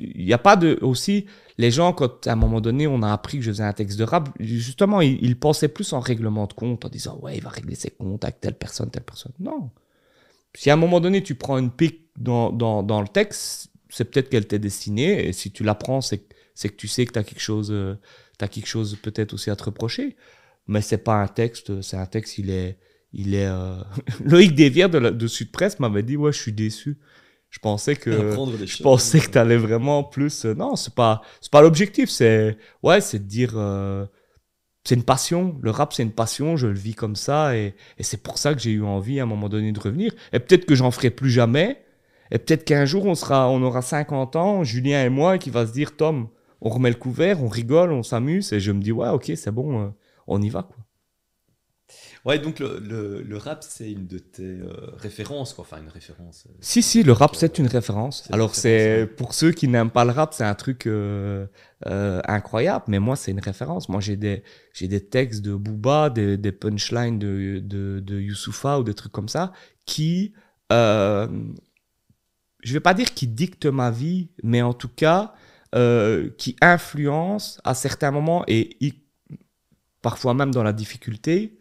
il 0.00 0.24
n'y 0.24 0.32
a 0.32 0.38
pas 0.38 0.56
de 0.56 0.78
aussi 0.82 1.26
les 1.58 1.70
gens 1.70 1.92
quand 1.92 2.26
à 2.26 2.32
un 2.32 2.36
moment 2.36 2.60
donné 2.60 2.86
on 2.86 3.02
a 3.02 3.12
appris 3.12 3.38
que 3.38 3.44
je 3.44 3.50
faisais 3.50 3.62
un 3.62 3.72
texte 3.72 3.98
de 3.98 4.04
rap 4.04 4.28
justement 4.38 5.00
ils, 5.00 5.38
pensaient 5.38 5.68
plus 5.68 5.92
en 5.92 6.00
règlement 6.00 6.46
de 6.46 6.52
compte 6.52 6.84
en 6.84 6.88
disant 6.88 7.18
ouais 7.22 7.36
il 7.36 7.42
va 7.42 7.50
régler 7.50 7.74
ses 7.74 7.90
comptes 7.90 8.24
avec 8.24 8.40
telle 8.40 8.54
personne 8.54 8.90
telle 8.90 9.02
personne. 9.02 9.32
Non. 9.40 9.70
Si 10.54 10.70
à 10.70 10.74
un 10.74 10.76
moment 10.76 11.00
donné 11.00 11.22
tu 11.22 11.34
prends 11.34 11.58
une 11.58 11.70
pique 11.70 12.08
dans, 12.18 12.50
dans, 12.50 12.82
dans 12.82 13.00
le 13.00 13.08
texte 13.08 13.70
c'est 13.88 14.04
peut-être 14.04 14.28
qu'elle 14.28 14.46
t'est 14.46 14.58
destinée 14.58 15.26
et 15.26 15.32
si 15.32 15.50
tu 15.50 15.64
la 15.64 15.74
prends 15.74 16.00
c'est 16.00 16.26
c'est 16.54 16.70
que 16.70 16.76
tu 16.76 16.88
sais 16.88 17.04
que 17.04 17.12
tu 17.12 17.18
as 17.18 17.24
quelque 17.24 17.40
chose 17.40 17.70
euh, 17.70 17.96
as 18.40 18.48
quelque 18.48 18.66
chose 18.66 18.96
peut-être 19.02 19.34
aussi 19.34 19.50
à 19.50 19.56
te 19.56 19.64
reprocher. 19.64 20.16
Mais 20.68 20.80
c'est 20.80 20.98
pas 20.98 21.22
un 21.22 21.28
texte 21.28 21.80
c'est 21.82 21.96
un 21.96 22.06
texte 22.06 22.38
il 22.38 22.50
est 22.50 22.78
il 23.12 23.34
est 23.34 23.46
euh, 23.46 23.76
Loïc 24.24 24.54
Desvières 24.54 24.90
de, 24.90 24.98
de 25.10 25.26
Sud 25.26 25.50
Presse 25.50 25.80
m'avait 25.80 26.02
dit 26.02 26.16
ouais 26.16 26.32
je 26.32 26.40
suis 26.40 26.52
déçu 26.52 26.98
je 27.50 27.58
pensais 27.58 27.96
que 27.96 28.10
je 28.64 28.82
pensais 28.82 29.20
que 29.20 29.30
tu 29.30 29.38
allais 29.38 29.56
vraiment 29.56 30.04
plus 30.04 30.44
euh, 30.44 30.54
non, 30.54 30.76
c'est 30.76 30.94
pas 30.94 31.22
c'est 31.40 31.50
pas 31.50 31.62
l'objectif, 31.62 32.10
c'est 32.10 32.56
ouais, 32.82 33.00
c'est 33.00 33.20
de 33.20 33.24
dire 33.24 33.52
euh, 33.56 34.06
c'est 34.84 34.94
une 34.94 35.04
passion, 35.04 35.58
le 35.62 35.70
rap 35.70 35.92
c'est 35.92 36.02
une 36.02 36.12
passion, 36.12 36.56
je 36.56 36.66
le 36.66 36.74
vis 36.78 36.94
comme 36.94 37.16
ça 37.16 37.56
et, 37.56 37.74
et 37.98 38.02
c'est 38.02 38.22
pour 38.22 38.38
ça 38.38 38.54
que 38.54 38.60
j'ai 38.60 38.72
eu 38.72 38.84
envie 38.84 39.20
à 39.20 39.24
un 39.24 39.26
moment 39.26 39.48
donné 39.48 39.72
de 39.72 39.80
revenir. 39.80 40.12
Et 40.32 40.38
peut-être 40.38 40.66
que 40.66 40.74
j'en 40.74 40.90
ferai 40.90 41.10
plus 41.10 41.30
jamais. 41.30 41.82
Et 42.30 42.38
peut-être 42.38 42.64
qu'un 42.64 42.84
jour 42.84 43.06
on 43.06 43.14
sera 43.14 43.48
on 43.50 43.62
aura 43.62 43.82
50 43.82 44.36
ans, 44.36 44.64
Julien 44.64 45.04
et 45.04 45.08
moi 45.08 45.38
qui 45.38 45.50
va 45.50 45.66
se 45.66 45.72
dire 45.72 45.96
Tom, 45.96 46.28
on 46.60 46.68
remet 46.70 46.90
le 46.90 46.96
couvert, 46.96 47.42
on 47.42 47.48
rigole, 47.48 47.92
on 47.92 48.02
s'amuse 48.02 48.52
et 48.52 48.60
je 48.60 48.72
me 48.72 48.80
dis 48.82 48.92
ouais, 48.92 49.08
OK, 49.08 49.30
c'est 49.36 49.52
bon, 49.52 49.82
euh, 49.82 49.88
on 50.26 50.42
y 50.42 50.48
va 50.48 50.62
quoi. 50.62 50.85
Ouais, 52.26 52.40
donc 52.40 52.58
le, 52.58 53.22
le, 53.24 53.36
rap, 53.36 53.62
c'est 53.62 53.92
une 53.92 54.08
de 54.08 54.18
tes 54.18 54.42
euh, 54.42 54.90
références, 54.96 55.54
quoi. 55.54 55.62
Enfin, 55.62 55.80
une 55.80 55.88
référence. 55.88 56.48
Euh, 56.48 56.52
si, 56.58 56.82
si, 56.82 57.04
le 57.04 57.12
rap, 57.12 57.36
c'est 57.36 57.60
une 57.60 57.68
référence. 57.68 58.28
Alors, 58.32 58.56
c'est 58.56 59.08
pour 59.16 59.32
ceux 59.32 59.52
qui 59.52 59.68
n'aiment 59.68 59.92
pas 59.92 60.04
le 60.04 60.10
rap, 60.10 60.34
c'est 60.34 60.42
un 60.42 60.56
truc 60.56 60.88
euh, 60.88 61.46
incroyable, 61.84 62.86
mais 62.88 62.98
moi, 62.98 63.14
c'est 63.14 63.30
une 63.30 63.38
référence. 63.38 63.88
Moi, 63.88 64.00
j'ai 64.00 64.16
des, 64.16 64.42
j'ai 64.72 64.88
des 64.88 65.06
textes 65.06 65.40
de 65.42 65.54
Booba, 65.54 66.10
des, 66.10 66.36
des 66.36 66.50
punchlines 66.50 67.20
de, 67.20 67.60
de, 67.60 68.00
de 68.00 68.18
Youssoufa 68.18 68.80
ou 68.80 68.82
des 68.82 68.94
trucs 68.94 69.12
comme 69.12 69.28
ça 69.28 69.52
qui, 69.84 70.34
je 70.68 71.28
vais 72.64 72.80
pas 72.80 72.94
dire 72.94 73.14
qui 73.14 73.28
dictent 73.28 73.66
ma 73.66 73.92
vie, 73.92 74.30
mais 74.42 74.62
en 74.62 74.74
tout 74.74 74.88
cas, 74.88 75.32
qui 76.38 76.56
influencent 76.60 77.60
à 77.62 77.74
certains 77.74 78.10
moments 78.10 78.42
et 78.48 78.76
parfois 80.02 80.34
même 80.34 80.50
dans 80.50 80.64
la 80.64 80.72
difficulté, 80.72 81.60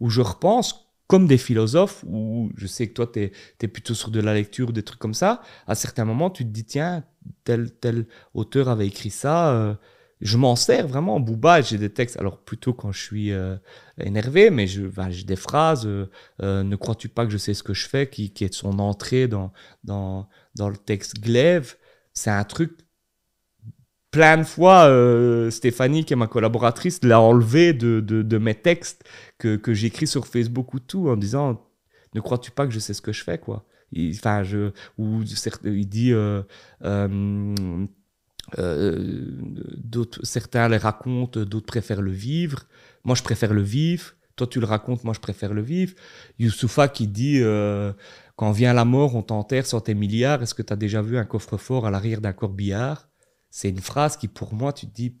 où 0.00 0.10
je 0.10 0.20
repense 0.20 0.84
comme 1.06 1.26
des 1.26 1.38
philosophes, 1.38 2.02
où 2.06 2.50
je 2.56 2.66
sais 2.66 2.88
que 2.88 2.94
toi, 2.94 3.06
tu 3.06 3.30
es, 3.60 3.68
plutôt 3.68 3.94
sur 3.94 4.10
de 4.10 4.20
la 4.20 4.34
lecture, 4.34 4.72
des 4.72 4.82
trucs 4.82 4.98
comme 4.98 5.14
ça, 5.14 5.42
à 5.66 5.74
certains 5.74 6.04
moments, 6.04 6.30
tu 6.30 6.44
te 6.44 6.50
dis, 6.50 6.64
tiens, 6.64 7.04
tel, 7.44 7.70
tel 7.72 8.06
auteur 8.32 8.68
avait 8.68 8.86
écrit 8.86 9.10
ça, 9.10 9.50
euh, 9.52 9.74
je 10.20 10.38
m'en 10.38 10.56
sers 10.56 10.86
vraiment. 10.86 11.20
Booba, 11.20 11.60
j'ai 11.60 11.76
des 11.76 11.92
textes, 11.92 12.18
alors 12.18 12.38
plutôt 12.38 12.72
quand 12.72 12.90
je 12.92 13.02
suis 13.02 13.32
euh, 13.32 13.56
énervé, 13.98 14.48
mais 14.48 14.66
j'ai 14.66 15.24
des 15.24 15.36
phrases, 15.36 15.86
euh, 15.86 16.62
ne 16.62 16.76
crois-tu 16.76 17.08
pas 17.10 17.26
que 17.26 17.32
je 17.32 17.38
sais 17.38 17.52
ce 17.52 17.62
que 17.62 17.74
je 17.74 17.86
fais, 17.86 18.08
qui, 18.08 18.32
qui 18.32 18.44
est 18.44 18.54
son 18.54 18.78
entrée 18.78 19.28
dans, 19.28 19.52
dans, 19.84 20.28
dans 20.54 20.70
le 20.70 20.76
texte 20.76 21.20
Glaive? 21.20 21.76
C'est 22.14 22.30
un 22.30 22.44
truc 22.44 22.78
plein 24.14 24.36
de 24.38 24.44
fois, 24.44 24.84
euh, 24.84 25.50
Stéphanie, 25.50 26.04
qui 26.04 26.12
est 26.12 26.16
ma 26.16 26.28
collaboratrice, 26.28 27.02
l'a 27.02 27.20
enlevé 27.20 27.72
de, 27.72 28.00
de, 28.00 28.38
mes 28.38 28.54
textes 28.54 29.02
que, 29.38 29.56
que 29.56 29.74
j'écris 29.74 30.06
sur 30.06 30.28
Facebook 30.28 30.72
ou 30.72 30.78
tout, 30.78 31.08
en 31.08 31.16
disant 31.16 31.60
Ne 32.14 32.20
crois-tu 32.20 32.52
pas 32.52 32.64
que 32.66 32.72
je 32.72 32.78
sais 32.78 32.94
ce 32.94 33.02
que 33.02 33.12
je 33.12 33.24
fais 33.24 33.38
quoi? 33.38 33.66
Enfin, 34.12 34.44
je, 34.44 34.70
ou 34.98 35.22
il 35.64 35.88
dit, 35.88 36.12
euh, 36.12 36.42
euh, 36.84 37.54
euh, 38.58 39.38
d'autres, 39.76 40.20
certains 40.24 40.68
les 40.68 40.76
racontent, 40.76 41.40
d'autres 41.40 41.66
préfèrent 41.66 42.02
le 42.02 42.12
vivre. 42.12 42.60
Moi, 43.04 43.16
je 43.16 43.22
préfère 43.22 43.52
le 43.52 43.62
vivre. 43.62 44.12
Toi, 44.36 44.46
tu 44.46 44.60
le 44.60 44.66
racontes, 44.66 45.02
moi, 45.04 45.14
je 45.14 45.20
préfère 45.20 45.54
le 45.54 45.62
vivre. 45.62 45.94
Youssoufa 46.38 46.86
qui 46.88 47.08
dit 47.08 47.40
Quand 48.36 48.52
vient 48.52 48.72
la 48.74 48.84
mort, 48.84 49.16
on 49.16 49.22
t'enterre 49.22 49.66
sans 49.66 49.80
tes 49.80 49.94
milliards. 49.94 50.42
Est-ce 50.42 50.54
que 50.54 50.62
tu 50.62 50.72
as 50.72 50.76
déjà 50.76 51.02
vu 51.02 51.18
un 51.18 51.24
coffre-fort 51.24 51.86
à 51.86 51.90
l'arrière 51.90 52.20
d'un 52.20 52.32
corbillard? 52.32 53.08
C'est 53.56 53.68
une 53.68 53.80
phrase 53.80 54.16
qui, 54.16 54.26
pour 54.26 54.52
moi, 54.52 54.72
tu 54.72 54.88
te 54.88 54.92
dis 54.92 55.14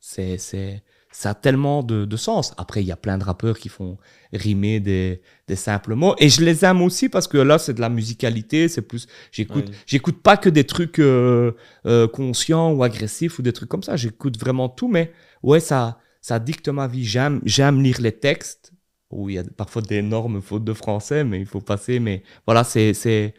c'est, 0.00 0.38
c'est, 0.38 0.82
ça 1.12 1.30
a 1.30 1.34
tellement 1.34 1.82
de, 1.82 2.06
de 2.06 2.16
sens. 2.16 2.54
Après, 2.56 2.82
il 2.82 2.86
y 2.86 2.92
a 2.92 2.96
plein 2.96 3.18
de 3.18 3.24
rappeurs 3.24 3.58
qui 3.58 3.68
font 3.68 3.98
rimer 4.32 4.80
des, 4.80 5.20
des 5.48 5.54
simples 5.54 5.94
mots. 5.94 6.14
Et 6.18 6.30
je 6.30 6.40
les 6.40 6.64
aime 6.64 6.80
aussi 6.80 7.10
parce 7.10 7.28
que 7.28 7.36
là, 7.36 7.58
c'est 7.58 7.74
de 7.74 7.82
la 7.82 7.90
musicalité. 7.90 8.68
C'est 8.68 8.80
plus. 8.80 9.06
J'écoute, 9.32 9.70
j'écoute 9.84 10.22
pas 10.22 10.38
que 10.38 10.48
des 10.48 10.64
trucs 10.64 10.98
euh, 10.98 11.52
euh, 11.84 12.08
conscients 12.08 12.72
ou 12.72 12.82
agressifs 12.84 13.38
ou 13.38 13.42
des 13.42 13.52
trucs 13.52 13.68
comme 13.68 13.82
ça. 13.82 13.96
J'écoute 13.96 14.40
vraiment 14.40 14.70
tout. 14.70 14.88
Mais 14.88 15.12
ouais, 15.42 15.60
ça, 15.60 15.98
ça 16.22 16.38
dicte 16.38 16.70
ma 16.70 16.88
vie. 16.88 17.04
J'aime, 17.04 17.42
j'aime 17.44 17.82
lire 17.82 18.00
les 18.00 18.12
textes 18.12 18.72
où 19.10 19.28
il 19.28 19.34
y 19.34 19.38
a 19.38 19.44
parfois 19.44 19.82
d'énormes 19.82 20.40
fautes 20.40 20.64
de 20.64 20.72
français, 20.72 21.22
mais 21.22 21.38
il 21.38 21.46
faut 21.46 21.60
passer. 21.60 22.00
Mais 22.00 22.22
voilà, 22.46 22.64
c'est, 22.64 22.94
c'est, 22.94 23.34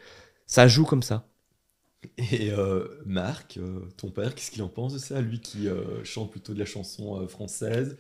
ça 0.46 0.68
joue 0.68 0.86
comme 0.86 1.02
ça. 1.02 1.28
Et 2.18 2.52
euh, 2.52 2.86
Marc, 3.06 3.58
euh, 3.58 3.82
ton 3.98 4.10
père, 4.10 4.34
qu'est-ce 4.36 4.52
qu'il 4.52 4.64
en 4.64 4.70
pense 4.70 4.94
de 4.94 5.00
ça? 5.00 5.20
Lui 5.20 5.40
qui 5.40 5.68
euh, 5.68 6.04
chante 6.04 6.32
plutôt 6.32 6.54
de 6.54 6.60
la 6.60 6.66
chanson 6.66 7.28
française. 7.28 7.98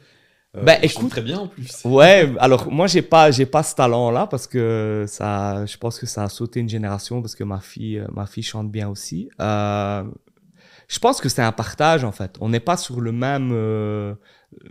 Bah, 0.53 0.78
écoute- 0.82 1.09
très 1.09 1.22
bien 1.22 1.39
en 1.39 1.47
plus. 1.49 1.84
Ouais, 1.84 2.32
alors 2.39 2.72
moi 2.72 2.88
j'ai 2.88 3.01
pas 3.01 3.30
j'ai 3.30 3.45
pas 3.45 3.61
ce 3.61 3.76
talent 3.76 4.09
là 4.09 4.26
parce 4.26 4.47
que 4.47 5.03
ça 5.05 5.66
je 5.66 5.76
pense 5.76 5.99
que 5.99 6.05
ça 6.05 6.24
a 6.24 6.30
sauté 6.30 6.61
une 6.61 6.70
génération 6.70 7.22
parce 7.22 7.36
que 7.36 7.43
ma 7.43 7.59
fille 7.59 8.01
ma 8.13 8.26
fille 8.26 8.41
chante 8.43 8.72
bien 8.72 8.88
aussi. 8.88 9.30
Je 9.38 10.99
pense 11.01 11.20
que 11.20 11.28
c'est 11.28 11.41
un 11.41 11.51
partage 11.51 12.05
en 12.05 12.13
fait. 12.13 12.38
On 12.39 12.47
n'est 12.47 12.61
pas 12.61 12.78
sur 12.78 13.01
le 13.01 13.11
même 13.11 13.49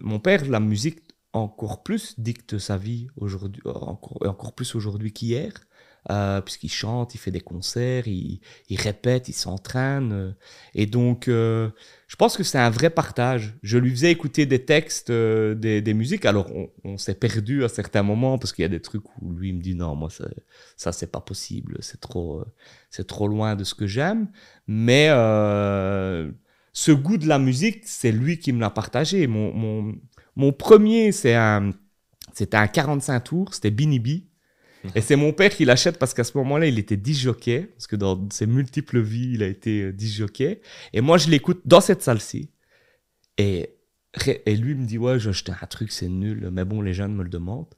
mon 0.01 0.21
père 0.21 0.49
la 0.49 0.59
musique 0.61 1.01
encore 1.35 1.83
plus 1.83 2.19
dicte 2.19 2.57
sa 2.57 2.79
vie 2.79 3.09
aujourd'hui 3.19 3.61
encore 3.67 4.17
encore 4.25 4.55
plus 4.55 4.75
aujourd'hui 4.75 5.13
qu'hier. 5.13 5.53
Euh, 6.11 6.41
puisqu'il 6.43 6.71
chante, 6.71 7.15
il 7.15 7.19
fait 7.19 7.31
des 7.31 7.41
concerts, 7.41 8.07
il, 8.09 8.41
il 8.69 8.81
répète, 8.81 9.29
il 9.29 9.33
s'entraîne. 9.33 10.13
euh, 10.13 10.33
et 10.75 10.87
donc, 10.87 11.29
euh, 11.29 11.71
je 12.09 12.17
pense 12.17 12.37
que 12.37 12.43
c'est 12.43 12.59
un 12.59 12.71
vrai 12.71 12.91
partage. 12.91 13.55
Je 13.63 13.79
lui 13.79 13.91
faisais 13.91 14.11
écouter 14.13 14.47
des 14.47 14.65
textes, 14.65 15.11
euh, 15.11 15.55
des, 15.55 15.81
des 15.83 15.95
musiques. 15.95 16.27
Alors, 16.27 16.51
on, 16.55 16.69
on 16.85 16.99
s'est 16.99 17.15
perdu 17.15 17.65
à 17.65 17.69
certains 17.69 18.03
moments 18.03 18.39
parce 18.39 18.53
qu'il 18.53 18.63
y 18.63 18.67
a 18.67 18.69
des 18.69 18.81
trucs 18.83 19.05
où 19.23 19.33
lui 19.33 19.49
il 19.51 19.55
me 19.57 19.63
dit 19.63 19.75
non, 19.75 19.95
moi 19.97 20.11
ça, 20.11 20.27
ça 20.77 20.93
c'est 20.93 21.07
pas 21.11 21.21
possible, 21.21 21.79
c'est 21.81 22.01
trop, 22.01 22.41
euh, 22.41 22.45
c'est 22.91 23.07
trop 23.07 23.27
loin 23.29 23.57
de 23.57 23.65
ce 23.65 23.75
que 23.75 23.87
j'aime. 23.87 24.29
Mais 24.67 25.09
ce 26.73 26.93
goût 26.93 27.17
de 27.19 27.27
la 27.29 27.39
musique, 27.39 27.83
c'est 27.87 28.13
lui 28.13 28.39
qui 28.39 28.53
me 28.53 28.61
l'a 28.61 28.71
partagé. 28.71 29.27
Mon, 29.27 29.53
mon, 29.53 29.95
mon 30.37 30.53
premier, 30.53 31.13
c'est 31.13 31.35
un, 31.35 31.71
c'était 32.33 32.57
un 32.57 32.67
45 32.67 33.21
tours, 33.21 33.55
c'était 33.55 33.71
Bini 33.71 33.99
B. 34.01 34.09
Et 34.95 35.01
c'est 35.01 35.17
mon 35.17 35.33
père 35.33 35.51
qui 35.51 35.65
l'achète 35.65 35.99
parce 35.99 36.15
qu'à 36.15 36.25
ce 36.25 36.37
moment-là, 36.39 36.67
il 36.67 36.79
était 36.79 36.97
disjockey, 36.97 37.71
parce 37.75 37.87
que 37.87 37.97
dans 37.97 38.29
ses 38.31 38.47
multiples 38.47 39.01
vies, 39.01 39.33
il 39.35 39.43
a 39.43 39.47
été 39.47 39.83
euh, 39.83 39.93
disjockey. 39.93 40.61
Et 40.93 41.01
moi, 41.01 41.19
je 41.19 41.29
l'écoute 41.29 41.63
dans 41.65 41.81
cette 41.81 42.03
salle-ci. 42.03 42.51
Et, 43.39 43.71
et 44.27 44.57
lui 44.57 44.75
me 44.75 44.85
dit, 44.85 44.99
ouais, 44.99 45.19
j'ai 45.19 45.31
acheté 45.31 45.53
un 45.61 45.67
truc, 45.67 45.91
c'est 45.91 46.09
nul, 46.09 46.49
mais 46.53 46.65
bon, 46.65 46.81
les 46.83 46.95
jeunes 46.95 47.15
me 47.15 47.23
le 47.23 47.31
demandent. 47.31 47.75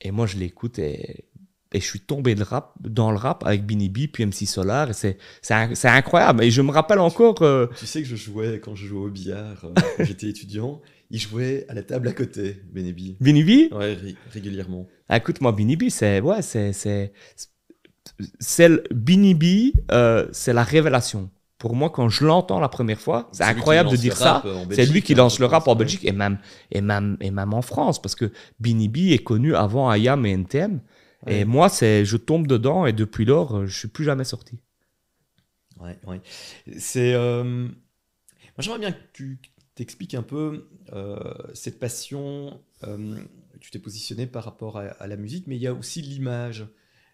Et 0.00 0.10
moi, 0.10 0.26
je 0.26 0.36
l'écoute 0.36 0.78
et, 0.78 1.24
et 1.74 1.80
je 1.80 1.84
suis 1.84 2.00
tombé 2.00 2.36
dans 2.80 3.10
le 3.10 3.16
rap 3.16 3.44
avec 3.44 3.66
Bini 3.66 3.88
B, 3.88 4.06
puis 4.10 4.24
MC 4.24 4.46
Solar, 4.46 4.90
et 4.90 4.92
c'est, 4.94 5.18
incroyable. 5.84 6.44
Et 6.44 6.50
je 6.50 6.62
me 6.62 6.70
rappelle 6.70 7.00
encore, 7.00 7.42
euh, 7.42 7.66
Tu 7.76 7.86
sais 7.86 8.00
que 8.00 8.08
je 8.08 8.14
jouais, 8.14 8.60
quand 8.60 8.76
je 8.76 8.86
jouais 8.86 9.06
au 9.06 9.10
billard, 9.10 9.64
euh, 9.64 9.74
j'étais 10.04 10.28
étudiant, 10.28 10.80
il 11.10 11.18
jouait 11.20 11.66
à 11.68 11.74
la 11.74 11.82
table 11.82 12.08
à 12.08 12.12
côté, 12.12 12.56
Benebi. 12.72 13.16
Bini 13.20 13.42
B, 13.44 13.72
Ouais, 13.74 13.94
ré- 13.94 14.16
régulièrement. 14.32 14.86
Ah, 15.08 15.18
Écoute, 15.18 15.40
moi, 15.40 15.52
Bini 15.52 15.76
B, 15.76 15.88
c'est. 15.90 16.20
Ouais, 16.20 16.42
c'est. 16.42 16.72
C'est. 16.72 17.12
c'est 18.38 18.68
le- 18.68 18.84
Bini 18.92 19.34
B, 19.34 19.72
euh, 19.90 20.26
c'est 20.32 20.52
la 20.52 20.62
révélation. 20.62 21.30
Pour 21.58 21.74
moi, 21.74 21.88
quand 21.90 22.08
je 22.08 22.24
l'entends 22.26 22.60
la 22.60 22.68
première 22.68 23.00
fois, 23.00 23.28
c'est 23.32 23.44
incroyable 23.44 23.90
de 23.90 23.96
dire 23.96 24.16
ça. 24.16 24.42
euh, 24.44 24.64
C'est 24.70 24.86
lui 24.86 25.02
qui 25.02 25.14
hein, 25.14 25.16
lance 25.16 25.38
le 25.38 25.46
rap 25.46 25.66
en. 25.68 25.74
Belgique 25.76 26.04
et 26.04 26.12
même, 26.12 26.38
et, 26.70 26.80
même, 26.80 27.16
et 27.20 27.30
même 27.30 27.54
en 27.54 27.62
France, 27.62 28.02
parce 28.02 28.14
que 28.14 28.30
Bini 28.60 28.88
B 28.88 28.96
est 29.12 29.22
connu 29.22 29.54
avant 29.54 29.92
IAM 29.94 30.26
et 30.26 30.30
NTM. 30.32 30.80
Et 31.26 31.46
moi, 31.46 31.70
c'est, 31.70 32.04
je 32.04 32.18
tombe 32.18 32.46
dedans 32.46 32.84
et 32.84 32.92
depuis 32.92 33.24
lors, 33.24 33.56
euh, 33.56 33.66
je 33.66 33.78
suis 33.78 33.88
plus 33.88 34.04
jamais 34.04 34.24
sorti. 34.24 34.58
Ouais, 35.80 35.98
ouais. 36.06 36.20
C'est. 36.78 37.14
euh, 37.14 37.44
Moi, 37.44 37.70
j'aimerais 38.58 38.78
bien 38.80 38.92
que 38.92 38.98
tu 39.14 39.38
t'expliques 39.74 40.14
un 40.14 40.22
peu 40.22 40.36
euh, 40.36 40.68
cette 41.54 41.78
passion. 41.78 42.60
euh, 42.84 43.16
Tu 43.60 43.70
t'es 43.70 43.78
positionné 43.78 44.26
par 44.26 44.44
rapport 44.44 44.78
à, 44.78 44.82
à 44.82 45.06
la 45.06 45.16
musique, 45.16 45.46
mais 45.46 45.56
il 45.56 45.62
y 45.62 45.66
a 45.66 45.74
aussi 45.74 46.02
l'image. 46.02 46.66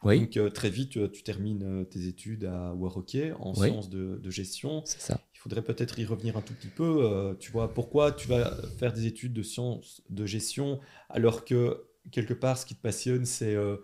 Oui, 0.03 0.21
Donc, 0.21 0.37
euh, 0.39 0.49
très 0.49 0.71
vite, 0.71 0.91
tu, 0.91 1.11
tu 1.11 1.23
termines 1.23 1.63
euh, 1.63 1.85
tes 1.85 2.07
études 2.07 2.45
à 2.47 2.73
Warroquet 2.75 3.33
en 3.39 3.51
Oui. 3.53 3.69
sciences 3.69 3.91
de, 3.91 4.17
de 4.17 4.31
gestion. 4.31 4.83
c'est 4.87 5.01
ça. 5.01 5.21
Il 5.35 5.39
faudrait 5.39 5.63
peut-être 5.63 5.99
y 5.99 6.05
revenir 6.07 6.37
un 6.39 6.41
tout 6.43 6.55
petit 6.55 6.69
peu. 6.69 7.05
euh, 7.05 7.35
tu 7.35 7.51
vois, 7.53 7.73
pourquoi 7.75 8.11
tu 8.13 8.27
vas 8.29 8.57
faire 8.79 8.93
des 8.95 9.07
études 9.07 9.35
de 9.35 9.43
sciences 9.43 10.03
de 10.09 10.25
gestion 10.27 10.81
alors 11.11 11.45
que 11.45 11.85
quelque 12.11 12.33
part, 12.35 12.57
ce 12.57 12.65
qui 12.67 12.75
te 12.75 12.81
passionne, 12.81 13.27
c'est 13.27 13.55
euh, 13.55 13.77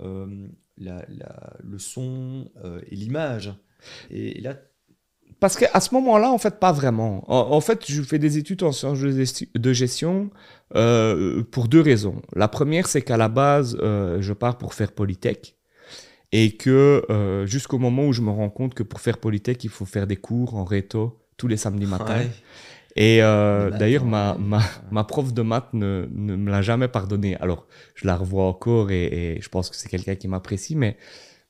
euh, 0.00 0.46
la- 0.78 1.04
la- 1.08 1.56
le 1.62 1.78
son 1.80 2.50
euh, 2.64 2.80
et 2.88 2.94
l'image. 2.96 3.52
Et, 4.10 4.40
là, 4.40 4.56
Parce 5.44 5.58
qu'à 5.58 5.78
ce 5.78 5.92
moment-là, 5.92 6.30
en 6.30 6.38
fait, 6.38 6.58
pas 6.58 6.72
vraiment. 6.72 7.22
En, 7.30 7.54
en 7.54 7.60
fait, 7.60 7.84
je 7.86 8.00
fais 8.00 8.18
des 8.18 8.38
études 8.38 8.62
en 8.62 8.72
sciences 8.72 8.98
de 8.98 9.10
gesti- 9.10 9.50
de 9.54 9.72
gestion 9.74 10.30
euh, 10.74 11.42
pour 11.50 11.68
deux 11.68 11.82
raisons. 11.82 12.22
La 12.34 12.48
première, 12.48 12.86
c'est 12.86 13.02
qu'à 13.02 13.18
la 13.18 13.28
base, 13.28 13.76
euh, 13.82 14.22
je 14.22 14.32
pars 14.32 14.56
pour 14.56 14.72
faire 14.72 14.92
Polytech. 14.92 15.54
Et 16.32 16.56
que 16.56 17.04
euh, 17.10 17.44
jusqu'au 17.44 17.78
moment 17.78 18.06
où 18.06 18.14
je 18.14 18.22
me 18.22 18.30
rends 18.30 18.48
compte 18.48 18.72
que 18.72 18.82
pour 18.82 19.02
faire 19.02 19.18
Polytech, 19.18 19.62
il 19.64 19.68
faut 19.68 19.84
faire 19.84 20.06
des 20.06 20.16
cours 20.16 20.54
en 20.54 20.64
réto 20.64 21.20
tous 21.36 21.46
les 21.46 21.58
samedis 21.58 21.84
matins. 21.84 22.20
Ouais. 22.20 22.30
Et 22.96 23.18
d'ailleurs, 23.18 24.06
ma, 24.06 24.38
ma, 24.38 24.62
ma 24.90 25.04
prof 25.04 25.34
de 25.34 25.42
maths 25.42 25.74
ne, 25.74 26.08
ne 26.10 26.36
me 26.36 26.50
l'a 26.50 26.62
jamais 26.62 26.88
pardonné. 26.88 27.36
Alors, 27.36 27.66
je 27.94 28.06
la 28.06 28.16
revois 28.16 28.44
encore 28.44 28.90
et, 28.90 29.04
et 29.04 29.42
je 29.42 29.48
pense 29.50 29.68
que 29.68 29.76
c'est 29.76 29.90
quelqu'un 29.90 30.14
qui 30.14 30.26
m'apprécie, 30.26 30.74
mais 30.74 30.96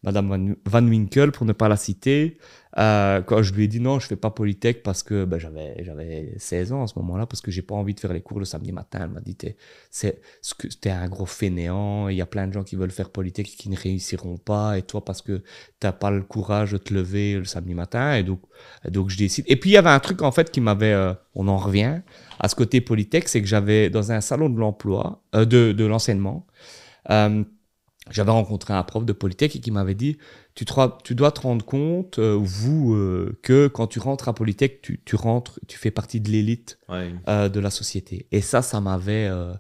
Madame 0.05 0.55
Van, 0.67 0.87
Winkle, 0.87 1.31
pour 1.31 1.47
ne 1.47 1.55
pas 1.55 1.67
la 1.67 1.77
citer, 1.77 2.37
euh, 2.77 3.23
quand 3.23 3.43
je 3.43 3.55
lui 3.55 3.65
ai 3.65 3.69
dit 3.69 3.81
non, 3.81 3.99
je 4.01 4.07
fais 4.07 4.17
pas 4.17 4.31
Polytech 4.31 4.83
parce 4.83 5.03
que 5.03 5.25
ben, 5.25 5.39
j'avais, 5.39 5.83
j'avais 5.83 6.35
16 6.37 6.73
ans 6.73 6.83
à 6.83 6.87
ce 6.87 6.99
moment-là, 6.99 7.25
parce 7.25 7.41
que 7.41 7.51
j'ai 7.51 7.63
pas 7.63 7.75
envie 7.75 7.95
de 7.95 8.01
faire 8.01 8.13
les 8.13 8.21
cours 8.21 8.39
le 8.39 8.45
samedi 8.45 8.71
matin. 8.71 9.01
Elle 9.03 9.11
m'a 9.11 9.23
dit, 9.23 9.35
t'es, 9.35 9.57
c'est, 9.91 10.21
t'es 10.83 10.91
un 10.91 11.09
gros 11.09 11.25
fainéant, 11.25 12.09
il 12.09 12.17
y 12.17 12.21
a 12.21 12.27
plein 12.27 12.47
de 12.47 12.53
gens 12.53 12.65
qui 12.65 12.77
veulent 12.77 12.91
faire 12.91 13.09
Polytech 13.09 13.47
qui 13.47 13.71
ne 13.71 13.77
réussiront 13.77 14.37
pas, 14.37 14.77
et 14.77 14.83
toi, 14.83 15.03
parce 15.03 15.23
que 15.23 15.43
t'as 15.81 15.93
pas 15.93 16.11
le 16.11 16.23
courage 16.23 16.73
de 16.73 16.79
te 16.79 16.93
lever 16.93 17.37
le 17.39 17.47
samedi 17.47 17.73
matin, 17.73 18.15
et 18.15 18.25
donc, 18.25 18.43
et 18.87 18.91
donc 18.91 19.09
je 19.09 19.17
décide. 19.17 19.47
Et 19.49 19.57
puis, 19.57 19.71
il 19.71 19.73
y 19.73 19.79
avait 19.79 19.89
un 19.89 20.01
truc, 20.01 20.21
en 20.21 20.33
fait, 20.33 20.51
qui 20.51 20.61
m'avait, 20.61 20.93
euh, 20.93 21.15
on 21.35 21.49
en 21.49 21.57
revient, 21.57 22.03
à 22.41 22.49
ce 22.51 22.55
côté 22.55 22.83
Polytech, 22.83 23.27
c'est 23.27 23.41
que 23.41 23.49
j'avais, 23.49 23.89
dans 23.89 24.13
un 24.13 24.21
salon 24.21 24.51
de 24.51 24.59
l'emploi, 24.59 25.23
euh, 25.35 25.47
de, 25.47 25.73
de 25.73 25.85
l'enseignement, 25.87 26.47
j'avais 28.11 28.31
rencontré 28.31 28.75
un 28.75 28.83
prof 28.83 29.05
de 29.05 29.13
Polytech 29.13 29.57
et 29.57 29.61
qui 29.61 29.71
m'avait 29.71 29.95
dit 29.95 30.19
tu, 30.55 30.65
te 30.65 30.73
ra- 30.73 30.99
tu 31.05 31.15
dois 31.15 31.33
te 31.33 31.41
rendre 31.41 31.65
compte, 31.65 32.19
euh, 32.19 32.39
vous, 32.41 32.95
euh, 32.95 33.39
que 33.43 33.67
quand 33.69 33.87
tu 33.87 33.99
rentres 33.99 34.29
à 34.29 34.35
Polytech, 34.35 34.83
tu, 34.83 35.01
tu 35.05 35.17
rentres, 35.17 35.59
tu 35.67 35.79
fais 35.79 35.91
partie 35.91 36.21
de 36.21 36.31
l'élite 36.31 36.79
Ouais. 36.89 37.13
euh, 37.29 37.49
de 37.49 37.61
la 37.61 37.71
société. 37.71 38.27
Et 38.31 38.41
ça, 38.41 38.63
ça 38.63 38.81
m'avait 38.81 39.27
euh, 39.29 39.53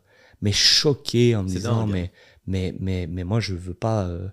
mais 0.42 0.53
choqué 0.53 1.34
en 1.36 1.42
me 1.42 1.49
disant 1.49 1.86
dingue. 1.86 1.92
mais, 1.92 2.12
mais, 2.47 2.74
mais, 2.78 3.07
mais 3.07 3.24
moi, 3.24 3.40
je 3.40 3.55
veux 3.55 3.72
pas. 3.74 4.05
euh. 4.05 4.28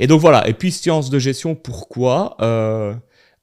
Et 0.00 0.06
donc 0.08 0.20
voilà. 0.20 0.48
Et 0.48 0.54
puis, 0.54 0.72
sciences 0.72 1.08
de 1.10 1.18
gestion, 1.20 1.54
pourquoi 1.54 2.36
Euh, 2.40 2.94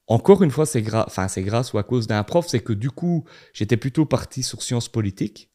Encore 0.07 0.43
une 0.43 0.51
fois, 0.51 0.65
c'est 0.65 0.82
gra- 0.82 1.05
enfin, 1.07 1.28
c'est 1.28 1.43
grâce 1.43 1.72
ou 1.74 1.78
à 1.78 1.84
cause 1.84 2.07
d'un 2.07 2.24
prof, 2.24 2.45
c'est 2.47 2.59
que 2.59 2.74
du 2.74 2.89
coup, 2.91 3.24
j'étais 3.53 3.78
plutôt 3.78 4.05
parti 4.05 4.43
sur 4.43 4.61
sciences 4.63 4.89
politiques. 4.89 5.49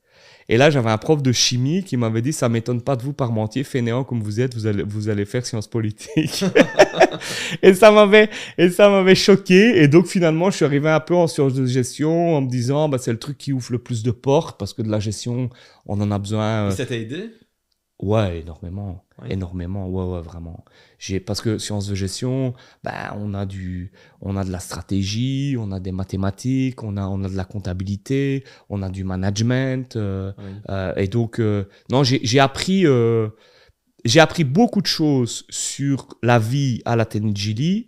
Et 0.49 0.57
là, 0.57 0.70
j'avais 0.70 0.90
un 0.90 0.99
prof 0.99 1.22
de 1.22 1.32
chimie 1.32 1.84
qui 1.84 1.97
m'avait 1.97 2.22
dit 2.22 2.32
Ça 2.32 2.49
m'étonne 2.49 2.82
pas 2.82 2.97
de 2.97 3.03
vous, 3.03 3.12
parmentier, 3.12 3.64
fainéant 3.64 4.05
comme 4.05 4.22
vous 4.22 4.40
êtes, 4.40 4.55
vous 4.55 4.66
allez, 4.66 4.82
vous 4.82 5.09
allez 5.09 5.24
faire 5.24 5.47
sciences 5.47 5.68
politiques. 5.68 6.45
et 7.62 7.72
ça 7.74 7.90
m'avait 7.90 8.28
et 8.59 8.68
ça 8.68 8.88
m'avait 8.88 9.14
choqué. 9.14 9.82
Et 9.82 9.88
donc, 9.88 10.07
finalement, 10.07 10.51
je 10.51 10.57
suis 10.57 10.64
arrivé 10.64 10.90
un 10.90 11.01
peu 11.01 11.14
en 11.14 11.26
sciences 11.26 11.55
de 11.55 11.66
gestion 11.66 12.36
en 12.36 12.42
me 12.42 12.49
disant 12.49 12.88
bah, 12.88 12.99
C'est 12.99 13.12
le 13.12 13.18
truc 13.18 13.38
qui 13.38 13.53
ouvre 13.53 13.72
le 13.72 13.78
plus 13.78 14.03
de 14.03 14.11
portes 14.11 14.59
parce 14.59 14.74
que 14.74 14.82
de 14.82 14.90
la 14.90 15.01
gestion, 15.01 15.49
on 15.86 16.01
en 16.01 16.11
a 16.11 16.18
besoin. 16.18 16.66
Et 16.66 16.72
euh, 16.72 16.76
ça 16.76 16.86
t'a 16.86 16.97
aidé? 16.97 17.30
Ouais, 18.01 18.40
énormément. 18.40 19.05
Ouais. 19.18 19.32
Énormément, 19.32 19.88
ouais, 19.88 20.05
ouais, 20.05 20.20
vraiment. 20.20 20.64
J'ai, 20.99 21.20
parce 21.20 21.40
que 21.40 21.59
sciences 21.59 21.86
de 21.86 21.95
gestion, 21.95 22.55
ben, 22.82 23.14
on 23.16 23.34
a 23.34 23.47
du, 23.47 23.92
on 24.20 24.36
a 24.36 24.45
de 24.45 24.51
la 24.51 24.59
stratégie, 24.59 25.57
on 25.59 25.70
a 25.70 25.78
des 25.78 25.92
mathématiques, 25.92 26.82
on 26.82 26.97
a, 26.97 27.07
on 27.07 27.22
a 27.22 27.28
de 27.28 27.36
la 27.36 27.45
comptabilité, 27.45 28.45
on 28.68 28.82
a 28.82 28.90
du 28.90 29.05
management, 29.05 29.95
euh, 29.97 30.32
euh, 30.70 30.92
et 30.97 31.07
donc, 31.07 31.38
euh, 31.38 31.68
non, 31.90 32.03
j'ai, 32.03 32.40
appris, 32.40 32.84
j'ai 34.05 34.20
appris 34.20 34.45
beaucoup 34.45 34.82
de 34.82 34.86
choses 34.86 35.45
sur 35.49 36.09
la 36.22 36.40
vie 36.40 36.82
à 36.84 36.97
la 36.97 37.07
Tenjili 37.07 37.86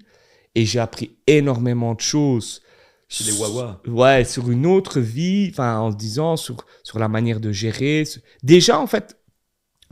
et 0.54 0.64
j'ai 0.64 0.78
appris 0.78 1.16
énormément 1.26 1.94
de 1.94 2.00
choses 2.00 2.62
chez 3.08 3.24
les 3.24 3.32
Wawa. 3.32 3.82
Ouais, 3.86 4.24
sur 4.24 4.50
une 4.50 4.66
autre 4.66 5.00
vie, 5.00 5.48
enfin 5.50 5.78
en 5.78 5.90
se 5.90 5.96
disant 5.96 6.36
sur, 6.36 6.64
sur 6.82 6.98
la 6.98 7.08
manière 7.08 7.40
de 7.40 7.52
gérer. 7.52 8.04
Déjà, 8.42 8.80
en 8.80 8.86
fait, 8.86 9.15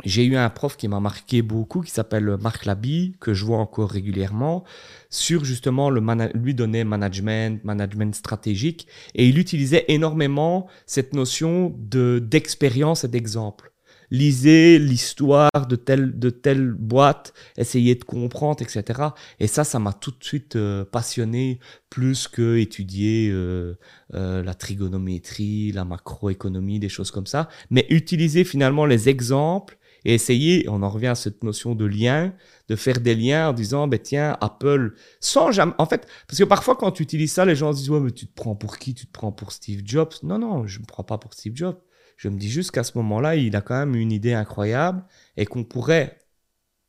j'ai 0.03 0.25
eu 0.25 0.37
un 0.37 0.51
prof 0.51 0.77
qui 0.77 0.89
m'a 0.89 0.99
marqué 0.99 1.43
beaucoup, 1.43 1.81
qui 1.81 1.93
s'appelle 1.93 2.37
Marc 2.41 2.65
Labi, 2.65 3.15
que 3.21 3.33
je 3.33 3.45
vois 3.45 3.59
encore 3.59 3.91
régulièrement, 3.91 4.65
sur 5.09 5.45
justement 5.45 5.89
le 5.89 6.03
lui 6.35 6.55
donner 6.55 6.83
management, 6.83 7.63
management 7.65 8.15
stratégique, 8.15 8.89
et 9.15 9.29
il 9.29 9.39
utilisait 9.39 9.85
énormément 9.89 10.67
cette 10.87 11.13
notion 11.15 11.75
de 11.79 12.19
d'expérience 12.19 13.05
et 13.05 13.09
d'exemple 13.09 13.75
lisez 14.11 14.79
l'histoire 14.79 15.51
de 15.69 15.77
telle, 15.77 16.19
de 16.19 16.31
telle 16.31 16.73
boîte, 16.73 17.35
essayez 17.57 17.95
de 17.95 18.05
comprendre, 18.05 18.63
etc. 18.63 19.09
Et 19.41 19.47
ça, 19.47 19.65
ça 19.65 19.79
m'a 19.79 19.93
tout 19.93 20.13
de 20.13 20.23
suite 20.23 20.57
euh, 20.57 20.85
passionné, 20.85 21.59
plus 21.91 22.29
que 22.29 22.57
étudier 22.57 23.31
euh, 23.33 23.75
euh, 24.15 24.43
la 24.43 24.55
trigonométrie, 24.55 25.73
la 25.73 25.85
macroéconomie, 25.85 26.79
des 26.79 26.89
choses 26.89 27.11
comme 27.11 27.27
ça. 27.27 27.49
Mais 27.71 27.87
utiliser 27.91 28.45
finalement 28.45 28.87
les 28.87 29.09
exemples 29.09 29.79
et 30.05 30.15
essayer, 30.15 30.69
on 30.69 30.83
en 30.83 30.89
revient 30.89 31.09
à 31.09 31.15
cette 31.15 31.43
notion 31.45 31.75
de 31.75 31.85
lien, 31.85 32.35
de 32.69 32.77
faire 32.77 33.01
des 33.01 33.15
liens 33.15 33.51
en 33.51 33.53
disant, 33.53 33.89
ben 33.89 33.99
tiens, 33.99 34.37
Apple, 34.41 34.95
sans 35.21 35.51
jamais, 35.51 35.75
en 35.79 35.87
fait, 35.87 36.07
parce 36.29 36.39
que 36.39 36.45
parfois 36.45 36.77
quand 36.77 36.91
tu 36.93 37.03
utilises 37.03 37.33
ça, 37.33 37.45
les 37.45 37.57
gens 37.57 37.73
se 37.73 37.79
disent, 37.79 37.91
ouais, 37.91 38.01
mais 38.01 38.11
tu 38.11 38.27
te 38.27 38.35
prends 38.35 38.55
pour 38.55 38.79
qui? 38.79 38.95
Tu 38.95 39.07
te 39.07 39.13
prends 39.13 39.33
pour 39.33 39.53
Steve 39.53 39.83
Jobs? 39.85 40.13
Non, 40.23 40.39
non, 40.39 40.67
je 40.67 40.79
ne 40.79 40.83
me 40.83 40.87
prends 40.87 41.05
pas 41.05 41.19
pour 41.19 41.33
Steve 41.35 41.55
Jobs. 41.57 41.79
Je 42.17 42.29
me 42.29 42.39
dis 42.39 42.51
juste 42.51 42.71
qu'à 42.71 42.85
ce 42.85 42.97
moment-là, 42.99 43.37
il 43.37 43.57
a 43.57 43.61
quand 43.61 43.79
même 43.79 43.95
une 43.97 44.13
idée 44.13 44.35
incroyable 44.35 45.05
et 45.37 45.47
qu'on 45.47 45.65
pourrait, 45.65 46.19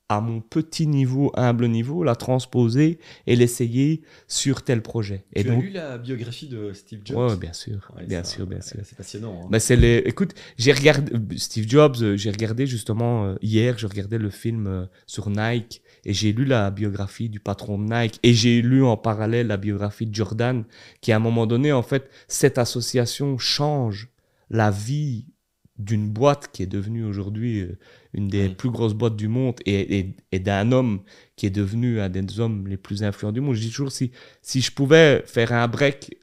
à 0.07 0.21
mon 0.21 0.39
petit 0.39 0.85
niveau, 0.85 1.31
humble 1.35 1.67
niveau, 1.67 2.03
la 2.03 2.15
transposer 2.15 2.99
et 3.25 3.35
l'essayer 3.35 4.03
sur 4.27 4.63
tel 4.63 4.81
projet. 4.83 5.25
Tu 5.35 5.41
et 5.41 5.49
as 5.49 5.55
lu 5.55 5.69
la 5.69 5.97
biographie 5.97 6.47
de 6.47 6.73
Steve 6.73 7.01
Jobs? 7.03 7.31
Oui, 7.31 7.37
bien 7.37 7.53
sûr, 7.53 7.91
bien 8.07 8.23
sûr, 8.23 8.45
bien 8.45 8.61
sûr. 8.61 8.79
C'est 8.83 8.97
passionnant. 8.97 9.41
Hein. 9.43 9.47
Ben, 9.49 9.59
c'est 9.59 9.75
les... 9.75 9.97
Écoute, 10.05 10.35
j'ai 10.57 10.73
regardé 10.73 11.11
Steve 11.37 11.67
Jobs, 11.67 11.95
euh, 12.01 12.17
j'ai 12.17 12.29
regardé 12.29 12.67
justement 12.67 13.25
euh, 13.25 13.35
hier, 13.41 13.79
je 13.79 13.87
regardais 13.87 14.19
le 14.19 14.29
film 14.29 14.67
euh, 14.67 14.85
sur 15.07 15.29
Nike 15.29 15.81
et 16.05 16.13
j'ai 16.13 16.33
lu 16.33 16.45
la 16.45 16.69
biographie 16.69 17.29
du 17.29 17.39
patron 17.39 17.79
de 17.79 17.91
Nike 17.91 18.19
et 18.21 18.33
j'ai 18.33 18.61
lu 18.61 18.83
en 18.83 18.97
parallèle 18.97 19.47
la 19.47 19.57
biographie 19.57 20.05
de 20.05 20.13
Jordan, 20.13 20.65
qui 21.01 21.11
à 21.13 21.15
un 21.15 21.19
moment 21.19 21.47
donné, 21.47 21.71
en 21.71 21.81
fait, 21.81 22.09
cette 22.27 22.59
association 22.59 23.39
change 23.39 24.09
la 24.51 24.69
vie 24.69 25.25
d'une 25.77 26.09
boîte 26.09 26.49
qui 26.53 26.63
est 26.63 26.67
devenue 26.67 27.03
aujourd'hui 27.03 27.61
euh, 27.61 27.77
une 28.13 28.27
des 28.29 28.49
plus 28.49 28.69
grosses 28.69 28.93
boîtes 28.93 29.15
du 29.15 29.27
monde 29.27 29.55
et, 29.65 30.15
d'un 30.33 30.71
homme 30.71 31.01
qui 31.35 31.45
est 31.45 31.51
devenu 31.51 31.99
un 31.99 32.09
des 32.09 32.39
hommes 32.39 32.67
les 32.67 32.77
plus 32.77 33.03
influents 33.03 33.33
du 33.33 33.41
monde. 33.41 33.55
Je 33.55 33.61
dis 33.61 33.69
toujours, 33.69 33.91
si, 33.91 34.11
si 34.41 34.61
je 34.61 34.71
pouvais 34.71 35.23
faire 35.25 35.51
un 35.51 35.67
break, 35.67 36.17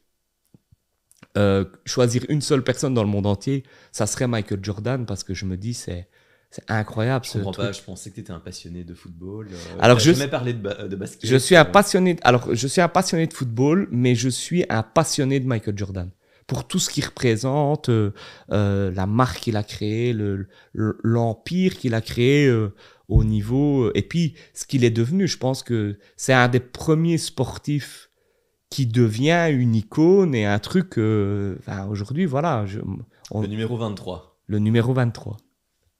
euh, 1.36 1.66
choisir 1.84 2.24
une 2.30 2.40
seule 2.40 2.64
personne 2.64 2.94
dans 2.94 3.02
le 3.02 3.10
monde 3.10 3.26
entier, 3.26 3.64
ça 3.90 4.06
serait 4.06 4.26
Michael 4.26 4.60
Jordan 4.62 5.04
parce 5.04 5.22
que 5.22 5.34
je 5.34 5.44
me 5.44 5.56
dis, 5.56 5.74
c'est... 5.74 6.08
C'est 6.54 6.70
incroyable. 6.70 7.24
Je 7.24 7.32
comprends 7.32 7.52
pas, 7.52 7.72
je 7.72 7.80
pensais 7.80 8.10
que 8.10 8.16
tu 8.16 8.20
étais 8.20 8.30
un 8.30 8.38
passionné 8.38 8.84
de 8.84 8.92
football. 8.92 9.48
Euh, 9.50 9.56
alors 9.80 9.98
je 9.98 10.12
jamais 10.12 10.28
parlé 10.28 10.52
de, 10.52 10.86
de, 10.86 10.96
basket. 10.96 11.26
Je 11.26 11.36
suis 11.36 11.56
un 11.56 11.64
passionné. 11.64 12.16
Alors 12.24 12.54
je 12.54 12.66
suis 12.68 12.82
un 12.82 12.88
passionné 12.88 13.26
de 13.26 13.32
football, 13.32 13.88
mais 13.90 14.14
je 14.14 14.28
suis 14.28 14.62
un 14.68 14.82
passionné 14.82 15.40
de 15.40 15.46
Michael 15.46 15.78
Jordan 15.78 16.10
pour 16.46 16.66
tout 16.66 16.78
ce 16.78 16.90
qu'il 16.90 17.04
représente, 17.04 17.88
euh, 17.88 18.12
euh, 18.50 18.90
la 18.92 19.06
marque 19.06 19.40
qu'il 19.40 19.56
a 19.56 19.62
créée, 19.62 20.14
l'empire 20.74 21.76
qu'il 21.76 21.94
a 21.94 22.00
créé 22.00 22.46
euh, 22.46 22.74
au 23.08 23.24
niveau, 23.24 23.90
et 23.94 24.02
puis 24.02 24.34
ce 24.54 24.66
qu'il 24.66 24.84
est 24.84 24.90
devenu. 24.90 25.26
Je 25.26 25.38
pense 25.38 25.62
que 25.62 25.98
c'est 26.16 26.32
un 26.32 26.48
des 26.48 26.60
premiers 26.60 27.18
sportifs 27.18 28.10
qui 28.70 28.86
devient 28.86 29.48
une 29.50 29.74
icône 29.74 30.34
et 30.34 30.46
un 30.46 30.58
truc. 30.58 30.98
Aujourd'hui, 31.88 32.24
voilà. 32.24 32.64
le 33.34 33.46
numéro 33.46 33.76
23. 33.76 34.40
Le 34.46 34.58
numéro 34.58 34.92
23. 34.92 35.36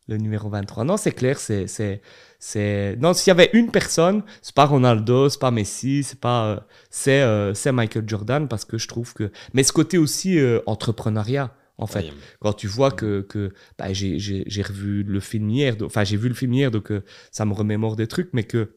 Le 0.08 0.16
numéro 0.16 0.48
23. 0.48 0.84
Non, 0.84 0.96
c'est 0.96 1.12
clair, 1.12 1.38
c'est 1.38 2.02
c'est 2.44 2.96
non, 2.96 3.14
s'il 3.14 3.28
y 3.28 3.30
avait 3.30 3.50
une 3.52 3.70
personne, 3.70 4.24
c'est 4.40 4.56
pas 4.56 4.64
Ronaldo, 4.64 5.28
c'est 5.28 5.38
pas 5.38 5.52
Messi, 5.52 6.02
c'est 6.02 6.18
pas 6.18 6.46
euh, 6.46 6.60
c'est 6.90 7.22
euh, 7.22 7.54
c'est 7.54 7.70
Michael 7.70 8.02
Jordan 8.04 8.48
parce 8.48 8.64
que 8.64 8.78
je 8.78 8.88
trouve 8.88 9.14
que 9.14 9.30
mais 9.54 9.62
ce 9.62 9.72
côté 9.72 9.96
aussi 9.96 10.40
euh, 10.40 10.58
entrepreneuriat 10.66 11.54
en 11.78 11.86
fait. 11.86 12.12
Quand 12.40 12.52
tu 12.52 12.66
vois 12.66 12.90
que, 12.90 13.20
que 13.20 13.54
bah, 13.78 13.92
j'ai 13.92 14.62
revu 14.66 15.04
le 15.04 15.20
film 15.20 15.50
hier, 15.50 15.76
enfin 15.84 16.02
j'ai 16.02 16.16
vu 16.16 16.26
le 16.26 16.34
film 16.34 16.52
hier 16.52 16.72
donc 16.72 16.92
ça 17.30 17.44
me 17.44 17.52
remémore 17.52 17.94
des 17.94 18.08
trucs 18.08 18.30
mais 18.32 18.42
que 18.42 18.74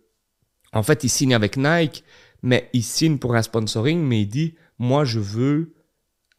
en 0.72 0.84
fait, 0.84 1.04
il 1.04 1.10
signe 1.10 1.34
avec 1.34 1.58
Nike, 1.58 2.04
mais 2.44 2.70
il 2.74 2.84
signe 2.84 3.18
pour 3.18 3.34
un 3.34 3.42
sponsoring 3.42 4.00
mais 4.00 4.22
il 4.22 4.28
dit 4.28 4.54
moi 4.78 5.06
je 5.06 5.20
veux 5.20 5.74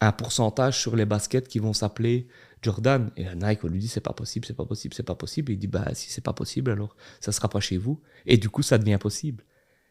un 0.00 0.12
pourcentage 0.12 0.78
sur 0.78 0.94
les 0.94 1.06
baskets 1.06 1.48
qui 1.48 1.58
vont 1.58 1.72
s'appeler 1.72 2.28
Jordan. 2.66 3.10
Et 3.16 3.24
Nike, 3.34 3.64
on 3.64 3.68
lui 3.68 3.78
dit, 3.78 3.88
c'est 3.88 4.00
pas 4.00 4.12
possible, 4.12 4.44
c'est 4.46 4.56
pas 4.56 4.66
possible, 4.66 4.94
c'est 4.94 5.02
pas 5.02 5.14
possible. 5.14 5.52
Et 5.52 5.54
il 5.54 5.58
dit, 5.58 5.68
bah, 5.68 5.86
si 5.94 6.10
c'est 6.10 6.24
pas 6.24 6.32
possible, 6.32 6.70
alors 6.70 6.96
ça 7.20 7.32
sera 7.32 7.48
pas 7.48 7.60
chez 7.60 7.78
vous. 7.78 8.00
Et 8.26 8.36
du 8.36 8.50
coup, 8.50 8.62
ça 8.62 8.76
devient 8.78 8.98
possible. 9.00 9.44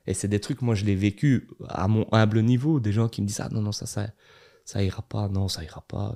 Et 0.07 0.13
c'est 0.13 0.27
des 0.27 0.39
trucs, 0.39 0.61
moi, 0.61 0.75
je 0.75 0.85
l'ai 0.85 0.95
vécu 0.95 1.47
à 1.67 1.87
mon 1.87 2.05
humble 2.11 2.41
niveau. 2.41 2.79
Des 2.79 2.91
gens 2.91 3.07
qui 3.07 3.21
me 3.21 3.27
disent, 3.27 3.41
ah 3.41 3.49
non, 3.51 3.61
non, 3.61 3.71
ça, 3.71 3.85
ça, 3.85 4.07
ça 4.65 4.83
ira 4.83 5.01
pas, 5.01 5.29
non, 5.29 5.47
ça 5.47 5.63
ira 5.63 5.83
pas. 5.87 6.13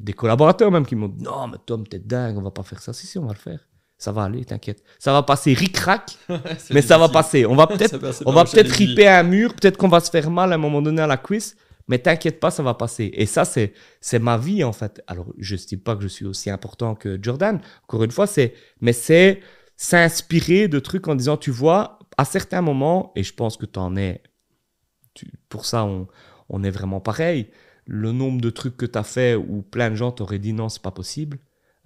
Des 0.00 0.12
collaborateurs 0.12 0.70
même 0.70 0.86
qui 0.86 0.94
m'ont 0.94 1.08
dit, 1.08 1.24
non, 1.24 1.48
mais 1.48 1.58
Tom, 1.66 1.86
t'es 1.86 1.98
dingue, 1.98 2.38
on 2.38 2.42
va 2.42 2.52
pas 2.52 2.62
faire 2.62 2.80
ça. 2.80 2.92
Si, 2.92 3.06
si, 3.06 3.18
on 3.18 3.26
va 3.26 3.32
le 3.32 3.38
faire. 3.38 3.60
Ça 3.98 4.12
va 4.12 4.24
aller, 4.24 4.44
t'inquiète. 4.44 4.82
Ça 4.98 5.12
va 5.12 5.22
passer 5.22 5.54
ric-rac, 5.54 6.18
mais 6.70 6.82
ça 6.82 6.98
va 6.98 7.08
passer. 7.08 7.46
On 7.46 7.56
va 7.56 7.66
peut-être 7.66 7.98
on 8.26 8.32
va 8.32 8.44
peut-être 8.44 8.70
riper 8.70 9.08
un 9.08 9.22
mur, 9.22 9.54
peut-être 9.54 9.78
qu'on 9.78 9.88
va 9.88 10.00
se 10.00 10.10
faire 10.10 10.30
mal 10.30 10.52
à 10.52 10.56
un 10.56 10.58
moment 10.58 10.82
donné 10.82 11.00
à 11.00 11.06
la 11.06 11.16
cuisse, 11.16 11.56
mais 11.88 11.98
t'inquiète 11.98 12.40
pas, 12.40 12.50
ça 12.50 12.62
va 12.62 12.74
passer. 12.74 13.10
Et 13.14 13.26
ça, 13.26 13.44
c'est, 13.44 13.72
c'est 14.00 14.18
ma 14.18 14.36
vie, 14.38 14.64
en 14.64 14.72
fait. 14.72 15.02
Alors, 15.06 15.32
je 15.38 15.54
ne 15.54 15.60
dis 15.60 15.76
pas 15.76 15.96
que 15.96 16.02
je 16.02 16.08
suis 16.08 16.26
aussi 16.26 16.50
important 16.50 16.94
que 16.94 17.18
Jordan. 17.22 17.60
Encore 17.84 18.04
une 18.04 18.10
fois, 18.10 18.26
c'est, 18.26 18.54
mais 18.80 18.92
c'est 18.92 19.40
s'inspirer 19.76 20.68
de 20.68 20.78
trucs 20.78 21.06
en 21.08 21.14
disant, 21.14 21.36
tu 21.36 21.50
vois, 21.50 21.98
à 22.16 22.24
certains 22.24 22.62
moments, 22.62 23.12
et 23.14 23.22
je 23.22 23.34
pense 23.34 23.56
que 23.56 23.66
tu 23.66 23.78
en 23.78 23.96
es, 23.96 24.22
pour 25.48 25.64
ça, 25.66 25.84
on, 25.84 26.08
on 26.48 26.62
est 26.64 26.70
vraiment 26.70 27.00
pareil. 27.00 27.50
Le 27.86 28.12
nombre 28.12 28.40
de 28.40 28.50
trucs 28.50 28.76
que 28.76 28.86
tu 28.86 28.98
as 28.98 29.04
fait 29.04 29.34
où 29.34 29.62
plein 29.62 29.90
de 29.90 29.94
gens 29.94 30.10
t'auraient 30.12 30.38
dit 30.38 30.52
non, 30.52 30.68
c'est 30.68 30.82
pas 30.82 30.90
possible. 30.90 31.38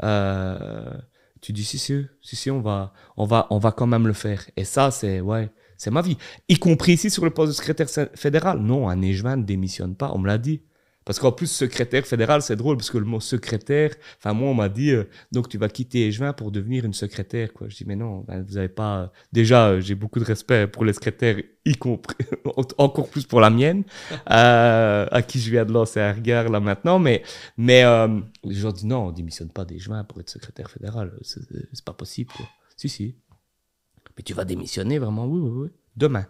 Euh, 0.02 0.96
tu 1.40 1.52
dis 1.52 1.64
si, 1.64 1.78
si, 1.78 2.06
si, 2.22 2.36
si, 2.36 2.50
on 2.50 2.60
va, 2.60 2.92
on 3.16 3.26
va, 3.26 3.46
on 3.50 3.58
va 3.58 3.72
quand 3.72 3.86
même 3.86 4.06
le 4.06 4.12
faire. 4.12 4.44
Et 4.56 4.64
ça, 4.64 4.90
c'est, 4.90 5.20
ouais, 5.20 5.50
c'est 5.80 5.90
ma 5.90 6.02
vie. 6.02 6.18
Y 6.50 6.58
compris 6.58 6.92
ici 6.92 7.08
sur 7.08 7.24
le 7.24 7.30
poste 7.30 7.52
de 7.52 7.56
secrétaire 7.56 7.88
fédéral. 8.14 8.58
Non, 8.58 8.90
un 8.90 8.96
ne 8.96 9.42
démissionne 9.42 9.94
pas, 9.94 10.12
on 10.14 10.18
me 10.18 10.26
l'a 10.26 10.36
dit. 10.36 10.60
Parce 11.06 11.18
qu'en 11.18 11.32
plus, 11.32 11.46
secrétaire 11.46 12.06
fédéral, 12.06 12.42
c'est 12.42 12.54
drôle, 12.54 12.76
parce 12.76 12.90
que 12.90 12.98
le 12.98 13.06
mot 13.06 13.18
secrétaire, 13.18 13.94
enfin, 14.18 14.34
moi, 14.34 14.50
on 14.50 14.54
m'a 14.54 14.68
dit, 14.68 14.90
euh, 14.90 15.04
donc 15.32 15.48
tu 15.48 15.56
vas 15.56 15.70
quitter 15.70 16.06
Échevin 16.06 16.34
pour 16.34 16.50
devenir 16.50 16.84
une 16.84 16.92
secrétaire, 16.92 17.54
quoi. 17.54 17.70
Je 17.70 17.76
dis, 17.76 17.84
mais 17.86 17.96
non, 17.96 18.26
ben, 18.28 18.44
vous 18.46 18.56
n'avez 18.56 18.68
pas. 18.68 19.10
Déjà, 19.32 19.68
euh, 19.68 19.80
j'ai 19.80 19.94
beaucoup 19.94 20.18
de 20.18 20.24
respect 20.26 20.66
pour 20.66 20.84
les 20.84 20.92
secrétaires, 20.92 21.38
y 21.64 21.74
compris, 21.76 22.14
encore 22.76 23.08
plus 23.08 23.24
pour 23.24 23.40
la 23.40 23.48
mienne, 23.48 23.84
euh, 24.30 25.06
à 25.10 25.22
qui 25.22 25.40
je 25.40 25.50
viens 25.50 25.64
de 25.64 25.72
lancer 25.72 25.98
un 26.00 26.12
regard 26.12 26.50
là 26.50 26.60
maintenant, 26.60 26.98
mais, 26.98 27.22
mais 27.56 27.82
les 28.44 28.54
gens 28.54 28.74
non, 28.84 29.06
on 29.06 29.12
démissionne 29.12 29.50
pas 29.50 29.64
d'Échevin 29.64 30.04
pour 30.04 30.20
être 30.20 30.28
secrétaire 30.28 30.70
fédéral, 30.70 31.14
c'est 31.22 31.84
pas 31.86 31.94
possible. 31.94 32.32
Si, 32.76 32.90
si. 32.90 33.16
Mais 34.20 34.24
tu 34.24 34.34
vas 34.34 34.44
démissionner 34.44 34.98
vraiment 34.98 35.24
Oui, 35.24 35.40
oui, 35.40 35.50
oui. 35.50 35.68
Demain. 35.96 36.26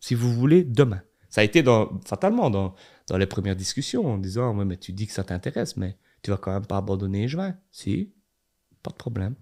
Si 0.00 0.14
vous 0.14 0.30
voulez, 0.34 0.64
demain. 0.64 1.00
Ça 1.30 1.40
a 1.40 1.44
été 1.44 1.62
dans, 1.62 1.98
fatalement 2.04 2.50
dans, 2.50 2.74
dans 3.06 3.16
les 3.16 3.24
premières 3.24 3.56
discussions 3.56 4.06
en 4.06 4.18
disant 4.18 4.52
mais 4.52 4.76
tu 4.76 4.92
dis 4.92 5.06
que 5.06 5.14
ça 5.14 5.24
t'intéresse, 5.24 5.78
mais 5.78 5.96
tu 6.22 6.30
vas 6.30 6.36
quand 6.36 6.52
même 6.52 6.66
pas 6.66 6.76
abandonner 6.76 7.28
juin. 7.28 7.56
Si, 7.70 8.12
pas 8.82 8.90
de 8.90 8.96
problème. 8.96 9.34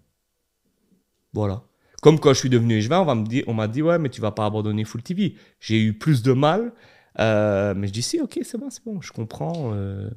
Voilà. 1.33 1.65
Comme 2.01 2.21
quand 2.21 2.33
je 2.33 2.39
suis 2.39 2.49
devenu 2.49 2.77
échevin, 2.77 3.01
on 3.01 3.05
m'a 3.07 3.17
dit, 3.25 3.43
on 3.49 3.67
dit 3.67 3.83
ouais, 3.83 3.99
mais 3.99 4.09
tu 4.09 4.21
vas 4.21 4.31
pas 4.31 4.47
abandonner 4.47 4.85
Full 4.85 5.03
TV. 5.03 5.35
J'ai 5.59 5.83
eu 5.83 5.99
plus 5.99 6.23
de 6.23 6.33
mal, 6.33 6.73
euh, 7.19 7.75
mais 7.75 7.89
je 7.89 7.93
dis 7.93 8.03
si, 8.03 8.21
ok, 8.21 8.39
c'est 8.45 8.57
bon, 8.57 8.71
c'est 8.71 8.85
bon, 8.85 9.01
je 9.01 9.11
comprends. 9.11 9.75
Euh. 9.75 10.09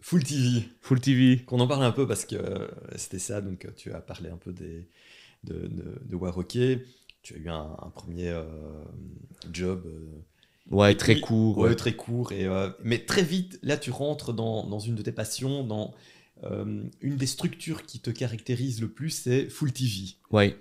Full 0.00 0.22
TV. 0.22 0.68
Full 0.82 1.00
TV. 1.00 1.44
Qu'on 1.46 1.60
en 1.60 1.66
parle 1.66 1.82
un 1.82 1.92
peu 1.92 2.06
parce 2.06 2.26
que 2.26 2.36
euh, 2.36 2.68
c'était 2.96 3.18
ça, 3.18 3.40
donc 3.40 3.66
tu 3.74 3.90
as 3.94 4.02
parlé 4.02 4.28
un 4.28 4.36
peu 4.36 4.52
des, 4.52 4.90
de, 5.44 5.66
de, 5.66 6.02
de 6.04 6.16
Tu 7.26 7.34
as 7.34 7.38
eu 7.38 7.48
un, 7.48 7.90
premier 7.92 8.28
euh, 8.28 8.44
job. 9.52 9.82
Euh, 9.84 10.22
ouais, 10.70 10.94
très 10.94 11.18
court. 11.18 11.58
Ouais, 11.58 11.74
très 11.74 11.96
court. 11.96 12.30
Et, 12.30 12.44
euh, 12.44 12.70
mais 12.84 13.00
très 13.00 13.24
vite, 13.24 13.58
là, 13.64 13.76
tu 13.76 13.90
rentres 13.90 14.32
dans, 14.32 14.64
dans 14.64 14.78
une 14.78 14.94
de 14.94 15.02
tes 15.02 15.10
passions, 15.10 15.64
dans 15.64 15.92
une 16.44 17.16
des 17.16 17.26
structures 17.26 17.84
qui 17.84 17.98
te 17.98 18.10
caractérise 18.10 18.80
le 18.80 18.86
plus, 18.86 19.10
c'est 19.10 19.48
Full 19.48 19.72
TV. 19.72 20.14
Ouais. 20.30 20.56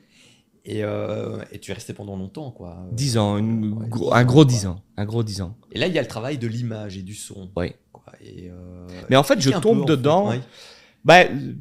Et, 0.64 0.80
et, 0.80 1.60
tu 1.60 1.70
es 1.70 1.74
resté 1.76 1.94
pendant 1.94 2.18
longtemps, 2.18 2.50
quoi. 2.50 2.84
10 2.94 3.18
ans, 3.20 3.36
un 3.36 4.24
gros 4.26 4.44
10 4.44 4.66
ans. 4.66 4.82
Un 4.98 5.06
gros 5.06 5.24
10 5.24 5.42
ans. 5.42 5.56
Et 5.72 5.78
là, 5.78 5.86
il 5.86 5.94
y 5.94 6.00
a 6.00 6.02
le 6.02 6.08
travail 6.08 6.40
de 6.40 6.48
l'image 6.48 6.98
et 6.98 7.04
du 7.04 7.14
son. 7.14 7.52
Ouais. 7.56 7.76
Et, 8.22 8.50
mais 9.12 9.18
en 9.18 9.24
fait, 9.24 9.40
je 9.40 9.52
tombe 9.52 9.86
dedans. 9.86 10.34
Ben, 11.04 11.60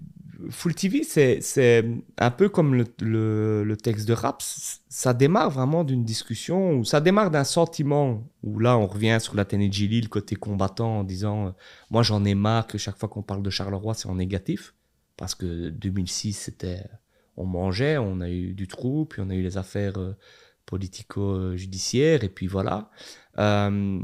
Full 0.50 0.74
TV, 0.74 1.02
c'est 1.04 1.84
un 2.18 2.30
peu 2.30 2.48
comme 2.48 2.74
le, 2.74 3.64
le, 3.64 3.76
texte 3.76 4.06
de 4.08 4.12
rap. 4.12 4.42
Ça 4.42 5.14
démarre 5.14 5.50
vraiment 5.50 5.84
d'une 5.84 6.04
discussion, 6.04 6.78
ou 6.78 6.84
ça 6.84 7.00
démarre 7.00 7.30
d'un 7.30 7.44
sentiment, 7.44 8.24
où 8.42 8.58
là, 8.58 8.78
on 8.78 8.86
revient 8.86 9.18
sur 9.20 9.34
la 9.34 9.44
Gilly, 9.48 10.00
le 10.00 10.08
côté 10.08 10.36
combattant, 10.36 11.00
en 11.00 11.04
disant 11.04 11.46
euh, 11.46 11.50
Moi, 11.90 12.02
j'en 12.02 12.24
ai 12.24 12.34
marre 12.34 12.66
que 12.66 12.78
chaque 12.78 12.96
fois 12.96 13.08
qu'on 13.08 13.22
parle 13.22 13.42
de 13.42 13.50
Charleroi, 13.50 13.94
c'est 13.94 14.08
en 14.08 14.14
négatif. 14.16 14.74
Parce 15.16 15.34
que 15.34 15.68
2006, 15.70 16.32
c'était. 16.32 16.84
On 17.36 17.46
mangeait, 17.46 17.98
on 17.98 18.20
a 18.20 18.30
eu 18.30 18.54
du 18.54 18.68
trou, 18.68 19.06
puis 19.06 19.20
on 19.20 19.30
a 19.30 19.34
eu 19.34 19.42
les 19.42 19.58
affaires 19.58 19.98
euh, 19.98 20.16
politico-judiciaires, 20.66 22.24
et 22.24 22.28
puis 22.28 22.46
voilà. 22.46 22.90
Euh, 23.38 24.00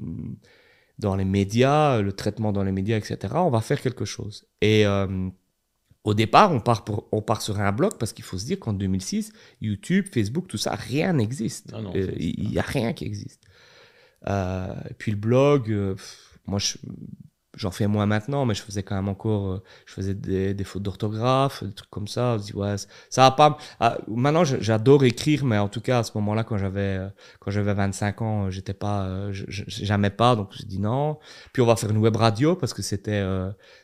dans 0.98 1.16
les 1.16 1.24
médias, 1.24 2.00
le 2.02 2.12
traitement 2.12 2.52
dans 2.52 2.62
les 2.62 2.72
médias, 2.72 2.98
etc., 2.98 3.34
on 3.36 3.50
va 3.50 3.60
faire 3.60 3.80
quelque 3.80 4.04
chose. 4.04 4.46
Et 4.60 4.84
au 6.10 6.14
départ, 6.14 6.52
on 6.52 6.60
part, 6.60 6.84
pour, 6.84 7.08
on 7.12 7.22
part 7.22 7.40
sur 7.40 7.60
un 7.60 7.72
blog 7.72 7.92
parce 7.98 8.12
qu'il 8.12 8.24
faut 8.24 8.36
se 8.36 8.44
dire 8.44 8.58
qu'en 8.58 8.72
2006, 8.72 9.32
YouTube, 9.60 10.06
Facebook, 10.12 10.48
tout 10.48 10.58
ça, 10.58 10.74
rien 10.74 11.12
n'existe. 11.12 11.70
Ah 11.72 11.78
euh, 11.94 12.12
il 12.18 12.50
n'y 12.50 12.58
a 12.58 12.62
rien 12.62 12.92
qui 12.92 13.04
existe. 13.04 13.40
Euh, 14.28 14.74
puis 14.98 15.12
le 15.12 15.16
blog, 15.16 15.96
moi, 16.46 16.58
je, 16.58 16.78
J'en 17.56 17.72
fais 17.72 17.89
moins 17.89 18.06
maintenant, 18.06 18.47
mais 18.47 18.55
je 18.55 18.62
faisais 18.62 18.85
quand 18.85 18.94
même 18.94 19.09
encore, 19.09 19.51
euh, 19.51 19.62
je 19.85 19.93
faisais 19.93 20.14
des, 20.14 20.55
des 20.55 20.64
fautes 20.64 20.85
d'orthographe, 20.85 21.64
des 21.64 21.72
trucs 21.72 21.90
comme 21.90 22.06
ça. 22.06 22.39
Je 22.39 22.44
dis, 22.44 22.52
ouais, 22.55 22.77
ça 23.09 23.22
va 23.22 23.32
pas. 23.32 23.59
Ah, 23.81 23.98
maintenant, 24.06 24.44
j'adore 24.44 25.02
écrire, 25.05 25.44
mais 25.44 25.59
en 25.59 25.68
tout 25.68 25.81
cas, 25.81 25.98
à 25.98 26.02
ce 26.05 26.12
moment-là, 26.14 26.44
quand 26.44 26.59
j'avais, 26.59 26.98
euh, 26.98 27.09
quand 27.40 27.51
j'avais 27.51 27.74
25 27.74 28.22
ans, 28.22 28.47
euh, 28.47 28.51
j'étais 28.51 28.72
pas, 28.72 29.32
jamais 29.32 30.10
pas, 30.10 30.36
donc 30.36 30.51
je 30.52 30.62
dis 30.62 30.78
non. 30.78 31.18
Puis 31.52 31.60
on 31.60 31.66
va 31.66 31.74
faire 31.74 31.90
une 31.90 31.98
web 31.98 32.14
radio 32.14 32.55
parce 32.55 32.72
que 32.72 32.82
c'était, 32.82 33.24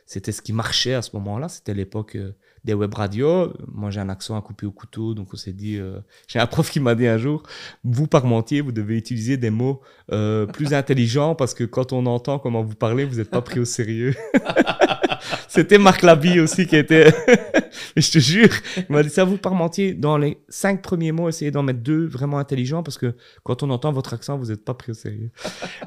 c'était 0.05 0.31
ce 0.31 0.41
qui 0.41 0.53
marchait 0.53 0.93
à 0.93 1.01
ce 1.01 1.15
moment-là. 1.17 1.49
C'était 1.49 1.73
l'époque 1.73 2.17
des 2.63 2.73
web 2.73 2.93
radios. 2.93 3.53
Moi, 3.73 3.91
j'ai 3.91 3.99
un 3.99 4.09
accent 4.09 4.37
à 4.37 4.41
couper 4.41 4.65
au 4.65 4.71
couteau, 4.71 5.13
donc 5.13 5.33
on 5.33 5.37
s'est 5.37 5.53
dit. 5.53 5.77
Euh, 5.77 5.99
j'ai 6.27 6.39
un 6.39 6.47
prof 6.47 6.69
qui 6.69 6.79
m'a 6.79 6.95
dit 6.95 7.07
un 7.07 7.17
jour 7.17 7.43
vous, 7.83 8.07
Parmentier, 8.07 8.61
vous 8.61 8.71
devez 8.71 8.97
utiliser 8.97 9.37
des 9.37 9.49
mots 9.49 9.81
euh, 10.11 10.45
plus 10.45 10.73
intelligents 10.73 11.35
parce 11.35 11.53
que 11.53 11.63
quand 11.63 11.93
on 11.93 12.05
entend 12.05 12.39
comment 12.39 12.63
vous 12.63 12.75
parlez, 12.75 13.05
vous 13.05 13.17
n'êtes 13.17 13.29
pas 13.29 13.41
pris 13.41 13.59
au 13.59 13.65
sérieux. 13.65 14.15
C'était 15.47 15.77
Marc 15.77 16.03
Labie 16.03 16.39
aussi 16.39 16.67
qui 16.67 16.75
était. 16.75 17.13
Je 17.95 18.11
te 18.11 18.19
jure, 18.19 18.49
il 18.77 18.85
m'a 18.89 19.03
dit 19.03 19.09
ça, 19.09 19.23
vous, 19.23 19.37
Parmentier, 19.37 19.93
dans 19.93 20.17
les 20.17 20.37
cinq 20.49 20.81
premiers 20.81 21.11
mots, 21.11 21.29
essayez 21.29 21.51
d'en 21.51 21.63
mettre 21.63 21.79
deux 21.79 22.05
vraiment 22.05 22.37
intelligents 22.37 22.83
parce 22.83 22.97
que 22.97 23.15
quand 23.43 23.63
on 23.63 23.69
entend 23.69 23.91
votre 23.91 24.13
accent, 24.13 24.37
vous 24.37 24.47
n'êtes 24.47 24.63
pas 24.63 24.73
pris 24.73 24.91
au 24.91 24.95
sérieux. 24.95 25.31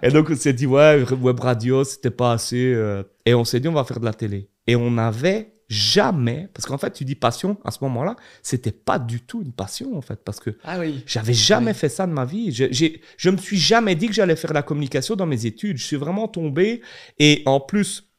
Et 0.02 0.10
donc, 0.10 0.28
on 0.30 0.36
s'est 0.36 0.52
dit 0.52 0.66
ouais, 0.66 1.04
web 1.12 1.38
radio, 1.40 1.84
c'était 1.84 2.10
pas 2.10 2.32
assez. 2.32 2.72
Euh, 2.74 3.02
et 3.26 3.34
on 3.34 3.44
s'est 3.44 3.60
dit 3.60 3.68
on 3.68 3.72
va 3.72 3.84
faire 3.84 4.00
de 4.00 4.04
la 4.04 4.14
télé. 4.14 4.48
Et 4.66 4.76
on 4.76 4.98
avait 4.98 5.52
jamais, 5.70 6.48
parce 6.52 6.66
qu'en 6.66 6.78
fait, 6.78 6.90
tu 6.90 7.04
dis 7.04 7.14
passion, 7.14 7.56
à 7.64 7.70
ce 7.70 7.78
moment-là, 7.82 8.16
c'était 8.42 8.72
pas 8.72 8.98
du 8.98 9.20
tout 9.20 9.40
une 9.40 9.52
passion, 9.52 9.96
en 9.96 10.00
fait, 10.00 10.16
parce 10.24 10.40
que 10.40 10.50
ah 10.64 10.80
oui. 10.80 11.04
j'avais 11.06 11.32
jamais 11.32 11.74
fait 11.74 11.88
ça 11.88 12.08
de 12.08 12.12
ma 12.12 12.24
vie. 12.24 12.50
Je, 12.50 12.64
j'ai, 12.72 13.00
je 13.16 13.30
me 13.30 13.36
suis 13.36 13.56
jamais 13.56 13.94
dit 13.94 14.08
que 14.08 14.12
j'allais 14.12 14.34
faire 14.34 14.52
la 14.52 14.62
communication 14.62 15.14
dans 15.14 15.26
mes 15.26 15.46
études. 15.46 15.76
Je 15.78 15.84
suis 15.84 15.96
vraiment 15.96 16.26
tombé, 16.26 16.82
et 17.20 17.44
en 17.46 17.60
plus, 17.60 18.10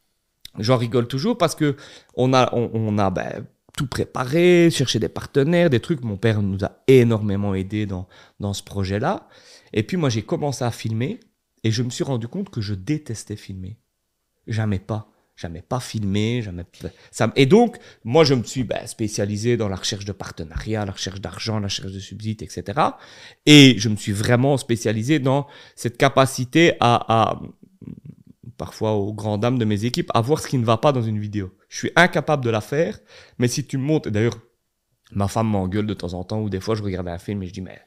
j'en 0.59 0.77
rigole 0.77 1.07
toujours 1.07 1.37
parce 1.37 1.53
que 1.53 1.75
on 2.15 2.33
a, 2.33 2.53
on, 2.55 2.97
a 2.97 3.09
ben, 3.09 3.45
tout 3.77 3.87
préparé, 3.87 4.69
cherché 4.71 4.99
des 4.99 5.09
partenaires, 5.09 5.69
des 5.69 5.81
trucs. 5.81 6.03
Mon 6.03 6.15
père 6.15 6.41
nous 6.41 6.63
a 6.63 6.71
énormément 6.87 7.53
aidé 7.53 7.85
dans, 7.85 8.07
dans 8.39 8.53
ce 8.53 8.63
projet-là. 8.63 9.27
Et 9.73 9.83
puis 9.83 9.97
moi, 9.97 10.07
j'ai 10.07 10.21
commencé 10.21 10.63
à 10.63 10.71
filmer, 10.71 11.19
et 11.65 11.71
je 11.71 11.83
me 11.83 11.89
suis 11.89 12.05
rendu 12.05 12.29
compte 12.29 12.49
que 12.49 12.61
je 12.61 12.73
détestais 12.73 13.35
filmer. 13.35 13.77
Jamais 14.47 14.79
pas 14.79 15.11
jamais 15.41 15.61
pas 15.61 15.79
filmé, 15.79 16.41
jamais. 16.41 16.63
Ça... 17.09 17.31
Et 17.35 17.45
donc, 17.45 17.77
moi, 18.03 18.23
je 18.23 18.33
me 18.33 18.43
suis 18.43 18.63
ben, 18.63 18.85
spécialisé 18.85 19.57
dans 19.57 19.67
la 19.67 19.75
recherche 19.75 20.05
de 20.05 20.11
partenariats, 20.11 20.85
la 20.85 20.91
recherche 20.91 21.19
d'argent, 21.19 21.59
la 21.59 21.67
recherche 21.67 21.91
de 21.91 21.99
subsides, 21.99 22.43
etc. 22.43 22.79
Et 23.45 23.75
je 23.77 23.89
me 23.89 23.95
suis 23.95 24.11
vraiment 24.11 24.57
spécialisé 24.57 25.19
dans 25.19 25.47
cette 25.75 25.97
capacité 25.97 26.73
à, 26.79 27.05
à 27.07 27.41
parfois 28.57 28.93
aux 28.93 29.13
grandes 29.13 29.41
dames 29.41 29.57
de 29.57 29.65
mes 29.65 29.85
équipes, 29.85 30.11
à 30.13 30.21
voir 30.21 30.39
ce 30.39 30.47
qui 30.47 30.57
ne 30.59 30.65
va 30.65 30.77
pas 30.77 30.91
dans 30.91 31.01
une 31.01 31.19
vidéo. 31.19 31.51
Je 31.67 31.77
suis 31.77 31.91
incapable 31.95 32.45
de 32.45 32.51
la 32.51 32.61
faire, 32.61 32.99
mais 33.39 33.47
si 33.47 33.65
tu 33.65 33.77
me 33.79 33.83
montres, 33.83 34.11
d'ailleurs, 34.11 34.37
ma 35.13 35.27
femme 35.27 35.47
m'engueule 35.47 35.87
de 35.87 35.95
temps 35.95 36.13
en 36.13 36.23
temps, 36.23 36.41
ou 36.41 36.49
des 36.49 36.59
fois 36.59 36.75
je 36.75 36.83
regarde 36.83 37.07
un 37.07 37.17
film 37.17 37.41
et 37.41 37.47
je 37.47 37.53
dis, 37.53 37.61
mais 37.61 37.79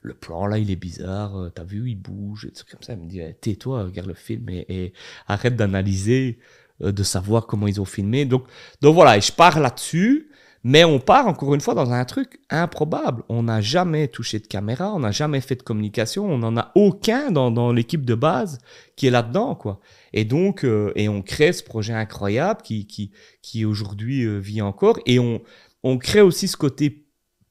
le 0.00 0.14
plan 0.14 0.46
là, 0.46 0.58
il 0.58 0.70
est 0.70 0.76
bizarre, 0.76 1.36
euh, 1.36 1.50
t'as 1.50 1.64
vu, 1.64 1.90
il 1.90 1.96
bouge, 1.96 2.46
et 2.46 2.50
tout 2.50 2.64
comme 2.70 2.82
ça. 2.82 2.94
Elle 2.94 3.00
me 3.00 3.08
dit, 3.08 3.20
eh, 3.20 3.34
tais-toi, 3.34 3.84
regarde 3.84 4.08
le 4.08 4.14
film 4.14 4.48
et 4.48 4.92
arrête 5.28 5.54
d'analyser 5.54 6.38
de 6.80 7.02
savoir 7.02 7.46
comment 7.46 7.66
ils 7.66 7.80
ont 7.80 7.84
filmé. 7.84 8.24
Donc, 8.24 8.44
donc 8.80 8.94
voilà, 8.94 9.18
je 9.20 9.32
pars 9.32 9.60
là-dessus, 9.60 10.30
mais 10.64 10.84
on 10.84 11.00
part 11.00 11.26
encore 11.26 11.54
une 11.54 11.60
fois 11.60 11.74
dans 11.74 11.90
un 11.92 12.04
truc 12.04 12.40
improbable. 12.48 13.24
On 13.28 13.44
n'a 13.44 13.60
jamais 13.60 14.08
touché 14.08 14.38
de 14.38 14.46
caméra, 14.46 14.94
on 14.94 15.00
n'a 15.00 15.10
jamais 15.10 15.40
fait 15.40 15.56
de 15.56 15.62
communication, 15.62 16.26
on 16.26 16.38
n'en 16.38 16.56
a 16.56 16.70
aucun 16.74 17.30
dans, 17.30 17.72
l'équipe 17.72 18.04
de 18.04 18.14
base 18.14 18.58
qui 18.94 19.08
est 19.08 19.10
là-dedans, 19.10 19.54
quoi. 19.54 19.80
Et 20.12 20.24
donc, 20.24 20.64
euh, 20.64 20.92
et 20.94 21.08
on 21.08 21.22
crée 21.22 21.52
ce 21.52 21.64
projet 21.64 21.92
incroyable 21.92 22.62
qui, 22.62 22.86
qui, 22.86 23.10
qui 23.42 23.64
aujourd'hui 23.64 24.24
euh, 24.24 24.38
vit 24.38 24.62
encore, 24.62 24.98
et 25.06 25.18
on, 25.18 25.42
on 25.82 25.98
crée 25.98 26.20
aussi 26.20 26.46
ce 26.46 26.56
côté, 26.56 27.06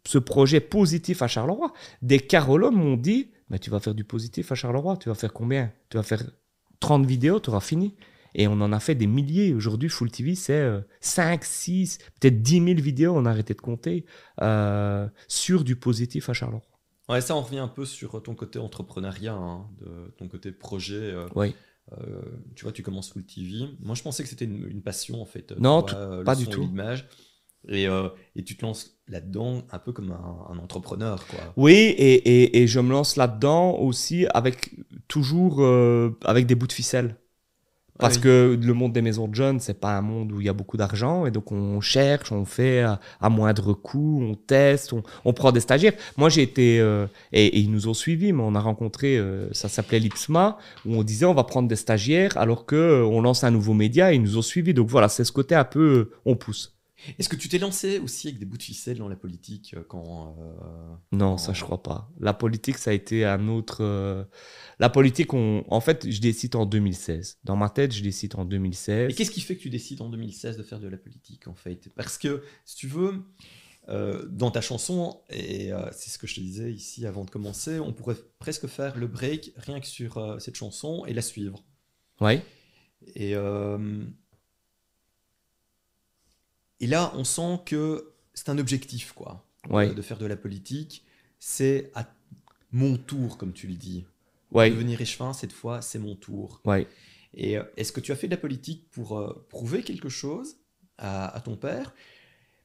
ce 0.07 0.17
projet 0.17 0.61
positif 0.61 1.21
à 1.21 1.27
Charleroi. 1.27 1.73
Des 2.01 2.19
carologues 2.19 2.75
m'ont 2.75 2.97
dit, 2.97 3.31
mais 3.49 3.59
tu 3.59 3.69
vas 3.69 3.81
faire 3.81 3.95
du 3.95 4.05
positif 4.05 4.51
à 4.53 4.55
Charleroi, 4.55 4.95
tu 4.97 5.09
vas 5.09 5.15
faire 5.15 5.33
combien? 5.33 5.71
Tu 5.89 5.97
vas 5.97 6.03
faire 6.03 6.23
30 6.79 7.05
vidéos, 7.05 7.41
tu 7.41 7.49
auras 7.49 7.59
fini. 7.59 7.95
Et 8.35 8.47
on 8.47 8.53
en 8.53 8.71
a 8.71 8.79
fait 8.79 8.95
des 8.95 9.07
milliers. 9.07 9.53
Aujourd'hui, 9.53 9.89
Full 9.89 10.11
TV, 10.11 10.35
c'est 10.35 10.69
5, 11.01 11.43
6, 11.43 11.97
peut-être 12.19 12.41
10 12.41 12.63
000 12.65 12.81
vidéos, 12.81 13.13
on 13.15 13.25
a 13.25 13.29
arrêté 13.29 13.53
de 13.53 13.61
compter, 13.61 14.05
euh, 14.41 15.07
sur 15.27 15.63
du 15.63 15.75
positif 15.75 16.29
à 16.29 16.33
Charleroi. 16.33 16.61
Ouais, 17.09 17.21
ça, 17.21 17.35
on 17.35 17.41
revient 17.41 17.59
un 17.59 17.67
peu 17.67 17.85
sur 17.85 18.21
ton 18.23 18.35
côté 18.35 18.59
entrepreneuriat, 18.59 19.33
hein, 19.33 19.67
de 19.81 20.13
ton 20.17 20.27
côté 20.27 20.51
projet. 20.51 20.95
Euh, 20.95 21.27
oui. 21.35 21.55
Euh, 21.93 22.21
tu 22.55 22.63
vois, 22.63 22.71
tu 22.71 22.83
commences 22.83 23.11
Full 23.11 23.25
TV. 23.25 23.65
Moi, 23.81 23.95
je 23.95 24.03
pensais 24.03 24.23
que 24.23 24.29
c'était 24.29 24.45
une, 24.45 24.81
passion, 24.81 25.21
en 25.21 25.25
fait. 25.25 25.51
Non, 25.59 25.83
pas 26.25 26.35
du 26.35 26.47
tout. 26.47 26.61
L'image. 26.61 27.07
Et, 27.67 27.85
et, 28.35 28.43
tu 28.43 28.57
te 28.57 28.65
lances 28.65 28.97
là-dedans 29.07 29.63
un 29.71 29.77
peu 29.77 29.91
comme 29.91 30.11
un, 30.11 30.57
entrepreneur, 30.57 31.27
quoi. 31.27 31.39
Oui, 31.57 31.73
et, 31.73 32.13
et, 32.13 32.61
et 32.61 32.67
je 32.67 32.79
me 32.79 32.91
lance 32.91 33.17
là-dedans 33.17 33.77
aussi 33.77 34.25
avec 34.33 34.79
toujours 35.07 35.63
avec 36.23 36.45
des 36.47 36.55
bouts 36.55 36.67
de 36.67 36.71
ficelle. 36.71 37.17
Parce 38.01 38.17
que 38.17 38.59
le 38.61 38.73
monde 38.73 38.93
des 38.93 39.01
maisons 39.01 39.27
de 39.27 39.35
jeunes, 39.35 39.59
c'est 39.59 39.79
pas 39.79 39.95
un 39.95 40.01
monde 40.01 40.31
où 40.31 40.41
il 40.41 40.47
y 40.47 40.49
a 40.49 40.53
beaucoup 40.53 40.75
d'argent. 40.75 41.25
Et 41.27 41.31
donc, 41.31 41.51
on 41.51 41.79
cherche, 41.81 42.31
on 42.31 42.45
fait 42.45 42.81
à, 42.81 43.29
moindre 43.29 43.73
coût, 43.73 44.19
on 44.21 44.35
teste, 44.35 44.93
on, 45.23 45.33
prend 45.33 45.51
des 45.51 45.59
stagiaires. 45.59 45.93
Moi, 46.17 46.29
j'ai 46.29 46.41
été, 46.41 46.79
euh, 46.79 47.05
et, 47.31 47.59
ils 47.59 47.71
nous 47.71 47.87
ont 47.87 47.93
suivis, 47.93 48.33
mais 48.33 48.43
on 48.43 48.55
a 48.55 48.59
rencontré, 48.59 49.17
euh, 49.17 49.47
ça 49.53 49.69
s'appelait 49.69 49.99
l'IPSMA, 49.99 50.57
où 50.85 50.95
on 50.95 51.03
disait 51.03 51.25
on 51.25 51.33
va 51.33 51.43
prendre 51.43 51.67
des 51.67 51.75
stagiaires 51.75 52.35
alors 52.37 52.65
que 52.65 52.75
euh, 52.75 53.05
on 53.05 53.21
lance 53.21 53.43
un 53.43 53.51
nouveau 53.51 53.73
média 53.73 54.11
et 54.11 54.15
ils 54.15 54.21
nous 54.21 54.37
ont 54.37 54.41
suivis. 54.41 54.73
Donc 54.73 54.87
voilà, 54.87 55.07
c'est 55.07 55.23
ce 55.23 55.31
côté 55.31 55.55
un 55.55 55.63
peu, 55.63 56.11
on 56.25 56.35
pousse. 56.35 56.73
Est-ce 57.17 57.29
que 57.29 57.35
tu 57.35 57.49
t'es 57.49 57.57
lancé 57.57 57.99
aussi 57.99 58.27
avec 58.27 58.39
des 58.39 58.45
bouts 58.45 58.57
de 58.57 58.63
ficelle 58.63 58.97
dans 58.97 59.07
la 59.07 59.15
politique 59.15 59.73
euh, 59.75 59.83
quand 59.87 60.35
euh, 60.39 60.95
Non, 61.11 61.37
ça 61.37 61.53
je 61.53 61.63
crois 61.63 61.81
pas. 61.81 62.11
La 62.19 62.33
politique, 62.33 62.77
ça 62.77 62.91
a 62.91 62.93
été 62.93 63.25
un 63.25 63.47
autre. 63.47 63.77
Euh, 63.81 64.23
la 64.79 64.89
politique, 64.89 65.33
on... 65.33 65.63
en 65.67 65.81
fait, 65.81 66.09
je 66.09 66.21
décide 66.21 66.55
en 66.55 66.65
2016. 66.65 67.39
Dans 67.43 67.55
ma 67.55 67.69
tête, 67.69 67.93
je 67.93 68.03
décide 68.03 68.35
en 68.35 68.45
2016. 68.45 69.11
Et 69.11 69.13
qu'est-ce 69.13 69.31
qui 69.31 69.41
fait 69.41 69.55
que 69.55 69.61
tu 69.61 69.69
décides 69.69 70.01
en 70.01 70.09
2016 70.09 70.57
de 70.57 70.63
faire 70.63 70.79
de 70.79 70.87
la 70.87 70.97
politique, 70.97 71.47
en 71.47 71.55
fait? 71.55 71.89
Parce 71.95 72.17
que, 72.17 72.43
si 72.65 72.75
tu 72.75 72.87
veux, 72.87 73.23
dans 73.87 74.51
ta 74.51 74.61
chanson, 74.61 75.21
et 75.29 75.71
c'est 75.91 76.09
ce 76.09 76.17
que 76.17 76.27
je 76.27 76.35
te 76.35 76.39
disais 76.39 76.71
ici 76.71 77.05
avant 77.05 77.25
de 77.25 77.29
commencer, 77.29 77.79
on 77.79 77.91
pourrait 77.91 78.15
presque 78.39 78.67
faire 78.67 78.97
le 78.97 79.07
break 79.07 79.51
rien 79.57 79.79
que 79.79 79.87
sur 79.87 80.37
cette 80.39 80.55
chanson 80.55 81.05
et 81.05 81.13
la 81.13 81.21
suivre. 81.21 81.63
Ouais. 82.21 82.41
Et 83.15 83.35
et 86.81 86.87
là, 86.87 87.13
on 87.15 87.23
sent 87.23 87.59
que 87.65 88.11
c'est 88.33 88.49
un 88.49 88.57
objectif, 88.57 89.13
quoi, 89.13 89.45
de, 89.69 90.01
faire 90.01 90.17
de 90.17 90.25
la 90.25 90.35
politique. 90.35 91.05
C'est 91.39 91.91
à 91.93 92.11
mon 92.71 92.97
tour, 92.97 93.37
comme 93.37 93.53
tu 93.53 93.67
le 93.67 93.75
dis. 93.75 94.05
Ouais. 94.51 94.69
Devenir 94.71 94.99
échevin, 94.99 95.31
cette 95.31 95.53
fois, 95.53 95.81
c'est 95.81 95.99
mon 95.99 96.15
tour. 96.15 96.59
Ouais. 96.65 96.87
Et 97.35 97.57
euh, 97.57 97.63
est-ce 97.77 97.91
que 97.91 97.99
tu 97.99 98.11
as 98.11 98.15
fait 98.15 98.27
de 98.27 98.33
la 98.33 98.41
politique 98.41 98.89
pour 98.89 99.17
euh, 99.17 99.45
prouver 99.49 99.83
quelque 99.83 100.09
chose 100.09 100.57
à, 100.97 101.39
ton 101.45 101.55
père? 101.55 101.93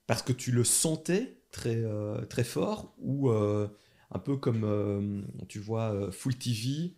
Parce 0.06 0.22
que 0.22 0.32
tu 0.32 0.50
le 0.50 0.64
sentais 0.64 1.36
très, 1.50 1.76
euh, 1.76 2.24
très 2.24 2.44
fort 2.44 2.94
Ou 2.98 3.30
un 3.30 4.18
peu 4.18 4.36
comme, 4.38 5.26
tu 5.48 5.58
vois, 5.58 6.10
Full 6.10 6.36
TV 6.36 6.94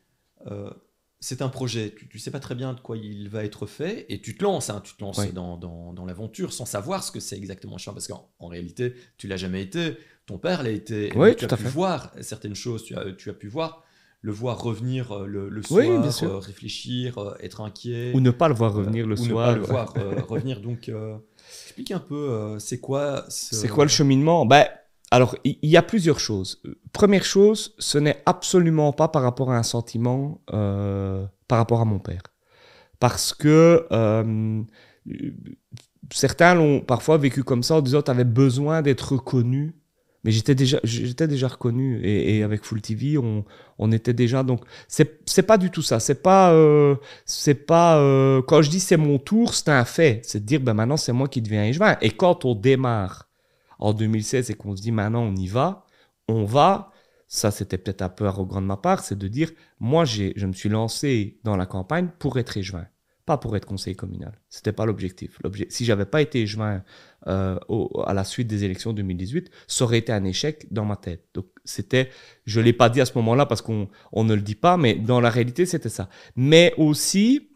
c'est 1.21 1.43
un 1.43 1.49
projet, 1.49 1.95
tu, 1.97 2.09
ne 2.13 2.21
sais 2.21 2.31
pas 2.31 2.41
très 2.41 2.55
bien 2.55 2.75
de 2.75 2.81
quoi 2.81 2.97
il 2.97 3.29
va 3.29 3.45
être 3.45 3.67
fait, 3.67 4.07
et 4.09 4.21
tu 4.21 4.37
te 4.37 4.45
lances, 4.45 4.71
hein, 4.71 4.81
tu 4.85 4.95
te 4.95 5.03
lances 5.03 5.33
dans, 5.35 5.57
dans, 5.57 6.05
l'aventure 6.07 6.53
sans 6.53 6.65
savoir 6.65 7.03
ce 7.03 7.11
que 7.11 7.21
c'est 7.21 7.37
exactement 7.37 7.77
parce 7.87 8.07
qu'en 8.07 8.31
en 8.39 8.47
réalité, 8.47 8.95
tu 9.17 9.27
l'as 9.27 9.37
jamais 9.37 9.63
été, 9.63 9.97
ton 10.27 10.39
père 10.39 10.63
l'a 10.63 10.71
été, 10.71 11.13
oui, 11.17 11.35
tu 11.35 11.45
as 11.45 11.49
pu 11.49 11.65
voir 11.65 12.13
certaines 12.21 12.55
choses, 12.55 12.85
tu 12.85 12.97
as, 12.97 13.13
tu 13.13 13.31
as 13.31 13.35
pu 13.35 13.49
voir 13.49 13.85
le 14.21 14.33
voir 14.33 14.61
revenir 14.61 15.13
euh, 15.13 15.27
le, 15.27 15.63
Oui, 15.71 15.85
soir, 15.85 16.01
bien 16.01 16.11
sûr. 16.11 16.31
euh, 16.31 16.39
réfléchir, 16.39 17.19
euh, 17.19 17.35
être 17.41 17.61
inquiet. 17.61 18.13
Ou 18.15 18.21
ne 18.21 18.31
pas 18.31 18.49
le 18.49 18.55
voir 18.55 18.75
euh, 18.75 18.79
revenir 18.79 19.07
le 19.07 19.15
ou 19.15 19.25
soir. 19.25 19.51
ne 19.51 19.55
pas 19.55 19.59
le 19.61 19.65
voir 19.65 19.95
euh, 19.97 20.23
revenir. 20.23 20.61
Donc, 20.61 20.89
euh, 20.89 21.17
explique 21.49 21.93
un 21.93 22.01
peu, 22.01 22.31
euh, 22.31 22.59
c'est 22.59 22.81
quoi 22.81 23.25
ce- 23.29 23.55
C'est 23.55 23.69
quoi 23.69 23.85
le 23.85 23.91
cheminement? 23.91 24.45
Ben, 24.45 24.67
Alors, 25.11 25.37
il 25.45 25.57
y, 25.63 25.77
a 25.77 25.83
plusieurs 25.83 26.21
choses. 26.21 26.63
Première 26.93 27.25
chose, 27.25 27.75
ce 27.79 27.97
n'est 27.97 28.23
absolument 28.27 28.93
pas 28.93 29.09
par 29.09 29.23
rapport 29.23 29.51
à 29.51 29.57
un 29.57 29.63
sentiment 29.63 30.43
euh, 30.53 31.25
par 31.47 31.59
rapport 31.59 31.81
à 31.81 31.87
mon 31.87 31.99
père. 31.99 32.21
Parce 33.01 33.33
que 33.33 33.87
euh, 33.91 34.63
certains 36.13 36.55
l'ont 36.55 36.81
parfois 36.81 37.17
vécu 37.17 37.43
comme 37.43 37.63
ça 37.63 37.77
en 37.77 37.81
disant 37.81 38.03
tu 38.03 38.13
besoin 38.25 38.83
d'être 38.83 39.13
reconnu. 39.13 39.75
Mais 40.25 40.33
j'étais 40.33 40.57
déjà, 40.57 40.81
j'étais 40.83 41.29
déjà 41.29 41.47
reconnu 41.47 42.01
et, 42.03 42.43
avec 42.43 42.65
Full 42.65 42.83
TV, 42.83 43.17
on, 43.19 43.45
on 43.79 43.93
était 43.93 44.13
déjà 44.13 44.43
donc 44.43 44.65
c'est 44.89 45.21
c'est 45.27 45.45
pas 45.45 45.57
du 45.59 45.71
tout 45.71 45.81
ça. 45.81 46.01
C'est 46.01 46.23
pas 46.23 46.53
euh, 46.53 46.97
c'est 47.25 47.55
pas 47.55 47.99
euh, 47.99 48.43
quand 48.43 48.61
je 48.61 48.69
dis 48.69 48.81
c'est 48.81 48.97
mon 48.97 49.19
tour, 49.19 49.55
c'est 49.55 49.69
un 49.69 49.85
fait. 49.85 50.21
C'est 50.25 50.41
de 50.41 50.45
dire 50.45 50.61
ben 50.61 50.75
maintenant 50.75 50.97
c'est 50.97 51.13
moi 51.13 51.29
qui 51.29 51.41
deviens 51.41 51.65
échevin. 51.65 51.97
Et 52.03 52.11
quand 52.11 52.45
on 52.45 52.57
démarre 52.57 53.28
en 53.79 53.93
2016 53.93 54.51
et 54.51 54.55
qu'on 54.55 54.77
se 54.77 54.83
dit 54.83 54.93
maintenant 54.93 55.23
on 55.23 55.35
y 55.37 55.47
va, 55.47 55.87
on 56.29 56.45
va. 56.45 56.93
Ça 57.31 57.51
c'était 57.51 57.77
peut-être 57.79 58.03
un 58.03 58.09
peu 58.09 58.27
arrogant 58.27 58.61
de 58.63 58.67
ma 58.67 58.77
part, 58.79 59.05
c'est 59.05 59.19
de 59.19 59.29
dire 59.29 59.51
moi 59.81 60.05
j'ai 60.07 60.33
je 60.37 60.47
me 60.47 60.53
suis 60.53 60.69
lancé 60.71 61.39
dans 61.45 61.57
la 61.57 61.67
campagne 61.67 62.09
pour 62.19 62.39
être 62.39 62.57
échevin, 62.57 62.87
pas 63.27 63.37
pour 63.37 63.55
être 63.57 63.67
conseiller 63.67 63.95
communal. 63.95 64.33
C'était 64.49 64.73
pas 64.73 64.87
l'objectif. 64.87 65.39
L'obje- 65.45 65.67
Si 65.69 65.85
j'avais 65.85 66.07
pas 66.07 66.23
été 66.23 66.41
échevin 66.43 66.83
euh, 67.27 67.59
au- 67.69 68.03
à 68.07 68.15
la 68.15 68.25
suite 68.25 68.49
des 68.49 68.65
élections 68.65 68.95
2018, 68.95 69.51
ça 69.67 69.85
aurait 69.85 69.99
été 69.99 70.11
un 70.13 70.25
échec 70.25 70.67
dans 70.73 70.87
ma 70.87 70.97
tête. 70.97 71.27
Donc 71.35 71.47
c'était, 71.67 72.09
je 72.47 72.61
l'ai 72.61 72.73
pas 72.73 72.89
dit 72.89 73.01
à 73.03 73.05
ce 73.07 73.13
moment-là 73.17 73.45
parce 73.45 73.61
qu'on 73.61 73.89
on 74.13 74.25
ne 74.25 74.35
le 74.35 74.41
dit 74.41 74.55
pas, 74.55 74.79
mais 74.79 74.95
dans 74.95 75.21
la 75.21 75.29
réalité 75.29 75.67
c'était 75.67 75.91
ça. 75.91 76.09
Mais 76.37 76.73
aussi, 76.79 77.51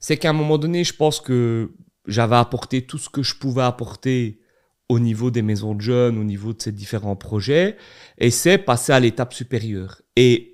c'est 0.00 0.16
qu'à 0.16 0.30
un 0.30 0.32
moment 0.32 0.58
donné, 0.58 0.84
je 0.84 0.94
pense 0.94 1.20
que 1.20 1.72
j'avais 2.06 2.36
apporté 2.36 2.82
tout 2.82 2.98
ce 2.98 3.08
que 3.08 3.22
je 3.22 3.34
pouvais 3.36 3.62
apporter 3.62 4.40
au 4.88 4.98
niveau 4.98 5.30
des 5.30 5.42
maisons 5.42 5.74
de 5.74 5.80
jeunes, 5.80 6.18
au 6.18 6.24
niveau 6.24 6.52
de 6.52 6.62
ces 6.62 6.72
différents 6.72 7.16
projets, 7.16 7.76
et 8.16 8.30
c'est 8.30 8.58
passer 8.58 8.92
à 8.92 9.00
l'étape 9.00 9.34
supérieure. 9.34 10.00
Et 10.16 10.52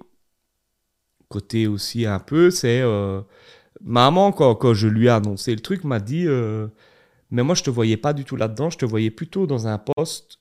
côté 1.28 1.66
aussi 1.66 2.06
un 2.06 2.19
peu, 2.19 2.51
c'est 2.51 2.81
euh, 2.81 3.20
maman 3.81 4.32
quand, 4.32 4.55
quand 4.56 4.74
je 4.74 4.89
lui 4.89 5.06
ai 5.06 5.11
annoncé 5.11 5.55
le 5.55 5.61
truc 5.61 5.85
m'a 5.85 6.01
dit, 6.01 6.27
euh, 6.27 6.69
mais 7.31 7.43
moi 7.43 7.55
je 7.55 7.62
te 7.62 7.70
voyais 7.70 7.97
pas 7.97 8.12
du 8.12 8.24
tout 8.24 8.36
là-dedans, 8.36 8.70
je 8.70 8.78
te 8.78 8.85
voyais 8.85 9.11
plutôt 9.11 9.47
dans 9.47 9.66
un 9.66 9.78
poste 9.78 10.40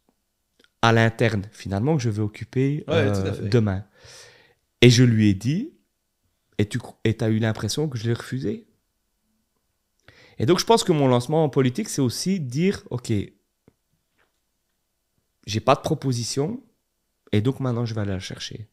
à 0.81 0.91
l'interne 0.91 1.43
finalement 1.51 1.95
que 1.95 2.03
je 2.03 2.09
vais 2.09 2.21
occuper 2.21 2.83
Ouais, 2.87 2.95
euh, 2.95 3.49
demain. 3.49 3.85
Et 4.81 4.89
je 4.89 5.03
lui 5.03 5.29
ai 5.29 5.33
dit, 5.33 5.73
et 6.57 6.67
tu 6.67 6.79
et 7.05 7.15
as 7.21 7.29
eu 7.29 7.39
l'impression 7.39 7.87
que 7.87 7.97
je 7.97 8.05
l'ai 8.05 8.13
refusé? 8.13 8.67
Et 10.39 10.45
donc 10.45 10.59
je 10.59 10.65
pense 10.65 10.83
que 10.83 10.91
mon 10.91 11.07
lancement 11.07 11.43
en 11.43 11.49
politique, 11.49 11.89
c'est 11.89 12.01
aussi 12.01 12.39
dire, 12.39 12.83
ok, 12.89 13.13
j'ai 15.45 15.59
pas 15.59 15.75
de 15.75 15.81
proposition, 15.81 16.61
et 17.31 17.41
donc 17.41 17.59
maintenant 17.59 17.85
je 17.85 17.93
vais 17.93 18.01
aller 18.01 18.11
la 18.11 18.19
chercher. 18.19 18.69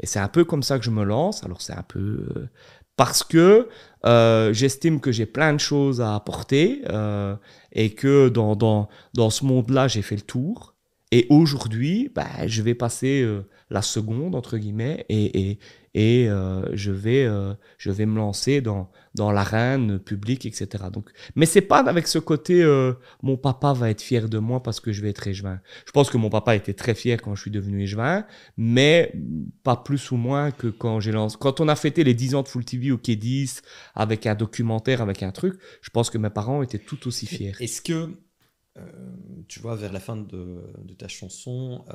Et 0.00 0.06
c'est 0.06 0.18
un 0.18 0.28
peu 0.28 0.44
comme 0.44 0.62
ça 0.62 0.78
que 0.78 0.84
je 0.84 0.90
me 0.90 1.04
lance. 1.04 1.44
Alors 1.44 1.62
c'est 1.62 1.72
un 1.72 1.82
peu 1.82 2.26
euh, 2.36 2.48
parce 2.96 3.24
que 3.24 3.68
euh, 4.04 4.52
j'estime 4.52 5.00
que 5.00 5.12
j'ai 5.12 5.26
plein 5.26 5.52
de 5.52 5.58
choses 5.58 6.00
à 6.00 6.14
apporter 6.14 6.82
euh, 6.88 7.36
et 7.72 7.94
que 7.94 8.28
dans, 8.28 8.56
dans, 8.56 8.88
dans 9.14 9.30
ce 9.30 9.44
monde-là, 9.44 9.88
j'ai 9.88 10.02
fait 10.02 10.16
le 10.16 10.22
tour. 10.22 10.74
Et 11.12 11.26
aujourd'hui, 11.30 12.10
bah, 12.14 12.46
je 12.46 12.62
vais 12.62 12.74
passer 12.74 13.24
la 13.70 13.80
seconde, 13.80 14.34
entre 14.34 14.58
guillemets, 14.58 15.06
et, 15.08 15.50
et, 15.50 15.58
et 15.96 16.28
euh, 16.28 16.62
je, 16.74 16.92
vais, 16.92 17.24
euh, 17.24 17.54
je 17.78 17.90
vais 17.90 18.04
me 18.04 18.16
lancer 18.18 18.60
dans, 18.60 18.90
dans 19.14 19.32
l'arène 19.32 19.98
publique, 19.98 20.44
etc. 20.44 20.84
Donc, 20.92 21.08
mais 21.36 21.46
c'est 21.46 21.62
pas 21.62 21.78
avec 21.78 22.06
ce 22.06 22.18
côté 22.18 22.62
euh, 22.62 22.92
mon 23.22 23.38
papa 23.38 23.72
va 23.72 23.88
être 23.88 24.02
fier 24.02 24.28
de 24.28 24.38
moi 24.38 24.62
parce 24.62 24.78
que 24.78 24.92
je 24.92 25.00
vais 25.00 25.08
être 25.08 25.26
échevin. 25.26 25.58
Je 25.86 25.92
pense 25.92 26.10
que 26.10 26.18
mon 26.18 26.28
papa 26.28 26.54
était 26.54 26.74
très 26.74 26.94
fier 26.94 27.22
quand 27.22 27.34
je 27.34 27.40
suis 27.40 27.50
devenu 27.50 27.82
échevin, 27.82 28.26
mais 28.58 29.10
pas 29.62 29.74
plus 29.74 30.10
ou 30.10 30.16
moins 30.16 30.50
que 30.50 30.66
quand 30.66 31.00
j'ai 31.00 31.12
lancé. 31.12 31.38
Quand 31.40 31.60
on 31.60 31.68
a 31.68 31.76
fêté 31.76 32.04
les 32.04 32.12
10 32.12 32.34
ans 32.34 32.42
de 32.42 32.48
Full 32.48 32.66
TV 32.66 32.92
au 32.92 32.98
Quai 32.98 33.16
10 33.16 33.62
avec 33.94 34.26
un 34.26 34.34
documentaire, 34.34 35.00
avec 35.00 35.22
un 35.22 35.32
truc, 35.32 35.58
je 35.80 35.88
pense 35.88 36.10
que 36.10 36.18
mes 36.18 36.28
parents 36.28 36.62
étaient 36.62 36.78
tout 36.78 37.08
aussi 37.08 37.24
fiers. 37.24 37.54
Est-ce 37.58 37.80
que, 37.80 38.10
tu 39.48 39.60
vois, 39.60 39.76
vers 39.76 39.94
la 39.94 40.00
fin 40.00 40.16
de, 40.16 40.60
de 40.84 40.92
ta 40.92 41.08
chanson, 41.08 41.86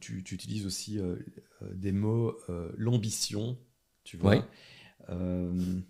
tu, 0.00 0.22
tu 0.24 0.34
utilises 0.34 0.66
aussi 0.66 0.98
euh, 0.98 1.16
euh, 1.62 1.72
des 1.74 1.92
mots, 1.92 2.36
euh, 2.48 2.72
l'ambition, 2.76 3.58
tu 4.04 4.16
vois, 4.16 4.30
Oui. 4.36 4.42
euh, 5.10 5.80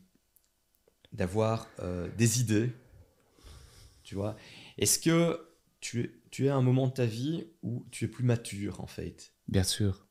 d'avoir 1.12 1.69
des 2.16 2.40
idées, 2.40 2.70
tu 4.02 4.15
vois. 4.15 4.36
Est-ce 4.78 4.98
que 4.98 5.40
tu 5.81 6.02
es, 6.02 6.11
tu 6.31 6.47
es 6.47 6.48
à 6.48 6.57
un 6.57 6.62
moment 6.62 6.86
de 6.86 6.93
ta 6.93 7.07
vie 7.07 7.47
où 7.62 7.85
tu 7.90 8.05
es 8.05 8.09
plus 8.09 8.24
mature, 8.24 8.81
en 8.81 8.86
fait? 8.86 9.32
Bien 9.48 9.65
sûr. 9.65 10.07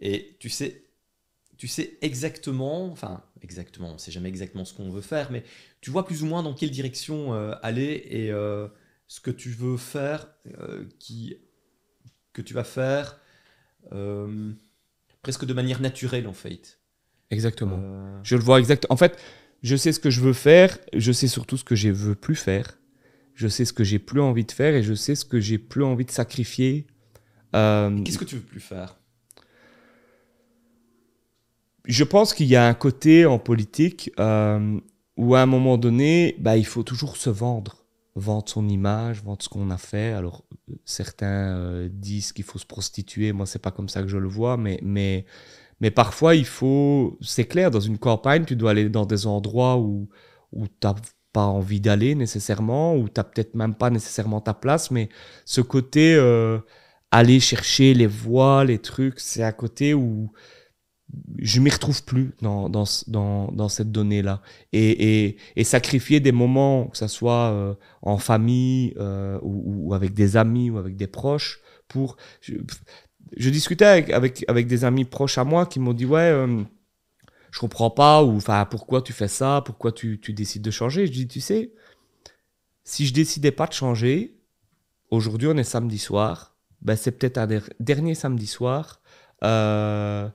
et 0.00 0.36
tu 0.40 0.48
sais, 0.48 0.84
tu 1.58 1.68
sais 1.68 1.98
exactement, 2.00 2.86
enfin 2.90 3.22
exactement, 3.42 3.92
on 3.92 3.98
sait 3.98 4.12
jamais 4.12 4.30
exactement 4.30 4.64
ce 4.64 4.72
qu'on 4.72 4.90
veut 4.90 5.02
faire, 5.02 5.30
mais 5.30 5.44
tu 5.82 5.90
vois 5.90 6.06
plus 6.06 6.22
ou 6.22 6.26
moins 6.26 6.42
dans 6.42 6.54
quelle 6.54 6.70
direction 6.70 7.34
aller 7.62 8.02
et 8.08 8.28
ce 9.06 9.20
que 9.20 9.30
tu 9.30 9.50
veux 9.50 9.76
faire, 9.76 10.32
qui, 10.98 11.36
que 12.32 12.42
tu 12.42 12.54
vas 12.54 12.64
faire, 12.64 13.18
euh, 13.92 14.52
presque 15.22 15.44
de 15.44 15.52
manière 15.52 15.80
naturelle 15.80 16.26
en 16.26 16.32
fait. 16.32 16.78
Exactement. 17.30 17.78
Euh, 17.80 18.20
Je 18.22 18.36
le 18.36 18.42
vois 18.42 18.58
exactement. 18.58 18.92
En 18.92 18.96
fait, 18.96 19.18
je 19.62 19.76
sais 19.76 19.92
ce 19.92 20.00
que 20.00 20.10
je 20.10 20.20
veux 20.20 20.32
faire, 20.32 20.78
je 20.94 21.12
sais 21.12 21.28
surtout 21.28 21.56
ce 21.56 21.64
que 21.64 21.74
je 21.74 21.90
veux 21.90 22.14
plus 22.14 22.36
faire. 22.36 22.78
Je 23.34 23.48
sais 23.48 23.64
ce 23.64 23.72
que 23.72 23.84
j'ai 23.84 23.98
plus 23.98 24.20
envie 24.20 24.44
de 24.44 24.52
faire 24.52 24.74
et 24.74 24.82
je 24.82 24.92
sais 24.92 25.14
ce 25.14 25.24
que 25.24 25.40
j'ai 25.40 25.56
plus 25.58 25.82
envie 25.84 26.04
de 26.04 26.10
sacrifier. 26.10 26.86
Euh, 27.56 28.02
Qu'est-ce 28.02 28.18
que 28.18 28.24
tu 28.24 28.36
veux 28.36 28.42
plus 28.42 28.60
faire? 28.60 28.96
Je 31.86 32.04
pense 32.04 32.34
qu'il 32.34 32.46
y 32.46 32.56
a 32.56 32.66
un 32.66 32.74
côté 32.74 33.24
en 33.24 33.38
politique 33.38 34.10
où 34.18 35.34
à 35.34 35.42
un 35.42 35.46
moment 35.46 35.78
donné, 35.78 36.36
bah, 36.38 36.56
il 36.56 36.66
faut 36.66 36.82
toujours 36.82 37.16
se 37.16 37.30
vendre. 37.30 37.79
Vendre 38.16 38.48
son 38.48 38.68
image, 38.68 39.22
vendre 39.22 39.42
ce 39.42 39.48
qu'on 39.48 39.70
a 39.70 39.78
fait. 39.78 40.12
Alors, 40.12 40.44
certains 40.84 41.56
euh, 41.56 41.88
disent 41.90 42.32
qu'il 42.32 42.44
faut 42.44 42.58
se 42.58 42.66
prostituer. 42.66 43.32
Moi, 43.32 43.46
c'est 43.46 43.60
pas 43.60 43.70
comme 43.70 43.88
ça 43.88 44.02
que 44.02 44.08
je 44.08 44.18
le 44.18 44.28
vois, 44.28 44.56
mais, 44.56 44.80
mais, 44.82 45.26
mais 45.80 45.90
parfois, 45.90 46.34
il 46.34 46.44
faut. 46.46 47.18
C'est 47.20 47.46
clair, 47.46 47.70
dans 47.70 47.80
une 47.80 47.98
campagne, 47.98 48.44
tu 48.44 48.56
dois 48.56 48.72
aller 48.72 48.88
dans 48.88 49.06
des 49.06 49.26
endroits 49.26 49.78
où, 49.78 50.08
où 50.52 50.66
tu 50.66 50.74
n'as 50.82 50.94
pas 51.32 51.46
envie 51.46 51.80
d'aller 51.80 52.14
nécessairement, 52.14 52.96
où 52.96 53.08
tu 53.08 53.14
n'as 53.18 53.24
peut-être 53.24 53.54
même 53.54 53.74
pas 53.74 53.90
nécessairement 53.90 54.40
ta 54.40 54.54
place, 54.54 54.90
mais 54.90 55.08
ce 55.44 55.60
côté 55.60 56.14
euh, 56.14 56.58
aller 57.10 57.40
chercher 57.40 57.94
les 57.94 58.06
voix, 58.06 58.64
les 58.64 58.78
trucs, 58.78 59.20
c'est 59.20 59.42
un 59.42 59.52
côté 59.52 59.94
où 59.94 60.32
je 61.38 61.60
m'y 61.60 61.70
retrouve 61.70 62.04
plus 62.04 62.32
dans, 62.42 62.68
dans, 62.68 62.84
dans, 63.06 63.50
dans 63.52 63.68
cette 63.68 63.90
donnée-là. 63.92 64.42
Et, 64.72 65.24
et, 65.24 65.36
et 65.56 65.64
sacrifier 65.64 66.20
des 66.20 66.32
moments, 66.32 66.86
que 66.86 66.96
ce 66.96 67.08
soit 67.08 67.50
euh, 67.50 67.74
en 68.02 68.18
famille 68.18 68.94
euh, 68.98 69.38
ou, 69.42 69.88
ou 69.88 69.94
avec 69.94 70.14
des 70.14 70.36
amis 70.36 70.70
ou 70.70 70.78
avec 70.78 70.96
des 70.96 71.06
proches, 71.06 71.60
pour... 71.88 72.16
Je, 72.40 72.54
je 73.36 73.50
discutais 73.50 73.84
avec, 73.84 74.10
avec, 74.10 74.44
avec 74.48 74.66
des 74.66 74.84
amis 74.84 75.04
proches 75.04 75.38
à 75.38 75.44
moi 75.44 75.64
qui 75.66 75.78
m'ont 75.78 75.92
dit, 75.92 76.06
ouais, 76.06 76.30
euh, 76.32 76.62
je 77.52 77.58
comprends 77.60 77.90
pas, 77.90 78.24
ou 78.24 78.36
enfin, 78.36 78.64
pourquoi 78.64 79.02
tu 79.02 79.12
fais 79.12 79.28
ça, 79.28 79.62
pourquoi 79.64 79.92
tu, 79.92 80.18
tu 80.20 80.32
décides 80.32 80.62
de 80.62 80.70
changer. 80.70 81.06
Je 81.06 81.12
dis, 81.12 81.28
tu 81.28 81.40
sais, 81.40 81.72
si 82.82 83.06
je 83.06 83.12
décidais 83.12 83.52
pas 83.52 83.66
de 83.66 83.72
changer, 83.72 84.36
aujourd'hui 85.10 85.48
on 85.48 85.56
est 85.56 85.64
samedi 85.64 85.98
soir, 85.98 86.56
ben 86.82 86.96
c'est 86.96 87.12
peut-être 87.12 87.38
un 87.38 87.46
der- 87.46 87.70
dernier 87.78 88.14
samedi 88.14 88.46
soir 88.46 89.00
euh, 89.44 90.28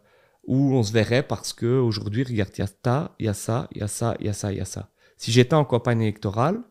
où 0.48 0.74
on 0.74 0.84
se 0.84 0.92
verrait 0.92 1.24
parce 1.24 1.54
que 1.54 1.80
aujourd'hui, 1.80 2.24
regarde, 2.24 2.52
il 2.56 2.60
y 2.60 2.62
a 2.64 2.68
ça, 2.68 3.16
il 3.20 3.26
y 3.26 3.30
a 3.30 3.34
ça, 3.34 3.68
il 3.72 3.80
y 3.80 3.84
a 3.84 3.88
ça, 3.88 4.16
il 4.20 4.26
y 4.26 4.30
a 4.30 4.34
ça, 4.34 4.52
il 4.52 4.58
y 4.58 4.62
a 4.62 4.66
ça. 4.66 4.90
Si 5.18 5.32
j'étais 5.32 5.54
en 5.54 5.66
campagne 5.66 6.02
électorale, 6.02 6.62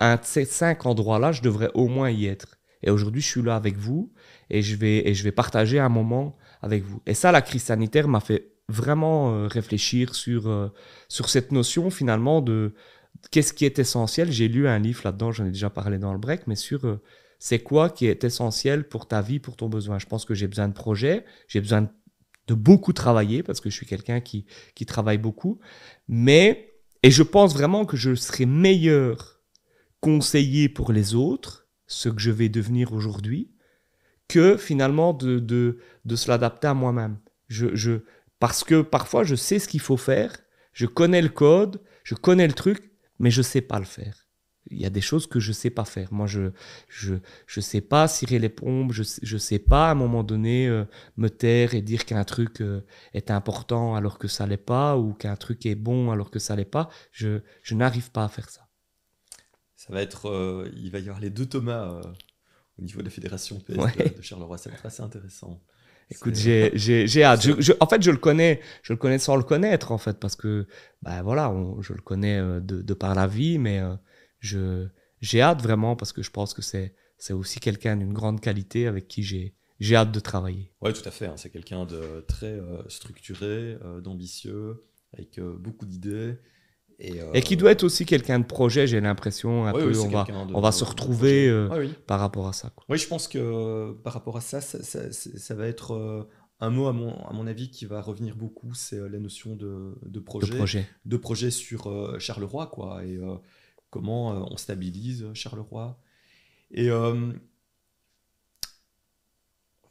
de 0.00 0.18
ces 0.22 0.44
cinq 0.44 0.86
endroits-là, 0.86 1.32
je 1.32 1.42
devrais 1.42 1.70
au 1.74 1.88
moins 1.88 2.10
y 2.10 2.26
être. 2.26 2.58
Et 2.82 2.90
aujourd'hui, 2.90 3.22
je 3.22 3.26
suis 3.26 3.42
là 3.42 3.56
avec 3.56 3.76
vous 3.76 4.12
et 4.50 4.62
je 4.62 4.76
vais, 4.76 5.08
et 5.08 5.14
je 5.14 5.24
vais 5.24 5.32
partager 5.32 5.78
un 5.78 5.88
moment 5.88 6.36
avec 6.62 6.84
vous. 6.84 7.02
Et 7.06 7.14
ça, 7.14 7.32
la 7.32 7.42
crise 7.42 7.64
sanitaire 7.64 8.08
m'a 8.08 8.20
fait 8.20 8.52
vraiment 8.68 9.32
euh, 9.32 9.46
réfléchir 9.46 10.14
sur, 10.14 10.48
euh, 10.48 10.68
sur 11.08 11.28
cette 11.28 11.52
notion 11.52 11.90
finalement 11.90 12.40
de 12.40 12.74
qu'est-ce 13.30 13.52
qui 13.52 13.64
est 13.64 13.78
essentiel. 13.78 14.30
J'ai 14.30 14.48
lu 14.48 14.68
un 14.68 14.78
livre 14.78 15.02
là-dedans, 15.04 15.32
j'en 15.32 15.46
ai 15.46 15.50
déjà 15.50 15.70
parlé 15.70 15.98
dans 15.98 16.12
le 16.12 16.18
break, 16.18 16.46
mais 16.46 16.56
sur 16.56 16.84
euh, 16.86 17.00
c'est 17.38 17.60
quoi 17.60 17.90
qui 17.90 18.06
est 18.06 18.24
essentiel 18.24 18.88
pour 18.88 19.06
ta 19.06 19.22
vie, 19.22 19.38
pour 19.38 19.56
ton 19.56 19.68
besoin. 19.68 19.98
Je 19.98 20.06
pense 20.06 20.24
que 20.24 20.34
j'ai 20.34 20.48
besoin 20.48 20.68
de 20.68 20.74
projets, 20.74 21.24
j'ai 21.48 21.60
besoin 21.60 21.82
de, 21.82 21.88
de 22.46 22.54
beaucoup 22.54 22.92
travailler 22.92 23.42
parce 23.42 23.60
que 23.60 23.70
je 23.70 23.74
suis 23.74 23.86
quelqu'un 23.86 24.20
qui, 24.20 24.46
qui 24.74 24.86
travaille 24.86 25.18
beaucoup. 25.18 25.58
Mais, 26.08 26.74
et 27.02 27.10
je 27.10 27.22
pense 27.22 27.54
vraiment 27.54 27.84
que 27.84 27.96
je 27.96 28.14
serai 28.14 28.46
meilleur 28.46 29.40
conseiller 30.00 30.68
pour 30.68 30.92
les 30.92 31.14
autres, 31.14 31.68
ce 31.86 32.08
que 32.08 32.20
je 32.20 32.30
vais 32.30 32.48
devenir 32.48 32.92
aujourd'hui, 32.92 33.52
que 34.28 34.56
finalement 34.56 35.12
de, 35.12 35.38
de, 35.38 35.78
de 36.04 36.16
se 36.16 36.28
l'adapter 36.28 36.68
à 36.68 36.74
moi-même. 36.74 37.18
Je, 37.48 37.74
je, 37.74 38.02
parce 38.38 38.64
que 38.64 38.82
parfois, 38.82 39.24
je 39.24 39.34
sais 39.34 39.58
ce 39.58 39.68
qu'il 39.68 39.80
faut 39.80 39.96
faire, 39.96 40.36
je 40.72 40.86
connais 40.86 41.22
le 41.22 41.28
code, 41.28 41.82
je 42.04 42.14
connais 42.14 42.46
le 42.46 42.52
truc, 42.52 42.92
mais 43.18 43.30
je 43.30 43.42
sais 43.42 43.60
pas 43.60 43.78
le 43.78 43.84
faire 43.84 44.25
il 44.70 44.80
y 44.80 44.86
a 44.86 44.90
des 44.90 45.00
choses 45.00 45.26
que 45.26 45.40
je 45.40 45.52
sais 45.52 45.70
pas 45.70 45.84
faire. 45.84 46.12
Moi, 46.12 46.26
je 46.26 46.50
je 46.88 47.14
je 47.46 47.60
sais 47.60 47.80
pas 47.80 48.08
cirer 48.08 48.38
les 48.38 48.48
pompes, 48.48 48.92
je 48.92 49.02
je 49.22 49.36
sais 49.36 49.58
pas 49.58 49.88
à 49.88 49.92
un 49.92 49.94
moment 49.94 50.22
donné 50.22 50.66
euh, 50.66 50.84
me 51.16 51.28
taire 51.28 51.74
et 51.74 51.82
dire 51.82 52.04
qu'un 52.04 52.24
truc 52.24 52.60
euh, 52.60 52.80
est 53.14 53.30
important 53.30 53.94
alors 53.94 54.18
que 54.18 54.28
ça 54.28 54.46
l'est 54.46 54.56
pas 54.56 54.96
ou 54.96 55.12
qu'un 55.12 55.36
truc 55.36 55.66
est 55.66 55.74
bon 55.74 56.10
alors 56.10 56.30
que 56.30 56.38
ça 56.38 56.56
l'est 56.56 56.64
pas. 56.64 56.88
Je 57.12 57.40
je 57.62 57.74
n'arrive 57.74 58.10
pas 58.10 58.24
à 58.24 58.28
faire 58.28 58.50
ça. 58.50 58.68
Ça 59.76 59.92
va 59.92 60.02
être 60.02 60.28
euh, 60.28 60.70
il 60.76 60.90
va 60.90 60.98
y 60.98 61.02
avoir 61.02 61.20
les 61.20 61.30
deux 61.30 61.46
Thomas 61.46 62.00
au 62.78 62.82
niveau 62.82 63.00
de 63.00 63.04
la 63.04 63.10
fédération 63.10 63.60
PS 63.60 63.96
de, 64.16 64.22
Charleroi, 64.22 64.58
ça 64.58 64.70
va 64.70 64.76
être 64.76 64.86
assez 64.86 65.02
intéressant. 65.02 65.62
Écoute, 66.08 66.36
j'ai, 66.36 66.70
j'ai, 66.76 67.24
hâte. 67.24 67.42
Je, 67.42 67.72
en 67.80 67.86
fait, 67.88 68.00
je 68.00 68.12
le 68.12 68.16
connais, 68.18 68.60
je 68.82 68.92
le 68.92 68.96
connais 68.96 69.18
sans 69.18 69.34
le 69.34 69.42
connaître, 69.42 69.90
en 69.90 69.98
fait, 69.98 70.20
parce 70.20 70.36
que, 70.36 70.68
ben 71.02 71.20
voilà, 71.22 71.52
je 71.80 71.94
le 71.94 72.00
connais 72.00 72.38
de, 72.38 72.60
de, 72.60 72.94
par 72.94 73.16
la 73.16 73.26
vie, 73.26 73.58
mais 73.58 73.80
je, 74.46 74.86
j'ai 75.20 75.42
hâte 75.42 75.62
vraiment 75.62 75.96
parce 75.96 76.12
que 76.12 76.22
je 76.22 76.30
pense 76.30 76.54
que 76.54 76.62
c'est, 76.62 76.94
c'est 77.18 77.32
aussi 77.32 77.60
quelqu'un 77.60 77.96
d'une 77.96 78.12
grande 78.12 78.40
qualité 78.40 78.86
avec 78.86 79.08
qui 79.08 79.22
j'ai, 79.22 79.54
j'ai 79.80 79.96
hâte 79.96 80.12
de 80.12 80.20
travailler. 80.20 80.72
Oui, 80.80 80.92
tout 80.92 81.06
à 81.06 81.10
fait. 81.10 81.26
Hein. 81.26 81.34
C'est 81.36 81.50
quelqu'un 81.50 81.84
de 81.84 82.24
très 82.26 82.46
euh, 82.46 82.82
structuré, 82.88 83.78
euh, 83.84 84.00
d'ambitieux, 84.00 84.84
avec 85.12 85.38
euh, 85.38 85.56
beaucoup 85.58 85.86
d'idées. 85.86 86.36
Et, 86.98 87.42
qui 87.42 87.58
doit 87.58 87.72
être 87.72 87.84
aussi 87.84 88.06
quelqu'un 88.06 88.38
de 88.38 88.46
projet, 88.46 88.86
j'ai 88.86 89.02
l'impression. 89.02 89.66
Un 89.66 89.72
peu, 89.72 89.92
on, 90.00 90.08
va, 90.08 90.26
on 90.54 90.60
va 90.62 90.72
se 90.72 90.82
retrouver 90.82 91.52
par 92.06 92.18
rapport 92.18 92.48
à 92.48 92.54
ça. 92.54 92.72
Oui, 92.88 92.96
je 92.96 93.06
pense 93.06 93.28
que 93.28 93.92
par 94.02 94.14
rapport 94.14 94.38
à 94.38 94.40
ça, 94.40 94.62
ça, 94.62 94.82
ça, 95.12 95.54
va 95.54 95.66
être 95.66 96.26
un 96.58 96.70
mot, 96.70 96.86
à 96.86 96.94
mon, 96.94 97.14
à 97.26 97.34
mon 97.34 97.46
avis, 97.46 97.70
qui 97.70 97.84
va 97.84 98.00
revenir 98.00 98.34
beaucoup, 98.34 98.72
c'est 98.72 98.98
la 98.98 99.18
notion 99.18 99.56
de, 99.56 99.94
de 100.06 100.20
projet. 100.20 100.50
De 100.50 100.56
projet. 100.56 100.88
De 101.04 101.16
projet 101.18 101.50
sur 101.50 102.18
Charleroi, 102.18 102.68
quoi. 102.68 103.04
Et 103.04 103.18
comment 103.96 104.32
euh, 104.32 104.44
on 104.50 104.56
stabilise 104.56 105.26
Charleroi. 105.32 105.98
Et 106.70 106.90
euh, 106.90 107.32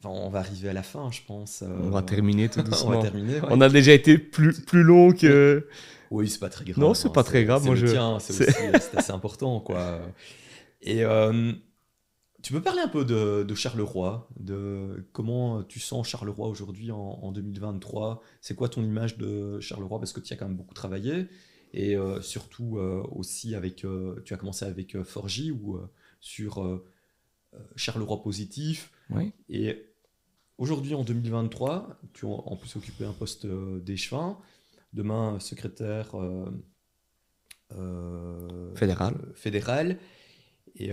on 0.04 0.28
va 0.28 0.38
arriver 0.38 0.68
à 0.68 0.72
la 0.72 0.84
fin, 0.84 1.10
je 1.10 1.20
pense. 1.26 1.62
Euh. 1.62 1.78
On 1.82 1.90
va 1.90 2.02
terminer 2.02 2.48
tout 2.48 2.62
doucement. 2.62 2.90
on, 2.90 2.92
va 2.92 3.02
terminer, 3.02 3.40
on 3.50 3.60
a 3.60 3.68
déjà 3.68 3.92
été 3.92 4.18
plus, 4.18 4.60
plus 4.60 4.82
long 4.84 5.12
que. 5.12 5.66
Oui, 6.12 6.28
c'est 6.28 6.38
pas 6.38 6.48
très 6.48 6.64
grave. 6.64 6.78
Non, 6.78 6.94
c'est 6.94 7.12
pas 7.12 7.22
hein, 7.22 7.24
très 7.24 7.44
grave. 7.44 7.64
Moi, 7.64 7.74
je. 7.74 7.86
c'est 8.20 8.96
assez 8.96 9.12
important, 9.12 9.60
quoi. 9.60 10.00
Et 10.82 11.02
tu 12.42 12.52
peux 12.52 12.62
parler 12.62 12.80
un 12.80 12.88
peu 12.88 13.04
de, 13.04 13.54
Charleroi, 13.56 14.28
de 14.38 15.08
comment 15.12 15.64
tu 15.64 15.80
sens 15.80 16.06
Charleroi 16.06 16.46
aujourd'hui 16.46 16.92
en, 16.92 17.18
en, 17.20 17.32
2023 17.32 18.22
C'est 18.40 18.54
quoi 18.54 18.68
ton 18.68 18.84
image 18.84 19.18
de 19.18 19.58
Charleroi? 19.58 19.98
Parce 19.98 20.12
que 20.12 20.20
tu 20.20 20.32
as 20.32 20.36
quand 20.36 20.46
même 20.46 20.56
beaucoup 20.56 20.74
travaillé 20.74 21.26
et 21.72 21.96
euh, 21.96 22.20
surtout 22.20 22.78
euh, 22.78 23.02
aussi 23.12 23.54
avec, 23.54 23.84
euh, 23.84 24.20
tu 24.24 24.34
as 24.34 24.36
commencé 24.36 24.64
avec 24.64 25.00
Forgy 25.02 25.50
ou 25.50 25.78
sur 26.20 26.82
Charleroi 27.76 28.22
Positif. 28.22 28.90
Oui. 29.10 29.32
Et 29.48 29.86
aujourd'hui, 30.58 30.94
en 30.94 31.04
2023, 31.04 32.00
tu 32.12 32.26
as 32.26 32.28
en 32.28 32.56
plus 32.56 32.74
occupé 32.76 33.04
un 33.04 33.12
poste 33.12 33.46
d'échevin, 33.46 34.38
demain 34.92 35.38
secrétaire 35.40 36.14
fédéral. 38.74 39.14
fédéral. 39.34 39.98
Et 40.74 40.90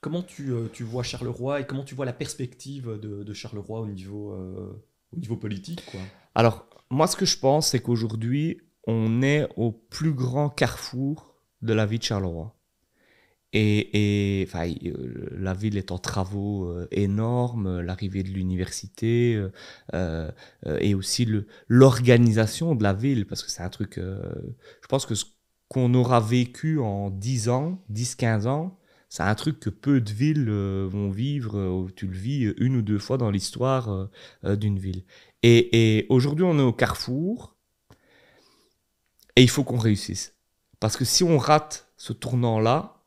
comment 0.00 0.22
tu, 0.22 0.52
tu, 0.72 0.82
vois 0.84 1.02
Charleroi 1.02 1.60
et 1.60 1.66
comment 1.66 1.84
tu 1.84 1.94
vois 1.94 2.06
la 2.06 2.12
perspective 2.12 2.98
de, 3.00 3.22
de 3.22 3.32
Charleroi 3.32 3.80
au 3.80 3.86
niveau, 3.86 4.34
au 5.12 5.16
niveau 5.16 5.36
politique 5.36 5.82
quoi? 5.90 6.00
Alors, 6.34 6.66
moi, 6.90 7.06
ce 7.06 7.16
que 7.16 7.24
je 7.24 7.38
pense, 7.38 7.68
c'est 7.68 7.80
qu'aujourd'hui, 7.80 8.60
on 8.86 9.22
est 9.22 9.48
au 9.56 9.72
plus 9.72 10.12
grand 10.12 10.48
carrefour 10.48 11.36
de 11.62 11.72
la 11.72 11.86
vie 11.86 11.98
de 11.98 12.04
Charleroi. 12.04 12.54
Et, 13.54 14.48
euh, 14.54 15.28
la 15.32 15.52
ville 15.52 15.76
est 15.76 15.92
en 15.92 15.98
travaux 15.98 16.64
euh, 16.64 16.88
énormes, 16.90 17.80
l'arrivée 17.80 18.22
de 18.22 18.30
l'université 18.30 19.40
euh, 19.94 20.30
et 20.80 20.94
aussi 20.94 21.28
l'organisation 21.68 22.74
de 22.74 22.82
la 22.82 22.94
ville, 22.94 23.26
parce 23.26 23.42
que 23.42 23.50
c'est 23.50 23.62
un 23.62 23.68
truc, 23.68 23.98
je 23.98 24.88
pense 24.88 25.06
que 25.06 25.14
ce 25.14 25.26
qu'on 25.68 25.92
aura 25.94 26.20
vécu 26.20 26.78
en 26.78 27.10
10 27.10 27.48
ans, 27.50 27.82
10-15 27.92 28.46
ans, 28.46 28.78
c'est 29.08 29.22
un 29.22 29.34
truc 29.34 29.60
que 29.60 29.68
peu 29.68 30.00
de 30.00 30.10
villes 30.10 30.50
vont 30.50 31.10
vivre, 31.10 31.90
tu 31.94 32.06
le 32.06 32.16
vis 32.16 32.54
une 32.56 32.76
ou 32.76 32.82
deux 32.82 32.98
fois 32.98 33.18
dans 33.18 33.30
l'histoire 33.30 34.08
d'une 34.42 34.78
ville. 34.78 35.04
et 35.42 36.06
aujourd'hui, 36.08 36.44
on 36.44 36.58
est 36.58 36.62
au 36.62 36.72
carrefour, 36.72 37.51
et 39.36 39.42
il 39.42 39.50
faut 39.50 39.64
qu'on 39.64 39.78
réussisse. 39.78 40.34
Parce 40.80 40.96
que 40.96 41.04
si 41.04 41.24
on 41.24 41.38
rate 41.38 41.88
ce 41.96 42.12
tournant-là, 42.12 43.02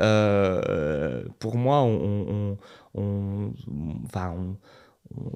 euh, 0.00 1.24
pour 1.38 1.56
moi, 1.56 1.86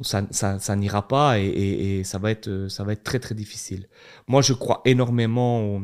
ça, 0.03 0.77
n'ira 0.77 1.09
pas 1.09 1.39
et, 1.39 2.03
ça, 2.05 2.19
va 2.19 2.31
être, 2.31 2.69
ça 2.69 2.85
va 2.85 2.93
être 2.93 3.03
très 3.03 3.19
très 3.19 3.35
difficile. 3.35 3.89
Moi, 4.29 4.43
je 4.43 4.53
crois 4.53 4.83
énormément 4.85 5.63
au 5.63 5.83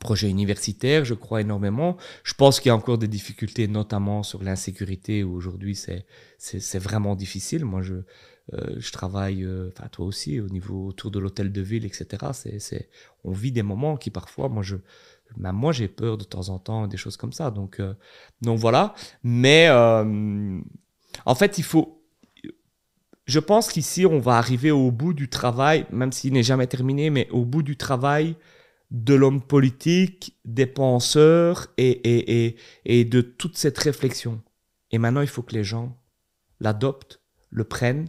projet 0.00 0.30
universitaire, 0.30 1.04
je 1.04 1.14
crois 1.14 1.40
énormément. 1.40 1.96
Je 2.22 2.34
pense 2.34 2.60
qu'il 2.60 2.70
y 2.70 2.72
a 2.72 2.76
encore 2.76 2.98
des 2.98 3.08
difficultés, 3.08 3.68
notamment 3.68 4.22
sur 4.22 4.42
l'insécurité, 4.42 5.24
où 5.24 5.34
aujourd'hui 5.34 5.76
c'est 5.76 6.78
vraiment 6.78 7.16
difficile. 7.16 7.64
Moi, 7.64 7.82
je, 7.82 7.94
euh, 8.54 8.76
je 8.78 8.92
travaille, 8.92 9.44
euh, 9.44 9.70
enfin 9.76 9.88
toi 9.88 10.06
aussi, 10.06 10.40
au 10.40 10.48
niveau 10.48 10.86
autour 10.86 11.10
de 11.10 11.18
l'hôtel 11.18 11.52
de 11.52 11.60
ville, 11.60 11.84
etc. 11.84 12.06
C'est, 12.32 12.58
c'est, 12.58 12.88
on 13.24 13.32
vit 13.32 13.52
des 13.52 13.62
moments 13.62 13.96
qui 13.96 14.10
parfois, 14.10 14.48
moi 14.48 14.62
je, 14.62 14.76
même 15.36 15.56
moi 15.56 15.72
j'ai 15.72 15.88
peur 15.88 16.16
de 16.16 16.24
temps 16.24 16.48
en 16.48 16.58
temps, 16.58 16.86
des 16.86 16.96
choses 16.96 17.16
comme 17.16 17.32
ça. 17.32 17.50
Donc, 17.50 17.80
euh, 17.80 17.94
donc 18.40 18.58
voilà. 18.58 18.94
Mais 19.22 19.68
en 19.70 21.34
fait, 21.34 21.58
il 21.58 21.64
faut. 21.64 21.94
Je 23.26 23.40
pense 23.40 23.70
qu'ici, 23.70 24.06
on 24.06 24.20
va 24.20 24.38
arriver 24.38 24.70
au 24.70 24.90
bout 24.90 25.12
du 25.12 25.28
travail, 25.28 25.84
même 25.92 26.12
s'il 26.12 26.32
n'est 26.32 26.42
jamais 26.42 26.66
terminé, 26.66 27.10
mais 27.10 27.28
au 27.30 27.44
bout 27.44 27.62
du 27.62 27.76
travail 27.76 28.36
de 28.90 29.12
l'homme 29.12 29.42
politique, 29.42 30.38
des 30.46 30.64
penseurs 30.64 31.66
et, 31.76 31.90
et, 31.90 32.46
et, 32.46 32.56
et 32.86 33.04
de 33.04 33.20
toute 33.20 33.58
cette 33.58 33.76
réflexion. 33.76 34.40
Et 34.90 34.96
maintenant, 34.96 35.20
il 35.20 35.26
faut 35.26 35.42
que 35.42 35.54
les 35.54 35.64
gens 35.64 35.98
l'adoptent, 36.58 37.20
le 37.50 37.64
prennent 37.64 38.08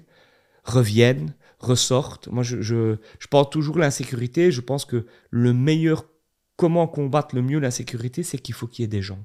reviennent, 0.70 1.36
ressortent. 1.60 2.28
Moi, 2.30 2.44
je, 2.44 2.62
je, 2.62 2.98
je 3.20 3.28
pense 3.28 3.50
toujours 3.50 3.78
l'insécurité. 3.78 4.52
Je 4.52 4.62
pense 4.62 4.86
que 4.86 5.06
le 5.30 5.54
meilleur, 5.54 6.06
comment 6.56 6.88
combattre 6.88 7.36
le 7.36 7.42
mieux 7.42 7.60
l'insécurité, 7.60 8.24
c'est 8.24 8.38
qu'il 8.38 8.56
faut 8.56 8.68
qu'il 8.68 8.84
y 8.84 8.86
ait 8.86 8.88
des 8.88 9.02
gens. 9.02 9.24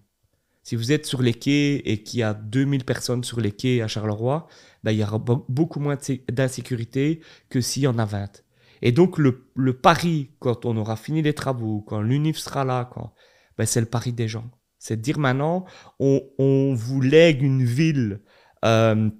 Si 0.64 0.76
vous 0.76 0.92
êtes 0.92 1.04
sur 1.04 1.20
les 1.20 1.34
quais 1.34 1.76
et 1.84 2.02
qu'il 2.02 2.20
y 2.20 2.22
a 2.22 2.32
2000 2.32 2.84
personnes 2.84 3.22
sur 3.22 3.38
les 3.40 3.52
quais 3.52 3.82
à 3.82 3.88
Charleroi, 3.88 4.48
ben, 4.82 4.92
il 4.92 4.98
y 4.98 5.04
aura 5.04 5.18
beaucoup 5.18 5.78
moins 5.78 5.98
d'insécurité 6.32 7.20
que 7.50 7.60
s'il 7.60 7.82
y 7.82 7.86
en 7.86 7.98
a 7.98 8.06
20. 8.06 8.42
Et 8.80 8.90
donc, 8.90 9.18
le, 9.18 9.50
le, 9.54 9.74
pari, 9.74 10.30
quand 10.38 10.64
on 10.64 10.76
aura 10.78 10.96
fini 10.96 11.20
les 11.20 11.34
travaux, 11.34 11.82
quand 11.82 12.00
l'UNIF 12.00 12.38
sera 12.38 12.64
là, 12.64 12.90
quand, 12.92 13.12
ben, 13.58 13.66
c'est 13.66 13.80
le 13.80 13.86
pari 13.86 14.12
des 14.14 14.26
gens. 14.26 14.50
C'est 14.78 14.96
de 14.96 15.02
dire 15.02 15.18
maintenant, 15.18 15.66
on, 16.00 16.22
on 16.38 16.74
vous 16.74 17.00
lègue 17.02 17.42
une 17.42 17.64
ville 17.64 18.22
euh, 18.64 19.10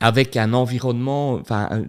avec 0.00 0.36
un 0.36 0.52
environnement, 0.52 1.34
enfin, 1.34 1.82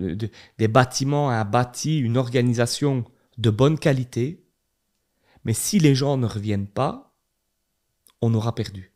des 0.58 0.68
bâtiments, 0.68 1.30
un 1.30 1.46
bâti, 1.46 2.00
une 2.00 2.18
organisation 2.18 3.06
de 3.38 3.50
bonne 3.50 3.78
qualité. 3.78 4.44
Mais 5.44 5.54
si 5.54 5.80
les 5.80 5.96
gens 5.96 6.18
ne 6.18 6.26
reviennent 6.26 6.68
pas, 6.68 7.16
on 8.22 8.34
aura 8.34 8.56
perdu. 8.56 8.94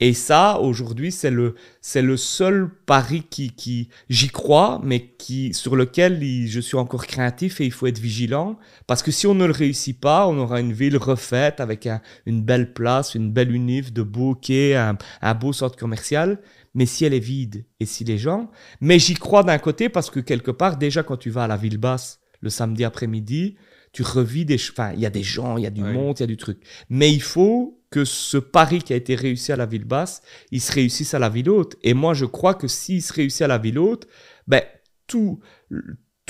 Et 0.00 0.14
ça, 0.14 0.58
aujourd'hui, 0.58 1.12
c'est 1.12 1.30
le, 1.30 1.54
c'est 1.80 2.02
le 2.02 2.16
seul 2.16 2.70
pari 2.86 3.22
qui, 3.28 3.50
qui 3.50 3.88
j'y 4.08 4.28
crois, 4.28 4.80
mais 4.82 5.14
qui, 5.18 5.52
sur 5.52 5.76
lequel 5.76 6.20
je 6.46 6.60
suis 6.60 6.76
encore 6.76 7.06
craintif 7.06 7.60
et 7.60 7.66
il 7.66 7.72
faut 7.72 7.86
être 7.86 7.98
vigilant. 7.98 8.58
Parce 8.86 9.02
que 9.02 9.10
si 9.10 9.26
on 9.26 9.34
ne 9.34 9.44
le 9.44 9.52
réussit 9.52 9.98
pas, 10.00 10.26
on 10.26 10.38
aura 10.38 10.60
une 10.60 10.72
ville 10.72 10.96
refaite 10.96 11.60
avec 11.60 11.88
une 12.26 12.42
belle 12.42 12.72
place, 12.72 13.14
une 13.14 13.30
belle 13.30 13.54
unif, 13.54 13.92
de 13.92 14.02
beaux 14.02 14.34
quais, 14.34 14.74
un, 14.74 14.96
un 15.20 15.34
beau 15.34 15.52
centre 15.52 15.76
commercial 15.76 16.40
mais 16.74 16.86
si 16.86 17.04
elle 17.04 17.14
est 17.14 17.18
vide 17.18 17.64
et 17.80 17.86
si 17.86 18.04
les 18.04 18.18
gens... 18.18 18.50
Mais 18.80 18.98
j'y 18.98 19.14
crois 19.14 19.42
d'un 19.42 19.58
côté 19.58 19.88
parce 19.88 20.10
que 20.10 20.20
quelque 20.20 20.50
part, 20.50 20.76
déjà 20.76 21.02
quand 21.02 21.16
tu 21.16 21.30
vas 21.30 21.44
à 21.44 21.48
la 21.48 21.56
ville 21.56 21.78
basse 21.78 22.20
le 22.40 22.50
samedi 22.50 22.84
après-midi, 22.84 23.56
tu 23.92 24.02
revis 24.02 24.44
des... 24.44 24.56
Enfin, 24.70 24.92
il 24.92 25.00
y 25.00 25.06
a 25.06 25.10
des 25.10 25.22
gens, 25.22 25.56
il 25.56 25.64
y 25.64 25.66
a 25.66 25.70
du 25.70 25.82
monde, 25.82 26.18
il 26.18 26.20
y 26.20 26.24
a 26.24 26.28
du 26.28 26.36
truc. 26.36 26.62
Mais 26.88 27.12
il 27.12 27.22
faut 27.22 27.79
que 27.90 28.04
ce 28.04 28.38
pari 28.38 28.82
qui 28.82 28.92
a 28.92 28.96
été 28.96 29.14
réussi 29.14 29.52
à 29.52 29.56
la 29.56 29.66
ville 29.66 29.84
basse, 29.84 30.22
il 30.50 30.60
se 30.60 30.72
réussisse 30.72 31.12
à 31.14 31.18
la 31.18 31.28
ville 31.28 31.50
haute. 31.50 31.76
Et 31.82 31.94
moi, 31.94 32.14
je 32.14 32.24
crois 32.24 32.54
que 32.54 32.68
s'il 32.68 33.02
se 33.02 33.12
réussit 33.12 33.42
à 33.42 33.48
la 33.48 33.58
ville 33.58 33.78
haute, 33.78 34.06
ben, 34.46 34.62
tout 35.06 35.40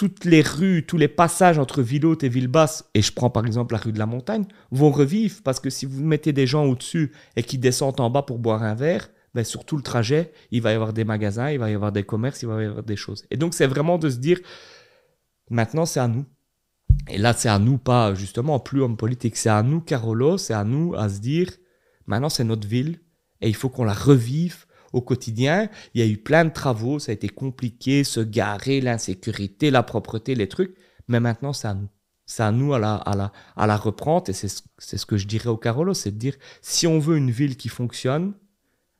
toutes 0.01 0.25
les 0.25 0.41
rues, 0.41 0.87
tous 0.87 0.97
les 0.97 1.09
passages 1.09 1.59
entre 1.59 1.83
ville 1.83 2.07
haute 2.07 2.25
et 2.25 2.31
ville 2.31 2.49
basse, 2.49 2.89
et 2.95 3.03
je 3.03 3.13
prends 3.13 3.29
par 3.29 3.45
exemple 3.45 3.75
la 3.75 3.81
rue 3.81 3.93
de 3.93 3.99
la 3.99 4.07
Montagne, 4.07 4.47
vont 4.71 4.91
revivre 4.91 5.43
parce 5.45 5.61
que 5.61 5.69
si 5.69 5.85
vous 5.85 6.03
mettez 6.03 6.33
des 6.33 6.47
gens 6.47 6.65
au-dessus 6.65 7.13
et 7.37 7.43
qui 7.43 7.59
descendent 7.59 8.01
en 8.01 8.09
bas 8.09 8.23
pour 8.23 8.39
boire 8.39 8.63
un 8.63 8.75
verre, 8.75 9.11
ben, 9.35 9.45
sur 9.45 9.67
tout 9.67 9.77
le 9.77 9.83
trajet, 9.83 10.33
il 10.53 10.63
va 10.63 10.73
y 10.73 10.75
avoir 10.75 10.95
des 10.95 11.05
magasins, 11.05 11.51
il 11.51 11.59
va 11.59 11.71
y 11.71 11.75
avoir 11.75 11.93
des 11.93 12.03
commerces, 12.03 12.41
il 12.41 12.49
va 12.49 12.63
y 12.63 12.65
avoir 12.65 12.83
des 12.83 12.97
choses. 12.97 13.27
Et 13.31 13.37
donc, 13.37 13.53
c'est 13.53 13.67
vraiment 13.67 13.99
de 13.99 14.09
se 14.09 14.17
dire, 14.17 14.41
maintenant, 15.51 15.85
c'est 15.85 16.01
à 16.01 16.09
nous. 16.09 16.25
Et 17.09 17.19
là, 17.19 17.33
c'est 17.33 17.49
à 17.49 17.59
nous, 17.59 17.79
pas 17.79 18.15
justement 18.15 18.61
plus 18.61 18.83
homme 18.83 18.97
politique, 18.97 19.37
c'est 19.37 19.49
à 19.49 19.63
nous, 19.63 19.81
Carolo, 19.81 20.39
c'est 20.39 20.55
à 20.55 20.65
nous 20.65 20.95
à 20.95 21.09
se 21.09 21.19
dire, 21.19 21.51
maintenant, 22.07 22.29
c'est 22.29 22.45
notre 22.45 22.69
ville 22.69 23.01
et 23.41 23.49
il 23.49 23.57
faut 23.57 23.69
qu'on 23.69 23.85
la 23.85 23.95
revive 23.95 24.67
au 24.93 25.01
quotidien. 25.01 25.69
Il 25.95 26.01
y 26.01 26.05
a 26.05 26.07
eu 26.07 26.19
plein 26.19 26.45
de 26.45 26.51
travaux, 26.51 26.99
ça 26.99 27.11
a 27.11 27.15
été 27.15 27.29
compliqué, 27.29 28.05
se 28.05 28.21
garer, 28.21 28.81
l'insécurité, 28.81 29.71
la 29.71 29.83
propreté, 29.83 30.35
les 30.35 30.49
trucs. 30.49 30.77
Mais 31.09 31.21
maintenant, 31.21 31.53
c'est 31.53 31.69
à 31.69 31.75
nous. 31.75 31.89
C'est 32.27 32.45
à 32.45 32.53
nous 32.53 32.75
à 32.75 32.79
la, 32.79 32.95
à 32.95 33.17
la, 33.17 33.33
à 33.57 33.67
la 33.67 33.77
reprendre. 33.77 34.29
Et 34.29 34.33
c'est 34.33 34.49
ce 34.49 35.07
que 35.07 35.17
je 35.17 35.27
dirais 35.27 35.49
au 35.49 35.57
Carolo, 35.57 35.95
c'est 35.95 36.13
de 36.13 36.19
dire, 36.19 36.37
si 36.63 36.87
on 36.87 36.99
veut 36.99 37.17
une 37.17 37.31
ville 37.31 37.57
qui 37.57 37.69
fonctionne, 37.69 38.35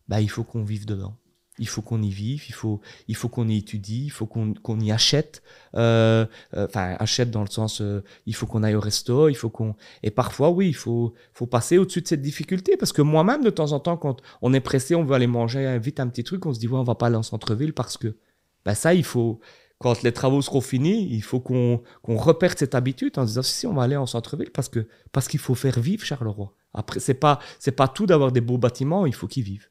bah, 0.09 0.21
il 0.21 0.29
faut 0.29 0.43
qu'on 0.43 0.65
vive 0.65 0.87
dedans. 0.87 1.17
Il 1.61 1.69
faut 1.69 1.83
qu'on 1.83 2.03
y 2.03 2.11
vive, 2.11 2.43
il 2.49 2.55
faut, 2.55 2.81
il 3.07 3.15
faut 3.15 3.29
qu'on 3.29 3.47
y 3.49 3.59
étudie, 3.59 4.07
il 4.07 4.11
faut 4.11 4.27
qu'on 4.27 4.81
y 4.81 4.91
achète. 4.91 5.43
Euh, 5.77 6.27
euh, 6.55 6.67
enfin, 6.67 6.97
achète 6.99 7.31
dans 7.31 7.43
le 7.43 7.51
sens, 7.51 7.81
euh, 7.81 8.03
il 8.27 8.35
faut 8.35 8.47
qu'on 8.47 8.65
aille 8.65 8.75
au 8.75 8.81
resto, 8.81 9.29
il 9.29 9.37
faut 9.37 9.51
qu'on. 9.51 9.77
Et 10.03 10.11
parfois, 10.11 10.51
oui, 10.51 10.69
il 10.69 10.75
faut, 10.75 11.15
faut 11.33 11.47
passer 11.47 11.79
au-dessus 11.79 12.03
de 12.03 12.09
cette 12.09 12.23
difficulté. 12.23 12.77
Parce 12.77 12.93
que 12.93 13.03
moi-même, 13.03 13.45
de 13.45 13.51
temps 13.51 13.73
en 13.73 13.79
temps, 13.79 13.97
quand 13.97 14.21
on 14.43 14.53
est 14.53 14.61
pressé, 14.61 14.95
on 14.95 15.05
veut 15.05 15.15
aller 15.15 15.29
manger 15.29 15.79
vite 15.79 16.01
un 16.01 16.09
petit 16.09 16.25
truc, 16.25 16.45
on 16.47 16.53
se 16.53 16.59
dit, 16.59 16.67
ouais, 16.67 16.79
on 16.79 16.83
va 16.83 16.97
pas 16.97 17.07
aller 17.07 17.17
en 17.17 17.23
centre-ville 17.23 17.75
parce 17.75 17.97
que. 17.97 18.17
Ben 18.65 18.75
ça, 18.75 18.93
il 18.95 19.05
faut. 19.05 19.41
Quand 19.79 20.03
les 20.03 20.13
travaux 20.13 20.43
seront 20.43 20.61
finis, 20.61 21.09
il 21.11 21.23
faut 21.23 21.41
qu'on 21.41 21.83
qu'on 22.03 22.17
repère 22.17 22.55
cette 22.59 22.75
habitude 22.75 23.19
en 23.19 23.25
disant, 23.25 23.43
si, 23.43 23.67
on 23.67 23.73
va 23.75 23.85
aller 23.85 23.97
en 23.97 24.07
centre-ville 24.07 24.51
parce 24.51 24.69
que 24.69 24.87
parce 25.13 25.29
qu'il 25.29 25.41
faut 25.41 25.55
faire 25.55 25.81
vivre 25.81 26.05
Charleroi. 26.05 26.55
Après, 26.75 27.01
c'est 27.01 27.15
pas, 27.15 27.41
c'est 27.59 27.73
pas 27.73 27.89
tout 27.89 28.07
d'avoir 28.07 28.33
des 28.33 28.41
beaux 28.41 28.59
bâtiments, 28.59 29.07
il 29.07 29.15
faut 29.15 29.27
qu'ils 29.27 29.45
vivent. 29.45 29.69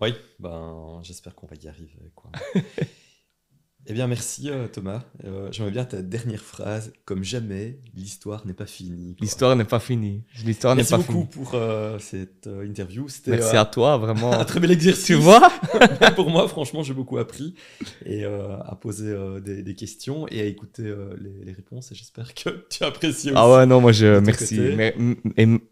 Oui, 0.00 0.14
ben, 0.38 1.00
j'espère 1.02 1.34
qu'on 1.34 1.46
va 1.46 1.56
y 1.56 1.68
arriver. 1.68 2.12
Quoi. 2.14 2.30
Eh 3.88 3.92
bien, 3.92 4.08
merci 4.08 4.50
euh, 4.50 4.66
Thomas. 4.66 5.02
Euh, 5.24 5.48
j'aimerais 5.52 5.70
bien 5.70 5.84
ta 5.84 6.02
dernière 6.02 6.42
phrase. 6.42 6.92
Comme 7.04 7.22
jamais, 7.22 7.78
l'histoire 7.94 8.44
n'est 8.44 8.52
pas 8.52 8.66
finie. 8.66 9.14
L'histoire 9.20 9.54
n'est 9.54 9.64
pas 9.64 9.78
finie. 9.78 10.24
L'histoire 10.44 10.74
n'est 10.74 10.82
pas 10.82 10.96
beaucoup 10.96 11.24
pour 11.24 11.52
euh, 11.54 11.96
cette 12.00 12.48
interview. 12.64 13.06
Merci 13.28 13.56
à 13.56 13.64
toi, 13.64 13.96
vraiment. 13.96 14.32
un 14.40 14.44
très 14.44 14.58
bel 14.58 14.72
exercice. 14.72 15.04
Tu 15.04 15.14
vois 15.14 15.52
Pour 16.16 16.30
moi, 16.30 16.48
franchement, 16.48 16.82
j'ai 16.82 16.94
beaucoup 16.94 17.18
appris 17.18 17.54
et 18.04 18.24
à 18.24 18.76
poser 18.80 19.14
des, 19.40 19.74
questions 19.74 20.26
et 20.28 20.40
à 20.40 20.44
écouter 20.44 20.92
les, 21.44 21.52
réponses. 21.52 21.92
Et 21.92 21.94
j'espère 21.94 22.34
que 22.34 22.50
tu 22.68 22.82
ah 22.82 22.92
aussi. 23.04 23.30
Ah 23.36 23.48
ouais, 23.50 23.66
non, 23.66 23.80
moi 23.80 23.92
je 23.92 24.18
merci. 24.18 24.58
Mais, 24.58 24.96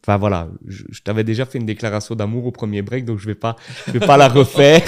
enfin 0.03 0.19
voilà, 0.19 0.49
je, 0.67 0.85
je 0.89 1.03
t'avais 1.03 1.25
déjà 1.25 1.47
fait 1.47 1.59
une 1.59 1.67
déclaration 1.67 2.15
d'amour 2.15 2.47
au 2.47 2.53
premier 2.53 2.83
break, 2.83 3.05
donc 3.05 3.19
je 3.19 3.27
vais 3.27 3.35
pas, 3.35 3.57
je 3.89 3.93
vais 3.93 4.07
pas 4.07 4.17
la 4.17 4.29
refaire. 4.29 4.83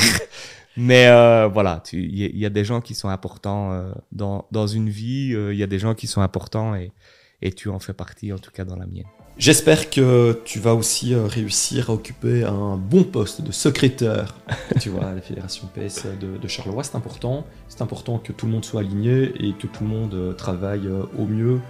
Mais 0.76 1.06
euh, 1.06 1.48
voilà, 1.48 1.82
il 1.92 2.36
y, 2.36 2.46
a 2.46 2.50
des 2.50 2.64
gens 2.64 2.80
qui 2.80 2.94
sont 2.94 3.08
importants 3.08 3.72
euh, 3.72 3.90
dans, 4.12 4.46
dans, 4.50 4.66
une 4.66 4.90
vie, 4.90 5.32
euh, 5.32 5.54
il 5.54 5.58
y 5.58 5.62
a 5.62 5.66
des 5.66 5.78
gens 5.78 5.94
qui 5.94 6.06
sont 6.06 6.20
importants 6.20 6.74
et, 6.74 6.92
et, 7.40 7.52
tu 7.52 7.70
en 7.70 7.78
fais 7.78 7.94
partie, 7.94 8.32
en 8.32 8.38
tout 8.38 8.50
cas 8.50 8.64
dans 8.64 8.76
la 8.76 8.86
mienne. 8.86 9.06
J'espère 9.38 9.90
que 9.90 10.40
tu 10.44 10.60
vas 10.60 10.74
aussi 10.74 11.14
réussir 11.14 11.90
à 11.90 11.94
occuper 11.94 12.44
un 12.44 12.76
bon 12.76 13.04
poste 13.04 13.42
de 13.42 13.52
secrétaire, 13.52 14.34
tu 14.80 14.90
vois, 14.90 15.06
à 15.06 15.14
la 15.14 15.20
Fédération 15.20 15.68
PS 15.74 16.06
de, 16.20 16.38
de 16.38 16.48
Charleroi. 16.48 16.84
C'est 16.84 16.96
important. 16.96 17.46
C'est 17.68 17.82
important 17.82 18.18
que 18.18 18.32
tout 18.32 18.46
le 18.46 18.52
monde 18.52 18.64
soit 18.64 18.80
aligné 18.80 19.32
et 19.38 19.52
que 19.52 19.66
tout 19.66 19.84
le 19.84 19.90
monde 19.90 20.36
travaille 20.36 20.88
au 21.18 21.26
mieux 21.26 21.60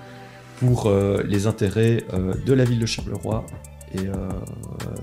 pour 0.60 0.92
les 1.24 1.48
intérêts 1.48 2.04
de 2.46 2.52
la 2.52 2.64
ville 2.64 2.78
de 2.78 2.86
Charleroi. 2.86 3.44
Et 3.94 4.06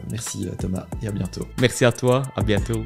merci 0.10 0.48
Thomas 0.58 0.88
et 1.02 1.08
à 1.08 1.12
bientôt. 1.12 1.46
Merci 1.60 1.84
à 1.84 1.92
toi, 1.92 2.24
à 2.38 2.44
bientôt. 2.44 2.86